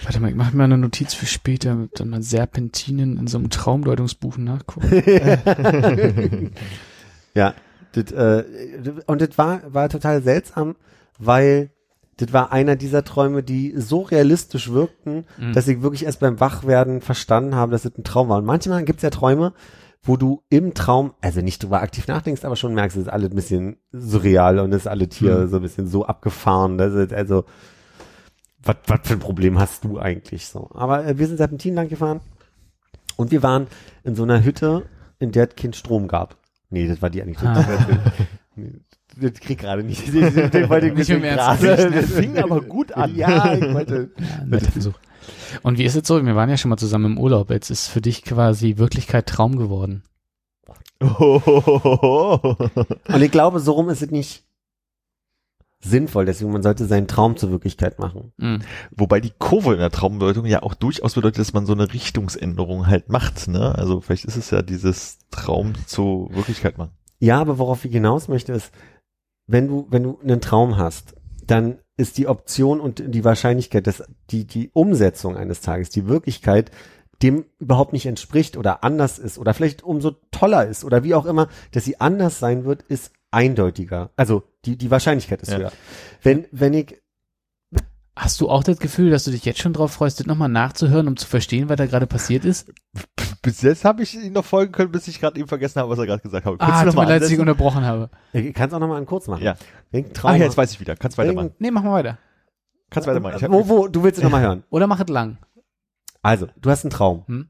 Warte 0.04 0.20
mal, 0.22 0.30
ich 0.30 0.36
mache 0.38 0.56
mir 0.56 0.64
eine 0.64 0.78
Notiz 0.78 1.14
für 1.14 1.26
später, 1.26 1.90
dann 1.96 2.10
mal 2.10 2.22
Serpentinen 2.24 3.18
in 3.18 3.28
so 3.28 3.38
einem 3.40 3.50
Traumdeutungsbuch 3.50 4.38
nachgucken. 4.38 4.90
Ja, 7.36 7.56
das, 7.94 8.12
äh, 8.12 8.44
und 9.08 9.22
das 9.22 9.38
war, 9.38 9.62
war 9.74 9.90
total 9.90 10.22
seltsam, 10.22 10.76
weil 11.20 11.72
das 12.18 12.32
war 12.32 12.54
einer 12.54 12.76
dieser 12.78 13.04
Träume, 13.04 13.42
die 13.44 13.74
so 13.76 14.02
realistisch 14.02 14.72
wirkten, 14.72 15.26
Mhm. 15.38 15.52
dass 15.54 15.68
ich 15.68 15.82
wirklich 15.82 16.06
erst 16.06 16.20
beim 16.22 16.40
Wachwerden 16.40 17.02
verstanden 17.02 17.56
habe, 17.56 17.72
dass 17.74 17.82
das 17.84 17.98
ein 17.98 18.04
Traum 18.06 18.30
war. 18.30 18.38
Und 18.38 18.46
manchmal 18.46 18.86
gibt's 18.86 19.02
ja 19.04 19.10
Träume, 19.10 19.52
wo 20.04 20.18
du 20.18 20.44
im 20.50 20.74
Traum, 20.74 21.14
also 21.22 21.40
nicht 21.42 21.64
drüber 21.64 21.82
aktiv 21.82 22.08
nachdenkst, 22.08 22.44
aber 22.44 22.56
schon 22.58 22.74
merkst, 22.74 22.98
es 22.98 23.04
ist 23.04 23.10
alles 23.10 23.32
ein 23.32 23.36
bisschen 23.36 23.78
surreal 23.94 24.60
und 24.60 24.72
es 24.74 24.82
ist 24.82 24.88
alles 24.88 25.16
hier 25.16 25.40
Mhm. 25.40 25.48
so 25.48 25.56
ein 25.58 25.62
bisschen 25.62 25.88
so 25.88 26.06
abgefahren. 26.06 26.78
Das 26.78 26.94
ist 26.94 27.14
also, 27.14 27.46
was 28.62 28.76
was 28.88 29.00
für 29.04 29.14
ein 29.14 29.20
Problem 29.20 29.60
hast 29.60 29.84
du 29.86 30.00
eigentlich 30.00 30.46
so? 30.48 30.70
Aber 30.74 31.06
äh, 31.06 31.18
wir 31.18 31.28
sind 31.28 31.38
Serpentin 31.38 31.76
lang 31.76 31.88
gefahren 31.88 32.20
und 33.16 33.32
wir 33.32 33.44
waren 33.44 33.68
in 34.04 34.16
so 34.16 34.24
einer 34.24 34.44
Hütte, 34.44 34.84
in 35.20 35.32
der 35.32 35.48
es 35.50 35.56
keinen 35.56 35.74
Strom 35.74 36.08
gab. 36.08 36.38
Nee, 36.70 36.88
das 36.88 37.02
war 37.02 37.10
die 37.10 37.22
Anekdote. 37.22 37.66
Nee, 38.56 38.72
Das 39.20 39.34
krieg 39.40 39.58
gerade 39.58 39.84
nicht. 39.84 40.08
Den, 40.14 40.70
wollte 40.70 40.88
ich 40.88 40.94
Nicht 40.94 41.08
gerade. 41.10 41.92
Das 41.92 42.06
fing 42.12 42.38
aber 42.38 42.62
gut 42.62 42.92
an. 42.92 43.16
Ja, 43.16 43.56
ich 43.56 43.74
wollte. 43.74 44.12
Ja. 44.20 44.58
Und 45.62 45.78
wie 45.78 45.84
ist 45.84 45.96
es 45.96 46.08
so? 46.08 46.24
Wir 46.24 46.36
waren 46.36 46.50
ja 46.50 46.58
schon 46.58 46.70
mal 46.70 46.78
zusammen 46.78 47.14
im 47.14 47.18
Urlaub. 47.18 47.50
Jetzt 47.50 47.70
ist 47.70 47.88
für 47.88 48.02
dich 48.02 48.24
quasi 48.24 48.78
Wirklichkeit 48.78 49.28
Traum 49.28 49.58
geworden. 49.58 50.04
Und 51.00 53.22
ich 53.22 53.32
glaube, 53.32 53.60
so 53.60 53.74
rum 53.74 53.90
ist 53.90 54.02
es 54.02 54.12
nicht 54.12 54.46
sinnvoll. 55.82 56.26
Deswegen, 56.26 56.52
man 56.52 56.64
sollte 56.64 56.86
seinen 56.86 57.08
Traum 57.08 57.38
zur 57.38 57.52
Wirklichkeit 57.52 58.00
machen. 58.00 58.32
Mhm. 58.38 58.62
Wobei 58.92 59.20
die 59.20 59.34
Kurve 59.38 59.74
in 59.74 59.80
der 59.80 59.92
Traumbedeutung 59.92 60.46
ja 60.46 60.64
auch 60.64 60.74
durchaus 60.74 61.16
bedeutet, 61.16 61.40
dass 61.40 61.54
man 61.54 61.66
so 61.66 61.74
eine 61.74 61.94
Richtungsänderung 61.94 62.88
halt 62.88 63.10
macht. 63.10 63.48
Ne? 63.48 63.76
Also 63.76 64.02
vielleicht 64.02 64.26
ist 64.26 64.38
es 64.38 64.50
ja 64.50 64.62
dieses 64.62 65.20
Traum 65.30 65.74
zur 65.86 66.34
Wirklichkeit 66.34 66.78
machen. 66.78 66.92
Ja, 67.20 67.40
aber 67.40 67.58
worauf 67.58 67.86
ich 67.86 67.92
hinaus 67.92 68.28
möchte, 68.28 68.54
ist, 68.54 68.72
wenn 69.48 69.68
du, 69.68 69.88
wenn 69.90 70.04
du 70.04 70.20
einen 70.22 70.42
Traum 70.42 70.78
hast, 70.78 71.16
dann 71.46 71.80
ist 71.98 72.18
die 72.18 72.28
Option 72.28 72.80
und 72.80 73.04
die 73.06 73.24
Wahrscheinlichkeit, 73.24 73.88
dass 73.88 74.04
die, 74.30 74.46
die 74.46 74.70
Umsetzung 74.74 75.38
eines 75.38 75.62
Tages, 75.62 75.90
die 75.90 76.08
Wirklichkeit, 76.08 76.72
dem 77.22 77.46
überhaupt 77.60 77.94
nicht 77.94 78.06
entspricht 78.06 78.58
oder 78.58 78.84
anders 78.84 79.20
ist 79.20 79.38
oder 79.38 79.54
vielleicht 79.54 79.84
umso 79.84 80.12
toller 80.32 80.66
ist 80.68 80.84
oder 80.84 81.04
wie 81.04 81.14
auch 81.16 81.26
immer, 81.26 81.48
dass 81.72 81.86
sie 81.86 82.02
anders 82.02 82.40
sein 82.40 82.66
wird, 82.66 82.82
ist 82.84 83.12
eindeutiger. 83.32 84.10
Also 84.16 84.44
die, 84.66 84.78
die 84.78 84.92
Wahrscheinlichkeit 84.92 85.42
ist 85.42 85.52
Ja. 85.52 85.58
höher. 85.58 85.72
Wenn, 86.22 86.46
wenn 86.52 86.74
ich, 86.74 87.00
Hast 88.16 88.40
du 88.42 88.48
auch 88.48 88.64
das 88.64 88.78
Gefühl, 88.78 89.10
dass 89.10 89.24
du 89.24 89.32
dich 89.32 89.44
jetzt 89.44 89.60
schon 89.60 89.74
drauf 89.74 89.94
freust, 89.94 90.20
das 90.20 90.28
nochmal 90.28 90.48
nachzuhören, 90.50 91.08
um 91.08 91.18
zu 91.18 91.26
verstehen, 91.26 91.68
was 91.68 91.78
da 91.78 91.88
gerade 91.88 92.06
passiert 92.06 92.46
ist? 92.46 92.72
Bis 93.44 93.62
jetzt 93.62 93.84
habe 93.84 94.02
ich 94.04 94.16
ihn 94.16 94.32
noch 94.32 94.46
folgen 94.46 94.72
können, 94.72 94.92
bis 94.94 95.06
ich 95.10 95.20
gerade 95.20 95.38
eben 95.38 95.50
vergessen 95.50 95.82
habe, 95.82 95.90
was 95.90 96.00
er 96.00 96.06
gerade 96.06 96.22
gesagt 96.22 96.46
hat. 96.46 96.56
Ah, 96.60 96.86
tut 96.86 96.96
mir 96.96 97.06
leid, 97.06 97.22
dass 97.22 97.30
ich 97.30 97.38
unterbrochen 97.38 97.86
habe. 97.86 98.10
ich 98.32 98.54
kann 98.54 98.70
es 98.70 98.74
auch 98.74 98.80
nochmal 98.80 98.98
an 98.98 99.06
kurz 99.06 99.28
machen. 99.28 99.44
Ja. 99.44 99.58
Einen 99.92 100.14
Traum 100.14 100.32
Ah 100.32 100.36
ja, 100.36 100.46
jetzt 100.46 100.56
weiß 100.56 100.72
ich 100.72 100.80
wieder. 100.80 100.96
Kannst 100.96 101.18
weitermachen. 101.18 101.52
Nee, 101.60 101.70
mach 101.70 101.84
mal 101.84 101.92
weiter. 101.92 102.18
Kannst 102.90 103.06
weitermachen. 103.06 103.36
Ich 103.36 103.44
hab, 103.44 103.52
wo, 103.52 103.68
wo, 103.68 103.88
du 103.90 104.02
willst 104.02 104.18
es 104.18 104.24
nochmal 104.24 104.42
hören. 104.42 104.64
Oder 104.70 104.88
mach 104.88 105.02
es 105.02 105.10
lang. 105.10 105.40
Also, 106.22 106.48
du 106.56 106.70
hast 106.70 106.86
einen 106.86 106.92
Traum. 106.92 107.26
Hm? 107.28 107.50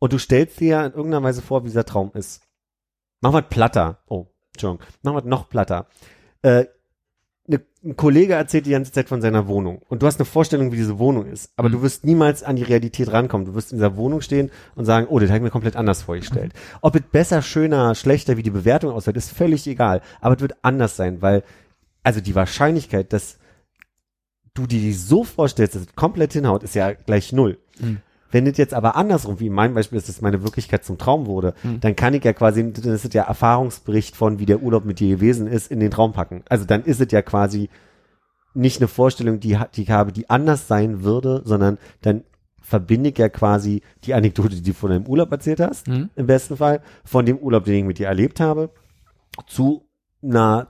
Und 0.00 0.12
du 0.12 0.18
stellst 0.18 0.60
dir 0.60 0.84
in 0.84 0.92
irgendeiner 0.92 1.22
Weise 1.22 1.40
vor, 1.40 1.64
wie 1.64 1.68
dieser 1.68 1.86
Traum 1.86 2.10
ist. 2.12 2.42
Machen 3.22 3.36
wir 3.36 3.40
es 3.40 3.48
platter. 3.48 4.02
Oh, 4.06 4.26
Entschuldigung. 4.52 4.86
Machen 5.02 5.14
wir 5.14 5.20
es 5.20 5.24
noch 5.24 5.48
platter. 5.48 5.86
Äh, 6.42 6.66
ne, 7.46 7.60
ein 7.84 7.96
Kollege 7.96 8.34
erzählt 8.34 8.66
die 8.66 8.70
ganze 8.70 8.92
Zeit 8.92 9.08
von 9.08 9.20
seiner 9.20 9.46
Wohnung. 9.48 9.82
Und 9.88 10.02
du 10.02 10.06
hast 10.06 10.18
eine 10.18 10.24
Vorstellung, 10.24 10.72
wie 10.72 10.76
diese 10.76 10.98
Wohnung 10.98 11.26
ist. 11.26 11.52
Aber 11.56 11.68
Hm. 11.68 11.74
du 11.74 11.82
wirst 11.82 12.04
niemals 12.04 12.42
an 12.42 12.56
die 12.56 12.62
Realität 12.62 13.12
rankommen. 13.12 13.46
Du 13.46 13.54
wirst 13.54 13.72
in 13.72 13.78
dieser 13.78 13.96
Wohnung 13.96 14.20
stehen 14.20 14.50
und 14.74 14.84
sagen, 14.84 15.06
oh, 15.08 15.18
das 15.18 15.28
habe 15.28 15.38
ich 15.38 15.42
mir 15.44 15.50
komplett 15.50 15.76
anders 15.76 16.02
vorgestellt. 16.02 16.52
Ob 16.80 16.94
es 16.96 17.02
besser, 17.02 17.42
schöner, 17.42 17.94
schlechter, 17.94 18.36
wie 18.36 18.42
die 18.42 18.50
Bewertung 18.50 18.92
aussieht, 18.92 19.16
ist 19.16 19.30
völlig 19.30 19.66
egal. 19.66 20.00
Aber 20.20 20.34
es 20.34 20.40
wird 20.40 20.56
anders 20.62 20.96
sein, 20.96 21.20
weil, 21.22 21.42
also 22.02 22.20
die 22.20 22.34
Wahrscheinlichkeit, 22.34 23.12
dass 23.12 23.38
du 24.54 24.66
dir 24.66 24.80
die 24.80 24.92
so 24.92 25.24
vorstellst, 25.24 25.74
dass 25.74 25.82
es 25.82 25.94
komplett 25.94 26.32
hinhaut, 26.32 26.62
ist 26.62 26.74
ja 26.74 26.92
gleich 26.92 27.32
null. 27.32 27.58
Hm. 27.78 27.98
Wenn 28.34 28.48
es 28.48 28.56
jetzt 28.58 28.74
aber 28.74 28.96
andersrum, 28.96 29.38
wie 29.38 29.46
in 29.46 29.52
meinem 29.52 29.74
Beispiel 29.74 29.96
ist, 29.96 30.08
dass 30.08 30.20
meine 30.20 30.42
Wirklichkeit 30.42 30.84
zum 30.84 30.98
Traum 30.98 31.26
wurde, 31.26 31.54
Hm. 31.62 31.78
dann 31.78 31.94
kann 31.94 32.14
ich 32.14 32.24
ja 32.24 32.32
quasi, 32.32 32.72
das 32.72 33.04
ist 33.04 33.14
ja 33.14 33.22
Erfahrungsbericht 33.22 34.16
von, 34.16 34.40
wie 34.40 34.44
der 34.44 34.60
Urlaub 34.60 34.84
mit 34.84 34.98
dir 34.98 35.08
gewesen 35.14 35.46
ist, 35.46 35.70
in 35.70 35.78
den 35.78 35.92
Traum 35.92 36.12
packen. 36.12 36.42
Also 36.48 36.64
dann 36.64 36.82
ist 36.82 37.00
es 37.00 37.12
ja 37.12 37.22
quasi 37.22 37.70
nicht 38.52 38.80
eine 38.80 38.88
Vorstellung, 38.88 39.38
die, 39.38 39.56
die 39.76 39.82
ich 39.84 39.90
habe, 39.90 40.10
die 40.10 40.28
anders 40.30 40.66
sein 40.66 41.04
würde, 41.04 41.42
sondern 41.44 41.78
dann 42.02 42.24
verbinde 42.60 43.10
ich 43.10 43.18
ja 43.18 43.28
quasi 43.28 43.82
die 44.02 44.14
Anekdote, 44.14 44.56
die 44.56 44.62
du 44.62 44.72
von 44.74 44.90
deinem 44.90 45.06
Urlaub 45.06 45.30
erzählt 45.30 45.60
hast, 45.60 45.86
Hm? 45.86 46.10
im 46.16 46.26
besten 46.26 46.56
Fall, 46.56 46.80
von 47.04 47.24
dem 47.26 47.38
Urlaub, 47.38 47.64
den 47.66 47.74
ich 47.76 47.84
mit 47.84 48.00
dir 48.00 48.08
erlebt 48.08 48.40
habe, 48.40 48.70
zu 49.46 49.84
einer 50.24 50.66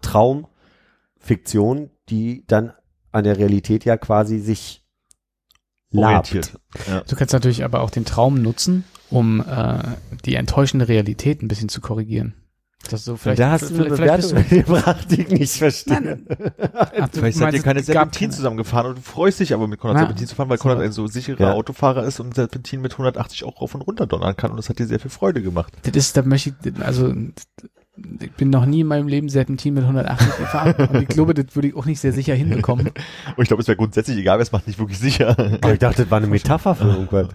Fiktion, 1.18 1.88
die 2.10 2.44
dann 2.46 2.74
an 3.10 3.24
der 3.24 3.38
Realität 3.38 3.86
ja 3.86 3.96
quasi 3.96 4.38
sich 4.38 4.83
labt. 6.00 6.34
Ja. 6.88 7.00
Du 7.08 7.16
kannst 7.16 7.32
natürlich 7.32 7.64
aber 7.64 7.80
auch 7.80 7.90
den 7.90 8.04
Traum 8.04 8.42
nutzen, 8.42 8.84
um 9.10 9.40
äh, 9.40 9.78
die 10.24 10.34
enttäuschende 10.34 10.88
Realität 10.88 11.42
ein 11.42 11.48
bisschen 11.48 11.68
zu 11.68 11.80
korrigieren. 11.80 12.34
Das 12.90 13.04
so 13.04 13.16
vielleicht, 13.16 13.38
da 13.40 13.52
hast 13.52 13.70
du 13.70 13.76
eine 13.76 13.88
Bewertung 13.88 14.44
gebracht, 14.50 15.06
die 15.10 15.22
ich 15.22 15.28
nicht 15.30 15.56
verstehe. 15.56 16.18
Ach, 17.00 17.08
Vielleicht 17.12 17.38
seid 17.38 17.54
ihr 17.54 17.62
keine 17.62 17.82
Serpentin 17.82 18.30
zusammengefahren 18.30 18.88
und 18.90 18.98
du 18.98 19.02
freust 19.02 19.40
dich 19.40 19.54
aber 19.54 19.66
mit 19.68 19.80
Konrad 19.80 19.96
Ja. 19.96 20.00
Serpentin 20.02 20.26
zu 20.26 20.34
fahren, 20.34 20.50
weil. 20.50 20.58
Konrad 20.58 20.80
ein 20.80 20.92
so 20.92 21.06
sicherer 21.06 21.40
Ja. 21.40 21.52
Autofahrer 21.52 22.04
ist 22.04 22.20
und 22.20 22.34
Serpentin 22.34 22.82
mit 22.82 22.92
180 22.92 23.44
auch 23.44 23.60
rauf 23.62 23.74
und 23.74 23.80
runter 23.80 24.06
donnern 24.06 24.36
kann 24.36 24.50
und 24.50 24.58
das 24.58 24.68
hat 24.68 24.78
dir 24.78 24.86
sehr 24.86 25.00
viel 25.00 25.10
Freude 25.10 25.40
gemacht. 25.40 25.72
Das 25.82 25.94
ist, 25.94 26.16
da 26.16 26.22
möchte 26.22 26.54
ich, 26.62 26.84
also 26.84 27.10
ich 27.96 28.32
bin 28.32 28.50
noch 28.50 28.66
nie 28.66 28.80
in 28.80 28.86
meinem 28.86 29.06
Leben 29.08 29.28
Serpentin 29.28 29.74
mit 29.74 29.84
180 29.84 30.36
gefahren 30.38 30.88
und 30.88 31.02
ich 31.02 31.08
glaube, 31.08 31.34
das 31.34 31.54
würde 31.54 31.68
ich 31.68 31.76
auch 31.76 31.86
nicht 31.86 32.00
sehr 32.00 32.12
sicher 32.12 32.34
hinbekommen. 32.34 32.88
Und 32.88 33.42
ich 33.42 33.48
glaube, 33.48 33.62
es 33.62 33.68
wäre 33.68 33.76
grundsätzlich 33.76 34.18
egal, 34.18 34.38
wer 34.38 34.42
es 34.42 34.52
macht, 34.52 34.66
nicht 34.66 34.78
wirklich 34.78 34.98
sicher. 34.98 35.36
Aber 35.38 35.72
ich 35.72 35.78
dachte, 35.78 36.02
das 36.02 36.10
war 36.10 36.18
eine 36.18 36.26
Metapher 36.26 36.74
für 36.74 36.88
irgendwas. 36.88 37.28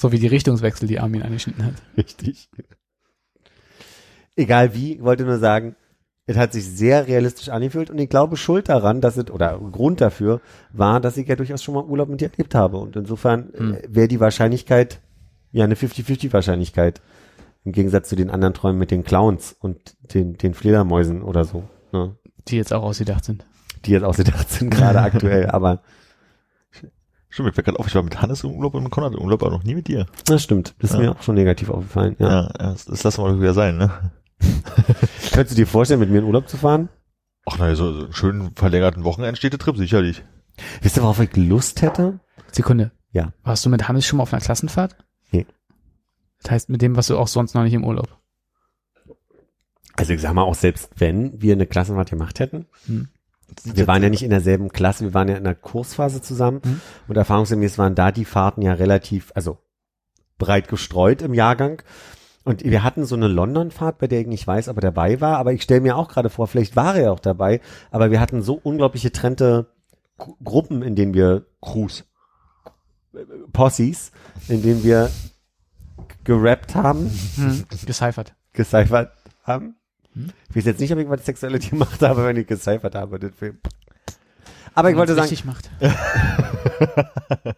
So 0.00 0.12
wie 0.12 0.18
die 0.18 0.26
Richtungswechsel, 0.26 0.88
die 0.88 0.98
Armin 1.00 1.22
angeschnitten 1.22 1.64
hat. 1.64 1.74
Richtig. 1.96 2.48
Egal 4.36 4.74
wie, 4.74 4.94
ich 4.94 5.02
wollte 5.02 5.24
nur 5.24 5.38
sagen, 5.38 5.74
es 6.26 6.36
hat 6.36 6.52
sich 6.52 6.64
sehr 6.64 7.06
realistisch 7.08 7.48
angefühlt 7.48 7.90
und 7.90 7.98
ich 7.98 8.08
glaube 8.08 8.36
Schuld 8.36 8.68
daran, 8.68 9.00
dass 9.00 9.16
es, 9.16 9.30
oder 9.30 9.58
Grund 9.58 10.00
dafür 10.00 10.40
war, 10.72 11.00
dass 11.00 11.16
ich 11.16 11.26
ja 11.26 11.36
durchaus 11.36 11.62
schon 11.62 11.74
mal 11.74 11.84
Urlaub 11.84 12.08
mit 12.08 12.20
dir 12.20 12.30
erlebt 12.30 12.54
habe 12.54 12.76
und 12.76 12.96
insofern 12.96 13.50
Hm. 13.56 13.74
äh, 13.74 13.82
wäre 13.88 14.08
die 14.08 14.20
Wahrscheinlichkeit 14.20 15.00
ja 15.52 15.64
eine 15.64 15.74
50-50 15.74 16.32
Wahrscheinlichkeit 16.32 17.00
im 17.64 17.72
Gegensatz 17.72 18.08
zu 18.08 18.16
den 18.16 18.30
anderen 18.30 18.54
Träumen 18.54 18.78
mit 18.78 18.90
den 18.90 19.04
Clowns 19.04 19.54
und 19.58 19.96
den, 20.14 20.36
den 20.38 20.54
Fledermäusen 20.54 21.22
oder 21.22 21.44
so, 21.44 21.64
ne? 21.92 22.16
Die 22.48 22.56
jetzt 22.56 22.72
auch 22.72 22.82
ausgedacht 22.82 23.24
sind. 23.24 23.44
die 23.84 23.90
jetzt 23.92 24.04
ausgedacht 24.04 24.48
sind 24.50 24.70
gerade 24.74 25.00
aktuell, 25.00 25.50
aber 25.50 25.82
Stimmt, 27.30 27.50
ich 27.50 27.56
war 27.58 27.62
gerade 27.64 27.78
auf, 27.78 27.86
ich 27.86 27.94
war 27.94 28.02
mit 28.02 28.22
Hannes 28.22 28.42
im 28.42 28.52
Urlaub 28.52 28.72
und 28.74 28.84
mit 28.84 28.90
Konrad 28.90 29.12
im 29.12 29.20
Urlaub, 29.20 29.42
aber 29.42 29.50
noch 29.52 29.62
nie 29.64 29.74
mit 29.74 29.86
dir. 29.86 30.06
das 30.24 30.42
stimmt, 30.42 30.74
das 30.78 30.90
ist 30.90 30.96
Ja. 30.96 31.02
mir 31.02 31.10
auch 31.12 31.22
schon 31.22 31.34
negativ 31.34 31.68
aufgefallen, 31.68 32.16
ja. 32.18 32.28
Ja, 32.44 32.48
das, 32.58 32.86
das 32.86 33.02
lassen 33.04 33.22
wir 33.22 33.28
doch 33.32 33.38
wieder 33.40 33.52
sein, 33.54 33.76
ne? 33.76 34.12
Könntest 35.32 35.50
du 35.52 35.54
dir 35.56 35.66
vorstellen, 35.66 36.00
mit 36.00 36.08
mir 36.10 36.18
in 36.18 36.24
Urlaub 36.24 36.48
zu 36.48 36.56
fahren? 36.56 36.88
Ach 37.44 37.58
nein, 37.58 37.76
so, 37.76 37.92
so 37.92 38.04
einen 38.04 38.12
schönen 38.14 38.54
verlängerten 38.54 39.04
Wochenendstädtetrip, 39.04 39.76
sicherlich. 39.76 40.24
Wisst 40.80 40.96
ihr, 40.96 41.02
worauf 41.02 41.20
ich 41.20 41.36
Lust 41.36 41.82
hätte? 41.82 42.18
Sekunde. 42.50 42.92
Ja. 43.12 43.32
Warst 43.44 43.64
du 43.66 43.70
mit 43.70 43.88
Hannes 43.88 44.06
schon 44.06 44.16
mal 44.16 44.22
auf 44.22 44.32
einer 44.32 44.42
Klassenfahrt? 44.42 44.96
Nee. 45.30 45.46
Das 46.42 46.50
heißt, 46.52 46.68
mit 46.68 46.82
dem 46.82 46.96
warst 46.96 47.10
du 47.10 47.18
auch 47.18 47.28
sonst 47.28 47.54
noch 47.54 47.62
nicht 47.64 47.74
im 47.74 47.84
Urlaub. 47.84 48.16
Also 49.96 50.12
ich 50.12 50.20
sag 50.20 50.32
mal 50.34 50.42
auch, 50.42 50.54
selbst 50.54 50.90
wenn 50.96 51.40
wir 51.42 51.54
eine 51.54 51.66
Klassenfahrt 51.66 52.10
gemacht 52.10 52.38
hätten, 52.38 52.66
Hm. 52.86 53.08
wir 53.64 53.86
waren 53.88 54.02
ja 54.02 54.08
nicht 54.10 54.22
in 54.22 54.30
derselben 54.30 54.68
Klasse, 54.70 55.04
wir 55.04 55.14
waren 55.14 55.28
ja 55.28 55.36
in 55.36 55.44
der 55.44 55.54
Kursphase 55.56 56.20
zusammen 56.22 56.60
Mhm. 56.64 56.80
und 57.08 57.16
erfahrungsgemäß 57.16 57.78
waren 57.78 57.94
da 57.94 58.12
die 58.12 58.24
Fahrten 58.24 58.62
ja 58.62 58.74
relativ, 58.74 59.32
also 59.34 59.58
breit 60.38 60.68
gestreut 60.68 61.22
im 61.22 61.34
Jahrgang. 61.34 61.82
Und 62.44 62.62
wir 62.64 62.82
hatten 62.84 63.04
so 63.04 63.16
eine 63.16 63.26
London-Fahrt, 63.28 63.98
bei 63.98 64.06
der 64.06 64.20
ich 64.20 64.26
nicht 64.28 64.46
weiß, 64.46 64.68
ob 64.68 64.76
er 64.76 64.80
dabei 64.82 65.20
war, 65.20 65.36
aber 65.38 65.52
ich 65.52 65.62
stelle 65.62 65.80
mir 65.80 65.96
auch 65.96 66.08
gerade 66.08 66.30
vor, 66.30 66.46
vielleicht 66.46 66.76
war 66.76 66.94
er 66.96 67.12
auch 67.12 67.20
dabei, 67.20 67.60
aber 67.90 68.10
wir 68.10 68.20
hatten 68.20 68.40
so 68.40 68.54
unglaublich 68.54 69.02
getrennte 69.02 69.66
Gru- 70.16 70.36
Gruppen, 70.42 70.82
in 70.82 70.94
denen 70.94 71.12
wir 71.12 71.44
Cruise. 71.60 72.04
Possis, 73.52 74.12
in 74.48 74.62
denen 74.62 74.84
wir 74.84 75.10
gerappt 76.28 76.74
haben, 76.74 77.10
Hm. 77.36 77.64
Gecyphert. 77.86 78.34
gecyphert 78.52 79.12
haben. 79.44 79.76
Hm? 80.12 80.30
Ich 80.50 80.56
weiß 80.56 80.66
jetzt 80.66 80.80
nicht, 80.80 80.92
ob 80.92 80.98
ich 80.98 81.08
was 81.08 81.24
Sexuelles 81.24 81.68
gemacht 81.70 82.02
habe, 82.02 82.24
wenn 82.26 82.36
ich 82.36 82.46
gecyphert 82.46 82.94
habe. 82.94 83.18
Das 83.18 83.32
will- 83.40 83.58
Aber 84.74 84.90
ich 84.90 84.96
wollte 84.96 85.14
sagen, 85.14 85.28
Richtig 85.28 85.46
macht. 85.46 85.70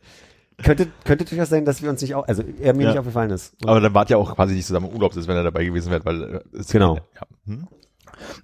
könnte, 0.62 0.88
könnte 1.04 1.24
durchaus 1.24 1.48
sein, 1.48 1.64
dass 1.64 1.82
wir 1.82 1.90
uns 1.90 2.00
nicht 2.00 2.14
auch, 2.14 2.26
also 2.28 2.42
er 2.60 2.74
mir 2.74 2.84
Ja. 2.84 2.88
nicht 2.90 2.98
aufgefallen 2.98 3.30
ist. 3.30 3.54
Aber 3.64 3.80
dann 3.80 3.92
wart 3.94 4.08
ihr 4.10 4.18
auch 4.18 4.34
quasi 4.36 4.54
nicht 4.54 4.66
zusammen 4.66 4.86
im 4.88 4.94
Urlaub, 4.94 5.14
wenn 5.16 5.36
er 5.36 5.42
dabei 5.44 5.64
gewesen 5.64 5.90
wäre, 5.90 6.04
weil 6.04 6.22
äh, 6.22 6.40
es 6.58 6.68
Genau. 6.68 6.96
Ja. 6.96 7.02
Hm? 7.46 7.66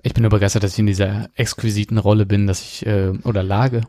Ich 0.03 0.15
bin 0.15 0.23
nur 0.23 0.31
begeistert, 0.31 0.63
dass 0.65 0.73
ich 0.73 0.79
in 0.79 0.87
dieser 0.87 1.29
exquisiten 1.35 1.99
Rolle 1.99 2.27
bin, 2.27 2.47
dass 2.47 2.61
ich, 2.63 2.85
äh, 2.87 3.11
oder 3.25 3.43
Lage, 3.43 3.83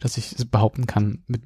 dass 0.00 0.16
ich 0.16 0.32
es 0.32 0.44
behaupten 0.46 0.86
kann. 0.86 1.22
Mit, 1.26 1.42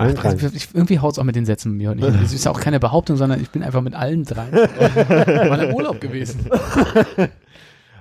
Allen 0.00 0.14
dreien. 0.14 0.52
ich, 0.54 0.68
irgendwie 0.74 0.98
haut's 0.98 1.18
auch 1.18 1.24
mit 1.24 1.36
den 1.36 1.44
Sätzen 1.44 1.76
mir 1.76 1.94
nicht. 1.94 2.08
Es 2.22 2.32
ist 2.34 2.46
auch 2.48 2.60
keine 2.60 2.80
Behauptung, 2.80 3.16
sondern 3.16 3.40
ich 3.40 3.50
bin 3.50 3.62
einfach 3.62 3.82
mit 3.82 3.94
allen 3.94 4.24
drei 4.24 4.50
mal 5.48 5.60
im 5.60 5.74
Urlaub 5.74 6.00
gewesen. 6.00 6.46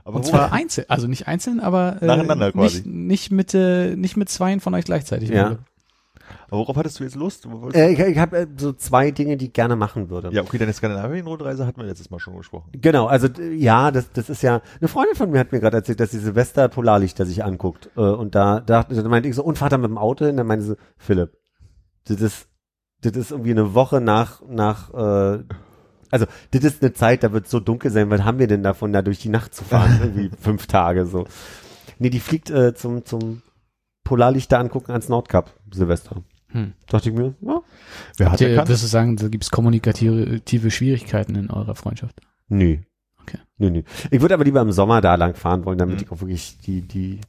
Aber 0.06 0.18
Und 0.18 0.26
zwar 0.26 0.52
einzeln, 0.54 0.86
also 0.88 1.08
nicht 1.08 1.28
einzeln, 1.28 1.60
aber 1.60 2.02
äh, 2.02 2.06
Nacheinander 2.06 2.52
quasi. 2.52 2.78
Nicht, 2.78 2.86
nicht 2.88 3.32
mit 3.32 3.54
äh, 3.54 3.96
nicht 3.96 4.18
mit 4.18 4.28
zweien 4.30 4.60
von 4.60 4.74
euch 4.74 4.86
gleichzeitig. 4.86 5.30
Ja. 5.30 5.44
Urlaub. 5.44 5.60
aber 6.48 6.58
worauf 6.62 6.78
hattest 6.78 7.00
du 7.00 7.04
jetzt 7.04 7.16
Lust? 7.16 7.48
Äh, 7.76 7.92
ich 7.92 8.00
ich 8.00 8.18
habe 8.18 8.38
äh, 8.38 8.48
so 8.58 8.74
zwei 8.74 9.12
Dinge, 9.12 9.38
die 9.38 9.48
ich 9.48 9.54
gerne 9.54 9.76
machen 9.76 10.10
würde. 10.10 10.30
ja, 10.32 10.42
okay, 10.42 10.58
deine 10.58 10.74
Skandinavien-Rundreise 10.74 11.68
hatten 11.68 11.80
wir 11.80 11.86
letztes 11.86 12.10
Mal 12.10 12.18
schon 12.20 12.36
gesprochen. 12.38 12.72
Genau, 12.72 13.06
also 13.06 13.28
ja, 13.56 13.92
das, 13.92 14.12
das 14.12 14.32
ist 14.32 14.42
ja, 14.42 14.62
eine 14.80 14.88
Freundin 14.88 15.16
von 15.16 15.30
mir 15.30 15.40
hat 15.40 15.52
mir 15.52 15.60
gerade 15.60 15.78
erzählt, 15.78 16.00
dass 16.00 16.10
sie 16.10 16.20
Silvester 16.20 16.70
Polarlichter 16.70 17.28
sich 17.28 17.44
anguckt. 17.44 17.92
Äh, 17.96 18.00
und 18.02 18.34
da, 18.34 18.62
da, 18.62 18.84
da 18.84 19.10
meinte 19.10 19.30
ich 19.30 19.36
so, 19.36 19.44
und 19.44 19.60
fahrt 19.60 19.74
er 19.74 19.78
mit 19.78 19.92
dem 19.92 20.00
Auto 20.00 20.26
hin? 20.26 20.38
Dann 20.38 20.48
meinte 20.48 20.66
sie, 20.66 20.78
Philipp, 20.98 21.34
das 22.06 22.22
ist, 22.22 22.48
das 23.02 23.14
ist 23.14 23.32
irgendwie 23.32 23.52
eine 23.52 23.74
Woche 23.74 24.02
nach, 24.02 24.42
nach, 24.48 24.94
äh, 24.94 25.44
also 26.12 26.26
das 26.52 26.64
ist 26.64 26.82
eine 26.82 26.94
Zeit, 26.94 27.24
da 27.24 27.32
wird 27.32 27.48
so 27.48 27.60
dunkel 27.60 27.92
sein, 27.92 28.10
was 28.10 28.24
haben 28.24 28.40
wir 28.40 28.48
denn 28.48 28.64
davon, 28.64 28.92
da 28.94 29.02
durch 29.02 29.20
die 29.20 29.30
Nacht 29.30 29.54
zu 29.54 29.64
fahren? 29.64 30.00
irgendwie 30.02 30.32
fünf 30.42 30.68
Tage 30.68 31.06
so. 31.06 31.26
Nee, 32.00 32.10
die 32.10 32.20
fliegt 32.20 32.50
äh, 32.50 32.74
zum, 32.74 33.06
zum 33.06 33.42
Polarlichter 34.04 34.60
angucken 34.60 34.92
ans 34.92 35.10
Nordkap, 35.10 35.54
Silvester. 35.72 36.24
Hm. 36.52 36.74
Dachte 36.88 37.10
ich 37.10 37.16
mir, 37.16 37.36
ja, 37.42 37.62
Wer 38.18 38.32
hat 38.32 38.42
ihr, 38.42 38.50
erkannt? 38.50 38.70
wirst 38.70 38.82
du 38.84 38.88
sagen, 38.88 39.16
da 39.18 39.28
gibt's 39.28 39.52
kommunikative 39.52 40.72
Schwierigkeiten 40.72 41.36
in 41.36 41.52
eurer 41.52 41.76
Freundschaft? 41.76 42.20
nö. 42.48 42.78
Okay. 43.22 43.38
Nö, 43.60 43.70
nö. 43.70 43.84
Ich 44.10 44.22
würde 44.22 44.34
aber 44.34 44.44
lieber 44.46 44.62
im 44.62 44.72
Sommer 44.72 45.02
da 45.02 45.14
lang 45.14 45.36
fahren 45.36 45.64
wollen, 45.66 45.78
damit 45.78 45.98
Mhm. 45.98 46.02
ich 46.04 46.12
auch 46.12 46.22
wirklich 46.22 46.58
die, 46.66 46.82
die 46.82 47.20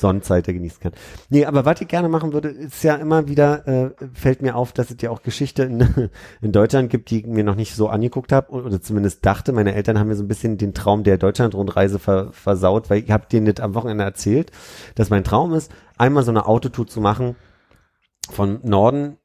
Sonnenzeit 0.00 0.46
genießen 0.46 0.80
kann. 0.80 0.92
Nee, 1.28 1.44
aber 1.44 1.64
was 1.64 1.80
ich 1.80 1.88
gerne 1.88 2.08
machen 2.08 2.32
würde, 2.32 2.48
ist 2.48 2.82
ja 2.84 2.94
immer 2.94 3.28
wieder, 3.28 3.66
äh, 3.66 3.90
fällt 4.14 4.42
mir 4.42 4.56
auf, 4.56 4.72
dass 4.72 4.90
es 4.90 4.96
ja 5.00 5.10
auch 5.10 5.22
Geschichte 5.22 5.64
in, 5.64 6.10
in 6.40 6.52
Deutschland 6.52 6.90
gibt, 6.90 7.10
die 7.10 7.20
ich 7.20 7.26
mir 7.26 7.44
noch 7.44 7.54
nicht 7.54 7.74
so 7.74 7.88
angeguckt 7.88 8.32
habe 8.32 8.52
oder 8.52 8.80
zumindest 8.80 9.24
dachte. 9.24 9.52
Meine 9.52 9.74
Eltern 9.74 9.98
haben 9.98 10.08
mir 10.08 10.16
so 10.16 10.24
ein 10.24 10.28
bisschen 10.28 10.58
den 10.58 10.74
Traum 10.74 11.02
der 11.02 11.18
Deutschlandrundreise 11.18 11.98
ver, 11.98 12.32
versaut, 12.32 12.90
weil 12.90 13.02
ich 13.02 13.10
habe 13.10 13.26
denen 13.30 13.52
das 13.52 13.62
am 13.62 13.74
Wochenende 13.74 14.04
erzählt, 14.04 14.50
dass 14.94 15.10
mein 15.10 15.24
Traum 15.24 15.52
ist, 15.54 15.72
einmal 15.96 16.22
so 16.22 16.30
eine 16.30 16.46
Autotour 16.46 16.86
zu 16.86 17.00
machen 17.00 17.36
von 18.30 18.60
Norden 18.62 19.16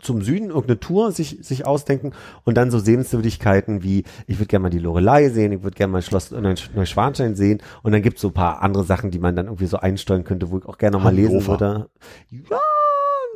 zum 0.00 0.22
Süden 0.22 0.48
irgendeine 0.48 0.80
Tour 0.80 1.12
sich, 1.12 1.38
sich 1.42 1.66
ausdenken 1.66 2.12
und 2.44 2.56
dann 2.56 2.70
so 2.70 2.78
Sehenswürdigkeiten 2.78 3.82
wie, 3.82 4.04
ich 4.26 4.38
würde 4.38 4.46
gerne 4.46 4.62
mal 4.64 4.70
die 4.70 4.78
Lorelei 4.78 5.28
sehen, 5.28 5.52
ich 5.52 5.62
würde 5.62 5.76
gerne 5.76 5.92
mal 5.92 6.02
Schloss 6.02 6.32
Neusch- 6.32 6.70
Neuschwanstein 6.74 7.34
sehen 7.34 7.62
und 7.82 7.92
dann 7.92 8.02
gibt's 8.02 8.20
so 8.22 8.28
ein 8.28 8.34
paar 8.34 8.62
andere 8.62 8.84
Sachen, 8.84 9.10
die 9.10 9.18
man 9.18 9.36
dann 9.36 9.46
irgendwie 9.46 9.66
so 9.66 9.76
einsteuern 9.76 10.24
könnte, 10.24 10.50
wo 10.50 10.58
ich 10.58 10.64
auch 10.66 10.78
gerne 10.78 10.96
noch 10.96 11.04
mal 11.04 11.14
lesen 11.14 11.46
würde. 11.46 11.88
Ja, 12.30 12.58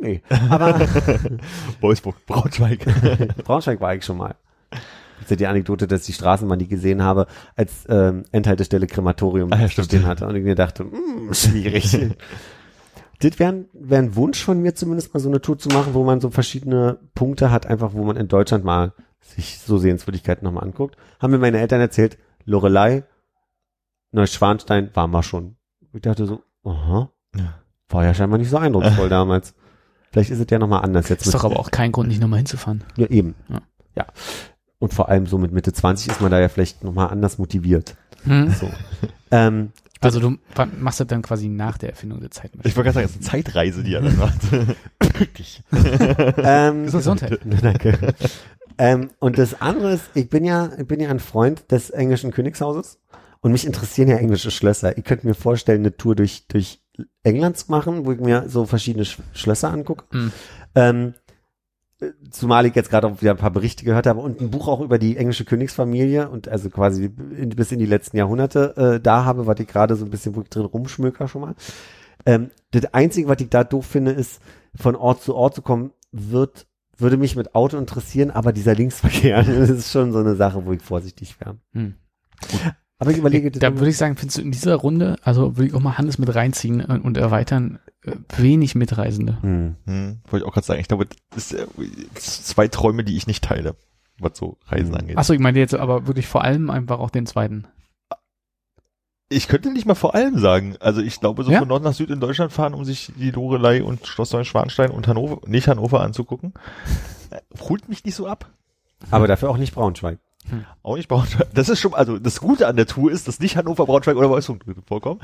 nee. 0.01 0.23
Aber 0.49 0.81
Wolfsburg, 1.81 2.17
Braunschweig. 2.27 2.87
Braunschweig 3.45 3.81
war 3.81 3.95
ich 3.95 4.05
schon 4.05 4.17
mal. 4.17 4.35
Das 4.71 5.27
ist 5.27 5.31
ja 5.31 5.37
die 5.37 5.47
Anekdote, 5.47 5.87
dass 5.87 6.01
ich 6.03 6.07
die 6.09 6.13
Straßenbahn 6.15 6.59
die 6.59 6.69
gesehen 6.69 7.03
habe, 7.03 7.27
als 7.57 7.85
ähm, 7.89 8.25
Endhaltestelle 8.33 8.87
Krematorium 8.87 9.53
Ah 9.53 9.61
ja, 9.61 9.69
stehen 9.69 10.07
hatte 10.07 10.27
und 10.27 10.35
ich 10.37 10.43
mir 10.43 10.55
dachte, 10.55 10.85
hm, 10.85 11.33
schwierig. 11.33 11.97
das 13.25 13.39
wäre 13.39 13.65
wär 13.73 13.99
ein 13.99 14.17
Wunsch 14.17 14.43
von 14.43 14.61
mir 14.61 14.75
zumindest 14.75 15.15
mal 15.15 15.21
so 15.21 15.29
eine 15.29 15.41
Tour 15.41 15.59
zu 15.59 15.69
machen, 15.71 15.95
wo 15.95 16.05
man 16.05 16.21
so 16.21 16.31
verschiedene 16.31 16.99
Punkte 17.15 17.51
hat, 17.51 17.67
einfach 17.67 17.95
wo 17.95 18.05
man 18.05 18.17
in 18.17 18.29
Deutschland 18.29 18.65
mal 18.65 18.93
sich 19.21 19.59
so 19.59 19.79
Sehenswürdigkeiten 19.79 20.45
nochmal 20.45 20.65
anguckt. 20.65 20.97
Haben 21.21 21.31
mir 21.33 21.39
meine 21.39 21.59
Eltern 21.59 21.81
erzählt, 21.81 22.19
Lorelei, 22.45 23.05
Neuschwanstein 24.13 24.91
waren 24.95 25.11
wir 25.11 25.23
schon. 25.23 25.57
Ich 25.93 26.03
dachte 26.03 26.27
so, 26.27 26.43
aha, 26.65 27.11
war 27.89 28.05
ja 28.05 28.15
scheinbar 28.15 28.39
nicht 28.39 28.51
so 28.51 28.59
eindrucksvoll 28.59 29.09
damals. 29.11 29.55
Vielleicht 30.11 30.31
ist 30.31 30.41
es 30.41 30.47
ja 30.51 30.59
nochmal 30.59 30.83
anders 30.85 31.09
jetzt. 31.09 31.27
Ist 31.27 31.35
doch 31.35 31.45
aber 31.45 31.59
auch 31.59 31.71
kein 31.71 31.93
Grund, 31.93 32.09
nicht 32.09 32.21
nochmal 32.21 32.39
hinzufahren. 32.39 32.85
ja, 32.97 33.07
eben. 33.09 33.35
Ja. 33.49 33.63
Ja. 33.97 34.07
Und 34.79 34.93
vor 34.93 35.09
allem 35.09 35.27
so 35.27 35.39
mit 35.39 35.53
Mitte 35.53 35.73
20 35.73 36.11
ist 36.11 36.21
man 36.21 36.31
da 36.31 36.41
ja 36.41 36.49
vielleicht 36.49 36.85
nochmal 36.85 37.09
anders 37.09 37.39
motiviert. 37.39 37.97
So. 38.25 38.71
ähm, 39.31 39.73
Also 40.05 40.21
du 40.21 40.39
machst 40.79 41.01
das 41.01 41.07
dann 41.07 41.23
quasi 41.23 41.49
nach 41.49 41.79
der 41.79 41.91
Erfindung 41.91 42.21
der 42.21 42.31
Zeitmaschine. 42.31 42.69
Ich 42.69 42.77
wollte 42.77 42.93
gerade 42.93 43.07
sagen, 43.07 43.07
es 43.07 43.27
ist 43.27 43.33
eine 43.33 43.43
Zeitreise, 43.43 43.83
die 43.83 43.95
er 43.95 44.03
dann 44.03 44.17
macht. 44.17 44.41
Wirklich. 45.19 45.63
ähm, 46.39 46.87
Gesundheit. 46.87 47.41
Danke. 47.63 48.15
ähm, 48.79 49.11
und 49.19 49.39
das 49.39 49.61
andere 49.61 49.95
ist, 49.95 50.11
ich 50.15 50.29
bin 50.29 50.45
ja, 50.45 50.71
ich 50.79 50.87
bin 50.87 51.01
ja 51.01 51.11
ein 51.11 51.21
Freund 51.21 51.71
des 51.71 51.91
englischen 51.91 52.31
Königshauses 52.31 52.99
und 53.41 53.53
mich 53.53 53.67
interessieren 53.67 54.09
ja 54.09 54.17
englische 54.17 54.51
Schlösser. 54.51 54.97
Ich 54.97 55.05
könnte 55.05 55.27
mir 55.27 55.35
vorstellen, 55.35 55.81
eine 55.81 55.97
Tour 55.97 56.15
durch, 56.17 56.47
durch 56.49 56.81
England 57.23 57.57
zu 57.59 57.71
machen, 57.71 58.07
wo 58.07 58.13
ich 58.13 58.21
mir 58.21 58.49
so 58.49 58.67
verschiedene 58.67 59.05
Sch 59.05 59.19
Schlösser 59.33 59.71
angucke. 59.71 60.05
Mhm. 60.13 60.33
Ähm, 60.75 61.15
äh, 61.15 61.24
zumal 62.31 62.67
ich 62.67 62.75
jetzt 62.75 62.91
gerade 62.91 63.07
auch 63.07 63.21
wieder 63.21 63.33
ein 63.33 63.37
paar 63.37 63.51
Berichte 63.51 63.85
gehört 63.85 64.07
habe 64.07 64.21
und 64.21 64.41
ein 64.41 64.51
Buch 64.51 64.69
auch 64.69 64.81
über 64.81 64.99
die 64.99 65.17
englische 65.17 65.45
Königsfamilie 65.45 66.29
und 66.29 66.49
also 66.49 66.71
quasi 66.71 67.11
in, 67.37 67.51
bis 67.51 67.73
in 67.73 67.79
die 67.79 67.87
letzten 67.87 68.17
Jahrhunderte 68.17 68.77
äh, 68.77 69.01
da 69.01 69.25
habe, 69.25 69.47
was 69.47 69.61
ich 69.61 69.67
gerade 69.67 69.97
so 69.97 70.05
ein 70.05 70.11
bisschen 70.11 70.35
wirklich 70.35 70.51
drin 70.51 70.65
rumschmöker 70.65 71.29
schon 71.29 71.43
mal. 71.43 71.55
Ähm, 72.27 72.51
das 72.71 72.93
Einzige, 72.93 73.29
was 73.29 73.41
ich 73.41 73.49
da 73.49 73.65
doof 73.65 73.87
finde, 73.87 74.13
ist, 74.13 74.41
von 74.75 74.97
Ort 74.97 75.23
zu 75.23 75.35
Ort 75.35 75.55
zu 75.55 75.63
kommen, 75.63 75.93
wird, 76.13 76.67
würde 76.97 77.17
mich 77.17 77.37
mit 77.37 77.55
Auto 77.55 77.77
interessieren, 77.77 78.31
aber 78.31 78.53
dieser 78.53 78.75
Linksverkehr, 78.75 79.43
das 79.45 79.71
ist 79.71 79.93
schon 79.93 80.13
so 80.13 80.19
eine 80.19 80.37
Sache, 80.37 80.65
wo 80.65 80.73
ich 80.73 80.83
vorsichtig 80.83 81.39
wäre. 81.41 81.57
Hm. 81.73 81.95
Aber 82.99 83.11
ich 83.11 83.19
überlege, 83.19 83.51
Da 83.51 83.75
würde 83.77 83.91
ich 83.91 83.97
sagen, 83.97 84.17
findest 84.17 84.39
du 84.39 84.43
in 84.43 84.53
dieser 84.53 84.77
Runde, 84.77 85.17
also 85.23 85.57
würde 85.57 85.67
ich 85.69 85.75
auch 85.75 85.81
mal 85.81 85.99
Hannes 85.99 86.19
mit 86.19 86.33
reinziehen 86.35 86.81
und, 86.85 87.17
erweitern, 87.17 87.81
äh, 88.03 88.13
wenig 88.37 88.75
Mitreisende. 88.77 89.39
hm. 89.43 89.77
Hm, 89.85 90.21
wollte 90.29 90.45
ich 90.45 90.49
auch 90.49 90.55
gerade 90.55 90.67
sagen. 90.67 90.81
Ich 90.81 90.89
glaube, 90.89 91.09
das 91.31 91.53
ist 91.53 91.61
äh, 91.61 91.67
zwei 92.15 92.69
Träume, 92.69 93.03
die 93.05 93.17
ich 93.17 93.27
nicht 93.27 93.43
teile, 93.45 93.75
was 94.21 94.39
so 94.39 94.59
Reisen 94.67 94.93
Hm. 94.95 95.01
angeht. 95.01 95.19
Achso, 95.19 95.33
ich 95.33 95.41
meine 95.41 95.59
jetzt 95.59 95.75
aber 95.75 96.07
wirklich 96.07 96.27
vor 96.29 96.45
allem 96.45 96.71
einfach 96.71 97.01
auch 97.01 97.11
den 97.11 97.27
zweiten. 97.27 97.67
Ich 99.29 99.49
könnte 99.49 99.73
nicht 99.73 99.87
mal 99.87 99.95
vor 99.95 100.15
allem 100.15 100.39
sagen. 100.39 100.77
Also 100.81 101.01
ich 101.01 101.19
glaube, 101.19 101.43
so 101.45 101.51
Ja? 101.51 101.59
von 101.61 101.69
Nord 101.69 101.83
nach 101.83 101.95
Süd 101.95 102.11
in 102.11 102.21
Deutschland 102.21 102.53
fahren, 102.53 102.75
um 102.75 102.85
sich 102.85 103.11
die 103.17 103.31
Lorelei 103.31 103.83
und 103.83 104.07
Schloss 104.07 104.33
Neuschwanstein 104.33 104.91
und 104.91 105.09
Hannover, 105.09 105.41
nicht 105.49 105.67
Hannover 105.67 106.01
anzugucken, 106.03 106.53
äh, 107.31 107.41
holt 107.69 107.89
mich 107.89 108.05
nicht 108.05 108.15
so 108.15 108.27
ab. 108.29 108.51
Aber 109.11 109.27
dafür 109.27 109.51
auch 109.51 109.57
nicht 109.57 109.75
Braunschweig. 109.75 110.19
Auch 110.83 110.97
nicht 110.97 111.09
Braunschweig. 111.09 111.49
Das 111.55 111.69
ist 111.69 111.81
schon, 111.81 111.95
also 111.95 112.19
das 112.19 112.41
Gute 112.41 112.67
an 112.67 112.77
der 112.77 112.87
Tour 112.87 113.11
ist, 113.11 113.27
dass 113.29 113.41
nicht 113.41 113.57
Hannover, 113.57 113.87
Braunschweig 113.87 114.17
oder 114.17 114.29
Wolfsburg 114.31 114.63
vorkommen. 114.87 115.21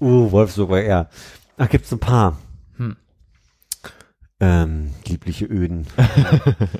Uh, 0.00 0.30
Wolfsburg 0.30 0.68
war 0.70 0.80
eher. 0.80 1.08
Ach, 1.56 1.68
gibt's 1.68 1.92
ein 1.92 1.98
paar. 2.00 2.38
Hm. 2.76 2.96
Ähm, 4.40 4.90
liebliche 5.06 5.46
Öden. 5.46 5.86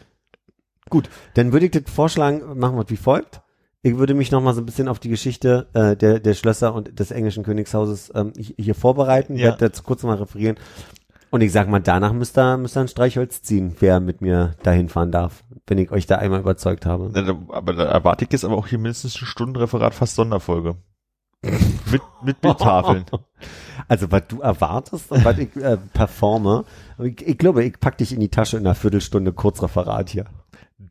Gut, 0.90 1.08
dann 1.34 1.52
würde 1.52 1.66
ich 1.66 1.72
das 1.72 1.84
vorschlagen, 1.92 2.58
machen 2.58 2.76
wir 2.76 2.82
es 2.84 2.90
wie 2.90 2.96
folgt. 2.96 3.40
Ich 3.82 3.96
würde 3.96 4.14
mich 4.14 4.30
noch 4.30 4.40
mal 4.40 4.54
so 4.54 4.60
ein 4.60 4.66
bisschen 4.66 4.88
auf 4.88 5.00
die 5.00 5.08
Geschichte 5.08 5.68
äh, 5.72 5.96
der, 5.96 6.20
der 6.20 6.34
Schlösser 6.34 6.74
und 6.74 6.98
des 7.00 7.10
englischen 7.10 7.42
Königshauses 7.42 8.12
ähm, 8.14 8.32
hi- 8.36 8.54
hier 8.58 8.74
vorbereiten, 8.74 9.34
Ja. 9.36 9.46
werde 9.46 9.70
das 9.70 9.82
kurz 9.82 10.02
mal 10.04 10.16
referieren. 10.16 10.56
Und 11.32 11.40
ich 11.40 11.50
sag 11.50 11.66
mal, 11.66 11.80
danach 11.80 12.12
müsst 12.12 12.38
ihr, 12.38 12.58
müsst 12.58 12.76
ihr 12.76 12.82
ein 12.82 12.88
Streichholz 12.88 13.40
ziehen, 13.40 13.74
wer 13.80 14.00
mit 14.00 14.20
mir 14.20 14.54
dahin 14.64 14.90
fahren 14.90 15.10
darf, 15.10 15.44
wenn 15.66 15.78
ich 15.78 15.90
euch 15.90 16.04
da 16.04 16.16
einmal 16.16 16.40
überzeugt 16.40 16.84
habe. 16.84 17.10
Aber 17.48 17.72
da 17.72 17.84
erwarte 17.84 18.26
ich 18.26 18.32
jetzt 18.32 18.44
aber 18.44 18.54
auch 18.58 18.66
hier 18.66 18.78
mindestens 18.78 19.16
eine 19.16 19.26
Stundenreferat, 19.26 19.94
fast 19.94 20.14
Sonderfolge. 20.14 20.76
mit, 21.42 22.02
mit 22.22 22.40
Bildtafeln. 22.40 23.06
Also, 23.88 24.12
was 24.12 24.22
du 24.28 24.40
erwartest 24.40 25.10
und 25.10 25.24
was 25.24 25.38
ich 25.38 25.56
äh, 25.56 25.76
performe, 25.92 26.64
ich, 26.98 27.26
ich 27.26 27.36
glaube, 27.36 27.64
ich 27.64 27.80
pack 27.80 27.98
dich 27.98 28.12
in 28.12 28.20
die 28.20 28.28
Tasche 28.28 28.56
in 28.56 28.64
einer 28.64 28.76
Viertelstunde 28.76 29.32
Kurzreferat 29.32 30.08
hier. 30.08 30.26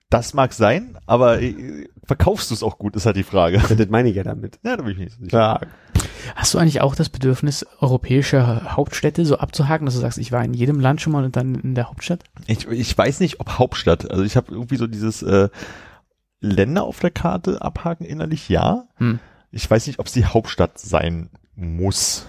Das 0.09 0.33
mag 0.33 0.53
sein, 0.53 0.97
aber 1.05 1.41
äh, 1.41 1.87
verkaufst 2.03 2.49
du 2.49 2.55
es 2.55 2.63
auch 2.63 2.77
gut, 2.77 2.95
ist 2.95 3.05
halt 3.05 3.15
die 3.15 3.23
Frage. 3.23 3.61
Das 3.75 3.89
meine 3.89 4.09
ich 4.09 4.15
ja 4.15 4.23
damit. 4.23 4.59
Ja, 4.63 4.75
da 4.75 4.83
bin 4.83 4.93
ich 4.93 4.97
nicht 4.97 5.11
so 5.13 5.23
sicher. 5.23 5.37
Ja. 5.37 5.59
Hast 6.35 6.53
du 6.53 6.57
eigentlich 6.57 6.81
auch 6.81 6.95
das 6.95 7.09
Bedürfnis, 7.09 7.65
europäische 7.79 8.75
Hauptstädte 8.75 9.25
so 9.25 9.37
abzuhaken, 9.37 9.85
dass 9.85 9.95
du 9.95 10.01
sagst, 10.01 10.17
ich 10.17 10.31
war 10.31 10.43
in 10.43 10.53
jedem 10.53 10.79
Land 10.79 11.01
schon 11.01 11.13
mal 11.13 11.23
und 11.23 11.35
dann 11.35 11.55
in 11.55 11.75
der 11.75 11.89
Hauptstadt? 11.89 12.23
Ich, 12.47 12.67
ich 12.67 12.97
weiß 12.97 13.19
nicht, 13.19 13.39
ob 13.39 13.57
Hauptstadt. 13.57 14.09
Also 14.11 14.23
ich 14.23 14.35
habe 14.35 14.51
irgendwie 14.51 14.77
so 14.77 14.87
dieses 14.87 15.23
äh, 15.23 15.49
Länder 16.41 16.83
auf 16.83 16.99
der 16.99 17.11
Karte 17.11 17.61
abhaken 17.61 18.05
innerlich, 18.05 18.49
ja. 18.49 18.85
Hm. 18.97 19.19
Ich 19.51 19.69
weiß 19.69 19.87
nicht, 19.87 19.99
ob 19.99 20.07
es 20.07 20.13
die 20.13 20.25
Hauptstadt 20.25 20.79
sein 20.79 21.29
muss. 21.55 22.25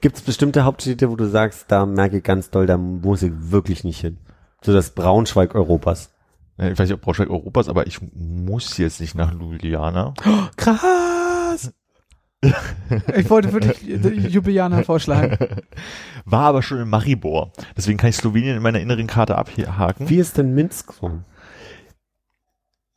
Gibt 0.00 0.16
es 0.16 0.22
bestimmte 0.22 0.64
Hauptstädte, 0.64 1.10
wo 1.10 1.16
du 1.16 1.28
sagst, 1.28 1.66
da 1.68 1.86
merke 1.86 2.18
ich 2.18 2.24
ganz 2.24 2.50
doll, 2.50 2.66
da 2.66 2.78
muss 2.78 3.22
ich 3.22 3.32
wirklich 3.34 3.84
nicht 3.84 4.00
hin. 4.00 4.18
So 4.62 4.72
das 4.72 4.90
Braunschweig 4.90 5.54
Europas. 5.54 6.10
Ich 6.58 6.78
weiß 6.78 6.88
nicht, 6.88 6.94
ob 6.94 7.02
Braunschweig 7.02 7.28
Europas, 7.28 7.68
aber 7.68 7.86
ich 7.86 8.00
muss 8.14 8.78
jetzt 8.78 9.00
nicht 9.00 9.14
nach 9.14 9.32
Ljubljana. 9.32 10.14
Krass! 10.56 11.72
ich 13.16 13.30
wollte 13.30 13.52
wirklich 13.52 13.82
Jubilianer 14.32 14.84
vorschlagen. 14.84 15.36
War 16.24 16.42
aber 16.42 16.62
schon 16.62 16.80
in 16.80 16.88
Maribor. 16.88 17.52
Deswegen 17.76 17.98
kann 17.98 18.10
ich 18.10 18.16
Slowenien 18.16 18.56
in 18.56 18.62
meiner 18.62 18.80
inneren 18.80 19.06
Karte 19.06 19.36
abhaken. 19.36 20.08
Wie 20.08 20.18
ist 20.18 20.36
denn 20.36 20.54
Minsk 20.54 20.92
so? 20.92 21.22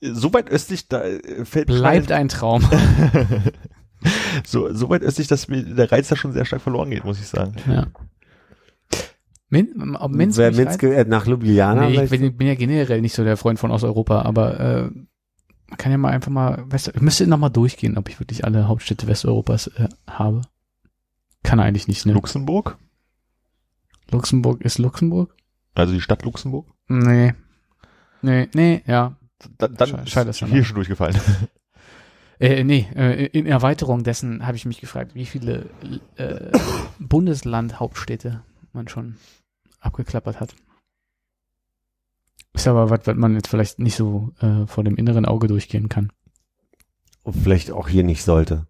So 0.02 0.34
weit 0.34 0.50
östlich, 0.50 0.88
da 0.88 1.02
äh, 1.04 1.46
fällt 1.46 1.68
mir 1.68 1.80
Bleibt 1.80 2.12
ein 2.12 2.30
Traum. 2.30 2.64
so, 4.46 4.74
so 4.74 4.90
weit 4.90 5.04
östlich, 5.04 5.28
dass 5.28 5.50
mir 5.50 5.64
der 5.64 5.92
Reiz 5.92 6.08
da 6.08 6.16
schon 6.16 6.32
sehr 6.32 6.46
stark 6.46 6.62
verloren 6.62 6.90
geht, 6.90 7.04
muss 7.04 7.20
ich 7.20 7.28
sagen. 7.28 7.56
Ja. 7.68 7.88
Min 9.50 9.96
ob 9.96 10.12
Minsk, 10.12 10.38
Wer 10.38 10.52
Minsk 10.54 10.84
äh, 10.84 11.06
nach 11.06 11.26
Ljubljana? 11.26 11.90
nee, 11.90 12.04
ich 12.04 12.10
bin, 12.10 12.38
bin 12.38 12.48
ja 12.48 12.56
generell 12.56 13.02
nicht 13.02 13.14
so 13.16 13.24
der 13.24 13.36
Freund 13.38 13.58
von 13.60 13.72
Osteuropa, 13.72 14.22
aber 14.22 14.60
äh, 14.60 14.82
man 15.70 15.78
kann 15.78 15.92
ja 15.92 15.98
mal 15.98 16.12
einfach 16.12 16.32
mal, 16.32 16.66
du, 16.70 16.92
ich 16.94 17.02
müsste 17.02 17.26
noch 17.28 17.38
mal 17.38 17.50
durchgehen, 17.50 17.98
ob 17.98 18.10
ich 18.10 18.20
wirklich 18.20 18.46
alle 18.46 18.68
Hauptstädte 18.68 19.08
Westeuropas 19.08 19.68
äh, 19.68 19.88
habe. 20.08 20.42
Kann 21.44 21.60
eigentlich 21.60 21.88
nicht, 21.88 22.06
ne? 22.06 22.14
Luxemburg? 22.14 22.78
Luxemburg 24.12 24.62
ist 24.62 24.78
Luxemburg? 24.78 25.36
Also 25.76 25.94
die 25.94 26.02
Stadt 26.02 26.24
Luxemburg? 26.24 26.68
Nee. 26.88 27.34
Nee, 28.22 28.50
nee, 28.54 28.82
ja. 28.86 29.16
Dann, 29.58 29.76
dann 29.76 29.90
Schei- 29.90 30.06
scheiße, 30.06 30.30
ist 30.30 30.40
schon 30.40 30.50
hier 30.50 30.64
schon 30.64 30.76
durchgefallen. 30.76 31.16
Äh, 32.42 32.64
nee, 32.64 32.88
äh, 32.96 33.26
in 33.26 33.46
Erweiterung 33.46 34.06
dessen 34.06 34.48
habe 34.48 34.56
ich 34.56 34.66
mich 34.66 34.80
gefragt, 34.80 35.14
wie 35.14 35.26
viele 35.26 35.66
äh, 36.16 36.58
Bundesland-Hauptstädte 36.98 38.44
man 38.72 38.88
schon 38.88 39.18
abgeklappert 39.80 40.40
hat. 40.40 40.56
Ist 42.54 42.68
aber 42.68 42.90
was, 42.90 43.02
was 43.06 43.16
man 43.16 43.36
jetzt 43.36 43.48
vielleicht 43.48 43.80
nicht 43.80 43.96
so 43.96 44.34
äh, 44.42 44.66
vor 44.66 44.84
dem 44.84 44.96
inneren 44.96 45.26
Auge 45.26 45.48
durchgehen 45.48 45.90
kann. 45.90 46.12
Und 47.24 47.34
vielleicht 47.34 47.72
auch 47.72 47.88
hier 47.88 48.04
nicht 48.04 48.24
sollte. 48.24 48.68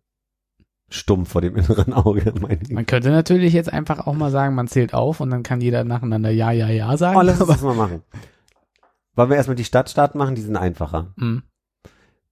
Stumm 0.89 1.25
vor 1.25 1.41
dem 1.41 1.55
inneren 1.57 1.93
Auge, 1.93 2.33
meine 2.39 2.61
ich. 2.61 2.69
Man 2.71 2.85
könnte 2.85 3.09
natürlich 3.11 3.53
jetzt 3.53 3.71
einfach 3.71 4.05
auch 4.05 4.15
mal 4.15 4.31
sagen, 4.31 4.55
man 4.55 4.67
zählt 4.67 4.93
auf 4.93 5.19
und 5.19 5.29
dann 5.29 5.43
kann 5.43 5.61
jeder 5.61 5.83
nacheinander 5.83 6.29
Ja, 6.29 6.51
Ja, 6.51 6.69
Ja 6.69 6.97
sagen. 6.97 7.17
Oh, 7.17 7.21
lass 7.21 7.39
uns 7.39 7.49
das 7.49 7.61
mal 7.61 7.75
machen. 7.75 8.03
Wollen 9.15 9.29
wir 9.29 9.37
erstmal 9.37 9.55
die 9.55 9.65
Stadtstaaten 9.65 10.17
machen? 10.17 10.35
Die 10.35 10.41
sind 10.41 10.55
einfacher. 10.55 11.13
Hm. 11.17 11.43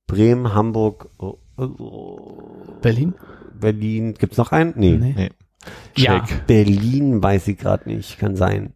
Bremen, 0.05 0.53
Hamburg, 0.53 1.09
oh, 1.17 1.38
oh, 1.57 2.78
Berlin? 2.82 3.13
Berlin. 3.59 4.13
Gibt's 4.13 4.38
noch 4.38 4.51
einen? 4.51 4.73
Nee. 4.78 4.95
Nee. 4.97 5.32
Ja. 5.95 6.26
Berlin 6.47 7.22
weiß 7.24 7.47
ich 7.47 7.57
gerade 7.57 7.89
nicht. 7.89 8.18
Kann 8.20 8.36
sein. 8.36 8.74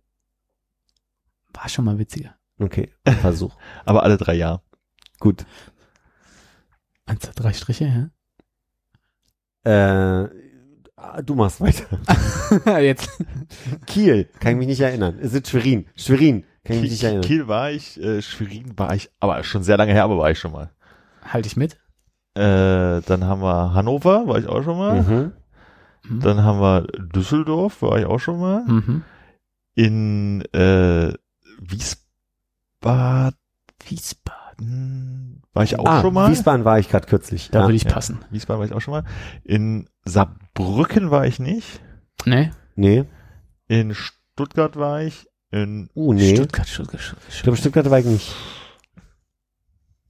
war 1.54 1.70
schon 1.70 1.86
mal 1.86 1.98
witziger. 2.00 2.36
Okay, 2.60 2.92
Versuch. 3.22 3.56
Aber 3.86 4.04
alle 4.04 4.18
drei 4.18 4.36
Jahre. 4.36 4.62
Gut. 5.20 5.46
Eins, 7.06 7.22
zwei, 7.22 7.32
drei 7.36 7.54
Striche, 7.54 8.12
Äh, 9.64 10.28
du 11.24 11.36
machst 11.36 11.62
weiter. 11.62 11.86
ja? 12.66 12.80
jetzt. 12.80 13.10
Kiel, 13.88 14.26
kann 14.40 14.54
ich 14.54 14.58
mich 14.58 14.68
nicht 14.68 14.82
erinnern. 14.82 15.18
Es 15.22 15.34
ist 15.34 15.48
Schwerin. 15.50 15.88
Schwerin, 15.96 16.44
kann 16.64 16.76
ich 16.78 16.82
mich 16.84 16.92
nicht 16.92 17.00
Kiel, 17.02 17.08
erinnern. 17.10 17.24
Kiel 17.24 17.48
war 17.48 17.72
ich, 17.72 18.00
äh, 18.02 18.22
Schwerin 18.22 18.78
war 18.78 18.94
ich, 18.96 19.10
aber 19.20 19.44
schon 19.44 19.64
sehr 19.64 19.78
lange 19.78 19.94
her, 19.94 20.04
aber 20.04 20.18
war 20.18 20.32
ich 20.32 20.40
schon 20.40 20.52
mal. 20.52 20.72
Halte 21.24 21.48
ich 21.48 21.58
mit. 21.58 21.74
Äh, 22.36 23.02
dann 23.02 23.24
haben 23.26 23.42
wir 23.42 23.74
Hannover, 23.74 24.28
war 24.28 24.38
ich 24.40 24.48
auch 24.48 24.64
schon 24.64 24.78
mal. 24.78 25.02
Mhm. 25.02 25.32
Mhm. 26.04 26.20
Dann 26.22 26.44
haben 26.44 26.60
wir 26.60 26.88
Düsseldorf, 27.14 27.82
war 27.82 28.00
ich 28.00 28.06
auch 28.06 28.20
schon 28.20 28.40
mal. 28.40 28.66
Mhm. 28.66 29.04
In 29.76 30.42
äh, 30.54 31.14
Wiesbaden 31.60 33.38
Wiesbaden. 33.88 35.42
war 35.54 35.64
ich 35.64 35.80
auch 35.80 35.86
ah, 35.86 36.02
schon 36.02 36.14
mal. 36.14 36.30
Wiesbaden 36.32 36.66
war 36.66 36.80
ich 36.80 36.90
gerade 36.90 37.08
kürzlich. 37.08 37.50
Da 37.52 37.60
ja. 37.62 37.66
würde 37.66 37.76
ich 37.76 37.84
Ja. 37.84 37.92
passen. 37.92 38.20
Wiesbaden 38.30 38.60
war 38.60 38.66
ich 38.66 38.74
auch 38.74 38.82
schon 38.82 38.94
mal. 38.94 39.04
In 39.44 39.90
Saarbrücken 40.06 41.12
war 41.12 41.26
ich 41.26 41.40
nicht. 41.40 41.82
Ne? 42.26 42.52
Nee. 42.76 43.06
In 43.68 43.94
Stuttgart 43.94 44.76
war 44.78 45.02
ich. 45.02 45.28
In 45.52 45.90
Uh, 45.96 46.14
nee. 46.14 46.36
Stuttgart, 46.36 46.68
Stuttgart, 46.68 47.02
Stuttgart. 47.02 47.30
Ich 47.34 47.44
glaube, 47.44 47.58
Stuttgart 47.58 47.90
war 47.90 48.00
ich 48.00 48.06
nicht. 48.06 48.36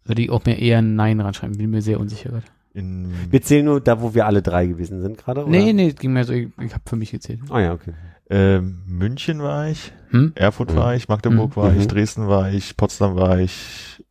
Würde 0.03 0.21
ich 0.21 0.29
auch 0.29 0.45
mir 0.45 0.59
eher 0.59 0.79
ein 0.79 0.95
Nein 0.95 1.19
ranschreiben. 1.19 1.57
Bin 1.57 1.69
mir 1.69 1.81
sehr 1.81 1.99
unsicher 1.99 2.29
gerade. 2.29 2.45
In 2.73 3.11
Wir 3.31 3.41
zählen 3.41 3.65
nur 3.65 3.81
da, 3.81 4.01
wo 4.01 4.13
wir 4.13 4.25
alle 4.25 4.41
drei 4.41 4.65
gewesen 4.67 5.01
sind 5.01 5.17
gerade, 5.17 5.41
oder? 5.41 5.49
Nee, 5.49 5.73
nee, 5.73 5.91
ging 5.91 6.13
mir 6.13 6.23
so, 6.23 6.33
ich, 6.33 6.49
ich 6.59 6.73
habe 6.73 6.83
für 6.85 6.95
mich 6.95 7.11
gezählt. 7.11 7.39
Ah 7.49 7.59
ja, 7.59 7.73
okay. 7.73 7.93
ähm, 8.29 8.81
München 8.87 9.41
war 9.41 9.67
ich. 9.67 9.91
Hm? 10.09 10.31
Erfurt 10.35 10.71
Mhm. 10.71 10.75
war 10.77 10.95
ich, 10.95 11.07
Magdeburg 11.09 11.51
Mhm. 11.51 11.61
war 11.61 11.73
ich, 11.73 11.83
Mhm. 11.83 11.87
Dresden 11.89 12.27
war 12.27 12.49
ich, 12.51 12.77
Potsdam 12.77 13.15
war 13.15 13.39
ich. 13.39 14.03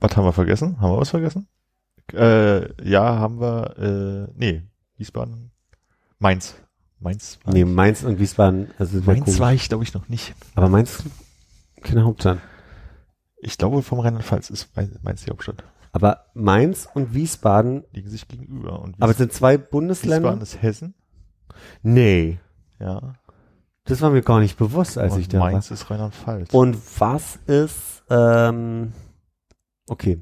Was 0.00 0.16
haben 0.16 0.24
wir 0.24 0.32
vergessen? 0.32 0.80
Haben 0.80 0.92
wir 0.92 0.98
was 1.00 1.10
vergessen? 1.10 1.46
Äh, 2.12 2.88
ja, 2.88 3.18
haben 3.18 3.40
wir, 3.40 4.28
äh, 4.28 4.32
nee, 4.36 4.62
Wiesbaden. 4.96 5.50
Mainz. 6.18 6.56
Mainz 6.98 7.38
war 7.44 7.52
Nee, 7.54 7.60
ich. 7.62 7.66
Mainz 7.66 8.02
und 8.02 8.18
Wiesbaden, 8.18 8.68
also 8.78 8.98
Mainz 9.04 9.24
komisch. 9.24 9.40
war 9.40 9.52
ich, 9.54 9.68
glaube 9.68 9.84
ich, 9.84 9.94
noch 9.94 10.08
nicht. 10.08 10.34
Aber 10.54 10.68
Mainz, 10.68 11.02
keine 11.82 12.04
Hauptstadt. 12.04 12.38
Ich 13.42 13.56
glaube, 13.58 13.82
vom 13.82 14.00
Rheinland-Pfalz 14.00 14.50
ist 14.50 14.68
Mainz 15.02 15.24
die 15.24 15.30
Hauptstadt. 15.30 15.64
Aber 15.92 16.26
Mainz 16.34 16.88
und 16.94 17.14
Wiesbaden, 17.14 17.84
Liegen 17.92 18.08
sich 18.10 18.28
gegenüber. 18.28 18.80
Und 18.80 18.96
aber 19.02 19.12
es 19.12 19.18
sind 19.18 19.32
zwei 19.32 19.54
Wiesbaden 19.54 19.70
Bundesländer? 19.70 20.40
ist 20.40 20.62
Hessen. 20.62 20.94
Nee. 21.82 22.38
Ja. 22.78 23.14
Das 23.84 24.00
war 24.00 24.10
mir 24.10 24.22
gar 24.22 24.38
nicht 24.40 24.56
bewusst, 24.56 24.98
als 24.98 25.16
ich 25.16 25.26
Und 25.26 25.34
da 25.34 25.40
war. 25.40 25.50
Mainz 25.50 25.70
ist 25.70 25.90
Rheinland-Pfalz. 25.90 26.52
Und 26.54 26.76
was 27.00 27.36
ist, 27.46 28.04
ähm, 28.08 28.92
okay. 29.88 30.20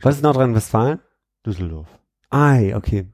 Was 0.00 0.16
ist 0.16 0.22
Nordrhein-Westfalen? 0.22 1.00
Düsseldorf. 1.44 1.88
Ei, 2.30 2.76
okay. 2.76 3.06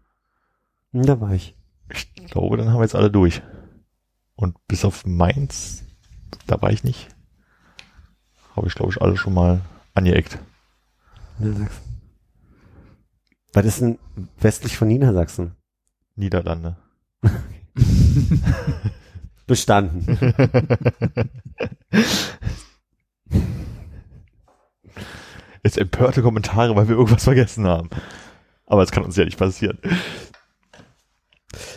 Hm, 0.92 1.02
Da 1.06 1.20
war 1.20 1.32
ich. 1.32 1.56
Ich 1.90 2.12
glaube, 2.30 2.56
dann 2.56 2.68
haben 2.68 2.78
wir 2.78 2.82
jetzt 2.82 2.94
alle 2.94 3.10
durch. 3.10 3.42
Und 4.36 4.56
bis 4.68 4.84
auf 4.84 5.06
Mainz, 5.06 5.84
da 6.46 6.60
war 6.60 6.70
ich 6.70 6.84
nicht. 6.84 7.08
Habe 8.56 8.66
ich, 8.66 8.74
glaube 8.74 8.92
ich, 8.92 9.00
alle 9.00 9.16
schon 9.16 9.32
mal 9.34 9.60
angeeckt. 9.94 10.38
Niedersachsen. 11.38 11.94
Was 13.52 13.66
ist 13.66 13.80
denn 13.80 13.98
westlich 14.40 14.76
von 14.76 14.88
Niedersachsen? 14.88 15.54
Niederlande. 16.16 16.76
Bestanden. 19.46 20.18
Jetzt 25.62 25.78
empörte 25.78 26.22
Kommentare, 26.22 26.74
weil 26.76 26.88
wir 26.88 26.96
irgendwas 26.96 27.24
vergessen 27.24 27.66
haben. 27.66 27.90
Aber 28.66 28.82
das 28.82 28.90
kann 28.90 29.04
uns 29.04 29.16
ja 29.16 29.24
nicht 29.24 29.38
passieren. 29.38 29.78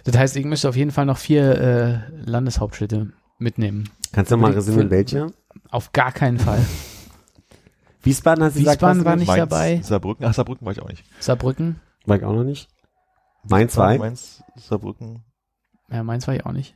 Das 0.04 0.18
heißt, 0.18 0.36
ich 0.38 0.46
müsste 0.46 0.70
auf 0.70 0.76
jeden 0.76 0.92
Fall 0.92 1.06
noch 1.06 1.18
vier 1.18 1.60
äh, 1.60 2.00
Landeshauptstädte 2.30 3.12
mitnehmen. 3.38 3.90
Kannst 4.12 4.32
du 4.32 4.38
mal 4.38 4.52
resümieren, 4.52 4.90
welche? 4.90 5.28
Auf 5.70 5.92
gar 5.92 6.12
keinen 6.12 6.40
Fall. 6.40 6.66
Wiesbaden 8.08 8.44
hast 8.44 8.56
du 8.56 8.60
gesagt, 8.60 8.82
Wiesbaden 8.82 9.06
war 9.06 9.16
nicht? 9.16 9.28
nicht 9.28 9.38
dabei. 9.38 9.82
Saarbrücken, 9.82 10.26
ach, 10.26 10.34
Saarbrücken 10.34 10.66
war 10.66 10.74
ich 10.74 10.82
auch 10.82 10.88
nicht. 10.88 11.04
Saarbrücken. 11.20 11.82
War 12.06 12.18
ich 12.18 12.24
auch 12.24 12.34
noch 12.34 12.44
nicht. 12.44 12.70
Mainz 13.50 13.74
zwei. 13.74 13.98
Mainz, 13.98 14.44
Saarbrücken. 14.56 15.24
Ja, 15.90 16.04
Mainz 16.04 16.28
war 16.28 16.36
ich 16.36 16.46
auch 16.46 16.52
nicht. 16.52 16.76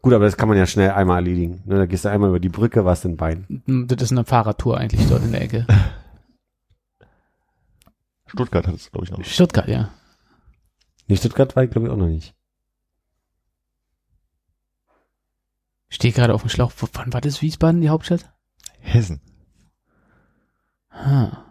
Gut, 0.00 0.14
aber 0.14 0.24
das 0.24 0.36
kann 0.36 0.48
man 0.48 0.58
ja 0.58 0.66
schnell 0.66 0.90
einmal 0.90 1.18
erledigen. 1.18 1.62
Ne, 1.64 1.76
da 1.76 1.86
gehst 1.86 2.04
du 2.04 2.10
einmal 2.10 2.30
über 2.30 2.40
die 2.40 2.48
Brücke, 2.48 2.84
was 2.84 3.04
in 3.04 3.16
Bein. 3.16 3.62
Das 3.66 4.02
ist 4.02 4.10
eine 4.10 4.24
Fahrradtour 4.24 4.76
eigentlich 4.76 5.08
dort 5.08 5.22
in 5.22 5.30
der 5.30 5.42
Ecke. 5.42 5.66
Stuttgart 8.26 8.66
hat 8.66 8.74
es, 8.74 8.90
glaube 8.90 9.04
ich, 9.04 9.12
noch. 9.12 9.22
Stuttgart, 9.24 9.68
ja. 9.68 9.90
Nee, 11.06 11.16
Stuttgart 11.16 11.54
war 11.54 11.62
ich, 11.62 11.70
glaube 11.70 11.86
ich, 11.86 11.92
auch 11.92 11.98
noch 11.98 12.08
nicht. 12.08 12.34
Stehe 15.88 16.12
gerade 16.12 16.34
auf 16.34 16.42
dem 16.42 16.48
Schlauch. 16.48 16.72
Wann 16.94 17.12
war 17.12 17.20
das 17.20 17.42
Wiesbaden, 17.42 17.80
die 17.80 17.90
Hauptstadt? 17.90 18.32
Hessen. 18.80 19.20
Ha. 20.92 21.44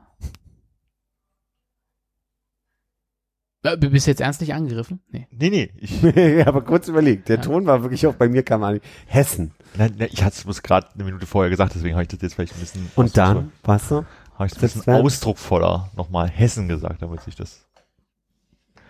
Äh, 3.63 3.77
Bist 3.77 4.07
du 4.07 4.11
jetzt 4.11 4.21
ernstlich 4.21 4.53
angegriffen? 4.53 5.01
Nee. 5.09 5.27
Nee, 5.31 5.49
nee, 5.49 5.71
ich, 5.77 6.01
habe 6.45 6.63
kurz 6.63 6.87
überlegt. 6.87 7.29
Der 7.29 7.35
Ja. 7.37 7.41
Ton 7.43 7.65
war 7.67 7.83
wirklich 7.83 8.05
auch 8.07 8.15
bei 8.15 8.27
mir 8.27 8.43
kam 8.43 8.63
an. 8.63 8.79
Hessen. 9.05 9.53
nein, 9.75 9.93
nein, 9.97 10.09
ich 10.11 10.23
hatte 10.23 10.49
es 10.49 10.63
gerade 10.63 10.87
eine 10.93 11.03
Minute 11.03 11.25
vorher 11.27 11.49
gesagt, 11.49 11.75
deswegen 11.75 11.93
habe 11.95 12.03
ich 12.03 12.09
das 12.09 12.21
jetzt 12.21 12.33
vielleicht 12.33 12.53
ein 12.55 12.59
bisschen, 12.59 12.91
Und 12.95 13.17
dann, 13.17 13.51
was 13.63 13.87
du? 13.89 14.05
habe 14.33 14.45
ich 14.47 14.51
es 14.53 14.57
ein 14.57 14.61
bisschen 14.61 14.81
Sitzwert? 14.81 15.03
ausdrucksvoller 15.03 15.91
nochmal 15.95 16.27
Hessen 16.29 16.67
gesagt, 16.67 17.01
damit 17.03 17.19
ich 17.27 17.35
das 17.35 17.67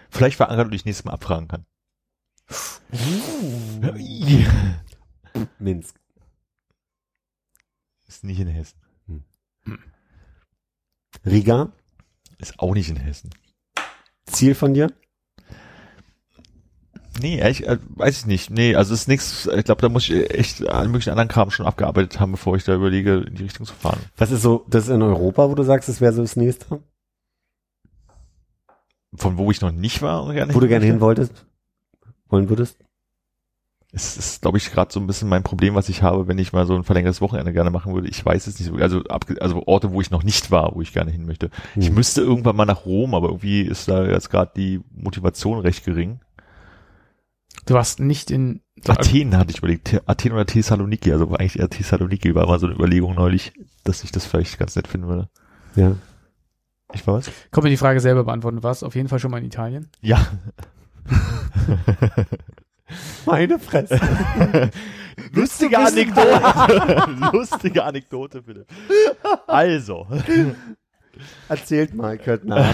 vielleicht 0.10 0.38
verankert 0.38 0.68
und 0.68 0.74
ich 0.74 0.86
nächstes 0.86 1.04
Mal 1.06 1.14
abfragen 1.14 1.48
kann. 1.50 1.66
Minsk. 5.60 5.96
Ist 8.08 8.24
nicht 8.24 8.40
in 8.40 8.48
Hessen. 8.48 8.78
Riga. 11.26 11.72
Ist 12.38 12.60
auch 12.60 12.74
nicht 12.74 12.90
in 12.90 12.96
Hessen. 12.96 13.30
Ziel 14.26 14.56
von 14.56 14.74
dir? 14.74 14.92
Nee, 17.20 17.38
ehrlich, 17.38 17.68
äh, 17.68 17.78
weiß 17.90 18.20
ich 18.20 18.26
nicht. 18.26 18.50
Nee, 18.50 18.76
also 18.76 18.94
ist 18.94 19.08
nichts, 19.08 19.46
ich 19.46 19.66
glaube, 19.66 19.82
da 19.82 19.90
muss 19.90 20.10
ich 20.10 20.32
echt 20.32 20.68
allen 20.68 20.92
möglichen 20.92 21.12
anderen 21.12 21.28
Kram 21.28 21.52
schon 21.52 21.66
abgearbeitet 21.66 22.20
haben, 22.20 22.32
bevor 22.32 22.56
ich 22.56 22.64
da 22.64 22.74
überlege, 22.74 23.26
in 23.28 23.36
die 23.36 23.44
Richtung 23.44 23.66
zu 23.66 23.74
fahren. 23.74 24.00
Was 24.18 24.32
ist 24.32 24.42
so, 24.42 24.66
das 24.70 24.88
in 24.88 25.02
Europa, 25.02 25.50
wo 25.50 25.56
du 25.56 25.64
sagst, 25.64 25.90
das 25.90 26.02
wäre 26.02 26.14
so 26.14 26.22
das 26.22 26.36
nächste? 26.36 26.82
Von 29.14 29.38
wo 29.38 29.52
ich 29.52 29.62
noch 29.62 29.72
nicht 29.72 30.02
war 30.02 30.24
und 30.24 30.34
gerne 30.34 30.56
Wo 30.56 30.60
du 30.60 30.68
gerne 30.68 30.86
hin 30.86 31.02
wolltest? 31.02 31.46
Wollen 32.30 32.50
würdest? 32.50 32.78
Es 33.94 34.16
ist, 34.16 34.42
glaube 34.42 34.58
ich, 34.58 34.72
gerade 34.72 34.92
so 34.94 35.02
ein 35.02 35.08
bisschen 35.08 35.28
mein 35.28 35.44
Problem, 35.44 35.76
was 35.76 35.90
ich 35.90 36.02
habe, 36.02 36.28
wenn 36.30 36.38
ich 36.38 36.54
mal 36.54 36.66
so 36.66 36.76
ein 36.76 36.86
verlängertes 36.86 37.20
Wochenende 37.20 37.52
gerne 37.52 37.72
machen 37.72 37.94
würde. 37.94 38.08
Ich 38.08 38.26
weiß 38.26 38.48
es 38.48 38.58
nicht 38.58 38.70
so, 38.70 38.76
also, 38.76 39.04
also 39.42 39.64
Orte, 39.68 39.92
wo 39.92 40.00
ich 40.00 40.12
noch 40.12 40.24
nicht 40.24 40.50
war, 40.50 40.74
wo 40.76 40.82
ich 40.82 40.94
gerne 40.94 41.12
hin 41.12 41.26
möchte. 41.26 41.50
Ich 41.76 41.88
Hm. 41.88 41.96
müsste 41.96 42.22
irgendwann 42.22 42.56
mal 42.56 42.66
nach 42.66 42.86
Rom, 42.86 43.14
aber 43.14 43.28
irgendwie 43.28 43.62
ist 43.64 43.90
da 43.90 44.06
jetzt 44.06 44.30
gerade 44.30 44.52
die 44.56 44.80
Motivation 44.96 45.60
recht 45.60 45.84
gering. 45.84 46.22
Du 47.66 47.74
warst 47.74 48.00
nicht 48.00 48.32
in. 48.32 48.62
Athen 48.88 49.36
hatte 49.38 49.52
ich 49.52 49.58
überlegt, 49.58 49.90
The- 49.90 50.00
Athen 50.06 50.32
oder 50.32 50.46
Thessaloniki, 50.46 51.12
also 51.12 51.26
eigentlich 51.36 51.60
eher 51.60 51.70
Thessaloniki 51.70 52.34
war 52.34 52.48
mal 52.48 52.60
so 52.60 52.68
eine 52.68 52.76
Überlegung 52.76 53.14
neulich, 53.16 53.52
dass 53.84 54.06
ich 54.06 54.12
das 54.14 54.26
vielleicht 54.26 54.58
ganz 54.58 54.74
nett 54.78 54.88
finden 54.88 55.08
würde. 55.10 55.30
Ja. 55.76 55.96
Ich 56.94 57.06
weiß. 57.06 57.30
Komm 57.52 57.66
mir 57.66 57.70
die 57.70 57.78
Frage 57.78 58.00
selber 58.00 58.24
beantworten. 58.24 58.58
Du 58.58 58.64
warst 58.64 58.84
auf 58.86 58.96
jeden 58.96 59.10
Fall 59.10 59.20
schon 59.20 59.32
mal 59.32 59.38
in 59.40 59.46
Italien. 59.46 59.90
Ja. 60.02 60.26
Meine 63.26 63.60
Fresse. 63.60 64.00
Lustige 65.34 65.80
Anekdote. 65.80 67.30
Lustige 67.34 67.84
Anekdote, 67.84 68.42
bitte. 68.42 68.66
Also. 69.48 70.08
Erzählt 71.50 71.94
mal, 71.94 72.18
Kurt 72.18 72.46
nach. 72.46 72.74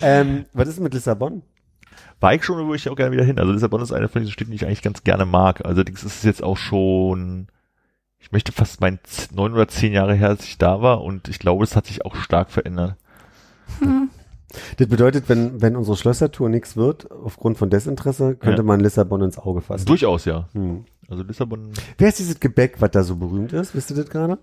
ähm, 0.00 0.46
was 0.52 0.68
ist 0.68 0.80
mit 0.80 0.94
Lissabon? 0.94 1.42
War 2.20 2.34
ich 2.34 2.44
schon, 2.44 2.66
wo 2.66 2.74
ich 2.74 2.88
auch 2.88 2.96
gerne 2.96 3.12
wieder 3.12 3.24
hin. 3.24 3.38
Also 3.38 3.52
Lissabon 3.52 3.82
ist 3.82 3.92
eine 3.92 4.08
von 4.08 4.22
diesen 4.22 4.32
Städten, 4.32 4.50
die 4.50 4.56
ich 4.56 4.66
eigentlich 4.66 4.82
ganz 4.82 5.04
gerne 5.04 5.24
mag. 5.24 5.64
Also 5.64 5.82
das 5.82 6.04
ist 6.04 6.24
jetzt 6.24 6.42
auch 6.42 6.56
schon, 6.56 7.48
ich 8.18 8.30
möchte 8.32 8.52
fast 8.52 8.80
mein 8.80 8.98
neun 9.32 9.52
oder 9.52 9.68
zehn 9.68 9.92
Jahre 9.92 10.14
her, 10.14 10.28
als 10.28 10.44
ich 10.44 10.58
da 10.58 10.82
war 10.82 11.02
und 11.02 11.28
ich 11.28 11.38
glaube, 11.38 11.64
es 11.64 11.76
hat 11.76 11.86
sich 11.86 12.04
auch 12.04 12.16
stark 12.16 12.50
verändert. 12.50 12.96
Das 14.78 14.88
bedeutet, 14.88 15.28
wenn, 15.28 15.60
wenn 15.62 15.76
unsere 15.76 15.96
Schlössertour 15.96 16.48
nichts 16.48 16.76
wird, 16.76 17.10
aufgrund 17.10 17.58
von 17.58 17.70
Desinteresse, 17.70 18.34
könnte 18.36 18.62
Ja. 18.62 18.66
man 18.66 18.80
Lissabon 18.80 19.22
ins 19.22 19.38
Auge 19.38 19.60
fassen. 19.60 19.86
Durchaus, 19.86 20.24
ja. 20.24 20.48
Hm. 20.52 20.84
Also 21.08 21.22
Lissabon, 21.22 21.72
Wer 21.98 22.08
ist 22.08 22.18
dieses 22.18 22.38
Gebäck, 22.40 22.80
was 22.80 22.90
da 22.92 23.02
so 23.02 23.16
berühmt 23.16 23.52
ist? 23.52 23.74
Wisst 23.74 23.90
ihr 23.90 23.96
das 23.96 24.08
gerade? 24.10 24.38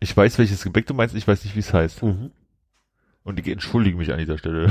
ich 0.00 0.14
weiß, 0.14 0.38
welches 0.38 0.62
Gebäck 0.62 0.86
du 0.86 0.92
meinst, 0.92 1.14
ich 1.14 1.26
weiß 1.26 1.44
nicht, 1.44 1.54
wie 1.56 1.60
es 1.60 1.72
heißt. 1.72 2.02
Mhm. 2.02 2.30
Und 3.22 3.38
ich 3.40 3.48
entschuldige 3.48 3.96
mich 3.96 4.12
an 4.12 4.18
dieser 4.18 4.36
Stelle. 4.36 4.70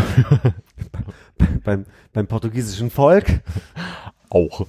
Beim, 1.63 1.85
beim 2.11 2.27
portugiesischen 2.27 2.91
Volk. 2.91 3.25
auch. 4.29 4.67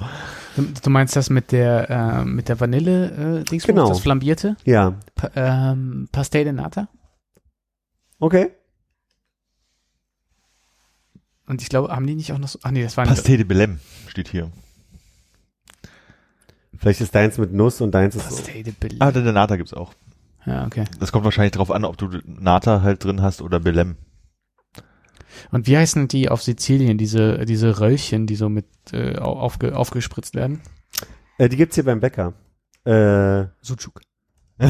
Du, 0.56 0.62
du 0.82 0.90
meinst 0.90 1.16
das 1.16 1.28
mit 1.28 1.52
der 1.52 1.90
äh, 1.90 2.24
mit 2.24 2.48
der 2.48 2.58
Vanille 2.60 3.40
äh, 3.40 3.44
Dingsbums, 3.44 3.66
Genau. 3.66 3.88
das 3.88 4.00
flambierte 4.00 4.56
Ja. 4.64 4.94
pa 5.14 5.30
ähm, 5.36 6.08
Pastel 6.12 6.44
de 6.44 6.52
Nata? 6.54 6.88
Okay. 8.18 8.52
Und 11.46 11.60
ich 11.62 11.68
glaube, 11.68 11.88
haben 11.94 12.06
die 12.06 12.14
nicht 12.14 12.32
auch 12.32 12.38
noch 12.38 12.48
so, 12.48 12.58
ach 12.62 12.70
nee, 12.70 12.82
das 12.82 12.96
war 12.96 13.04
Pastel 13.04 13.36
de 13.36 13.44
Belém 13.46 13.76
steht 14.08 14.28
hier. 14.28 14.50
Vielleicht 16.76 17.00
ist 17.00 17.14
deins 17.14 17.38
mit 17.38 17.52
Nuss 17.52 17.80
und 17.80 17.92
deins 17.92 18.16
ist 18.16 18.28
so. 18.30 18.36
Pastel 18.36 18.62
de 18.62 18.72
Belém. 18.72 18.96
Ah, 19.00 19.12
der 19.12 19.32
Nata 19.32 19.56
gibt's 19.56 19.74
auch. 19.74 19.94
Ja, 20.46 20.66
okay. 20.66 20.84
Das 21.00 21.12
kommt 21.12 21.24
wahrscheinlich 21.24 21.52
drauf 21.52 21.70
an, 21.70 21.84
ob 21.84 21.96
du 21.96 22.08
Nata 22.26 22.82
halt 22.82 23.04
drin 23.04 23.22
hast 23.22 23.40
oder 23.42 23.58
Belém. 23.58 23.94
Und 25.50 25.66
wie 25.66 25.76
heißen 25.76 26.08
die 26.08 26.28
auf 26.28 26.42
Sizilien, 26.42 26.98
diese, 26.98 27.44
diese 27.44 27.80
Röllchen, 27.80 28.26
die 28.26 28.36
so 28.36 28.48
mit 28.48 28.66
äh, 28.92 29.16
au- 29.18 29.38
aufge, 29.38 29.76
aufgespritzt 29.76 30.34
werden? 30.34 30.60
Äh, 31.38 31.48
die 31.48 31.56
gibt's 31.56 31.74
hier 31.74 31.84
beim 31.84 32.00
Bäcker. 32.00 32.34
Äh, 32.84 33.46
Sucuk. 33.60 34.00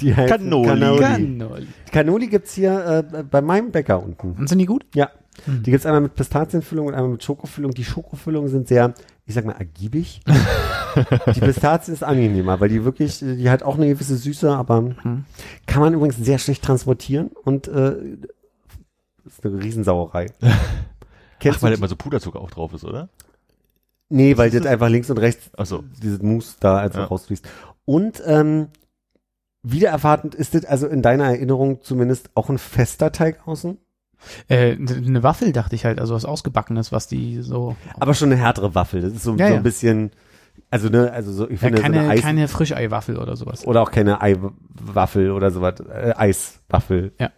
die 0.00 0.14
heißen 0.14 0.38
Cannoli. 0.38 0.68
Cannoli. 0.68 1.00
Cannoli. 1.02 1.66
Cannoli 1.92 2.26
gibt's 2.28 2.54
hier 2.54 3.04
äh, 3.14 3.22
bei 3.24 3.40
meinem 3.40 3.70
Bäcker 3.70 4.02
unten. 4.02 4.32
Und 4.32 4.48
sind 4.48 4.58
die 4.58 4.66
gut? 4.66 4.86
Ja. 4.94 5.10
Hm. 5.44 5.62
Die 5.62 5.70
gibt's 5.70 5.86
einmal 5.86 6.00
mit 6.00 6.14
Pistazienfüllung 6.14 6.86
und 6.88 6.94
einmal 6.94 7.10
mit 7.12 7.22
Schokofüllung. 7.22 7.72
Die 7.72 7.84
Schokofüllungen 7.84 8.48
sind 8.48 8.66
sehr, 8.68 8.94
ich 9.26 9.34
sag 9.34 9.44
mal, 9.44 9.52
ergiebig. 9.52 10.20
die 11.34 11.40
Pistazien 11.40 11.94
ist 11.94 12.02
angenehmer, 12.02 12.58
weil 12.60 12.68
die 12.68 12.84
wirklich, 12.84 13.20
die 13.20 13.48
hat 13.50 13.62
auch 13.62 13.76
eine 13.76 13.86
gewisse 13.88 14.16
Süße, 14.16 14.50
aber 14.50 14.78
Hm. 15.02 15.24
kann 15.66 15.80
man 15.82 15.94
übrigens 15.94 16.16
sehr 16.16 16.38
schlecht 16.38 16.64
transportieren 16.64 17.30
und 17.44 17.68
äh, 17.68 17.96
ist 19.26 19.44
eine 19.44 19.62
Riesensauerei. 19.62 20.26
Kennst 21.40 21.58
Ach, 21.58 21.62
weil 21.62 21.70
da 21.70 21.76
immer 21.76 21.88
so 21.88 21.94
Puderzucker 21.96 22.40
auch 22.40 22.50
drauf 22.50 22.72
ist, 22.74 22.84
oder? 22.84 23.08
Nee, 24.08 24.36
weil 24.36 24.48
ist 24.48 24.54
das 24.54 24.62
das? 24.62 24.72
einfach 24.72 24.88
links 24.88 25.10
und 25.10 25.18
rechts 25.18 25.50
Ach 25.56 25.66
so. 25.66 25.84
dieses 26.02 26.20
Mousse 26.22 26.56
da 26.60 26.78
also 26.78 26.98
Ja. 27.00 27.04
rausfließt. 27.04 27.46
Und 27.84 28.22
ähm, 28.26 28.68
wieder 29.62 29.88
erwartend 29.90 30.34
ist 30.34 30.54
das 30.54 30.64
also 30.64 30.86
in 30.86 31.02
deiner 31.02 31.24
Erinnerung 31.24 31.82
zumindest 31.82 32.30
auch 32.34 32.48
ein 32.48 32.58
fester 32.58 33.12
Teig 33.12 33.46
außen, 33.46 33.78
Äh, 34.48 34.72
eine 34.76 35.22
Waffel 35.22 35.52
dachte 35.52 35.76
ich 35.76 35.84
halt, 35.84 36.00
also 36.00 36.14
was 36.14 36.24
Ausgebackenes, 36.24 36.90
was 36.90 37.06
die 37.06 37.40
so. 37.42 37.76
aber 38.00 38.14
schon 38.14 38.32
eine 38.32 38.40
härtere 38.40 38.74
Waffel. 38.74 39.00
Das 39.00 39.12
ist 39.12 39.22
so, 39.22 39.36
Ja, 39.36 39.46
so 39.46 39.52
ja. 39.52 39.56
ein 39.58 39.62
bisschen, 39.62 40.10
also 40.70 40.88
ne, 40.88 41.12
also 41.12 41.32
so, 41.32 41.44
ich 41.48 41.52
Ja, 41.62 41.68
finde 41.68 41.78
so 41.78 41.82
keine, 41.82 42.00
eine 42.00 42.08
Eis 42.10 42.20
keine 42.22 42.48
Frischeiwaffel 42.48 43.16
oder 43.16 43.36
sowas. 43.36 43.64
oder 43.66 43.80
auch 43.82 43.90
keine 43.92 44.20
Eiwaffel 44.20 45.30
oder 45.30 45.50
sowas, 45.52 45.74
äh, 45.88 46.14
Eiswaffel. 46.16 47.12
Ja. 47.20 47.30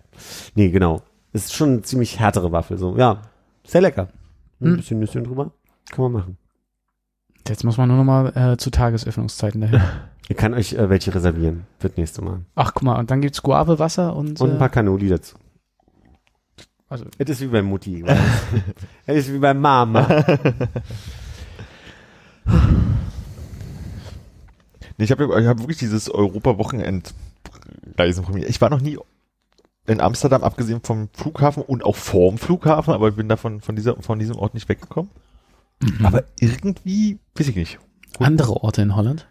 Nee, 0.55 0.71
genau. 0.71 1.03
Das 1.33 1.45
ist 1.45 1.55
schon 1.55 1.69
eine 1.71 1.83
ziemlich 1.83 2.19
härtere 2.19 2.51
Waffel, 2.51 2.79
so 2.79 2.97
ja, 2.97 3.23
sehr 3.67 3.83
lecker. 3.83 4.09
ein 4.61 4.69
Hm. 4.71 4.77
bisschen 4.79 4.99
Nüsschen 5.01 5.25
drüber. 5.25 5.53
Kann 5.91 6.03
man 6.05 6.13
machen. 6.13 6.39
Jetzt 7.49 7.65
muss 7.65 7.77
man 7.77 7.89
nur 7.89 7.99
noch 7.99 8.05
mal 8.05 8.53
äh, 8.53 8.57
zu 8.57 8.71
Tagesöffnungszeiten 8.71 9.61
dahin. 9.61 9.83
Ihr 10.29 10.37
kann 10.37 10.55
euch 10.55 10.75
äh, 10.75 10.89
welche 10.89 11.15
reservieren. 11.15 11.67
Wird 11.81 11.99
nächste 11.99 12.23
Mal. 12.23 12.41
Ach, 12.55 12.73
guck 12.73 12.85
mal, 12.85 12.99
und 12.99 13.11
dann 13.11 13.21
gibt's 13.21 13.43
Guave-Wasser 13.43 14.15
und, 14.15 14.41
Und 14.41 14.51
ein 14.51 14.57
äh, 14.57 14.59
paar 14.59 14.69
Cannoli 14.69 15.09
dazu. 15.09 15.37
also, 16.89 17.05
Es 17.19 17.29
ist 17.29 17.41
wie 17.41 17.49
bei 17.49 17.63
Mutti. 17.63 18.05
Es 19.07 19.27
ist 19.27 19.33
wie 19.33 19.39
bei 19.39 19.55
Mama. 19.55 20.07
Nee, 25.01 25.05
ich 25.05 25.13
habe 25.13 25.41
ich 25.41 25.47
hab 25.47 25.61
wirklich 25.61 25.79
dieses 25.79 26.11
Europa-Wochenend-Reisen 26.11 28.23
von 28.23 28.35
mir. 28.35 28.47
Ich 28.47 28.61
war 28.61 28.69
noch 28.69 28.83
nie 28.83 28.99
in 29.87 29.99
Amsterdam, 29.99 30.43
abgesehen 30.43 30.83
vom 30.83 31.09
Flughafen 31.15 31.63
und 31.63 31.87
auch 31.87 31.97
vorm 31.97 32.37
Flughafen, 32.37 32.93
aber 32.93 33.09
ich 33.09 33.15
bin 33.15 33.27
davon 33.27 33.63
von 33.63 33.77
dieser 33.77 33.97
von 33.97 34.19
diesem 34.19 34.37
Ort 34.37 34.53
nicht 34.53 34.69
weggekommen. 34.69 35.11
Aber 36.03 36.25
irgendwie, 36.39 37.19
weiß 37.35 37.49
ich 37.49 37.57
nicht. 37.57 37.79
andere 38.19 38.55
Orte 38.63 38.83
in 38.83 38.95
Holland? 38.97 39.27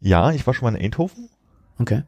Ja, 0.00 0.30
ich 0.32 0.46
war 0.46 0.54
schon 0.54 0.70
mal 0.70 0.78
in 0.78 0.84
Eindhoven. 0.84 1.28
Okay. 1.78 2.02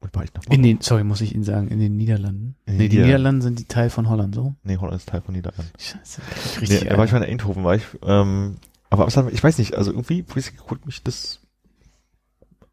Und 0.00 0.14
war 0.14 0.24
ich 0.24 0.32
noch 0.34 0.46
mal? 0.46 0.54
In 0.54 0.62
den, 0.62 0.80
sorry, 0.80 1.04
muss 1.04 1.20
ich 1.20 1.34
Ihnen 1.34 1.44
sagen, 1.44 1.68
in 1.68 1.78
den 1.78 1.96
Niederlanden. 1.96 2.56
In 2.66 2.74
den 2.74 2.78
nee, 2.78 2.88
die 2.88 2.96
Nieder- 2.96 3.06
Niederlande 3.06 3.42
sind 3.42 3.58
die 3.58 3.64
Teil 3.66 3.90
von 3.90 4.08
Holland, 4.08 4.34
so? 4.34 4.54
nee, 4.62 4.76
Holland 4.78 4.96
ist 4.96 5.08
Teil 5.08 5.20
von 5.20 5.34
Niederlanden. 5.34 5.70
Scheiße. 5.78 6.22
Nee, 6.22 6.60
Richtig. 6.60 6.88
da 6.88 6.96
war 6.96 7.04
ich 7.04 7.12
mal 7.12 7.22
in 7.22 7.30
Eindhoven, 7.30 7.64
war 7.64 7.74
ich. 7.74 7.82
Ähm, 8.02 8.56
aber 8.88 9.04
Amsterdam, 9.04 9.32
ich 9.32 9.42
weiß 9.44 9.58
nicht, 9.58 9.74
also 9.74 9.90
irgendwie 9.92 10.24
weiß 10.26 10.48
ich, 10.50 10.60
holt 10.70 10.86
mich 10.86 11.02
das. 11.02 11.40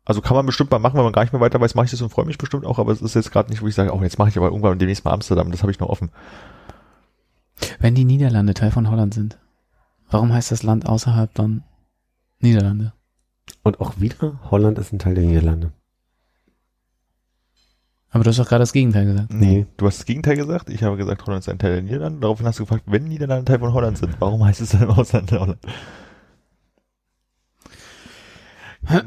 Also 0.05 0.21
kann 0.21 0.37
man 0.37 0.45
bestimmt 0.45 0.71
mal 0.71 0.79
machen, 0.79 0.95
wenn 0.95 1.03
man 1.03 1.11
gar 1.11 1.23
nicht 1.23 1.33
mehr 1.33 1.41
weiter 1.41 1.59
weiß, 1.59 1.75
mache 1.75 1.85
ich 1.85 1.91
das 1.91 2.01
und 2.01 2.09
freue 2.09 2.25
mich 2.25 2.37
bestimmt 2.37 2.65
auch, 2.65 2.79
aber 2.79 2.93
es 2.93 3.01
ist 3.01 3.13
jetzt 3.13 3.31
gerade 3.31 3.49
nicht, 3.49 3.61
wo 3.61 3.67
ich 3.67 3.75
sage, 3.75 3.93
oh, 3.93 4.01
jetzt 4.01 4.17
mache 4.17 4.29
ich 4.29 4.37
aber 4.37 4.47
irgendwann 4.47 4.79
demnächst 4.79 5.03
mal 5.03 5.11
Amsterdam, 5.11 5.51
das 5.51 5.61
habe 5.63 5.71
ich 5.71 5.79
noch 5.79 5.89
offen. 5.89 6.11
Wenn 7.79 7.95
die 7.95 8.05
Niederlande 8.05 8.53
Teil 8.53 8.71
von 8.71 8.89
Holland 8.89 9.13
sind, 9.13 9.37
warum 10.09 10.33
heißt 10.33 10.51
das 10.51 10.63
Land 10.63 10.85
außerhalb 10.87 11.33
dann 11.33 11.63
Niederlande? 12.39 12.93
Und 13.63 13.79
auch 13.79 13.99
wieder, 13.99 14.39
Holland 14.49 14.77
ist 14.77 14.93
ein 14.93 14.99
Teil 14.99 15.15
der 15.15 15.25
Niederlande. 15.25 15.71
Aber 18.09 18.23
du 18.23 18.29
hast 18.29 18.39
doch 18.39 18.47
gerade 18.47 18.61
das 18.61 18.73
Gegenteil 18.73 19.05
gesagt. 19.05 19.33
Nee. 19.33 19.65
Du 19.75 19.85
hast 19.85 19.99
das 19.99 20.05
Gegenteil 20.05 20.37
gesagt, 20.37 20.69
ich 20.69 20.83
habe 20.83 20.97
gesagt, 20.97 21.25
Holland 21.25 21.41
ist 21.43 21.49
ein 21.49 21.59
Teil 21.59 21.73
der 21.73 21.81
Niederlande. 21.83 22.19
Daraufhin 22.21 22.45
hast 22.45 22.59
du 22.59 22.63
gefragt, 22.63 22.83
wenn 22.85 23.03
Niederlande 23.03 23.45
Teil 23.45 23.59
von 23.59 23.73
Holland 23.73 23.97
sind, 23.97 24.15
warum 24.19 24.43
heißt 24.43 24.61
es 24.61 24.69
dann 24.69 24.83
im 24.83 24.91
Ausland 24.91 25.31
Holland? 25.31 25.59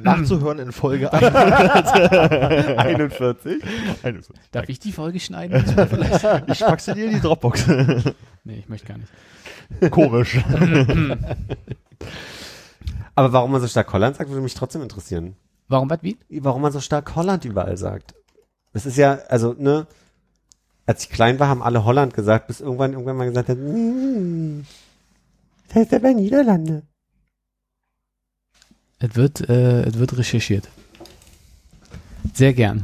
Nachzuhören 0.03 0.59
in 0.59 0.73
Folge 0.73 1.13
41. 2.79 3.63
41. 4.03 4.41
Darf 4.53 4.69
ich 4.69 4.79
die 4.79 4.93
Folge 4.93 5.21
schneiden? 5.21 5.65
Vielleicht? 5.65 6.25
Ich 6.49 6.61
pack 6.61 6.81
sie 6.81 6.95
dir 6.95 7.07
in 7.07 7.13
die 7.15 7.21
Dropbox. 7.21 7.67
nee, 8.45 8.59
ich 8.59 8.69
möchte 8.69 8.87
gar 8.87 8.99
nicht. 8.99 9.11
Komisch. 9.93 10.39
Aber 13.15 13.33
warum 13.33 13.53
man 13.53 13.61
so 13.61 13.69
stark 13.69 13.93
Holland 13.93 14.17
sagt, 14.17 14.31
würde 14.31 14.43
mich 14.43 14.55
trotzdem 14.55 14.83
interessieren. 14.83 15.37
Warum, 15.69 15.89
was, 15.91 16.03
wie? 16.03 16.17
Warum 16.41 16.63
man 16.63 16.73
so 16.73 16.81
stark 16.81 17.15
Holland 17.15 17.45
überall 17.45 17.77
sagt. 17.77 18.15
Das 18.73 18.87
ist 18.87 18.97
ja, 18.97 19.19
also, 19.29 19.55
ne, 19.59 19.87
als 20.87 21.05
ich 21.05 21.11
klein 21.11 21.39
war, 21.39 21.49
haben 21.49 21.63
alle 21.63 21.85
Holland 21.85 22.15
gesagt, 22.15 22.47
bis 22.49 22.61
irgendwann 22.61 22.93
irgendwann 22.93 23.17
mal 23.17 23.27
gesagt 23.27 23.49
hat, 23.49 23.59
"Mm, 23.59 24.61
das 25.69 25.77
heißt 25.77 25.95
aber 25.95 26.13
Niederlande. 26.13 26.83
Es 29.01 29.17
wird, 29.17 29.49
äh, 29.49 29.83
es 29.83 29.99
wird 29.99 30.17
recherchiert. 30.17 30.69
Sehr 32.35 32.53
gern. 32.53 32.81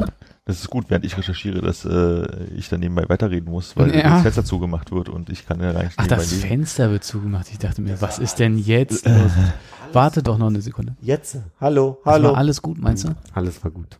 Das 0.47 0.61
ist 0.61 0.71
gut, 0.71 0.87
während 0.89 1.05
ich 1.05 1.17
recherchiere, 1.19 1.61
dass 1.61 1.85
äh, 1.85 2.45
ich 2.57 2.69
dann 2.69 2.81
nebenbei 2.81 3.09
weiterreden 3.09 3.51
muss, 3.51 3.77
weil 3.77 3.95
Ja. 3.95 4.03
das 4.15 4.23
Fenster 4.23 4.45
zugemacht 4.45 4.93
wird 4.93 5.09
und 5.09 5.29
ich 5.29 5.47
kann 5.47 5.61
ja 5.61 5.73
gar 5.73 5.83
nicht 5.85 5.95
Ach, 5.97 6.07
das 6.07 6.31
lesen. 6.31 6.49
Fenster 6.49 6.91
wird 6.91 7.05
zugemacht. 7.05 7.49
Ich 7.51 7.59
dachte 7.59 7.83
mir, 7.83 8.01
was 8.01 8.19
ist 8.19 8.39
denn 8.39 8.57
jetzt 8.59 9.07
los? 9.07 9.33
Warte 9.93 10.23
doch 10.23 10.39
noch 10.39 10.47
eine 10.49 10.63
Sekunde. 10.63 10.97
Jetzt, 11.01 11.39
hallo, 11.61 11.99
Das 12.05 12.15
hallo. 12.15 12.29
war 12.31 12.37
alles 12.39 12.63
gut, 12.63 12.79
meinst 12.79 13.05
du? 13.05 13.15
Alles 13.35 13.63
war 13.63 13.71
gut. 13.71 13.99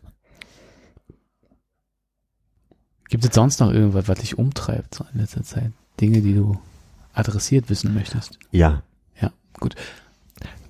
Gibt 3.09 3.23
es 3.25 3.33
sonst 3.33 3.59
noch 3.59 3.71
irgendwas, 3.71 4.07
was 4.07 4.19
dich 4.19 4.37
umtreibt 4.37 4.95
so 4.95 5.05
in 5.13 5.19
letzter 5.21 5.43
Zeit? 5.43 5.71
Dinge, 6.01 6.21
die 6.21 6.33
du 6.33 6.59
adressiert 7.13 7.69
wissen 7.69 7.93
möchtest? 7.93 8.37
Ja. 8.51 8.83
Ja, 9.21 9.31
gut. 9.59 9.75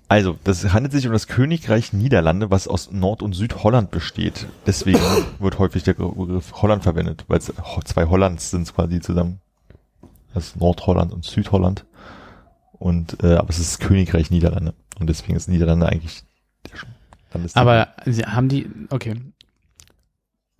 Also, 0.09 0.38
das 0.43 0.71
handelt 0.71 0.93
sich 0.93 1.05
um 1.05 1.13
das 1.13 1.27
Königreich 1.27 1.91
Niederlande, 1.91 2.49
was 2.49 2.67
aus 2.67 2.91
Nord- 2.91 3.21
und 3.21 3.34
Südholland 3.34 3.91
besteht. 3.91 4.47
Deswegen 4.65 4.99
wird 5.39 5.59
häufig 5.59 5.84
der 5.84 5.95
Begriff 5.95 6.53
Holland 6.61 6.84
verwendet, 6.84 7.25
weil 7.27 7.39
es 7.39 7.51
zwei 7.85 8.05
Hollands 8.05 8.51
sind 8.51 8.73
quasi 8.73 9.01
zusammen. 9.01 9.41
Das 10.34 10.47
ist 10.47 10.57
Nordholland 10.57 11.11
und 11.11 11.25
Südholland. 11.25 11.85
Und 12.73 13.23
äh, 13.23 13.35
aber 13.35 13.49
es 13.49 13.59
ist 13.59 13.79
das 13.79 13.88
Königreich 13.88 14.31
Niederlande. 14.31 14.73
Und 14.99 15.07
deswegen 15.07 15.35
ist 15.35 15.49
Niederlande 15.49 15.88
eigentlich 15.88 16.23
der 16.65 16.79
Landestitel. 17.34 17.59
Aber 17.59 17.88
sie 18.05 18.23
haben 18.23 18.49
die, 18.49 18.69
okay. 18.89 19.15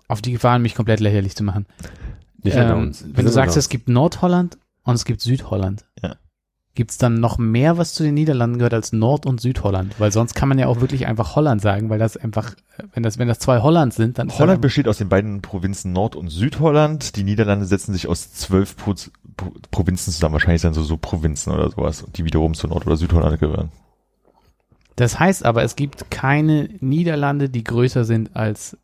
Auf 0.08 0.22
die 0.22 0.32
Gefahren, 0.32 0.62
mich 0.62 0.76
komplett 0.76 1.00
lächerlich 1.00 1.36
zu 1.36 1.44
machen. 1.44 1.66
Ähm, 2.44 2.94
wenn 3.06 3.26
du 3.26 3.32
sagst, 3.32 3.58
es 3.58 3.70
gibt 3.70 3.90
Nordholland 3.90 4.58
und 4.84 4.96
es 4.96 5.06
gibt 5.06 5.22
Südholland. 5.22 5.86
Gibt 6.78 6.92
es 6.92 7.00
dann 7.00 7.16
noch 7.16 7.40
mehr, 7.40 7.80
was 7.80 7.96
zu 7.96 8.04
den 8.04 8.14
Niederlanden 8.14 8.60
gehört 8.60 8.76
als 8.76 8.94
Nord- 8.94 9.26
und 9.26 9.42
Südholland? 9.42 10.00
Weil 10.00 10.12
sonst 10.12 10.36
kann 10.36 10.48
man 10.48 10.60
ja 10.60 10.68
auch 10.68 10.80
wirklich 10.80 11.08
einfach 11.08 11.36
Holland 11.36 11.60
sagen, 11.60 11.90
weil 11.90 11.98
das 11.98 12.18
einfach, 12.18 12.52
äh, 12.78 12.84
wenn 12.94 13.02
das, 13.02 13.18
wenn 13.18 13.28
das 13.28 13.40
zwei 13.40 13.64
Hollands 13.64 13.96
sind, 13.96 14.20
dann 14.20 14.28
ist 14.28 14.38
Holland 14.38 14.60
das 14.60 14.62
besteht 14.62 14.88
aus 14.88 15.00
den 15.00 15.10
beiden 15.10 15.42
Provinzen 15.42 15.92
Nord- 15.92 16.16
und 16.16 16.30
Südholland. 16.30 17.16
Die 17.16 17.24
Niederlande 17.24 17.66
setzen 17.66 17.94
sich 17.94 18.08
aus 18.08 18.32
zwölf 18.32 18.78
Pro 18.78 18.94
Pro 19.38 19.52
Provinzen 19.72 20.14
zusammen. 20.14 20.34
Wahrscheinlich 20.34 20.62
sind 20.62 20.76
so, 20.76 20.84
so 20.84 20.98
Provinzen 20.98 21.52
oder 21.52 21.72
sowas, 21.72 22.06
die 22.16 22.26
wiederum 22.26 22.54
zu 22.54 22.68
Nord- 22.68 22.86
oder 22.86 22.96
Südholland 22.96 23.40
gehören. 23.40 23.70
Das 24.98 25.20
heißt 25.20 25.46
aber, 25.46 25.64
es 25.64 25.76
gibt 25.76 26.12
keine 26.12 26.70
Niederlande, 26.80 27.50
die 27.50 27.64
größer 27.64 28.04
sind 28.04 28.36
als 28.36 28.78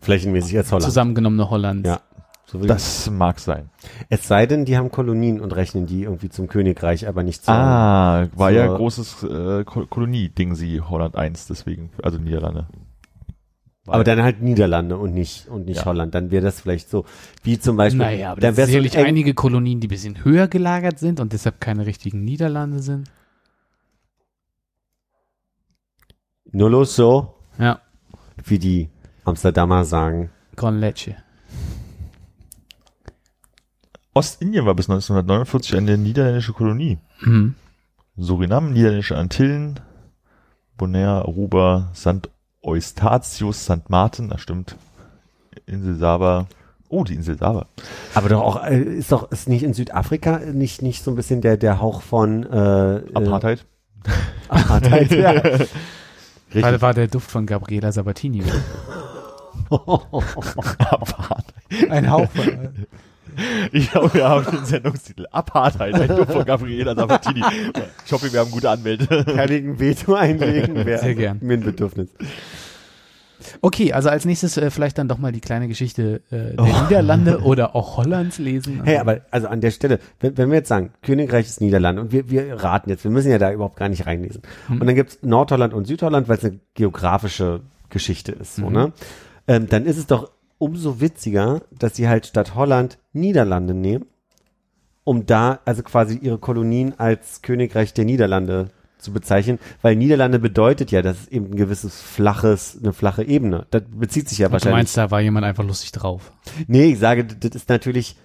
Flächenmäßig 0.00 0.56
als 0.56 0.72
Holland. 0.72 0.84
zusammengenommene 0.84 1.50
Hollands. 1.50 1.86
Ja. 1.86 2.00
So 2.48 2.58
Das 2.64 3.10
mag 3.10 3.40
sein. 3.40 3.70
es 4.08 4.28
sei 4.28 4.46
denn, 4.46 4.64
die 4.64 4.76
haben 4.76 4.92
Kolonien 4.92 5.40
und 5.40 5.50
rechnen 5.56 5.86
die 5.86 6.04
irgendwie 6.04 6.28
zum 6.28 6.46
Königreich, 6.46 7.08
aber 7.08 7.24
nicht 7.24 7.44
zu. 7.44 7.50
Ah, 7.50 8.28
war 8.36 8.50
ja 8.52 8.68
großes 8.68 9.24
äh, 9.24 9.64
Ko- 9.64 9.86
Kolonie-Ding 9.86 10.54
sie, 10.54 10.80
Holland 10.80 11.16
1, 11.16 11.48
deswegen, 11.48 11.90
also 12.04 12.18
Niederlande. 12.18 12.68
aber 13.88 14.04
dann 14.04 14.22
halt 14.22 14.42
Niederlande 14.42 14.96
und 14.96 15.12
nicht 15.12 15.48
und 15.48 15.66
nicht 15.66 15.78
Ja. 15.78 15.84
Holland. 15.86 16.14
Dann 16.14 16.30
wäre 16.30 16.44
das 16.44 16.60
vielleicht 16.60 16.88
so, 16.88 17.04
wie 17.42 17.58
zum 17.58 17.76
Beispiel. 17.76 17.98
Naja, 18.04 18.30
aber 18.30 18.40
dann 18.40 18.54
so 18.54 18.64
sicherlich 18.64 18.94
eng- 18.96 19.06
einige 19.06 19.34
Kolonien, 19.34 19.80
die 19.80 19.88
ein 19.88 19.90
bisschen 19.90 20.24
höher 20.24 20.46
gelagert 20.46 21.00
sind 21.00 21.18
und 21.18 21.32
deshalb 21.32 21.60
keine 21.60 21.84
richtigen 21.84 22.22
Niederlande 22.24 22.78
sind. 22.78 23.10
Nur 26.52 26.70
los 26.70 26.94
so, 26.94 27.34
Ja, 27.58 27.80
wie 28.44 28.58
die 28.60 28.88
Amsterdamer 29.24 29.84
sagen. 29.84 30.30
con 30.54 30.78
leche. 30.78 31.16
Ostindien 34.16 34.64
war 34.64 34.74
bis 34.74 34.88
1949 34.88 35.76
eine 35.76 35.98
niederländische 35.98 36.54
Kolonie. 36.54 36.96
Mhm. 37.20 37.54
Surinam, 38.16 38.72
niederländische 38.72 39.18
Antillen, 39.18 39.78
Bonaire, 40.78 41.26
Aruba, 41.26 41.90
St. 41.94 42.30
Eustatius, 42.62 43.64
St. 43.64 43.90
Martin, 43.90 44.30
das 44.30 44.40
stimmt. 44.40 44.76
Insel 45.66 45.96
Saba. 45.96 46.46
Oh, 46.88 47.04
die 47.04 47.12
Insel 47.12 47.36
Saba. 47.36 47.66
Aber 48.14 48.30
doch 48.30 48.40
auch, 48.40 48.64
äh, 48.64 48.80
ist 48.80 49.12
doch, 49.12 49.30
ist 49.30 49.50
nicht 49.50 49.62
in 49.62 49.74
Südafrika 49.74 50.38
nicht, 50.38 50.80
nicht 50.80 51.04
so 51.04 51.10
ein 51.10 51.14
bisschen 51.14 51.42
der, 51.42 51.58
der 51.58 51.82
Hauch 51.82 52.00
von, 52.00 52.44
äh, 52.44 53.02
Apartheid. 53.12 53.66
Äh, 54.06 54.10
Apartheid, 54.48 55.10
ja. 55.12 55.34
War, 55.44 55.66
Richtig. 56.54 56.80
war 56.80 56.94
der 56.94 57.08
Duft 57.08 57.30
von 57.30 57.44
Gabriela 57.44 57.92
Sabatini. 57.92 58.42
Apartheid. 59.68 61.44
Ein 61.90 62.10
Hauch 62.10 62.30
von. 62.30 62.86
Ich 63.72 63.90
glaube, 63.90 64.14
wir 64.14 64.28
haben 64.28 64.46
den 64.50 64.64
Sendungstitel. 64.64 65.26
Apartheid, 65.30 65.94
ein 65.94 66.08
Duft 66.16 66.32
von 66.32 66.44
Gabriela 66.44 66.94
Sabatini. 66.94 67.42
Ich 68.04 68.12
hoffe, 68.12 68.32
wir 68.32 68.40
haben 68.40 68.50
gute 68.50 68.70
Anwälte. 68.70 69.24
Kann 69.24 69.50
ich 69.52 69.62
ein 69.64 69.78
Veto 69.78 70.14
einlegen? 70.14 70.74
Wäre 70.86 71.00
Sehr 71.00 71.14
gern. 71.14 71.38
Mir 71.42 71.54
ein 71.54 71.60
Bedürfnis. 71.64 72.08
Okay, 73.60 73.92
also 73.92 74.08
als 74.08 74.24
nächstes 74.24 74.56
äh, 74.56 74.70
vielleicht 74.70 74.96
dann 74.98 75.08
doch 75.08 75.18
mal 75.18 75.30
die 75.30 75.40
kleine 75.40 75.68
Geschichte 75.68 76.22
äh, 76.30 76.56
der 76.56 76.60
Oh. 76.60 76.64
Niederlande 76.82 77.40
oder 77.42 77.76
auch 77.76 77.98
Hollands 77.98 78.38
lesen. 78.38 78.80
Hey, 78.84 78.96
aber 78.96 79.20
also 79.30 79.46
an 79.48 79.60
der 79.60 79.70
Stelle, 79.70 79.98
wenn, 80.20 80.36
wenn 80.38 80.48
wir 80.50 80.56
jetzt 80.56 80.68
sagen, 80.68 80.90
Königreich 81.02 81.46
ist 81.46 81.60
Niederlande 81.60 82.00
und 82.02 82.12
wir, 82.12 82.30
wir 82.30 82.54
raten 82.62 82.88
jetzt, 82.90 83.04
wir 83.04 83.10
müssen 83.10 83.30
ja 83.30 83.38
da 83.38 83.52
überhaupt 83.52 83.76
gar 83.76 83.88
nicht 83.90 84.06
reinlesen. 84.06 84.42
Mhm. 84.68 84.80
Und 84.80 84.86
dann 84.86 84.96
gibt's 84.96 85.18
Nordholland 85.22 85.74
und 85.74 85.86
Südholland, 85.86 86.28
weil 86.28 86.38
es 86.38 86.44
eine 86.44 86.58
geografische 86.74 87.60
Geschichte 87.90 88.32
ist, 88.32 88.56
so, 88.56 88.66
Mhm. 88.66 88.72
ne? 88.72 88.92
Ähm, 89.48 89.68
dann 89.68 89.84
ist 89.86 89.96
es 89.98 90.06
doch 90.06 90.30
umso 90.58 91.00
witziger, 91.00 91.62
dass 91.70 91.96
sie 91.96 92.08
halt 92.08 92.26
statt 92.26 92.54
Holland 92.54 92.98
Niederlande 93.12 93.74
nehmen, 93.74 94.06
um 95.04 95.26
da 95.26 95.60
also 95.64 95.82
quasi 95.82 96.16
ihre 96.16 96.38
Kolonien 96.38 96.98
als 96.98 97.42
Königreich 97.42 97.94
der 97.94 98.04
Niederlande 98.04 98.68
zu 98.98 99.12
bezeichnen, 99.12 99.58
weil 99.82 99.94
Niederlande 99.94 100.38
bedeutet 100.38 100.90
ja, 100.90 101.02
dass 101.02 101.20
es 101.20 101.28
eben 101.28 101.50
ein 101.52 101.56
gewisses 101.56 102.00
flaches, 102.00 102.78
eine 102.82 102.92
flache 102.92 103.22
Ebene. 103.22 103.66
Das 103.70 103.82
bezieht 103.88 104.28
sich 104.28 104.38
ja 104.38 104.46
Und 104.46 104.50
du 104.50 104.52
wahrscheinlich 104.54 104.76
meinst, 104.78 104.96
da 104.96 105.10
war 105.10 105.20
jemand 105.20 105.44
einfach 105.44 105.64
lustig 105.64 105.92
drauf. 105.92 106.32
Nee, 106.66 106.92
ich 106.92 106.98
sage, 106.98 107.24
das 107.24 107.54
ist 107.54 107.68
natürlich 107.68 108.16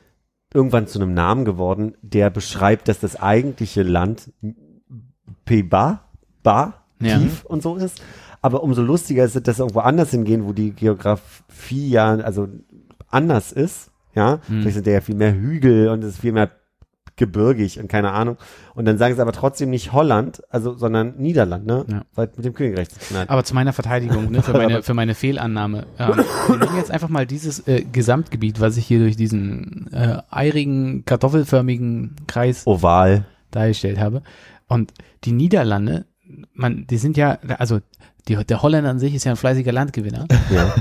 irgendwann 0.53 0.87
zu 0.87 0.99
einem 0.99 1.13
Namen 1.13 1.45
geworden, 1.45 1.95
der 2.01 2.29
beschreibt, 2.29 2.87
dass 2.87 2.99
das 2.99 3.15
eigentliche 3.15 3.83
Land 3.83 4.31
P-Bar, 5.45 6.09
Bar, 6.43 6.85
Ja. 7.01 7.19
tief 7.19 7.45
und 7.45 7.61
so 7.61 7.75
ist. 7.75 8.01
Aber 8.41 8.63
umso 8.63 8.81
lustiger 8.81 9.23
ist 9.23 9.35
es, 9.35 9.43
dass 9.43 9.59
irgendwo 9.59 9.79
anders 9.81 10.11
hingehen, 10.11 10.45
wo 10.45 10.53
die 10.53 10.71
Geografie 10.71 11.89
ja, 11.89 12.15
also 12.15 12.47
anders 13.09 13.51
ist. 13.51 13.91
Ja, 14.15 14.39
Hm. 14.47 14.61
vielleicht 14.61 14.75
sind 14.75 14.87
da 14.87 14.91
ja 14.91 15.01
viel 15.01 15.15
mehr 15.15 15.33
Hügel 15.33 15.87
und 15.89 16.03
es 16.03 16.15
ist 16.15 16.21
viel 16.21 16.33
mehr 16.33 16.51
gebirgig 17.17 17.79
und 17.79 17.87
keine 17.87 18.11
Ahnung. 18.11 18.37
Und 18.73 18.85
dann 18.85 18.97
sagen 18.97 19.15
sie 19.15 19.21
aber 19.21 19.31
trotzdem 19.31 19.69
nicht 19.69 19.93
Holland, 19.93 20.41
also, 20.49 20.73
sondern 20.73 21.15
Niederland, 21.17 21.65
ne? 21.65 21.85
Ja. 21.87 22.01
Weil 22.15 22.29
mit 22.35 22.45
dem 22.45 22.53
Königreich 22.53 22.89
zu 22.89 22.99
tun 22.99 23.17
hat. 23.19 23.29
Aber 23.29 23.43
zu 23.43 23.53
meiner 23.53 23.73
Verteidigung, 23.73 24.31
ne, 24.31 24.41
für 24.41 24.53
meine, 24.53 24.81
für 24.81 24.93
meine 24.93 25.13
Fehlannahme. 25.13 25.85
Ähm, 25.99 26.15
wir 26.47 26.57
nehmen 26.57 26.77
jetzt 26.77 26.89
einfach 26.91 27.09
mal 27.09 27.25
dieses 27.27 27.67
äh, 27.67 27.83
Gesamtgebiet, 27.91 28.59
was 28.59 28.75
ich 28.77 28.85
hier 28.87 28.99
durch 28.99 29.15
diesen 29.17 29.87
äh, 29.93 30.17
eirigen, 30.31 31.05
kartoffelförmigen 31.05 32.15
Kreis 32.27 32.65
Oval. 32.65 33.25
dargestellt 33.51 33.99
habe. 33.99 34.23
Und 34.67 34.93
die 35.25 35.33
Niederlande, 35.33 36.05
man, 36.53 36.87
die 36.87 36.97
sind 36.97 37.17
ja, 37.17 37.37
also 37.59 37.79
die, 38.27 38.35
der 38.35 38.61
Holländer 38.61 38.89
an 38.89 38.99
sich 38.99 39.13
ist 39.15 39.23
ja 39.23 39.31
ein 39.31 39.37
fleißiger 39.37 39.71
Landgewinner. 39.71 40.27
Ja. 40.51 40.73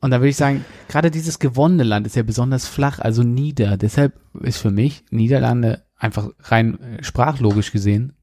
Und 0.00 0.10
da 0.10 0.18
würde 0.18 0.30
ich 0.30 0.36
sagen, 0.36 0.64
gerade 0.88 1.10
dieses 1.10 1.38
gewonnene 1.38 1.84
Land 1.84 2.06
ist 2.06 2.16
ja 2.16 2.22
besonders 2.22 2.66
flach, 2.66 2.98
also 2.98 3.22
nieder. 3.22 3.76
Deshalb 3.76 4.14
ist 4.40 4.58
für 4.58 4.70
mich 4.70 5.04
Niederlande 5.10 5.84
einfach 5.96 6.30
rein 6.40 6.80
äh, 6.80 7.04
sprachlogisch 7.04 7.70
gesehen 7.70 8.14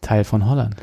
Teil 0.00 0.24
von 0.24 0.48
Holland. 0.48 0.74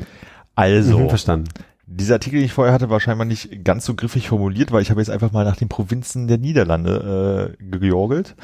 Also, 0.54 0.98
Mhm, 0.98 1.08
verstanden. 1.08 1.48
Dieser 1.88 2.14
Artikel, 2.14 2.40
den 2.40 2.44
ich 2.46 2.52
vorher 2.52 2.74
hatte, 2.74 2.90
war 2.90 2.98
scheinbar 2.98 3.24
nicht 3.24 3.64
ganz 3.64 3.84
so 3.84 3.94
griffig 3.94 4.28
formuliert, 4.28 4.72
weil 4.72 4.82
ich 4.82 4.90
habe 4.90 5.00
jetzt 5.00 5.08
einfach 5.08 5.30
mal 5.30 5.44
nach 5.44 5.56
den 5.56 5.68
Provinzen 5.68 6.26
der 6.26 6.36
Niederlande 6.36 7.56
äh, 7.60 7.78
georgelt. 7.78 8.34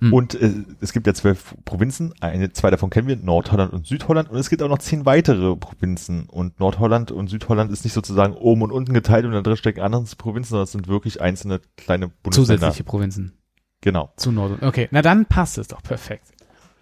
Hm. 0.00 0.12
Und 0.12 0.34
äh, 0.34 0.52
es 0.80 0.92
gibt 0.92 1.06
ja 1.06 1.14
zwölf 1.14 1.54
Provinzen, 1.64 2.12
eine, 2.20 2.52
zwei 2.52 2.70
davon 2.70 2.90
kennen 2.90 3.08
wir, 3.08 3.16
Nordholland 3.16 3.72
und 3.72 3.86
Südholland. 3.86 4.28
Und 4.28 4.38
es 4.38 4.50
gibt 4.50 4.62
auch 4.62 4.68
noch 4.68 4.78
zehn 4.78 5.06
weitere 5.06 5.56
Provinzen. 5.56 6.26
Und 6.26 6.60
Nordholland 6.60 7.10
und 7.10 7.28
Südholland 7.28 7.72
ist 7.72 7.84
nicht 7.84 7.94
sozusagen 7.94 8.34
oben 8.34 8.62
und 8.62 8.70
unten 8.70 8.92
geteilt 8.92 9.24
und 9.24 9.32
da 9.32 9.40
drin 9.40 9.56
stecken 9.56 9.80
andere 9.80 10.04
Provinzen, 10.18 10.50
sondern 10.50 10.64
es 10.64 10.72
sind 10.72 10.86
wirklich 10.86 11.22
einzelne 11.22 11.60
kleine 11.78 12.08
Bundesländer. 12.08 12.60
Zusätzliche 12.60 12.84
Provinzen 12.84 13.32
Genau. 13.80 14.12
zu 14.16 14.30
Nord. 14.30 14.62
Okay, 14.62 14.88
na 14.90 15.00
dann 15.00 15.24
passt 15.24 15.56
es 15.56 15.68
doch 15.68 15.82
perfekt. 15.82 16.26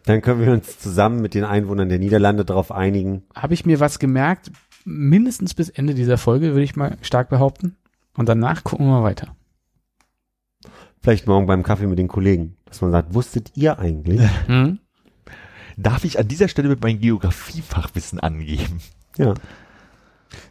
Dann 0.05 0.23
können 0.23 0.41
wir 0.41 0.53
uns 0.53 0.79
zusammen 0.79 1.21
mit 1.21 1.35
den 1.35 1.45
Einwohnern 1.45 1.89
der 1.89 1.99
Niederlande 1.99 2.45
darauf 2.45 2.73
einigen. 2.73 3.25
Habe 3.35 3.55
ich 3.55 3.67
mir 3.67 3.79
was 3.79 3.99
gemerkt, 3.99 4.51
mindestens 4.89 5.55
bis 5.55 5.69
Ende 5.69 5.95
dieser 5.95 6.19
Folge, 6.19 6.49
würde 6.49 6.63
ich 6.63 6.77
mal 6.77 6.97
stark 7.03 7.29
behaupten. 7.29 7.77
Und 8.17 8.29
danach 8.29 8.65
gucken 8.65 8.87
wir 8.87 8.93
mal 9.01 9.03
weiter. 9.05 9.37
Vielleicht 11.01 11.27
morgen 11.27 11.47
beim 11.47 11.63
Kaffee 11.63 11.87
mit 11.87 11.99
den 11.99 12.09
Kollegen. 12.09 12.57
Dass 12.65 12.81
man 12.81 12.91
sagt, 12.91 13.15
wusstet 13.15 13.53
ihr 13.55 13.79
eigentlich? 13.79 14.21
Hm? 14.47 14.79
Darf 15.77 16.05
ich 16.05 16.19
an 16.19 16.27
dieser 16.27 16.49
Stelle 16.49 16.69
mit 16.69 16.83
meinem 16.83 17.01
Geografiefachwissen 17.01 18.19
angeben? 18.21 18.81
ja. 19.17 19.35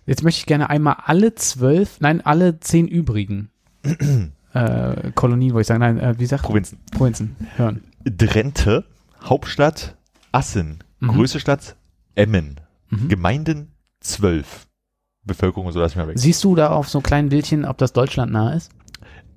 Jetzt 0.07 0.23
möchte 0.23 0.39
ich 0.39 0.45
gerne 0.47 0.69
einmal 0.71 0.95
alle 1.05 1.35
zwölf, 1.35 1.99
nein, 1.99 2.25
alle 2.25 2.59
zehn 2.61 2.87
übrigen 2.87 3.49
äh, 4.53 5.11
Kolonien, 5.13 5.53
wollte 5.53 5.61
ich 5.61 5.67
sagen, 5.67 5.81
nein, 5.81 5.99
äh, 5.99 6.17
wie 6.17 6.25
sagt 6.25 6.43
Provinzen. 6.43 6.79
Provinzen 6.91 7.35
hören. 7.57 7.83
Drenthe, 8.03 8.85
Hauptstadt 9.23 9.95
Assen, 10.31 10.79
Mhm. 10.99 11.09
größte 11.09 11.39
Stadt 11.39 11.75
Emmen, 12.15 12.59
Mhm. 12.89 13.07
Gemeinden 13.09 13.71
zwölf. 13.99 14.67
Bevölkerung, 15.23 15.71
so 15.71 15.79
lass 15.79 15.91
ich 15.91 15.97
mal 15.97 16.07
weg. 16.07 16.17
Siehst 16.17 16.43
du 16.43 16.55
da 16.55 16.69
auf 16.69 16.87
so 16.89 16.99
einem 16.99 17.03
kleinen 17.03 17.29
Bildchen, 17.29 17.65
ob 17.65 17.77
das 17.77 17.93
Deutschland 17.93 18.31
nah 18.31 18.53
ist? 18.53 18.71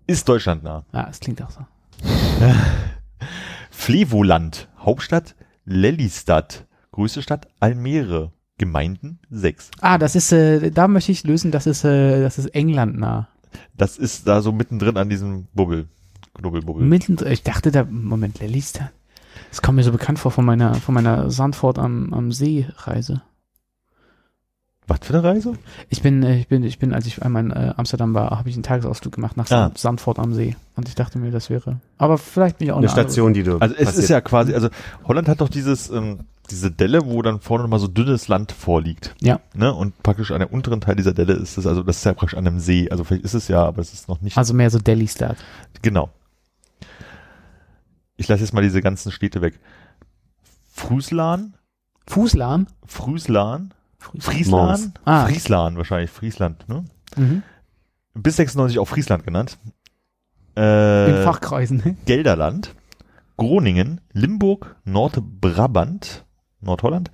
Ist 0.06 0.28
Deutschland 0.28 0.62
nah. 0.62 0.84
Ja, 0.92 1.08
es 1.10 1.20
klingt 1.20 1.42
auch 1.42 1.50
so. 1.50 1.60
Flevoland, 3.70 4.68
Hauptstadt 4.78 5.34
Lelystad, 5.64 6.66
größte 6.92 7.22
Stadt 7.22 7.48
Almere, 7.60 8.32
Gemeinden 8.58 9.20
sechs. 9.30 9.70
Ah, 9.80 9.98
das 9.98 10.16
ist, 10.16 10.32
äh, 10.32 10.70
da 10.70 10.88
möchte 10.88 11.12
ich 11.12 11.24
lösen, 11.24 11.50
das 11.50 11.66
ist, 11.66 11.84
äh, 11.84 12.20
das 12.22 12.38
ist 12.38 12.46
England 12.54 12.98
nah. 12.98 13.28
Das 13.76 13.98
ist 13.98 14.26
da 14.26 14.42
so 14.42 14.52
mittendrin 14.52 14.96
an 14.96 15.08
diesem 15.08 15.46
Bubbel. 15.54 15.88
Knubbelbubbel. 16.34 16.84
Mitten, 16.84 17.18
ich 17.26 17.42
dachte 17.42 17.70
da, 17.70 17.84
Moment, 17.84 18.40
Lelystad. 18.40 18.90
Das 19.48 19.62
kommt 19.62 19.76
mir 19.76 19.82
so 19.82 19.92
bekannt 19.92 20.18
vor 20.18 20.30
von 20.30 20.44
meiner, 20.44 20.74
von 20.74 20.94
meiner 20.94 21.30
Sandford 21.30 21.78
am, 21.78 22.12
am 22.12 22.32
See 22.32 22.66
Reise. 22.76 23.22
Was 24.90 24.98
für 25.02 25.14
eine 25.14 25.22
Reise? 25.22 25.52
Ich 25.88 26.02
bin, 26.02 26.20
äh, 26.24 26.38
ich 26.40 26.48
bin, 26.48 26.64
ich 26.64 26.80
bin, 26.80 26.92
als 26.92 27.06
ich 27.06 27.22
einmal 27.22 27.44
in 27.44 27.50
äh, 27.52 27.72
Amsterdam 27.76 28.12
war, 28.12 28.30
habe 28.36 28.48
ich 28.48 28.56
einen 28.56 28.64
Tagesausflug 28.64 29.14
gemacht 29.14 29.36
nach 29.36 29.44
Ah. 29.46 29.48
Sand, 29.66 29.78
Sandford 29.78 30.18
am 30.18 30.34
See. 30.34 30.56
Und 30.74 30.88
ich 30.88 30.96
dachte 30.96 31.18
mir, 31.20 31.30
das 31.30 31.48
wäre, 31.48 31.76
aber 31.96 32.18
vielleicht 32.18 32.58
bin 32.58 32.66
ich 32.66 32.72
auch 32.72 32.78
Eine 32.78 32.88
andere- 32.88 33.04
Station, 33.04 33.32
die 33.32 33.44
du. 33.44 33.58
Also 33.58 33.74
es 33.76 33.84
passiert. 33.84 34.02
ist 34.04 34.08
ja 34.10 34.20
quasi, 34.20 34.52
also 34.52 34.68
Holland 35.04 35.28
hat 35.28 35.40
doch 35.40 35.48
dieses, 35.48 35.90
ähm, 35.90 36.20
diese 36.50 36.72
Delle, 36.72 37.06
wo 37.06 37.22
dann 37.22 37.38
vorne 37.38 37.62
nochmal 37.62 37.78
so 37.78 37.86
dünnes 37.86 38.26
Land 38.26 38.50
vorliegt. 38.50 39.14
Ja. 39.20 39.38
Ne? 39.54 39.72
Und 39.72 40.02
praktisch 40.02 40.32
an 40.32 40.40
der 40.40 40.52
unteren 40.52 40.80
Teil 40.80 40.96
dieser 40.96 41.12
Delle 41.14 41.34
ist 41.34 41.56
es, 41.56 41.68
also 41.68 41.84
das 41.84 41.98
ist 41.98 42.04
ja 42.04 42.12
praktisch 42.12 42.36
an 42.36 42.44
einem 42.48 42.58
See. 42.58 42.90
Also 42.90 43.04
vielleicht 43.04 43.24
ist 43.24 43.34
es 43.34 43.46
ja, 43.46 43.64
aber 43.64 43.80
es 43.82 43.92
ist 43.92 44.08
noch 44.08 44.20
nicht. 44.20 44.36
Also 44.36 44.54
mehr 44.54 44.70
so 44.70 44.80
Delhi-Start. 44.80 45.36
Genau. 45.82 46.10
Ich 48.16 48.26
lasse 48.26 48.42
jetzt 48.42 48.52
mal 48.52 48.62
diese 48.62 48.80
ganzen 48.82 49.12
Städte 49.12 49.40
weg. 49.40 49.60
Früslan, 50.72 51.54
Fußlahm? 52.08 52.66
Früslan, 52.86 53.60
Mons. 53.62 53.74
Friesland, 54.18 54.98
Ah. 55.04 55.26
Friesland 55.26 55.76
wahrscheinlich, 55.76 56.10
Friesland, 56.10 56.68
ne? 56.68 56.84
Mhm. 57.16 57.42
Bis 58.14 58.36
96 58.36 58.78
auch 58.78 58.88
Friesland 58.88 59.24
genannt. 59.24 59.58
In 60.56 60.62
Äh, 60.62 61.22
Fachkreisen. 61.22 61.78
ne? 61.84 61.96
Gelderland, 62.06 62.74
Groningen, 63.36 64.00
Limburg, 64.12 64.76
Nordbrabant, 64.84 66.24
Nordholland, 66.60 67.10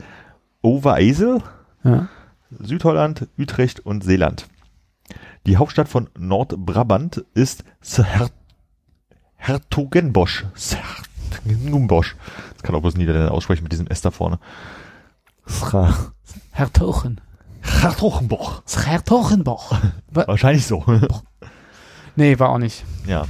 Overijssel, 0.63 1.43
Ja. 1.85 2.09
Südholland, 2.51 3.29
Utrecht 3.39 3.81
und 3.81 4.03
Seeland. 4.05 4.49
Die 5.47 5.57
Hauptstadt 5.59 5.89
von 5.89 6.09
Nordbrabant 6.19 7.25
ist 7.35 7.65
Her 7.97 8.31
Hertogenbosch. 9.37 10.47
Hertogenbosch. 11.31 12.17
Das 12.55 12.63
kann 12.63 12.75
auch 12.75 12.81
bloß 12.81 12.97
Niederländer 12.97 13.31
aussprechen 13.33 13.63
mit 13.65 13.73
diesem 13.73 13.87
S 13.87 14.01
da 14.01 14.11
vorne. 14.11 14.39
Scha. 16.27 16.40
Hertogen. 16.53 17.20
Hertogenbosch. 17.62 18.77
Hertogenboch. 18.86 19.73
Wa- 20.11 20.24
Wahrscheinlich 20.28 20.66
so. 20.66 20.85
nee, 22.16 22.39
war 22.39 22.51
auch 22.51 22.59
nicht. 22.59 22.85
ja. 23.07 23.24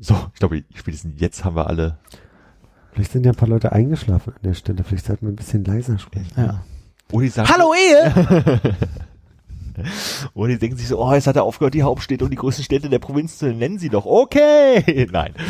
So, 0.00 0.14
ich 0.34 0.38
glaube, 0.40 0.64
spätestens 0.74 1.20
jetzt 1.20 1.44
haben 1.44 1.56
wir 1.56 1.66
alle. 1.68 1.98
Vielleicht 2.92 3.12
sind 3.12 3.24
ja 3.24 3.32
ein 3.32 3.36
paar 3.36 3.48
Leute 3.48 3.72
eingeschlafen 3.72 4.34
an 4.34 4.42
der 4.42 4.54
Stelle. 4.54 4.84
Vielleicht 4.84 5.06
sollten 5.06 5.26
wir 5.26 5.32
ein 5.32 5.36
bisschen 5.36 5.64
leiser 5.64 5.98
sprechen. 5.98 6.30
Ja. 6.36 6.62
Oder 7.10 7.22
die 7.24 7.30
sagen, 7.30 7.48
Hallo 7.48 7.72
Ehe! 7.74 8.60
Oder 10.34 10.48
die 10.52 10.58
denken 10.58 10.76
sich 10.76 10.88
so, 10.88 10.98
oh, 11.00 11.12
jetzt 11.12 11.26
hat 11.26 11.36
er 11.36 11.44
aufgehört, 11.44 11.74
die 11.74 11.82
Hauptstädte 11.82 12.24
und 12.24 12.30
die 12.30 12.36
größten 12.36 12.64
Städte 12.64 12.88
der 12.88 12.98
Provinz 12.98 13.38
zu 13.38 13.46
nennen. 13.46 13.58
Nennen 13.58 13.78
sie 13.78 13.88
doch. 13.88 14.06
Okay. 14.06 15.08
Nein. 15.12 15.34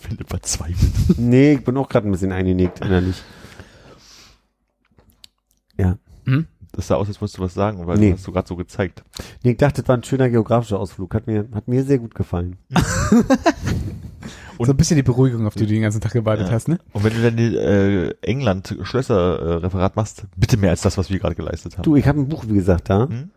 Philipp 0.00 0.28
verzweifelt. 0.28 1.18
Nee, 1.18 1.52
ich 1.54 1.64
bin 1.64 1.76
auch 1.76 1.88
gerade 1.88 2.08
ein 2.08 2.12
bisschen 2.12 2.32
eingenickt 2.32 2.80
innerlich. 2.80 3.22
Ja. 5.78 5.96
Hm? 6.26 6.46
Das 6.72 6.86
sah 6.86 6.96
aus, 6.96 7.08
als 7.08 7.20
wolltest 7.20 7.38
du 7.38 7.42
was 7.42 7.54
sagen, 7.54 7.86
weil 7.86 7.98
Nee. 7.98 8.10
du 8.10 8.16
hast 8.16 8.26
du 8.26 8.32
gerade 8.32 8.46
so 8.48 8.56
gezeigt. 8.56 9.02
Nee, 9.42 9.52
ich 9.52 9.56
dachte, 9.56 9.82
das 9.82 9.88
war 9.88 9.96
ein 9.96 10.04
schöner 10.04 10.28
geografischer 10.28 10.78
Ausflug. 10.78 11.14
Hat 11.14 11.26
mir, 11.26 11.48
hat 11.52 11.66
mir 11.68 11.82
sehr 11.84 11.98
gut 11.98 12.14
gefallen. 12.14 12.58
So 14.58 14.70
ein 14.72 14.76
bisschen 14.76 14.96
die 14.96 15.02
Beruhigung, 15.02 15.46
auf 15.46 15.54
die 15.54 15.66
du 15.66 15.72
den 15.72 15.82
ganzen 15.82 16.00
Tag 16.00 16.12
gewartet 16.12 16.48
Ja. 16.48 16.52
hast, 16.54 16.68
ne? 16.68 16.78
Und 16.92 17.04
wenn 17.04 17.12
du 17.14 17.22
dann 17.22 17.36
die 17.36 17.56
äh, 17.56 18.14
England-Schlösser-Referat 18.22 19.96
machst, 19.96 20.24
bitte 20.36 20.56
mehr 20.56 20.70
als 20.70 20.82
das, 20.82 20.98
was 20.98 21.10
wir 21.10 21.18
gerade 21.18 21.34
geleistet 21.34 21.74
haben. 21.78 21.82
Du, 21.84 21.96
ich 21.96 22.06
habe 22.06 22.20
ein 22.20 22.28
Buch, 22.28 22.44
wie 22.48 22.54
gesagt, 22.54 22.90
da. 22.90 23.08
Hm? 23.08 23.30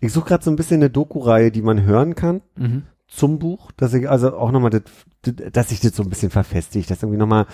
Ich 0.00 0.12
suche 0.12 0.28
gerade 0.28 0.44
so 0.44 0.50
ein 0.50 0.56
bisschen 0.56 0.76
eine 0.76 0.90
Doku-Reihe, 0.90 1.50
die 1.50 1.62
man 1.62 1.82
hören 1.82 2.14
kann 2.14 2.40
Mhm. 2.56 2.82
zum 3.06 3.38
Buch, 3.38 3.72
dass 3.76 3.94
ich 3.94 4.08
also 4.08 4.36
auch 4.36 4.50
nochmal, 4.52 4.70
das, 4.70 4.82
das- 5.22 5.34
dass 5.52 5.68
sich 5.70 5.80
das 5.80 5.94
so 5.96 6.02
ein 6.02 6.08
bisschen 6.10 6.30
verfestigt, 6.30 6.90
dass 6.90 7.02
irgendwie 7.02 7.18
nochmal 7.18 7.46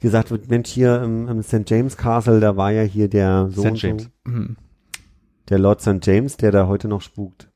gesagt 0.00 0.30
wird, 0.30 0.48
Mensch, 0.50 0.70
hier 0.70 1.00
im, 1.02 1.28
im 1.28 1.42
St. 1.42 1.62
James 1.68 1.96
Castle, 1.96 2.40
da 2.40 2.56
war 2.56 2.70
ja 2.72 2.82
hier 2.82 3.08
der 3.08 3.48
so 3.50 3.62
St. 3.62 3.68
und 3.70 3.76
so, 3.80 3.86
James. 3.86 4.10
Mhm. 4.24 4.56
der 5.48 5.58
Lord 5.58 5.80
St. 5.80 5.98
James, 6.04 6.36
der 6.36 6.50
da 6.52 6.66
heute 6.66 6.88
noch 6.88 7.00
spukt. 7.02 7.48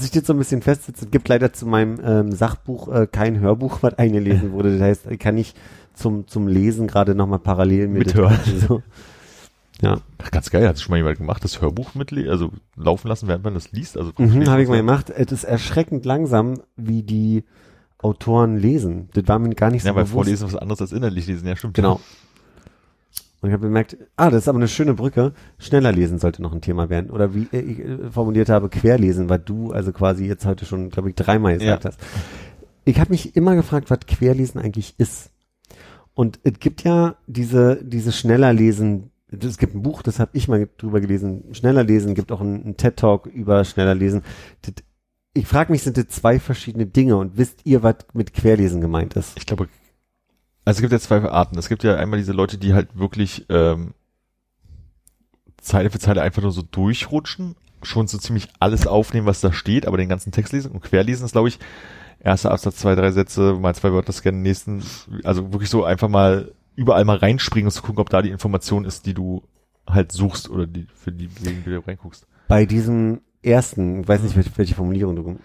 Ja, 0.00 0.02
dass 0.02 0.10
das 0.10 0.26
so 0.26 0.32
ein 0.32 0.38
bisschen 0.38 0.62
festsitzt. 0.62 1.02
Es 1.02 1.10
gibt 1.10 1.28
leider 1.28 1.52
zu 1.52 1.66
meinem 1.66 1.98
ähm, 2.04 2.32
Sachbuch 2.32 2.88
äh, 2.88 3.06
kein 3.10 3.40
Hörbuch, 3.40 3.78
was 3.82 3.94
eingelesen 3.98 4.52
wurde. 4.52 4.72
Das 4.78 4.80
heißt, 4.82 5.06
ich 5.10 5.18
kann 5.18 5.34
nicht 5.34 5.56
zum, 5.94 6.26
zum 6.26 6.48
Lesen 6.48 6.86
gerade 6.86 7.14
nochmal 7.14 7.38
parallel 7.38 7.88
das- 7.88 8.06
Mithören. 8.06 8.38
So. 8.68 8.82
Ja, 9.80 9.98
Ach, 10.22 10.30
ganz 10.30 10.50
geil, 10.50 10.68
hat 10.68 10.78
schon 10.78 10.92
mal 10.92 10.98
jemand 10.98 11.18
gemacht, 11.18 11.42
das 11.42 11.60
Hörbuch 11.60 11.94
mit, 11.96 12.12
also 12.28 12.50
laufen 12.76 13.08
lassen, 13.08 13.26
während 13.26 13.42
man 13.44 13.54
das 13.54 13.72
liest. 13.72 13.96
Also 13.98 14.12
mhm, 14.16 14.48
habe 14.48 14.62
ich 14.62 14.68
mal 14.68 14.76
gemacht. 14.76 15.10
Es 15.10 15.32
ist 15.32 15.42
erschreckend 15.44 16.04
langsam, 16.04 16.60
wie 16.76 17.02
die 17.02 17.42
Autoren 17.98 18.56
lesen. 18.56 19.08
Das 19.14 19.26
war 19.26 19.38
mir 19.40 19.54
gar 19.54 19.70
nicht 19.70 19.84
Ja, 19.84 19.90
so 19.92 19.96
weil 19.96 20.04
bewusst. 20.04 20.14
Vorlesen 20.14 20.46
was 20.46 20.54
anderes 20.56 20.80
als 20.80 20.92
innerlich 20.92 21.26
lesen, 21.26 21.48
ja 21.48 21.56
stimmt. 21.56 21.74
Genau. 21.74 22.00
Und 23.42 23.48
ich 23.48 23.52
habe 23.52 23.66
bemerkt, 23.66 23.96
ah, 24.16 24.30
das 24.30 24.42
ist 24.44 24.48
aber 24.48 24.58
eine 24.58 24.68
schöne 24.68 24.94
Brücke. 24.94 25.32
Schneller 25.58 25.90
lesen 25.90 26.18
sollte 26.18 26.40
noch 26.42 26.52
ein 26.52 26.60
Thema 26.60 26.88
werden. 26.88 27.10
Oder 27.10 27.34
wie 27.34 27.48
ich 27.50 27.80
äh, 27.80 28.08
formuliert 28.10 28.48
habe, 28.48 28.68
querlesen, 28.68 29.28
weil 29.28 29.40
du 29.40 29.72
also 29.72 29.92
quasi 29.92 30.26
jetzt 30.26 30.46
heute 30.46 30.64
schon, 30.64 30.90
glaube 30.90 31.10
ich, 31.10 31.16
dreimal 31.16 31.58
gesagt 31.58 31.84
Ja. 31.84 31.90
hast. 31.90 32.00
Ich 32.84 33.00
habe 33.00 33.10
mich 33.10 33.34
immer 33.36 33.56
gefragt, 33.56 33.90
was 33.90 34.00
Querlesen 34.06 34.60
eigentlich 34.60 34.94
ist. 34.98 35.30
Und 36.14 36.38
es 36.44 36.58
gibt 36.60 36.84
ja 36.84 37.16
diese, 37.26 37.82
diese 37.82 38.12
schneller 38.12 38.52
lesen, 38.52 39.10
es 39.28 39.58
gibt 39.58 39.74
ein 39.74 39.82
Buch, 39.82 40.02
das 40.02 40.18
habe 40.20 40.30
ich 40.34 40.46
mal 40.46 40.68
drüber 40.76 41.00
gelesen, 41.00 41.44
schneller 41.52 41.82
lesen, 41.84 42.14
gibt 42.14 42.30
auch 42.32 42.40
einen, 42.40 42.62
einen 42.62 42.76
TED-Talk 42.76 43.26
über 43.26 43.64
schneller 43.64 43.94
lesen. 43.94 44.22
Das, 44.60 44.74
ich 45.34 45.46
frage 45.46 45.72
mich, 45.72 45.82
sind 45.82 45.96
das 45.96 46.08
zwei 46.08 46.38
verschiedene 46.38 46.86
Dinge 46.86 47.16
und 47.16 47.38
wisst 47.38 47.64
ihr, 47.64 47.82
was 47.82 47.96
mit 48.12 48.34
Querlesen 48.34 48.80
gemeint 48.80 49.14
ist? 49.14 49.32
Ich 49.38 49.46
glaube, 49.46 49.68
also 50.64 50.78
es 50.78 50.80
gibt 50.80 50.92
ja 50.92 51.00
zwei 51.00 51.22
Arten. 51.28 51.58
Es 51.58 51.68
gibt 51.68 51.82
ja 51.84 51.96
einmal 51.96 52.18
diese 52.18 52.32
Leute, 52.32 52.58
die 52.58 52.74
halt 52.74 52.96
wirklich 52.96 53.46
ähm, 53.48 53.94
Zeile 55.58 55.90
für 55.90 55.98
Zeile 55.98 56.22
einfach 56.22 56.42
nur 56.42 56.52
so 56.52 56.62
durchrutschen, 56.62 57.56
schon 57.82 58.06
so 58.08 58.18
ziemlich 58.18 58.48
alles 58.60 58.86
aufnehmen, 58.86 59.26
was 59.26 59.40
da 59.40 59.52
steht, 59.52 59.86
aber 59.86 59.96
den 59.96 60.08
ganzen 60.08 60.32
Text 60.32 60.52
lesen 60.52 60.72
und 60.72 60.82
querlesen 60.82 61.24
ist, 61.24 61.32
glaube 61.32 61.48
ich, 61.48 61.58
erster 62.20 62.52
Absatz, 62.52 62.76
zwei, 62.76 62.94
drei 62.94 63.10
Sätze, 63.10 63.54
mal 63.54 63.74
zwei 63.74 63.92
Wörter 63.92 64.12
scannen, 64.12 64.42
nächsten, 64.42 64.82
also 65.24 65.52
wirklich 65.52 65.70
so 65.70 65.84
einfach 65.84 66.08
mal 66.08 66.52
überall 66.74 67.04
mal 67.04 67.16
reinspringen 67.16 67.66
und 67.66 67.72
zu 67.72 67.82
gucken, 67.82 68.00
ob 68.00 68.10
da 68.10 68.22
die 68.22 68.30
Information 68.30 68.84
ist, 68.84 69.06
die 69.06 69.14
du 69.14 69.42
halt 69.86 70.12
suchst 70.12 70.48
oder 70.48 70.66
die, 70.66 70.86
für 70.94 71.12
die, 71.12 71.28
wegen 71.44 71.64
du 71.64 71.86
reinguckst. 71.86 72.26
Bei 72.48 72.66
diesem 72.66 73.20
ersten, 73.42 74.00
ich 74.02 74.08
weiß 74.08 74.22
nicht, 74.22 74.56
welche, 74.56 74.74
Formulierung 74.74 75.16
du 75.16 75.38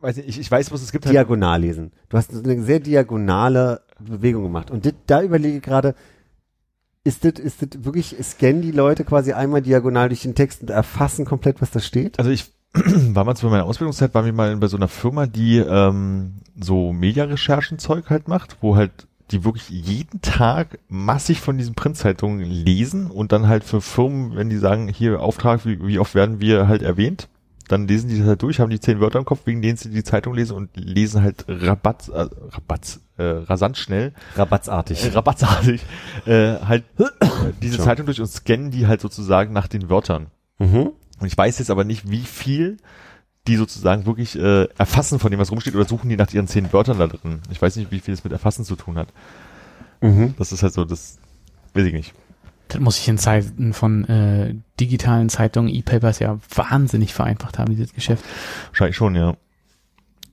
weiß, 0.00 0.16
nicht, 0.16 0.28
ich, 0.28 0.40
ich 0.40 0.50
weiß, 0.50 0.70
was 0.72 0.82
es 0.82 0.92
gibt. 0.92 1.06
Halt, 1.06 1.14
diagonal 1.14 1.60
lesen. 1.60 1.92
Du 2.08 2.16
hast 2.16 2.32
eine 2.32 2.62
sehr 2.62 2.80
diagonale 2.80 3.82
Bewegung 3.98 4.44
gemacht. 4.44 4.70
Und 4.70 4.84
dit, 4.84 4.94
da 5.06 5.22
überlege 5.22 5.56
ich 5.56 5.62
gerade, 5.62 5.94
ist 7.04 7.24
das, 7.24 7.32
ist 7.32 7.62
das 7.62 7.84
wirklich, 7.84 8.16
scannen 8.22 8.62
die 8.62 8.72
Leute 8.72 9.04
quasi 9.04 9.32
einmal 9.32 9.62
diagonal 9.62 10.08
durch 10.08 10.22
den 10.22 10.34
Text 10.34 10.62
und 10.62 10.70
erfassen 10.70 11.24
komplett, 11.24 11.60
was 11.60 11.70
da 11.70 11.80
steht? 11.80 12.18
Also 12.18 12.30
ich 12.30 12.52
war 12.74 13.24
mal 13.24 13.34
zu 13.34 13.46
meiner 13.46 13.64
Ausbildungszeit, 13.64 14.14
waren 14.14 14.26
wir 14.26 14.32
mal 14.32 14.56
bei 14.56 14.66
so 14.66 14.76
einer 14.76 14.88
Firma, 14.88 15.26
die 15.26 15.58
ähm, 15.58 16.34
so 16.60 16.92
Mediarecherchen-Zeug 16.92 18.10
halt 18.10 18.28
macht, 18.28 18.58
wo 18.60 18.76
halt 18.76 19.07
die 19.30 19.44
wirklich 19.44 19.68
jeden 19.68 20.20
Tag 20.22 20.78
massig 20.88 21.40
von 21.40 21.58
diesen 21.58 21.74
Printzeitungen 21.74 22.40
lesen 22.40 23.10
und 23.10 23.32
dann 23.32 23.46
halt 23.48 23.64
für 23.64 23.80
Firmen, 23.80 24.36
wenn 24.36 24.48
die 24.48 24.56
sagen, 24.58 24.88
hier 24.88 25.20
Auftrag, 25.20 25.66
wie, 25.66 25.86
wie 25.86 25.98
oft 25.98 26.14
werden 26.14 26.40
wir 26.40 26.68
halt 26.68 26.82
erwähnt, 26.82 27.28
dann 27.68 27.86
lesen 27.86 28.08
die 28.08 28.18
das 28.18 28.26
halt 28.26 28.42
durch, 28.42 28.60
haben 28.60 28.70
die 28.70 28.80
zehn 28.80 29.00
Wörter 29.00 29.18
im 29.18 29.26
Kopf, 29.26 29.40
wegen 29.44 29.60
denen 29.60 29.76
sie 29.76 29.90
die 29.90 30.02
Zeitung 30.02 30.32
lesen 30.34 30.56
und 30.56 30.70
lesen 30.74 31.22
halt 31.22 31.44
rabatz, 31.48 32.08
äh, 32.08 32.26
rabatz, 32.50 33.00
äh, 33.18 33.22
rasant 33.22 33.76
schnell, 33.76 34.14
Rabatzartig. 34.36 35.04
äh, 35.04 35.08
rabatzartig, 35.08 35.82
äh, 36.24 36.56
halt 36.60 36.84
diese 37.62 37.76
Schon. 37.76 37.84
Zeitung 37.84 38.06
durch 38.06 38.20
und 38.20 38.26
scannen 38.28 38.70
die 38.70 38.86
halt 38.86 39.02
sozusagen 39.02 39.52
nach 39.52 39.68
den 39.68 39.90
Wörtern. 39.90 40.28
Mhm. 40.58 40.92
Und 41.20 41.26
ich 41.26 41.36
weiß 41.36 41.58
jetzt 41.58 41.70
aber 41.70 41.84
nicht, 41.84 42.10
wie 42.10 42.20
viel 42.22 42.78
die 43.48 43.56
sozusagen 43.56 44.06
wirklich 44.06 44.38
äh, 44.38 44.64
erfassen 44.78 45.18
von 45.18 45.30
dem, 45.30 45.40
was 45.40 45.50
rumsteht, 45.50 45.74
oder 45.74 45.84
suchen 45.86 46.08
die 46.08 46.16
nach 46.16 46.32
ihren 46.32 46.46
zehn 46.46 46.72
Wörtern 46.72 46.98
da 46.98 47.06
drin. 47.06 47.40
Ich 47.50 47.60
weiß 47.60 47.76
nicht, 47.76 47.90
wie 47.90 48.00
viel 48.00 48.14
es 48.14 48.22
mit 48.22 48.32
Erfassen 48.32 48.64
zu 48.64 48.76
tun 48.76 48.96
hat. 48.98 49.08
Mhm. 50.00 50.34
Das 50.38 50.52
ist 50.52 50.62
halt 50.62 50.72
so, 50.72 50.84
das 50.84 51.18
weiß 51.74 51.84
ich 51.86 51.92
nicht. 51.92 52.14
Das 52.68 52.80
muss 52.80 52.98
ich 52.98 53.08
in 53.08 53.16
Zeiten 53.18 53.72
von 53.72 54.04
äh, 54.04 54.54
digitalen 54.78 55.30
Zeitungen, 55.30 55.74
E-Papers 55.74 56.18
ja 56.18 56.38
wahnsinnig 56.54 57.14
vereinfacht 57.14 57.58
haben, 57.58 57.70
dieses 57.70 57.94
Geschäft. 57.94 58.24
Wahrscheinlich 58.68 58.96
schon, 58.96 59.14
ja. 59.14 59.36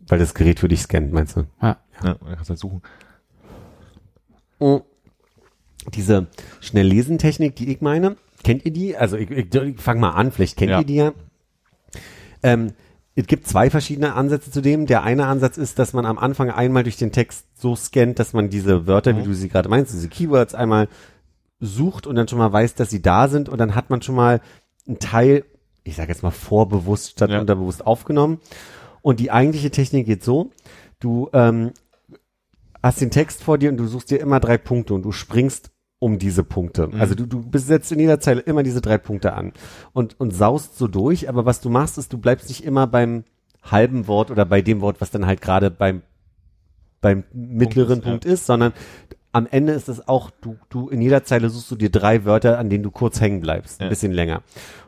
Weil 0.08 0.20
das 0.20 0.34
Gerät 0.34 0.60
für 0.60 0.68
dich 0.68 0.82
scannt, 0.82 1.14
meinst 1.14 1.38
du? 1.38 1.46
Ja. 1.62 1.78
ja 2.04 2.18
man 2.22 2.36
kann 2.36 2.48
halt 2.48 2.60
suchen. 2.60 2.82
Mhm. 4.60 4.82
Diese 5.94 6.28
Schnelllesentechnik, 6.62 7.56
die 7.56 7.72
ich 7.72 7.80
meine, 7.82 8.18
kennt 8.44 8.66
ihr 8.66 8.72
die? 8.74 8.98
Also 8.98 9.18
ich, 9.18 9.30
ich, 9.32 9.54
ich 9.54 9.80
fange 9.82 10.02
mal 10.02 10.12
an, 10.12 10.32
vielleicht 10.32 10.58
kennt 10.58 10.72
Ja. 10.72 10.80
ihr 10.80 10.86
die 10.86 10.96
ja. 10.96 11.14
Ähm, 12.44 12.74
es 13.16 13.28
gibt 13.28 13.48
zwei 13.48 13.70
verschiedene 13.70 14.14
Ansätze 14.14 14.52
zu 14.52 14.62
dem. 14.62 14.86
Der 14.88 15.04
eine 15.04 15.26
Ansatz 15.28 15.58
ist, 15.58 15.80
dass 15.80 15.94
man 15.94 16.06
am 16.06 16.18
Anfang 16.18 16.50
einmal 16.52 16.84
durch 16.84 16.98
den 16.98 17.12
Text 17.12 17.46
so 17.56 17.76
scannt, 17.76 18.20
dass 18.20 18.34
man 18.34 18.50
diese 18.50 18.88
Wörter, 18.88 19.16
wie 19.16 19.22
Mhm. 19.22 19.26
du 19.26 19.34
sie 19.34 19.48
gerade 19.50 19.70
meinst, 19.70 19.94
diese 19.94 20.10
Keywords 20.10 20.54
einmal 20.54 20.88
sucht 21.62 22.06
und 22.08 22.16
dann 22.16 22.28
schon 22.28 22.40
mal 22.40 22.52
weiß, 22.52 22.76
dass 22.76 22.90
sie 22.90 23.02
da 23.02 23.28
sind 23.30 23.48
und 23.48 23.58
dann 23.58 23.76
hat 23.76 23.90
man 23.90 24.02
schon 24.02 24.16
mal 24.16 24.42
einen 24.88 25.00
Teil, 25.00 25.46
ich 25.84 25.96
sage 25.96 26.10
jetzt 26.12 26.24
mal 26.24 26.32
vorbewusst 26.32 27.12
statt 27.12 27.30
Ja. 27.30 27.40
unterbewusst 27.40 27.86
aufgenommen. 27.88 28.40
Und 29.02 29.20
die 29.20 29.32
eigentliche 29.32 29.72
Technik 29.72 30.06
geht 30.06 30.24
so, 30.24 30.52
du 31.00 31.30
ähm, 31.32 31.72
hast 32.84 33.00
den 33.02 33.12
Text 33.12 33.44
vor 33.44 33.58
dir 33.58 33.70
und 33.70 33.78
du 33.78 33.88
suchst 33.88 34.12
dir 34.12 34.20
immer 34.20 34.40
drei 34.40 34.58
Punkte 34.58 34.94
und 34.94 35.04
du 35.04 35.12
springst 35.12 35.72
um 36.06 36.20
diese 36.20 36.44
Punkte. 36.44 36.86
Mhm. 36.88 37.02
Also 37.02 37.16
du, 37.16 37.26
du 37.26 37.42
besetzt 37.42 37.92
in 37.92 38.00
jeder 38.00 38.20
Zeile 38.20 38.42
immer 38.42 38.62
diese 38.62 38.80
drei 38.80 39.00
Punkte 39.00 39.34
an 39.34 39.54
und, 39.92 40.20
und 40.20 40.36
saust 40.36 40.78
so 40.78 40.88
durch, 40.88 41.28
aber 41.28 41.46
was 41.48 41.62
du 41.62 41.72
machst, 41.72 41.98
ist, 41.98 42.14
du 42.14 42.20
bleibst 42.20 42.48
nicht 42.48 42.64
immer 42.64 42.86
beim 42.86 43.24
halben 43.64 44.06
Wort 44.08 44.30
oder 44.30 44.46
bei 44.46 44.62
dem 44.62 44.82
Wort, 44.82 45.02
was 45.02 45.10
dann 45.10 45.26
halt 45.26 45.42
gerade 45.42 45.72
beim, 45.72 46.04
beim 47.02 47.24
mittleren 47.34 47.98
ist, 47.98 48.06
Punkt 48.06 48.26
ist, 48.26 48.46
sondern 48.46 48.74
am 49.32 49.48
Ende 49.50 49.74
ist 49.74 49.90
es 49.90 50.08
auch, 50.08 50.30
du, 50.42 50.58
du 50.70 50.90
in 50.90 51.02
jeder 51.02 51.24
Zeile 51.24 51.50
suchst 51.50 51.72
du 51.72 51.76
dir 51.76 51.90
drei 51.90 52.24
Wörter, 52.24 52.60
an 52.60 52.70
denen 52.70 52.84
du 52.84 52.92
kurz 52.92 53.20
hängen 53.20 53.42
bleibst, 53.42 53.82
ein 53.82 53.86
Ja. 53.86 53.90
bisschen 53.90 54.12
länger. 54.12 54.44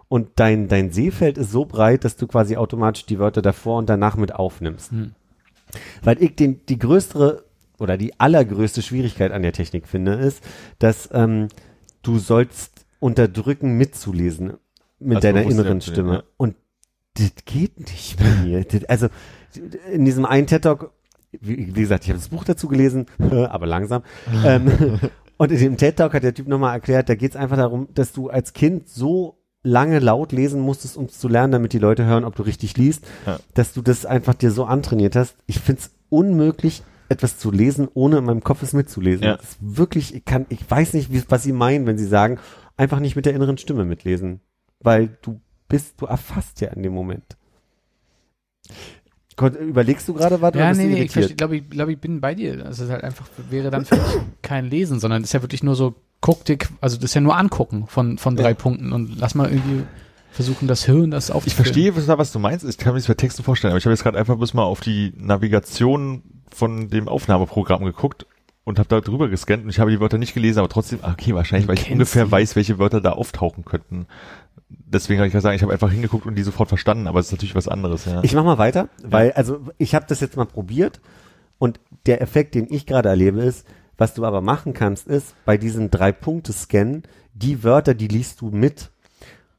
Und 0.10 0.30
dein, 0.36 0.68
dein 0.68 0.92
Sehfeld 0.92 1.40
ist 1.40 1.52
so 1.52 1.66
breit, 1.66 2.06
dass 2.06 2.16
du 2.16 2.28
quasi 2.28 2.58
automatisch 2.58 3.08
die 3.08 3.18
Wörter 3.18 3.42
davor 3.42 3.80
und 3.80 3.90
danach 3.90 4.18
mit 4.18 4.36
aufnimmst. 4.36 4.92
Hm. 4.92 5.16
Weil 6.04 6.22
ich 6.22 6.36
den, 6.36 6.64
die 6.68 6.78
größere 6.78 7.47
oder 7.80 7.98
die 7.98 8.20
allergrößte 8.20 8.82
Schwierigkeit 8.82 9.32
an 9.32 9.42
der 9.42 9.54
Technik 9.54 9.88
finde, 9.88 10.14
ist, 10.14 10.44
dass 10.80 11.10
ähm, 11.14 11.48
du 12.02 12.20
sollst 12.20 12.86
unterdrücken, 13.00 13.78
mitzulesen 13.78 14.54
mit 15.00 15.18
Also 15.18 15.28
deiner 15.28 15.44
inneren 15.44 15.82
Stimme. 15.82 16.14
ja. 16.14 16.24
Und 16.38 16.56
das 17.16 17.32
geht 17.46 17.80
nicht 17.80 18.18
bei 18.18 18.44
mir. 18.46 18.64
Das, 18.64 18.86
also 18.86 19.08
in 19.92 20.06
diesem 20.06 20.26
einen 20.26 20.48
TED 20.48 20.64
Talk, 20.64 20.92
wie, 21.32 21.76
wie 21.76 21.82
gesagt, 21.82 22.04
ich 22.04 22.10
habe 22.10 22.20
das 22.20 22.30
Buch 22.30 22.44
dazu 22.44 22.68
gelesen, 22.68 23.06
aber 23.20 23.66
langsam. 23.68 24.04
ähm, 24.46 25.00
und 25.38 25.52
in 25.52 25.60
dem 25.60 25.78
TED 25.78 25.98
Talk 25.98 26.14
hat 26.14 26.24
der 26.24 26.34
Typ 26.34 26.48
nochmal 26.48 26.74
erklärt, 26.74 27.10
da 27.10 27.16
geht 27.16 27.32
es 27.32 27.36
einfach 27.38 27.58
darum, 27.58 27.88
dass 27.94 28.12
du 28.14 28.30
als 28.30 28.54
Kind 28.54 28.88
so 28.90 29.38
lange 29.64 30.00
laut 30.00 30.32
lesen 30.32 30.62
musstest, 30.62 30.96
um 30.98 31.06
es 31.06 31.20
zu 31.20 31.28
lernen, 31.28 31.52
damit 31.52 31.74
die 31.74 31.80
Leute 31.80 32.06
hören, 32.06 32.24
ob 32.24 32.36
du 32.36 32.44
richtig 32.44 32.78
liest, 32.78 33.06
Ja. 33.26 33.38
dass 33.54 33.74
du 33.74 33.82
das 33.82 34.06
einfach 34.06 34.34
dir 34.34 34.52
so 34.52 34.66
antrainiert 34.66 35.16
hast. 35.16 35.36
Ich 35.46 35.60
find's 35.60 35.92
unmöglich, 36.10 36.84
etwas 37.10 37.38
zu 37.38 37.52
lesen, 37.52 37.88
ohne 37.94 38.18
in 38.18 38.26
meinem 38.26 38.44
Kopf 38.44 38.64
es 38.64 38.74
mitzulesen. 38.74 39.26
Ja. 39.26 39.38
Das 39.38 39.52
ist 39.52 39.58
wirklich, 39.62 40.14
ich 40.16 40.26
kann, 40.26 40.46
ich 40.50 40.70
weiß 40.70 40.94
nicht, 40.94 41.12
wie, 41.12 41.24
was 41.30 41.44
sie 41.44 41.54
meinen, 41.54 41.86
wenn 41.86 41.98
sie 41.98 42.06
sagen, 42.08 42.40
einfach 42.76 43.00
nicht 43.00 43.16
mit 43.16 43.26
der 43.26 43.34
inneren 43.34 43.58
Stimme 43.58 43.86
mitlesen. 43.86 44.42
Weil 44.80 45.18
du 45.22 45.40
bist, 45.68 46.02
du 46.02 46.06
erfasst 46.06 46.62
ja 46.62 46.70
in 46.70 46.84
dem 46.84 46.94
Moment. 46.94 47.38
Überlegst 49.40 50.08
du 50.08 50.14
gerade 50.16 50.42
was 50.42 50.54
Ja, 50.56 50.62
oder 50.62 50.70
bist 50.70 50.82
nee, 50.82 50.88
du 50.88 50.94
nee, 50.96 51.04
ich 51.04 51.38
glaube, 51.38 51.58
ich, 51.58 51.70
glaub, 51.70 51.90
ich 51.90 52.00
bin 52.00 52.20
bei 52.22 52.34
dir. 52.34 52.58
Das 52.58 52.80
ist 52.80 52.90
halt 52.90 53.04
einfach, 53.04 53.28
wäre 53.50 53.70
dann 53.70 53.86
für 53.86 53.96
mich 53.96 54.06
kein 54.42 54.66
Lesen, 54.66 55.00
sondern 55.00 55.22
das 55.22 55.30
ist 55.30 55.34
ja 55.34 55.44
wirklich 55.44 55.62
nur 55.64 55.76
so, 55.76 55.94
guck 56.22 56.44
dir, 56.46 56.58
also 56.82 56.96
das 56.98 57.06
ist 57.06 57.14
ja 57.14 57.22
nur 57.22 57.38
angucken 57.38 57.86
von, 57.88 58.18
von 58.18 58.36
drei 58.36 58.50
Ja. 58.50 58.56
Punkten 58.56 58.92
und 58.94 59.20
lass 59.20 59.36
mal 59.36 59.50
irgendwie 59.50 59.84
versuchen, 60.32 60.68
das 60.68 60.86
Hirn, 60.86 61.12
das 61.12 61.30
Ich 61.30 61.36
aufzuführen. 61.36 61.66
verstehe, 61.66 61.96
was, 61.96 62.08
was 62.08 62.32
du 62.32 62.40
meinst. 62.40 62.66
Ich 62.66 62.78
kann 62.80 62.94
mir 62.94 63.00
das 63.00 63.08
bei 63.08 63.14
Texten 63.14 63.44
vorstellen, 63.44 63.72
aber 63.72 63.78
ich 63.78 63.86
habe 63.86 63.94
jetzt 63.94 64.04
gerade 64.04 64.18
einfach 64.18 64.38
bloß 64.38 64.56
mal 64.56 64.64
auf 64.64 64.82
die 64.82 65.14
Navigation 65.18 66.24
von 66.58 66.90
dem 66.90 67.08
Aufnahmeprogramm 67.08 67.84
geguckt 67.86 68.26
und 68.64 68.80
habe 68.80 68.90
da 68.90 69.00
drüber 69.02 69.30
gescannt 69.30 69.64
und 69.64 69.70
ich 69.70 69.80
habe 69.80 69.92
die 69.92 70.00
Wörter 70.00 70.18
nicht 70.18 70.34
gelesen, 70.34 70.60
aber 70.60 70.70
trotzdem, 70.70 71.00
ah, 71.02 71.12
okay, 71.14 71.34
wahrscheinlich, 71.34 71.68
weil 71.68 71.78
ich 71.78 71.90
ungefähr 71.92 72.26
sie. 72.26 72.32
weiß, 72.32 72.56
welche 72.56 72.80
Wörter 72.80 73.00
da 73.02 73.12
auftauchen 73.14 73.64
könnten. 73.64 74.08
Deswegen 74.70 75.20
habe 75.20 75.28
ich 75.28 75.34
gesagt, 75.34 75.56
ich 75.56 75.62
habe 75.62 75.72
einfach 75.72 75.92
hingeguckt 75.92 76.26
und 76.26 76.36
die 76.36 76.44
sofort 76.44 76.68
verstanden, 76.68 77.08
aber 77.08 77.20
es 77.20 77.28
ist 77.28 77.32
natürlich 77.32 77.56
was 77.56 77.68
anderes, 77.70 78.06
ja. 78.06 78.22
Ich 78.24 78.34
mach 78.34 78.44
mal 78.44 78.58
weiter, 78.58 78.90
weil, 79.04 79.32
also 79.34 79.62
ich 79.78 79.96
habe 79.96 80.06
das 80.10 80.20
jetzt 80.20 80.36
mal 80.36 80.46
probiert 80.46 81.00
und 81.60 81.80
der 82.06 82.22
Effekt, 82.22 82.56
den 82.56 82.68
ich 82.70 82.86
gerade 82.86 83.08
erlebe, 83.10 83.42
ist, 83.42 83.66
was 83.98 84.14
du 84.14 84.26
aber 84.26 84.42
machen 84.42 84.74
kannst, 84.74 85.08
ist, 85.08 85.34
bei 85.46 85.58
diesem 85.58 85.90
Drei-Punkte-Scan, 85.90 87.04
die 87.34 87.64
Wörter, 87.64 87.94
die 87.94 88.08
liest 88.08 88.42
du 88.42 88.50
mit 88.50 88.92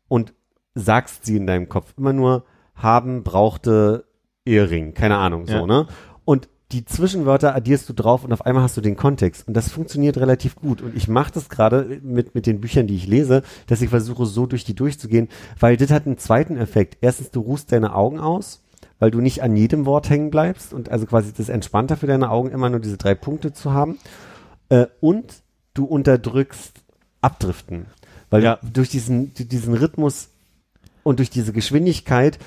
und 0.08 0.32
sagst 0.74 1.24
sie 1.24 1.36
in 1.36 1.46
deinem 1.46 1.68
Kopf. 1.68 1.94
Immer 1.96 2.12
nur 2.12 2.44
haben, 2.74 3.24
brauchte, 3.24 4.04
Ehering, 4.44 4.94
keine 4.94 5.16
Ahnung, 5.16 5.46
so, 5.46 5.54
Ja. 5.54 5.66
ne? 5.66 5.86
Und 6.24 6.48
die 6.72 6.84
Zwischenwörter 6.84 7.54
addierst 7.54 7.88
du 7.88 7.94
drauf 7.94 8.24
und 8.24 8.32
auf 8.32 8.44
einmal 8.44 8.62
hast 8.62 8.76
du 8.76 8.82
den 8.82 8.96
Kontext. 8.96 9.48
Und 9.48 9.54
das 9.54 9.70
funktioniert 9.70 10.18
relativ 10.18 10.54
gut. 10.54 10.82
Und 10.82 10.94
ich 10.94 11.08
mache 11.08 11.32
das 11.32 11.48
gerade 11.48 12.00
mit, 12.02 12.34
mit 12.34 12.46
den 12.46 12.60
Büchern, 12.60 12.86
die 12.86 12.96
ich 12.96 13.06
lese, 13.06 13.42
dass 13.68 13.80
ich 13.80 13.88
versuche, 13.88 14.26
so 14.26 14.44
durch 14.46 14.64
die 14.64 14.74
durchzugehen, 14.74 15.28
weil 15.58 15.78
das 15.78 15.90
hat 15.90 16.04
einen 16.06 16.18
zweiten 16.18 16.58
Effekt. 16.58 16.98
Erstens, 17.00 17.30
du 17.30 17.40
ruhst 17.40 17.72
deine 17.72 17.94
Augen 17.94 18.20
aus, 18.20 18.62
weil 18.98 19.10
du 19.10 19.20
nicht 19.22 19.42
an 19.42 19.56
jedem 19.56 19.86
Wort 19.86 20.10
hängen 20.10 20.30
bleibst 20.30 20.74
und 20.74 20.90
also 20.90 21.06
quasi 21.06 21.32
das 21.32 21.48
entspannter 21.48 21.96
für 21.96 22.06
deine 22.06 22.30
Augen, 22.30 22.50
immer 22.50 22.68
nur 22.68 22.80
diese 22.80 22.98
drei 22.98 23.14
Punkte 23.14 23.52
zu 23.54 23.72
haben. 23.72 23.98
Äh, 24.68 24.86
und 25.00 25.42
du 25.72 25.86
unterdrückst 25.86 26.72
Abdriften. 27.22 27.86
Weil 28.28 28.42
Ja. 28.44 28.58
du 28.62 28.68
durch 28.72 28.90
diesen, 28.90 29.32
diesen 29.32 29.72
Rhythmus 29.72 30.28
und 31.02 31.18
durch 31.18 31.30
diese 31.30 31.54
Geschwindigkeit 31.54 32.38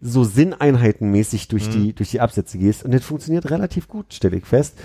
so 0.00 0.24
sinneinheitenmäßig 0.24 1.48
durch 1.48 1.68
Mhm. 1.68 1.72
die, 1.72 1.92
durch 1.94 2.10
die 2.10 2.20
Absätze 2.20 2.58
gehst. 2.58 2.84
Und 2.84 2.92
das 2.92 3.04
funktioniert 3.04 3.50
relativ 3.50 3.88
gut, 3.88 4.14
stelle 4.14 4.36
ich 4.36 4.46
fest. 4.46 4.78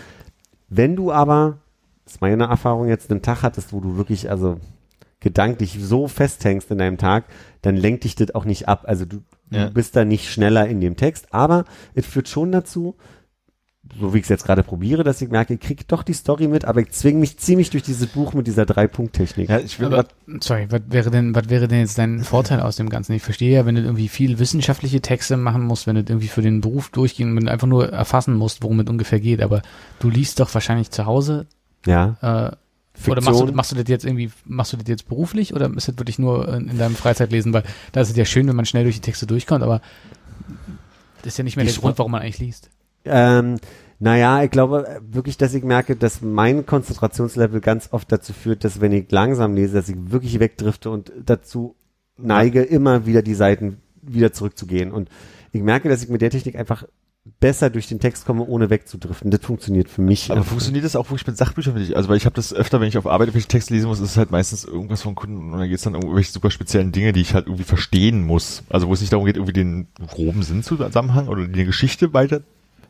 Wenn 0.70 0.96
du 0.96 1.12
aber 1.12 1.60
das 2.06 2.16
ist 2.16 2.22
meine 2.22 2.44
Erfahrung 2.44 2.88
jetzt, 2.88 3.10
einen 3.10 3.22
Tag 3.24 3.42
hattest, 3.42 3.74
wo 3.74 3.80
du 3.80 3.98
wirklich, 3.98 4.30
also 4.30 4.60
gedanklich 5.20 5.78
so 5.82 6.08
festhängst 6.08 6.70
in 6.70 6.78
deinem 6.78 6.98
Tag, 7.00 7.26
dann 7.64 7.76
lenkt 7.76 8.04
dich 8.04 8.14
das 8.16 8.36
auch 8.36 8.46
nicht 8.46 8.68
ab. 8.68 8.84
Also 8.86 9.06
du, 9.06 9.24
Ja. 9.50 9.66
du 9.68 9.74
bist 9.74 9.96
da 9.96 10.06
nicht 10.06 10.30
schneller 10.32 10.68
in 10.68 10.82
dem 10.82 10.98
Text, 10.98 11.34
aber 11.34 11.66
es 11.96 12.06
führt 12.06 12.28
schon 12.28 12.52
dazu, 12.52 12.96
so 14.00 14.14
wie 14.14 14.18
ich 14.18 14.24
es 14.24 14.30
jetzt 14.30 14.46
gerade 14.46 14.64
probiere, 14.64 15.04
dass 15.04 15.22
ich 15.22 15.30
merke, 15.30 15.54
ich 15.54 15.60
krieg 15.60 15.88
doch 15.88 16.04
die 16.04 16.14
Story 16.14 16.48
mit, 16.48 16.66
aber 16.66 16.82
ich 16.82 16.92
zwinge 16.92 17.20
mich 17.20 17.38
ziemlich 17.38 17.70
durch 17.70 17.84
dieses 17.84 18.08
Buch 18.08 18.34
mit 18.34 18.46
dieser 18.48 18.66
Drei-Punkt-Technik. 18.66 19.50
Ja, 19.50 19.60
ich 19.60 19.80
will 19.80 19.94
Aber, 19.94 20.08
sorry, 20.42 20.68
was 20.70 20.82
wäre 20.90 21.12
denn, 21.12 21.34
was 21.34 21.50
wäre 21.50 21.68
denn 21.68 21.80
jetzt 21.80 21.98
dein 21.98 22.24
Vorteil 22.24 22.60
aus 22.60 22.76
dem 22.76 22.90
Ganzen? 22.90 23.14
Ich 23.14 23.22
verstehe 23.22 23.54
ja, 23.54 23.66
wenn 23.66 23.76
du 23.76 23.82
irgendwie 23.82 24.10
viel 24.10 24.40
wissenschaftliche 24.40 25.02
Texte 25.02 25.38
machen 25.38 25.64
musst, 25.64 25.88
wenn 25.88 25.96
du 25.96 26.02
irgendwie 26.02 26.28
für 26.28 26.42
den 26.42 26.62
Beruf 26.62 26.90
durchgehen, 26.90 27.36
wenn 27.36 27.46
du 27.46 27.52
einfach 27.52 27.68
nur 27.68 27.90
erfassen 27.90 28.36
musst, 28.36 28.64
worum 28.64 28.80
es 28.82 28.88
ungefähr 28.90 29.20
geht, 29.20 29.42
aber 29.42 29.62
du 30.00 30.10
liest 30.10 30.40
doch 30.40 30.54
wahrscheinlich 30.54 30.92
zu 30.92 31.06
Hause, 31.06 31.46
Ja. 31.86 32.18
äh, 32.22 32.56
oder 33.10 33.22
machst 33.22 33.42
du, 33.42 33.46
machst 33.52 33.72
du 33.72 33.76
das 33.76 33.90
jetzt 33.90 34.06
irgendwie, 34.06 34.32
machst 34.46 34.72
du 34.74 34.78
das 34.78 34.88
jetzt 34.88 35.08
beruflich 35.10 35.54
oder 35.54 35.66
ist 35.76 35.88
das 35.88 35.98
wirklich 35.98 36.18
nur 36.18 36.48
in, 36.54 36.70
in 36.70 36.78
deinem 36.78 36.96
Freizeitlesen? 36.96 37.52
Weil 37.54 37.64
da 37.92 38.02
ist 38.02 38.10
es 38.10 38.16
ja 38.16 38.24
schön, 38.26 38.48
wenn 38.48 38.56
man 38.56 38.66
schnell 38.66 38.84
durch 38.84 38.96
die 38.96 39.02
Texte 39.02 39.28
durchkommt, 39.28 39.64
aber 39.64 39.82
das 41.22 41.34
ist 41.34 41.38
ja 41.38 41.44
nicht 41.44 41.56
mehr 41.58 41.66
Die 41.66 41.72
der 41.72 41.82
Grund, 41.82 41.98
warum 41.98 42.12
man 42.12 42.22
eigentlich 42.22 42.40
liest. 42.40 42.70
Ähm, 43.06 43.58
naja, 44.00 44.44
ich 44.44 44.52
glaube 44.52 44.88
äh, 44.88 45.00
wirklich, 45.02 45.38
dass 45.38 45.54
ich 45.54 45.64
merke, 45.64 45.96
dass 45.96 46.22
mein 46.22 46.66
Konzentrationslevel 46.66 47.62
ganz 47.62 47.90
oft 47.92 48.12
dazu 48.12 48.34
führt, 48.34 48.64
dass 48.64 48.82
wenn 48.82 48.92
ich 48.92 49.10
langsam 49.12 49.56
lese, 49.56 49.76
dass 49.76 49.90
ich 49.90 49.96
wirklich 49.98 50.40
wegdrifte 50.40 50.90
und 50.90 51.12
dazu 51.26 51.76
neige, 52.18 52.62
immer 52.62 53.06
wieder 53.06 53.22
die 53.22 53.34
Seiten 53.34 53.78
wieder 54.02 54.34
zurückzugehen. 54.34 54.92
Und 54.92 55.10
ich 55.52 55.62
merke, 55.62 55.90
dass 55.90 56.04
ich 56.04 56.10
mit 56.10 56.22
der 56.22 56.30
Technik 56.30 56.56
einfach 56.56 56.86
besser 57.40 57.72
durch 57.72 57.88
den 57.88 58.00
Text 58.00 58.26
komme, 58.26 58.46
ohne 58.46 58.70
wegzudriften. 58.70 59.32
Das 59.32 59.42
funktioniert 59.42 59.90
für 59.90 60.02
mich. 60.02 60.32
aber 60.32 60.44
funktioniert 60.44 60.86
das 60.86 60.96
auch 60.96 61.10
wirklich 61.10 61.26
mit 61.26 61.38
Sachbüchern 61.38 61.74
für 61.74 61.80
dich? 61.80 61.98
Also 61.98 62.08
weil 62.08 62.18
ich 62.18 62.26
habe 62.26 62.36
das 62.36 62.54
öfter, 62.54 62.80
wenn 62.80 62.88
ich 62.88 62.98
auf 63.00 63.08
Arbeit 63.08 63.34
welche 63.34 63.48
Texte 63.48 63.74
lesen 63.74 63.88
muss, 63.88 64.00
ist 64.00 64.12
es 64.12 64.18
halt 64.18 64.30
meistens 64.30 64.64
irgendwas 64.64 65.02
von 65.02 65.16
Kunden 65.16 65.52
und 65.52 65.60
dann 65.60 65.68
geht 65.68 65.78
es 65.78 65.84
dann 65.84 65.96
um 65.96 66.02
irgendwelche 66.04 66.32
super 66.32 66.52
speziellen 66.52 66.92
Dinge, 66.92 67.14
die 67.14 67.22
ich 67.22 67.34
halt 67.34 67.48
irgendwie 67.48 67.64
verstehen 67.64 68.24
muss. 68.24 68.64
Also 68.70 68.88
wo 68.88 68.94
es 68.94 69.02
nicht 69.02 69.12
darum 69.12 69.26
geht, 69.26 69.38
irgendwie 69.38 69.54
den 69.54 69.88
groben 70.08 70.44
Sinnzusammenhang 70.44 71.28
oder 71.28 71.48
die 71.48 71.66
Geschichte 71.66 72.14
weiter 72.14 72.42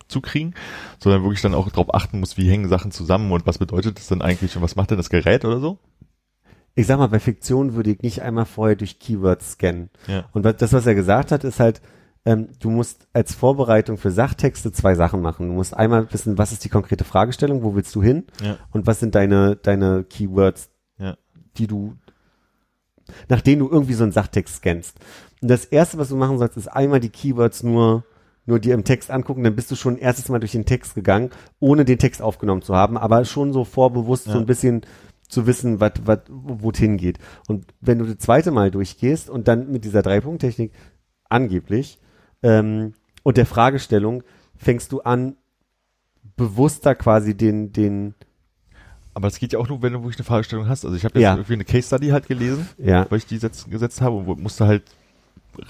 zu 0.07 0.21
kriegen, 0.21 0.53
sondern 0.99 1.23
wirklich 1.23 1.41
dann 1.41 1.53
auch 1.55 1.69
darauf 1.69 1.93
achten 1.93 2.19
muss, 2.19 2.37
wie 2.37 2.49
hängen 2.49 2.69
Sachen 2.69 2.91
zusammen 2.91 3.31
und 3.31 3.45
was 3.47 3.57
bedeutet 3.57 3.97
das 3.97 4.07
denn 4.07 4.21
eigentlich 4.21 4.55
und 4.55 4.61
was 4.61 4.75
macht 4.75 4.91
denn 4.91 4.97
das 4.97 5.09
Gerät 5.09 5.45
oder 5.45 5.59
so? 5.59 5.79
ich 6.77 6.87
sag 6.87 6.97
mal, 6.99 7.07
bei 7.07 7.19
Fiktion 7.21 7.73
würde 7.75 7.91
ich 7.91 8.01
nicht 8.01 8.21
einmal 8.21 8.45
vorher 8.45 8.75
durch 8.75 8.99
Keywords 8.99 9.53
scannen. 9.53 9.89
Ja. 10.07 10.25
Und 10.33 10.43
das, 10.43 10.73
was 10.73 10.85
er 10.85 10.93
gesagt 10.93 11.31
hat, 11.31 11.45
ist 11.45 11.61
halt, 11.61 11.81
ähm, 12.25 12.49
du 12.59 12.69
musst 12.69 13.07
als 13.13 13.33
Vorbereitung 13.33 13.97
für 13.97 14.11
Sachtexte 14.11 14.73
zwei 14.73 14.93
Sachen 14.93 15.21
machen. 15.21 15.47
Du 15.47 15.53
musst 15.53 15.73
einmal 15.73 16.11
wissen, 16.11 16.37
was 16.37 16.51
ist 16.51 16.65
die 16.65 16.69
konkrete 16.69 17.05
Fragestellung, 17.05 17.63
wo 17.63 17.75
willst 17.75 17.95
du 17.95 18.03
hin 18.03 18.25
Ja. 18.41 18.57
und 18.71 18.87
was 18.87 18.99
sind 18.99 19.15
deine, 19.15 19.55
deine 19.55 20.03
Keywords, 20.03 20.69
Ja. 20.97 21.15
die 21.57 21.67
du, 21.67 21.95
nach 23.29 23.39
denen 23.39 23.59
du 23.59 23.69
irgendwie 23.69 23.93
so 23.93 24.03
einen 24.03 24.11
Sachtext 24.11 24.57
scannst. 24.57 24.97
Und 25.41 25.47
das 25.49 25.63
erste, 25.63 25.97
was 25.97 26.09
du 26.09 26.17
machen 26.17 26.37
sollst, 26.39 26.57
ist 26.57 26.67
einmal 26.67 26.99
die 26.99 27.07
Keywords 27.09 27.63
nur, 27.63 28.03
nur 28.45 28.59
dir 28.59 28.73
im 28.75 28.83
Text 28.83 29.09
angucken, 29.11 29.43
dann 29.43 29.55
bist 29.55 29.71
du 29.71 29.75
schon 29.75 29.97
erstes 29.97 30.29
Mal 30.29 30.39
durch 30.39 30.51
den 30.51 30.65
Text 30.65 30.93
gegangen, 30.95 31.31
ohne 31.59 31.83
den 31.85 31.97
Text 31.97 32.21
aufgenommen 32.21 32.61
zu 32.61 32.75
haben, 32.75 32.97
aber 32.97 33.25
schon 33.25 33.53
so 33.53 33.63
vorbewusst 33.65 34.25
so 34.25 34.31
Ja. 34.31 34.37
ein 34.37 34.45
bisschen 34.45 34.81
zu 35.27 35.47
wissen, 35.47 35.79
wo 36.29 36.69
es 36.69 36.77
hingeht. 36.77 37.17
Und 37.47 37.65
wenn 37.81 37.97
du 37.99 38.05
das 38.05 38.17
zweite 38.19 38.51
Mal 38.51 38.69
durchgehst 38.69 39.29
und 39.29 39.47
dann 39.47 39.71
mit 39.71 39.83
dieser 39.83 40.03
Drei-Punkt-Technik 40.03 40.71
angeblich 41.29 41.99
ähm, 42.43 42.93
und 43.23 43.37
der 43.37 43.47
Fragestellung 43.47 44.23
fängst 44.55 44.91
du 44.91 45.01
an, 45.01 45.35
bewusster 46.37 46.95
quasi 46.95 47.35
den, 47.35 47.71
den, 47.71 48.13
Aber 49.13 49.27
das 49.27 49.39
geht 49.39 49.53
ja 49.53 49.59
auch 49.59 49.67
nur, 49.69 49.81
wenn 49.81 49.93
du 49.93 49.99
wirklich 50.01 50.17
eine 50.17 50.25
Fragestellung 50.25 50.67
hast. 50.67 50.85
Also 50.85 50.95
ich 50.95 51.05
habe 51.05 51.17
jetzt 51.17 51.23
Ja. 51.23 51.33
irgendwie 51.35 51.53
eine 51.53 51.65
Case 51.65 51.87
Study 51.87 52.09
halt 52.09 52.27
gelesen, 52.27 52.67
ja, 52.77 53.05
weil 53.09 53.17
ich 53.19 53.25
die 53.25 53.37
setz, 53.37 53.65
gesetzt 53.69 54.01
habe 54.01 54.15
und 54.17 54.39
musste 54.41 54.67
halt 54.67 54.83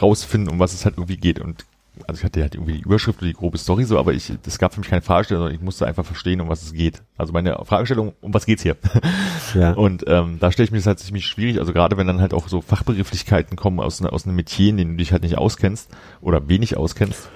rausfinden, 0.02 0.50
um 0.52 0.60
was 0.60 0.74
es 0.74 0.84
halt 0.86 0.98
irgendwie 0.98 1.18
geht. 1.18 1.40
Und 1.40 1.66
also 2.08 2.20
ich 2.20 2.24
hatte 2.24 2.42
halt 2.42 2.56
irgendwie 2.56 2.74
die 2.74 2.82
Überschrift 2.82 3.20
oder 3.20 3.28
die 3.28 3.34
grobe 3.34 3.58
Story 3.58 3.84
so, 3.86 3.98
aber 3.98 4.14
ich, 4.14 4.32
es 4.46 4.58
gab 4.60 4.74
für 4.74 4.80
mich 4.80 4.90
keine 4.90 5.02
Fragestellung, 5.02 5.44
sondern 5.44 5.56
ich 5.56 5.64
musste 5.64 5.88
einfach 5.88 6.06
verstehen, 6.06 6.42
um 6.42 6.50
was 6.50 6.64
es 6.64 6.74
geht. 6.74 7.02
Also 7.18 7.34
meine 7.34 7.58
Fragestellung, 7.64 8.14
um 8.22 8.34
was 8.34 8.46
geht's 8.46 8.64
hier? 8.64 8.78
ja. 9.54 9.72
Und 9.72 10.06
ähm, 10.08 10.38
da 10.40 10.52
stelle 10.52 10.66
ich 10.66 10.72
mir 10.72 10.78
das 10.78 10.88
halt 10.88 11.00
ziemlich 11.00 11.26
schwierig, 11.26 11.60
also 11.60 11.74
gerade 11.74 11.98
wenn 11.98 12.08
dann 12.08 12.22
halt 12.22 12.34
auch 12.34 12.48
so 12.48 12.62
Fachbegrifflichkeiten 12.62 13.56
kommen 13.56 13.80
aus, 13.80 14.02
aus 14.02 14.26
einem 14.26 14.36
Metier, 14.36 14.70
in 14.70 14.78
dem 14.78 14.92
du 14.92 14.98
dich 14.98 15.12
halt 15.12 15.24
nicht 15.24 15.38
auskennst 15.38 15.90
oder 16.22 16.48
wenig 16.48 16.78
auskennst. 16.78 17.30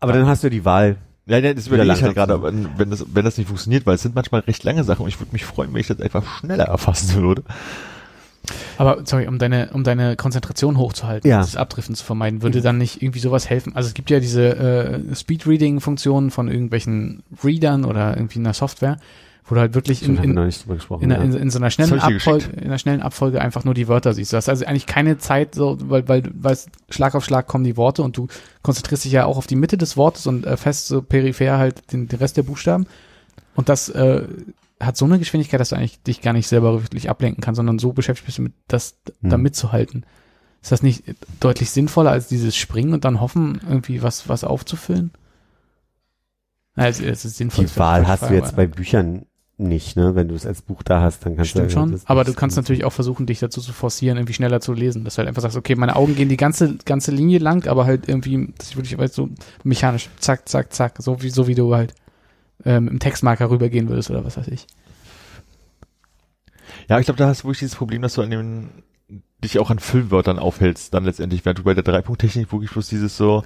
Aber 0.00 0.12
dann 0.12 0.26
hast 0.26 0.42
du 0.42 0.48
ja 0.48 0.50
die 0.50 0.64
Wahl. 0.64 0.96
Ja, 1.26 1.38
ja 1.38 1.54
das 1.54 1.66
überlege 1.66 1.92
ich 1.92 2.02
halt 2.02 2.14
gerade, 2.14 2.42
wenn 2.42 2.90
das, 2.90 3.06
wenn 3.14 3.24
das 3.24 3.38
nicht 3.38 3.46
funktioniert, 3.46 3.86
weil 3.86 3.94
es 3.94 4.02
sind 4.02 4.14
manchmal 4.14 4.42
recht 4.42 4.62
lange 4.64 4.84
Sachen 4.84 5.02
und 5.02 5.08
ich 5.08 5.20
würde 5.20 5.32
mich 5.32 5.44
freuen, 5.44 5.72
wenn 5.72 5.80
ich 5.80 5.86
das 5.86 6.00
einfach 6.00 6.24
schneller 6.38 6.64
erfassen 6.64 7.22
würde. 7.22 7.44
Aber 8.78 9.02
sorry, 9.04 9.26
um 9.26 9.38
deine, 9.38 9.70
um 9.72 9.84
deine 9.84 10.16
Konzentration 10.16 10.78
hochzuhalten, 10.78 11.28
Ja. 11.28 11.38
das 11.38 11.56
Abdriften 11.56 11.94
zu 11.94 12.04
vermeiden, 12.04 12.42
würde 12.42 12.60
dann 12.60 12.78
nicht 12.78 13.02
irgendwie 13.02 13.20
sowas 13.20 13.48
helfen? 13.48 13.74
Also 13.74 13.88
es 13.88 13.94
gibt 13.94 14.10
ja 14.10 14.20
diese 14.20 14.56
äh, 14.56 15.14
Speedreading-Funktionen 15.14 16.30
von 16.30 16.48
irgendwelchen 16.48 17.22
Readern 17.42 17.84
oder 17.84 18.16
irgendwie 18.16 18.38
einer 18.38 18.52
Software, 18.54 18.98
wo 19.46 19.54
du 19.54 19.60
halt 19.60 19.74
wirklich 19.74 20.02
in, 20.02 20.16
in, 20.16 20.24
in, 20.24 20.38
einer, 20.38 21.18
ja. 21.18 21.22
in, 21.22 21.32
in 21.34 21.50
so 21.50 21.58
einer 21.58 21.70
schnellen 21.70 22.00
Abfolge, 22.00 22.46
in 22.56 22.64
einer 22.64 22.78
schnellen 22.78 23.02
Abfolge 23.02 23.40
einfach 23.40 23.64
nur 23.64 23.74
die 23.74 23.88
Wörter 23.88 24.14
siehst. 24.14 24.32
Du 24.32 24.36
hast 24.36 24.48
also 24.48 24.64
eigentlich 24.64 24.86
keine 24.86 25.18
Zeit, 25.18 25.54
so, 25.54 25.76
weil, 25.80 26.08
weil, 26.08 26.22
weil 26.34 26.56
Schlag 26.88 27.14
auf 27.14 27.24
Schlag 27.24 27.46
kommen 27.46 27.64
die 27.64 27.76
Worte 27.76 28.02
und 28.02 28.16
du 28.16 28.28
konzentrierst 28.62 29.04
dich 29.04 29.12
ja 29.12 29.26
auch 29.26 29.36
auf 29.36 29.46
die 29.46 29.56
Mitte 29.56 29.76
des 29.76 29.96
Wortes 29.96 30.26
und 30.26 30.46
äh, 30.46 30.56
fest 30.56 30.88
so 30.88 31.02
peripher 31.02 31.58
halt 31.58 31.92
den, 31.92 32.08
den 32.08 32.18
Rest 32.18 32.36
der 32.36 32.42
Buchstaben. 32.42 32.86
Und 33.54 33.68
das 33.68 33.88
äh, 33.90 34.22
hat 34.86 34.96
so 34.96 35.04
eine 35.04 35.18
Geschwindigkeit, 35.18 35.60
dass 35.60 35.70
du 35.70 35.76
eigentlich 35.76 36.02
dich 36.02 36.20
gar 36.22 36.32
nicht 36.32 36.48
selber 36.48 36.82
wirklich 36.82 37.08
ablenken 37.10 37.42
kannst, 37.42 37.56
sondern 37.56 37.78
so 37.78 37.92
beschäftigt 37.92 38.26
bist 38.26 38.38
mit 38.38 38.52
das 38.68 38.96
da 39.22 39.36
Hm. 39.36 39.42
mitzuhalten. 39.42 40.06
Ist 40.62 40.72
das 40.72 40.82
nicht 40.82 41.04
deutlich 41.40 41.70
sinnvoller 41.70 42.10
als 42.10 42.28
dieses 42.28 42.56
Springen 42.56 42.94
und 42.94 43.04
dann 43.04 43.20
hoffen, 43.20 43.60
irgendwie 43.68 44.02
was, 44.02 44.28
was 44.28 44.44
aufzufüllen? 44.44 45.10
Also, 46.76 47.04
es 47.04 47.24
ist 47.24 47.36
sinnvoll. 47.36 47.66
die 47.66 47.76
Wahl 47.76 48.06
hast 48.08 48.28
du 48.28 48.34
jetzt 48.34 48.56
bei 48.56 48.66
Büchern 48.66 49.26
nicht, 49.56 49.94
ne? 49.96 50.16
Wenn 50.16 50.26
du 50.26 50.34
es 50.34 50.44
als 50.46 50.62
Buch 50.62 50.82
da 50.82 51.00
hast, 51.00 51.24
dann 51.24 51.36
kannst 51.36 51.52
Stimmt 51.52 51.66
du 51.66 51.70
schon, 51.70 51.92
das- 51.92 52.06
aber 52.06 52.24
du 52.24 52.34
kannst 52.34 52.56
natürlich 52.56 52.84
auch 52.84 52.92
versuchen, 52.92 53.26
dich 53.26 53.38
dazu 53.38 53.60
zu 53.60 53.72
forcieren, 53.72 54.16
irgendwie 54.18 54.32
schneller 54.32 54.60
zu 54.60 54.72
lesen. 54.72 55.04
Dass 55.04 55.14
du 55.14 55.18
halt 55.18 55.28
einfach 55.28 55.42
sagst, 55.42 55.56
okay, 55.56 55.76
meine 55.76 55.94
Augen 55.94 56.16
gehen 56.16 56.28
die 56.28 56.36
ganze, 56.36 56.76
ganze 56.84 57.12
Linie 57.12 57.38
lang, 57.38 57.68
aber 57.68 57.84
halt 57.84 58.08
irgendwie, 58.08 58.52
das 58.58 58.70
ist 58.70 58.76
wirklich 58.76 58.98
weißt, 58.98 59.14
so 59.14 59.28
mechanisch, 59.62 60.08
zack, 60.18 60.48
zack, 60.48 60.72
zack, 60.72 60.96
so 60.98 61.22
wie, 61.22 61.30
so 61.30 61.46
wie 61.46 61.54
du 61.54 61.72
halt 61.74 61.94
ähm, 62.64 62.88
im 62.88 62.98
Textmarker 62.98 63.50
rübergehen 63.50 63.88
würdest 63.88 64.10
oder 64.10 64.24
was 64.24 64.36
weiß 64.36 64.48
ich. 64.48 64.66
Ja, 66.88 66.98
ich 66.98 67.06
glaube, 67.06 67.18
da 67.18 67.26
hast 67.28 67.42
du 67.42 67.44
wirklich 67.48 67.60
dieses 67.60 67.76
Problem, 67.76 68.02
dass 68.02 68.14
du 68.14 68.22
an 68.22 68.30
dem 68.30 68.68
dich 69.42 69.58
auch 69.58 69.70
an 69.70 69.78
Füllwörtern 69.78 70.38
aufhältst, 70.38 70.94
dann 70.94 71.04
letztendlich, 71.04 71.44
während 71.44 71.58
du 71.58 71.64
bei 71.64 71.74
der 71.74 71.82
Dreipunkttechnik 71.82 72.50
wirklich 72.52 72.70
bloß 72.70 72.88
dieses 72.88 73.16
so, 73.16 73.42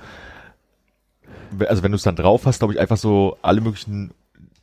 also 1.66 1.82
wenn 1.82 1.92
du 1.92 1.96
es 1.96 2.02
dann 2.02 2.16
drauf 2.16 2.46
hast, 2.46 2.60
glaube 2.60 2.74
ich, 2.74 2.80
einfach 2.80 2.96
so 2.96 3.36
alle 3.42 3.60
möglichen 3.60 4.12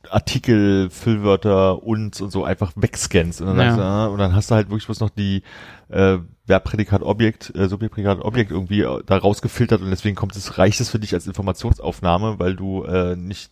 Artikel, 0.08 0.88
Füllwörter 0.88 1.82
und 1.82 2.20
und 2.20 2.30
so 2.30 2.44
einfach 2.44 2.72
wegscannst 2.76 3.40
und 3.40 3.48
dann, 3.48 3.56
Ja. 3.56 3.64
sagst 3.64 3.78
du, 3.78 3.82
ah, 3.82 4.06
und 4.06 4.18
dann 4.18 4.34
hast 4.34 4.50
du 4.50 4.54
halt 4.54 4.68
wirklich 4.70 4.86
bloß 4.86 5.00
noch 5.00 5.10
die 5.10 5.42
äh, 5.88 6.18
Verbprädikat 6.46 7.02
Objekt, 7.02 7.52
äh, 7.56 7.68
Subjektprädikat 7.68 8.20
Objekt 8.20 8.52
irgendwie 8.52 8.86
da 9.04 9.16
rausgefiltert 9.18 9.82
und 9.82 9.90
deswegen 9.90 10.14
kommt 10.16 10.36
es, 10.36 10.58
reicht 10.58 10.80
es 10.80 10.90
für 10.90 11.00
dich 11.00 11.12
als 11.12 11.26
Informationsaufnahme, 11.26 12.38
weil 12.38 12.54
du 12.54 12.84
äh, 12.84 13.16
nicht 13.16 13.50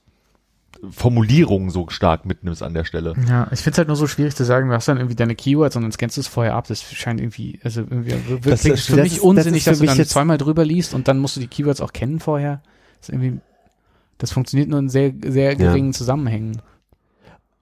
Formulierungen 0.90 1.70
so 1.70 1.88
stark 1.88 2.24
mitnimmst 2.26 2.62
an 2.62 2.74
der 2.74 2.84
Stelle. 2.84 3.14
Ja, 3.28 3.48
ich 3.52 3.60
finde 3.60 3.72
es 3.72 3.78
halt 3.78 3.88
nur 3.88 3.96
so 3.96 4.06
schwierig 4.06 4.34
zu 4.36 4.44
sagen, 4.44 4.68
du 4.68 4.74
hast 4.74 4.88
dann 4.88 4.96
irgendwie 4.98 5.16
deine 5.16 5.34
Keywords 5.34 5.76
und 5.76 5.82
dann 5.82 5.92
scannst 5.92 6.16
du 6.16 6.20
es 6.20 6.28
vorher 6.28 6.54
ab. 6.54 6.66
Das 6.68 6.82
scheint 6.82 7.20
irgendwie, 7.20 7.58
also 7.62 7.80
irgendwie 7.82 8.12
wirklich 8.28 8.40
Das 8.44 8.64
ist- 8.64 8.86
für 8.86 8.96
das 8.96 9.02
mich 9.04 9.12
ist- 9.12 9.18
das 9.18 9.24
unsinnig, 9.24 9.56
ist 9.58 9.64
für 9.64 9.70
dass 9.70 9.78
du 9.78 9.82
mich 9.84 9.90
dann 9.90 9.98
jetzt- 9.98 10.10
zweimal 10.10 10.38
drüber 10.38 10.64
liest 10.64 10.94
und 10.94 11.08
dann 11.08 11.18
musst 11.18 11.36
du 11.36 11.40
die 11.40 11.46
Keywords 11.48 11.80
auch 11.80 11.92
kennen 11.92 12.20
vorher. 12.20 12.62
Das 13.00 13.08
ist 13.08 13.14
irgendwie, 13.14 13.40
das 14.18 14.32
funktioniert 14.32 14.68
nur 14.68 14.78
in 14.78 14.88
sehr, 14.88 15.12
sehr 15.26 15.56
geringen 15.56 15.92
Zusammenhängen. 15.92 16.60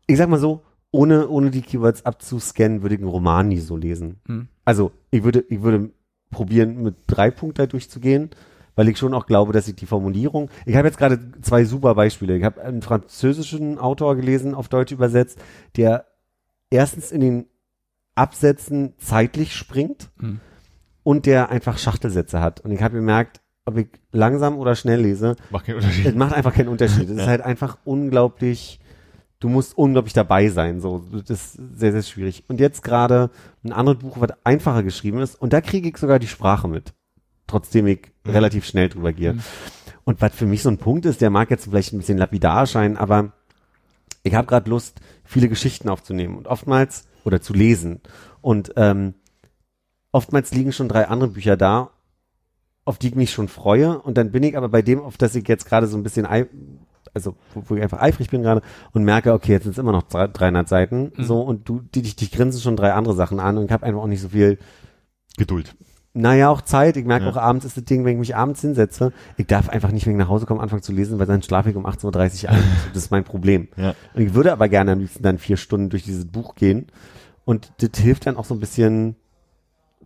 Ich 0.06 0.18
sag 0.18 0.28
mal 0.28 0.38
so, 0.38 0.62
ohne, 0.90 1.28
ohne 1.28 1.50
die 1.50 1.62
Keywords 1.62 2.04
abzuscannen, 2.04 2.82
würde 2.82 2.94
ich 2.96 3.00
einen 3.00 3.08
Roman 3.10 3.48
nie 3.48 3.58
so 3.60 3.76
lesen. 3.76 4.16
Hm. 4.26 4.48
Also, 4.64 4.92
ich 5.10 5.24
würde, 5.24 5.44
ich 5.48 5.62
würde 5.62 5.90
probieren, 6.30 6.82
mit 6.82 6.96
drei 7.06 7.30
Punkten 7.30 7.58
da 7.58 7.66
durchzugehen, 7.66 8.30
weil 8.74 8.88
ich 8.88 8.98
schon 8.98 9.14
auch 9.14 9.26
glaube, 9.26 9.52
dass 9.52 9.68
ich 9.68 9.74
die 9.76 9.86
Formulierung, 9.86 10.48
ich 10.66 10.76
habe 10.76 10.88
jetzt 10.88 10.98
gerade 10.98 11.18
zwei 11.42 11.64
super 11.64 11.94
Beispiele. 11.94 12.36
Ich 12.36 12.44
habe 12.44 12.62
einen 12.62 12.82
französischen 12.82 13.78
Autor 13.78 14.16
gelesen, 14.16 14.54
auf 14.54 14.68
Deutsch 14.68 14.92
übersetzt, 14.92 15.38
der 15.76 16.06
erstens 16.70 17.12
in 17.12 17.20
den 17.20 17.46
Absätzen 18.14 18.94
zeitlich 18.98 19.54
springt 19.54 20.10
Hm. 20.18 20.40
und 21.02 21.26
der 21.26 21.50
einfach 21.50 21.78
Schachtelsätze 21.78 22.40
hat. 22.40 22.60
Und 22.60 22.72
ich 22.72 22.82
habe 22.82 22.94
gemerkt, 22.96 23.40
ob 23.64 23.78
ich 23.78 23.88
langsam 24.10 24.58
oder 24.58 24.74
schnell 24.74 25.00
lese, 25.00 25.36
Macht 25.50 25.66
keinen 25.66 25.78
es 25.78 25.84
Unterschied. 25.84 26.16
macht 26.16 26.34
einfach 26.34 26.52
keinen 26.54 26.68
Unterschied. 26.68 27.08
Es 27.08 27.16
ist 27.18 27.26
halt 27.26 27.42
einfach 27.42 27.78
unglaublich, 27.84 28.80
du 29.40 29.48
musst 29.48 29.76
unglaublich 29.78 30.12
dabei 30.14 30.48
sein. 30.48 30.80
So, 30.80 31.04
das 31.12 31.30
ist 31.30 31.52
sehr, 31.76 31.92
sehr 31.92 32.02
schwierig. 32.02 32.44
Und 32.48 32.60
jetzt 32.60 32.82
gerade 32.82 33.30
ein 33.64 33.72
anderes 33.72 33.98
Buch, 34.00 34.16
was 34.20 34.30
einfacher 34.44 34.82
geschrieben 34.82 35.20
ist, 35.20 35.34
und 35.40 35.52
da 35.52 35.60
kriege 35.60 35.88
ich 35.88 35.96
sogar 35.96 36.18
die 36.18 36.26
Sprache 36.26 36.68
mit. 36.68 36.92
Trotzdem 37.52 37.86
ich 37.86 38.00
Mhm. 38.24 38.30
relativ 38.32 38.64
schnell 38.64 38.88
drüber 38.88 39.12
gehe. 39.12 39.34
Mhm. 39.34 39.42
Und 40.04 40.20
was 40.22 40.34
für 40.34 40.46
mich 40.46 40.62
so 40.62 40.70
ein 40.70 40.78
Punkt 40.78 41.04
ist, 41.04 41.20
der 41.20 41.28
mag 41.28 41.50
jetzt 41.50 41.64
vielleicht 41.64 41.92
ein 41.92 41.98
bisschen 41.98 42.16
lapidar 42.16 42.60
erscheinen, 42.60 42.96
aber 42.96 43.32
ich 44.22 44.34
habe 44.34 44.46
gerade 44.46 44.70
Lust, 44.70 45.00
viele 45.24 45.48
Geschichten 45.50 45.90
aufzunehmen 45.90 46.36
und 46.38 46.46
oftmals 46.46 47.06
oder 47.24 47.42
zu 47.42 47.52
lesen. 47.52 48.00
Und 48.40 48.72
ähm, 48.76 49.14
oftmals 50.12 50.52
liegen 50.54 50.72
schon 50.72 50.88
drei 50.88 51.08
andere 51.08 51.28
Bücher 51.30 51.56
da, 51.58 51.90
auf 52.86 52.96
die 52.98 53.08
ich 53.08 53.14
mich 53.16 53.32
schon 53.32 53.48
freue. 53.48 54.00
Und 54.00 54.16
dann 54.16 54.30
bin 54.32 54.42
ich 54.44 54.56
aber 54.56 54.70
bei 54.70 54.80
dem, 54.80 55.00
auf 55.02 55.18
das 55.18 55.34
ich 55.34 55.46
jetzt 55.46 55.66
gerade 55.66 55.86
so 55.86 55.96
ein 55.98 56.02
bisschen, 56.02 56.26
also 57.14 57.36
wo, 57.54 57.64
wo 57.68 57.76
ich 57.76 57.82
einfach 57.82 58.00
eifrig 58.00 58.30
bin 58.30 58.42
gerade 58.42 58.62
und 58.92 59.04
merke, 59.04 59.34
okay, 59.34 59.52
jetzt 59.52 59.64
sind 59.64 59.72
es 59.72 59.78
immer 59.78 59.92
noch 59.92 60.04
300 60.04 60.68
Seiten, 60.68 61.12
Mhm. 61.16 61.22
so 61.24 61.42
und 61.42 61.68
du, 61.68 61.80
die, 61.94 62.00
dich, 62.02 62.16
dich 62.16 62.30
grinsen 62.32 62.62
schon 62.62 62.76
drei 62.76 62.92
andere 62.94 63.14
Sachen 63.14 63.40
an 63.40 63.58
und 63.58 63.66
ich 63.66 63.72
habe 63.72 63.84
einfach 63.84 64.00
auch 64.00 64.06
nicht 64.06 64.22
so 64.22 64.30
viel 64.30 64.58
Geduld. 65.36 65.74
Naja, 66.14 66.50
auch 66.50 66.60
Zeit. 66.60 66.96
Ich 66.96 67.04
merke 67.06 67.24
Ja. 67.26 67.30
auch 67.32 67.36
abends 67.36 67.64
ist 67.64 67.76
das 67.76 67.84
Ding, 67.84 68.04
wenn 68.04 68.12
ich 68.14 68.18
mich 68.18 68.36
abends 68.36 68.60
hinsetze, 68.60 69.12
ich 69.36 69.46
darf 69.46 69.68
einfach 69.68 69.90
nicht, 69.92 70.06
ich 70.06 70.14
nach 70.14 70.28
Hause 70.28 70.46
komme, 70.46 70.60
anfangen 70.60 70.82
zu 70.82 70.92
lesen, 70.92 71.18
weil 71.18 71.26
dann 71.26 71.42
schlafe 71.42 71.70
ich 71.70 71.76
um 71.76 71.86
18.30 71.86 72.44
Uhr 72.44 72.50
ein. 72.50 72.62
Das 72.92 73.04
ist 73.04 73.10
mein 73.10 73.24
Problem. 73.24 73.68
Ja. 73.76 73.94
Und 74.14 74.22
ich 74.22 74.34
würde 74.34 74.52
aber 74.52 74.68
gerne 74.68 74.92
am 74.92 74.98
liebsten 75.00 75.22
dann 75.22 75.38
vier 75.38 75.56
Stunden 75.56 75.88
durch 75.90 76.02
dieses 76.02 76.26
Buch 76.26 76.54
gehen. 76.54 76.86
Und 77.44 77.72
das 77.78 77.98
hilft 78.00 78.26
dann 78.26 78.36
auch 78.36 78.44
so 78.44 78.54
ein 78.54 78.60
bisschen 78.60 79.16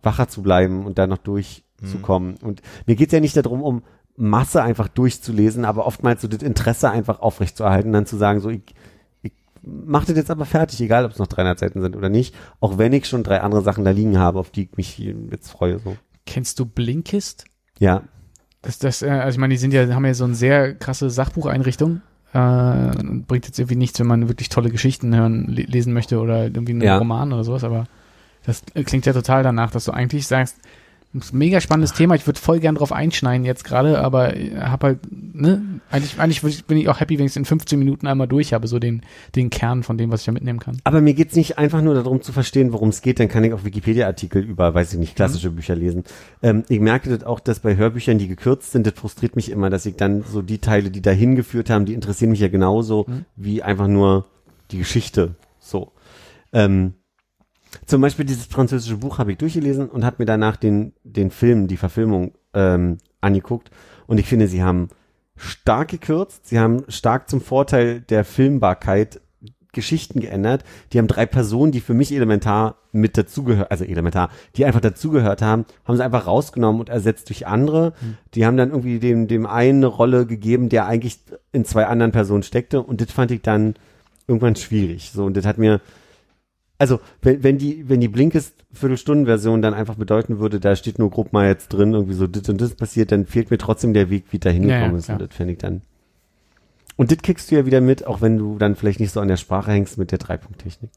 wacher 0.01 0.27
zu 0.27 0.41
bleiben 0.41 0.85
und 0.85 0.97
da 0.97 1.07
noch 1.07 1.17
durchzukommen. 1.17 2.35
Und 2.41 2.61
mir 2.85 2.95
geht's 2.95 3.13
ja 3.13 3.19
nicht 3.19 3.35
darum, 3.35 3.61
um 3.61 3.83
Masse 4.15 4.63
einfach 4.63 4.87
durchzulesen, 4.87 5.65
aber 5.65 5.85
oftmals 5.85 6.21
so 6.21 6.27
das 6.27 6.41
Interesse 6.41 6.89
einfach 6.89 7.19
aufrechtzuerhalten, 7.19 7.91
dann 7.91 8.05
zu 8.07 8.17
sagen, 8.17 8.39
so 8.39 8.49
ich 8.49 8.63
mach 9.85 10.05
das 10.05 10.15
jetzt 10.15 10.31
aber 10.31 10.45
fertig, 10.45 10.79
egal 10.81 11.05
ob 11.05 11.11
es 11.11 11.19
noch 11.19 11.27
300 11.27 11.59
Seiten 11.59 11.81
sind 11.81 11.95
oder 11.95 12.09
nicht, 12.09 12.33
auch 12.59 12.77
wenn 12.77 12.93
ich 12.93 13.07
schon 13.07 13.23
drei 13.23 13.41
andere 13.41 13.61
Sachen 13.61 13.83
da 13.85 13.91
liegen 13.91 14.17
habe, 14.17 14.39
auf 14.39 14.49
die 14.51 14.63
ich 14.63 14.77
mich 14.77 14.97
jetzt 14.97 15.49
freue. 15.51 15.79
So. 15.79 15.97
Kennst 16.25 16.59
du 16.59 16.65
Blinkist? 16.65 17.45
Ja, 17.79 18.03
Das, 18.61 18.79
das, 18.79 19.01
äh, 19.01 19.09
also 19.09 19.35
ich 19.35 19.39
meine, 19.39 19.53
die 19.53 19.57
sind 19.59 19.73
ja, 19.73 19.87
haben 19.93 20.05
ja 20.05 20.13
so 20.13 20.23
eine 20.25 20.35
sehr 20.35 20.73
krasse 20.75 21.09
Sachbucheinrichtung. 21.09 22.01
Äh, 22.33 22.91
bringt 23.27 23.45
jetzt 23.45 23.57
irgendwie 23.59 23.75
nichts, 23.77 23.99
wenn 23.99 24.07
man 24.07 24.27
wirklich 24.27 24.49
tolle 24.49 24.69
Geschichten 24.69 25.15
hören, 25.15 25.47
le 25.47 25.61
lesen 25.63 25.93
möchte 25.93 26.19
oder 26.19 26.43
irgendwie 26.45 26.73
einen 26.73 26.81
Ja. 26.81 26.97
Roman 26.97 27.31
oder 27.33 27.43
sowas, 27.43 27.63
aber 27.63 27.85
das 28.45 28.63
klingt 28.85 29.05
ja 29.05 29.13
total 29.13 29.43
danach, 29.43 29.71
dass 29.71 29.85
du 29.85 29.91
eigentlich 29.91 30.27
sagst, 30.27 30.57
das 31.19 31.27
ist 31.29 31.33
ein 31.33 31.37
mega 31.37 31.61
spannendes 31.61 31.93
Thema, 31.93 32.15
ich 32.15 32.25
würde 32.27 32.39
voll 32.39 32.59
gern 32.59 32.75
drauf 32.75 32.91
einschneiden 32.91 33.45
jetzt 33.45 33.63
gerade, 33.63 33.99
aber 33.99 34.33
hab 34.59 34.83
halt, 34.83 34.99
ne, 35.11 35.61
eigentlich, 35.89 36.19
eigentlich 36.19 36.65
bin 36.65 36.77
ich 36.77 36.89
auch 36.89 36.99
happy, 36.99 37.17
wenn 37.19 37.25
ich 37.25 37.31
es 37.31 37.35
in 37.37 37.45
15 37.45 37.77
Minuten 37.79 38.07
einmal 38.07 38.27
durch 38.27 38.53
habe, 38.53 38.67
so 38.67 38.79
den, 38.79 39.01
den 39.35 39.49
Kern 39.49 39.83
von 39.83 39.97
dem, 39.97 40.11
was 40.11 40.21
ich 40.21 40.25
da 40.25 40.31
mitnehmen 40.31 40.59
kann. 40.59 40.77
aber 40.83 41.01
mir 41.01 41.13
geht's 41.13 41.35
nicht 41.35 41.57
einfach 41.57 41.81
nur 41.81 41.93
darum 41.95 42.21
zu 42.21 42.31
verstehen, 42.31 42.73
worum 42.73 42.89
es 42.89 43.01
geht, 43.01 43.19
dann 43.19 43.27
kann 43.29 43.43
ich 43.43 43.53
auch 43.53 43.63
Wikipedia-Artikel 43.63 44.43
über, 44.43 44.73
weiß 44.73 44.93
ich 44.93 44.99
nicht, 44.99 45.15
klassische 45.15 45.51
Bücher 45.51 45.75
lesen. 45.75 46.03
Ähm, 46.41 46.63
ich 46.69 46.79
merke 46.79 47.09
das 47.09 47.25
auch, 47.25 47.39
dass 47.39 47.59
bei 47.59 47.75
Hörbüchern, 47.75 48.17
die 48.17 48.27
gekürzt 48.27 48.71
sind, 48.71 48.85
das 48.85 48.93
frustriert 48.95 49.35
mich 49.35 49.51
immer, 49.51 49.69
dass 49.69 49.85
ich 49.85 49.95
dann 49.95 50.23
so 50.23 50.41
die 50.41 50.59
Teile, 50.59 50.89
die 50.91 51.01
dahin 51.01 51.35
geführt 51.35 51.69
haben, 51.69 51.85
die 51.85 51.93
interessieren 51.93 52.31
mich 52.31 52.39
ja 52.39 52.47
genauso 52.47 53.05
Mhm. 53.07 53.25
wie 53.35 53.63
einfach 53.63 53.87
nur 53.87 54.25
die 54.71 54.77
Geschichte. 54.79 55.35
So. 55.59 55.91
Ähm, 56.53 56.93
zum 57.85 58.01
Beispiel 58.01 58.25
dieses 58.25 58.45
französische 58.45 58.97
Buch 58.97 59.17
habe 59.17 59.31
ich 59.31 59.37
durchgelesen 59.37 59.89
und 59.89 60.05
habe 60.05 60.17
mir 60.19 60.25
danach 60.25 60.55
den, 60.55 60.93
den 61.03 61.31
Film, 61.31 61.67
die 61.67 61.77
Verfilmung 61.77 62.33
ähm, 62.53 62.97
angeguckt. 63.21 63.71
Und 64.07 64.19
ich 64.19 64.27
finde, 64.27 64.47
sie 64.47 64.63
haben 64.63 64.89
stark 65.35 65.89
gekürzt, 65.89 66.47
sie 66.47 66.59
haben 66.59 66.83
stark 66.87 67.29
zum 67.29 67.41
Vorteil 67.41 68.01
der 68.01 68.25
Filmbarkeit 68.25 69.21
Geschichten 69.77 70.19
geändert. 70.19 70.63
Die 70.91 70.97
haben 70.97 71.07
drei 71.07 71.27
Personen, 71.27 71.71
die 71.71 71.81
für 71.81 71.93
mich 71.93 72.11
elementar 72.11 72.77
mit 72.91 73.15
dazugehört, 73.15 73.69
also 73.69 73.85
elementar, 73.85 74.31
die 74.55 74.65
einfach 74.65 74.81
dazugehört 74.81 75.43
haben, 75.43 75.65
haben 75.85 75.95
sie 75.95 76.03
einfach 76.03 76.25
rausgenommen 76.25 76.79
und 76.79 76.89
ersetzt 76.89 77.29
durch 77.29 77.45
andere. 77.45 77.93
Die 78.33 78.45
haben 78.45 78.57
dann 78.57 78.71
irgendwie 78.71 78.97
dem, 78.97 79.27
dem 79.27 79.45
einen 79.45 79.83
eine 79.83 79.85
Rolle 79.85 80.25
gegeben, 80.25 80.69
der 80.69 80.87
eigentlich 80.87 81.19
in 81.51 81.63
zwei 81.63 81.85
anderen 81.85 82.11
Personen 82.11 82.41
steckte. 82.41 82.81
Und 82.81 83.01
das 83.01 83.11
fand 83.11 83.29
ich 83.29 83.43
dann 83.43 83.75
irgendwann 84.27 84.55
schwierig. 84.55 85.11
So, 85.13 85.25
und 85.25 85.37
das 85.37 85.45
hat 85.45 85.59
mir, 85.59 85.79
also, 86.79 86.99
wenn, 87.21 87.43
wenn 87.43 87.57
die, 87.57 87.89
wenn 87.89 87.99
die 87.99 88.07
Blinkist 88.07 88.53
Viertelstunden-Version 88.71 89.61
dann 89.61 89.73
einfach 89.73 89.95
bedeuten 89.95 90.39
würde, 90.39 90.59
da 90.59 90.75
steht 90.75 90.99
nur 90.99 91.09
grob 91.09 91.33
mal 91.33 91.47
jetzt 91.47 91.69
drin, 91.69 91.93
irgendwie 91.93 92.13
so 92.13 92.27
das 92.27 92.47
und 92.49 92.61
das 92.61 92.75
passiert, 92.75 93.11
dann 93.11 93.25
fehlt 93.25 93.49
mir 93.49 93.57
trotzdem 93.57 93.93
der 93.93 94.09
Weg, 94.09 94.25
wie 94.31 94.39
da 94.39 94.49
hingekommen 94.49 94.83
Ja, 94.83 94.91
ja, 94.91 94.97
ist. 94.97 95.09
Und 95.09 95.21
das 95.21 95.35
fände 95.35 95.53
ich 95.53 95.59
dann. 95.59 95.81
Und 96.95 97.11
das 97.11 97.19
kriegst 97.19 97.49
du 97.49 97.55
ja 97.55 97.65
wieder 97.65 97.81
mit, 97.81 98.05
auch 98.05 98.21
wenn 98.21 98.37
du 98.37 98.57
dann 98.57 98.75
vielleicht 98.75 98.99
nicht 98.99 99.11
so 99.11 99.21
an 99.21 99.27
der 99.27 99.37
Sprache 99.37 99.71
hängst 99.71 99.97
mit 99.97 100.11
der 100.11 100.19
Dreipunkttechnik. 100.19 100.91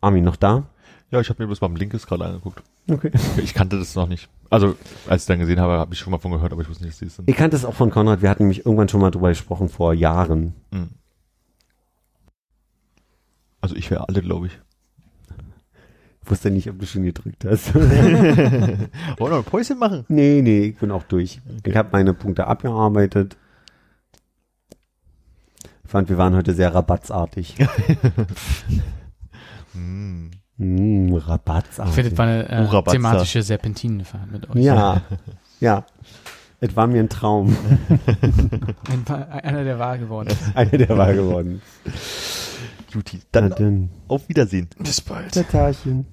Armin, 0.00 0.24
noch 0.24 0.36
da? 0.36 0.68
Ja, 1.10 1.20
ich 1.20 1.28
habe 1.28 1.42
mir 1.42 1.46
bloß 1.46 1.60
beim 1.60 1.76
Linkes 1.76 2.06
gerade 2.06 2.24
angeguckt. 2.24 2.62
Okay. 2.90 3.10
Ich 3.42 3.54
kannte 3.54 3.78
das 3.78 3.94
noch 3.94 4.08
nicht. 4.08 4.28
Also, 4.50 4.76
als 5.08 5.22
ich 5.22 5.26
dann 5.26 5.38
gesehen 5.38 5.60
habe, 5.60 5.74
habe 5.74 5.94
ich 5.94 6.00
schon 6.00 6.10
mal 6.10 6.18
von 6.18 6.32
gehört, 6.32 6.52
aber 6.52 6.62
ich 6.62 6.68
wusste 6.68 6.84
nicht, 6.84 6.94
dass 6.94 6.98
die 7.00 7.06
es 7.06 7.16
sind. 7.16 7.28
Ich 7.28 7.36
kannte 7.36 7.56
es 7.56 7.64
auch 7.64 7.74
von 7.74 7.90
Konrad, 7.90 8.22
wir 8.22 8.30
hatten 8.30 8.44
nämlich 8.44 8.64
irgendwann 8.64 8.88
schon 8.88 9.00
mal 9.00 9.10
drüber 9.10 9.28
gesprochen, 9.28 9.68
vor 9.68 9.94
Jahren. 9.94 10.54
Mhm. 10.70 10.90
Also 13.66 13.74
ich 13.74 13.90
wäre 13.90 14.08
alle, 14.08 14.22
glaube 14.22 14.46
ich. 14.46 14.52
Ich 16.22 16.30
wusste 16.30 16.52
nicht, 16.52 16.70
ob 16.70 16.78
du 16.78 16.86
schon 16.86 17.02
gedrückt 17.02 17.44
hast. 17.44 17.74
Wollen 17.74 18.88
wir 19.18 19.28
noch 19.28 19.38
ein 19.38 19.42
Päuschen 19.44 19.76
machen? 19.76 20.04
nee, 20.06 20.40
nee, 20.40 20.66
ich 20.66 20.78
bin 20.78 20.92
auch 20.92 21.02
durch. 21.02 21.40
Ich 21.64 21.76
habe 21.76 21.88
meine 21.90 22.14
Punkte 22.14 22.46
abgearbeitet. 22.46 23.36
Ich 25.82 25.90
fand, 25.90 26.08
wir 26.08 26.16
waren 26.16 26.36
heute 26.36 26.54
sehr 26.54 26.72
rabattsartig. 26.72 27.56
Hm. 29.72 30.30
Mm, 30.58 31.14
Ich 31.14 31.28
rabattsartig. 31.28 31.94
finde, 31.94 32.10
das 32.10 32.18
war 32.18 32.26
eine 32.26 32.48
äh, 32.48 32.66
Batza. 32.70 32.92
thematische 32.92 33.42
Serpentinenfahrt 33.42 34.30
mit 34.32 34.48
euch. 34.48 34.56
Ja, 34.64 35.02
ja. 35.60 35.84
Es 36.60 36.74
war 36.74 36.86
mir 36.86 37.00
ein 37.00 37.10
Traum. 37.10 37.54
Ein 38.88 39.06
einer, 39.06 39.64
der 39.64 39.78
wahr 39.78 39.98
geworden 39.98 40.28
ist. 40.28 40.56
Einer 40.56 40.70
der 40.78 40.96
war 40.96 41.12
geworden. 41.12 41.60
Juti, 41.84 42.45
Dann, 43.32 43.50
dann 43.50 43.58
dann 43.58 43.90
auf 44.08 44.28
Wiedersehen. 44.28 44.68
Bis 44.78 45.00
bald. 45.00 45.32
Tatarchen. 45.32 46.06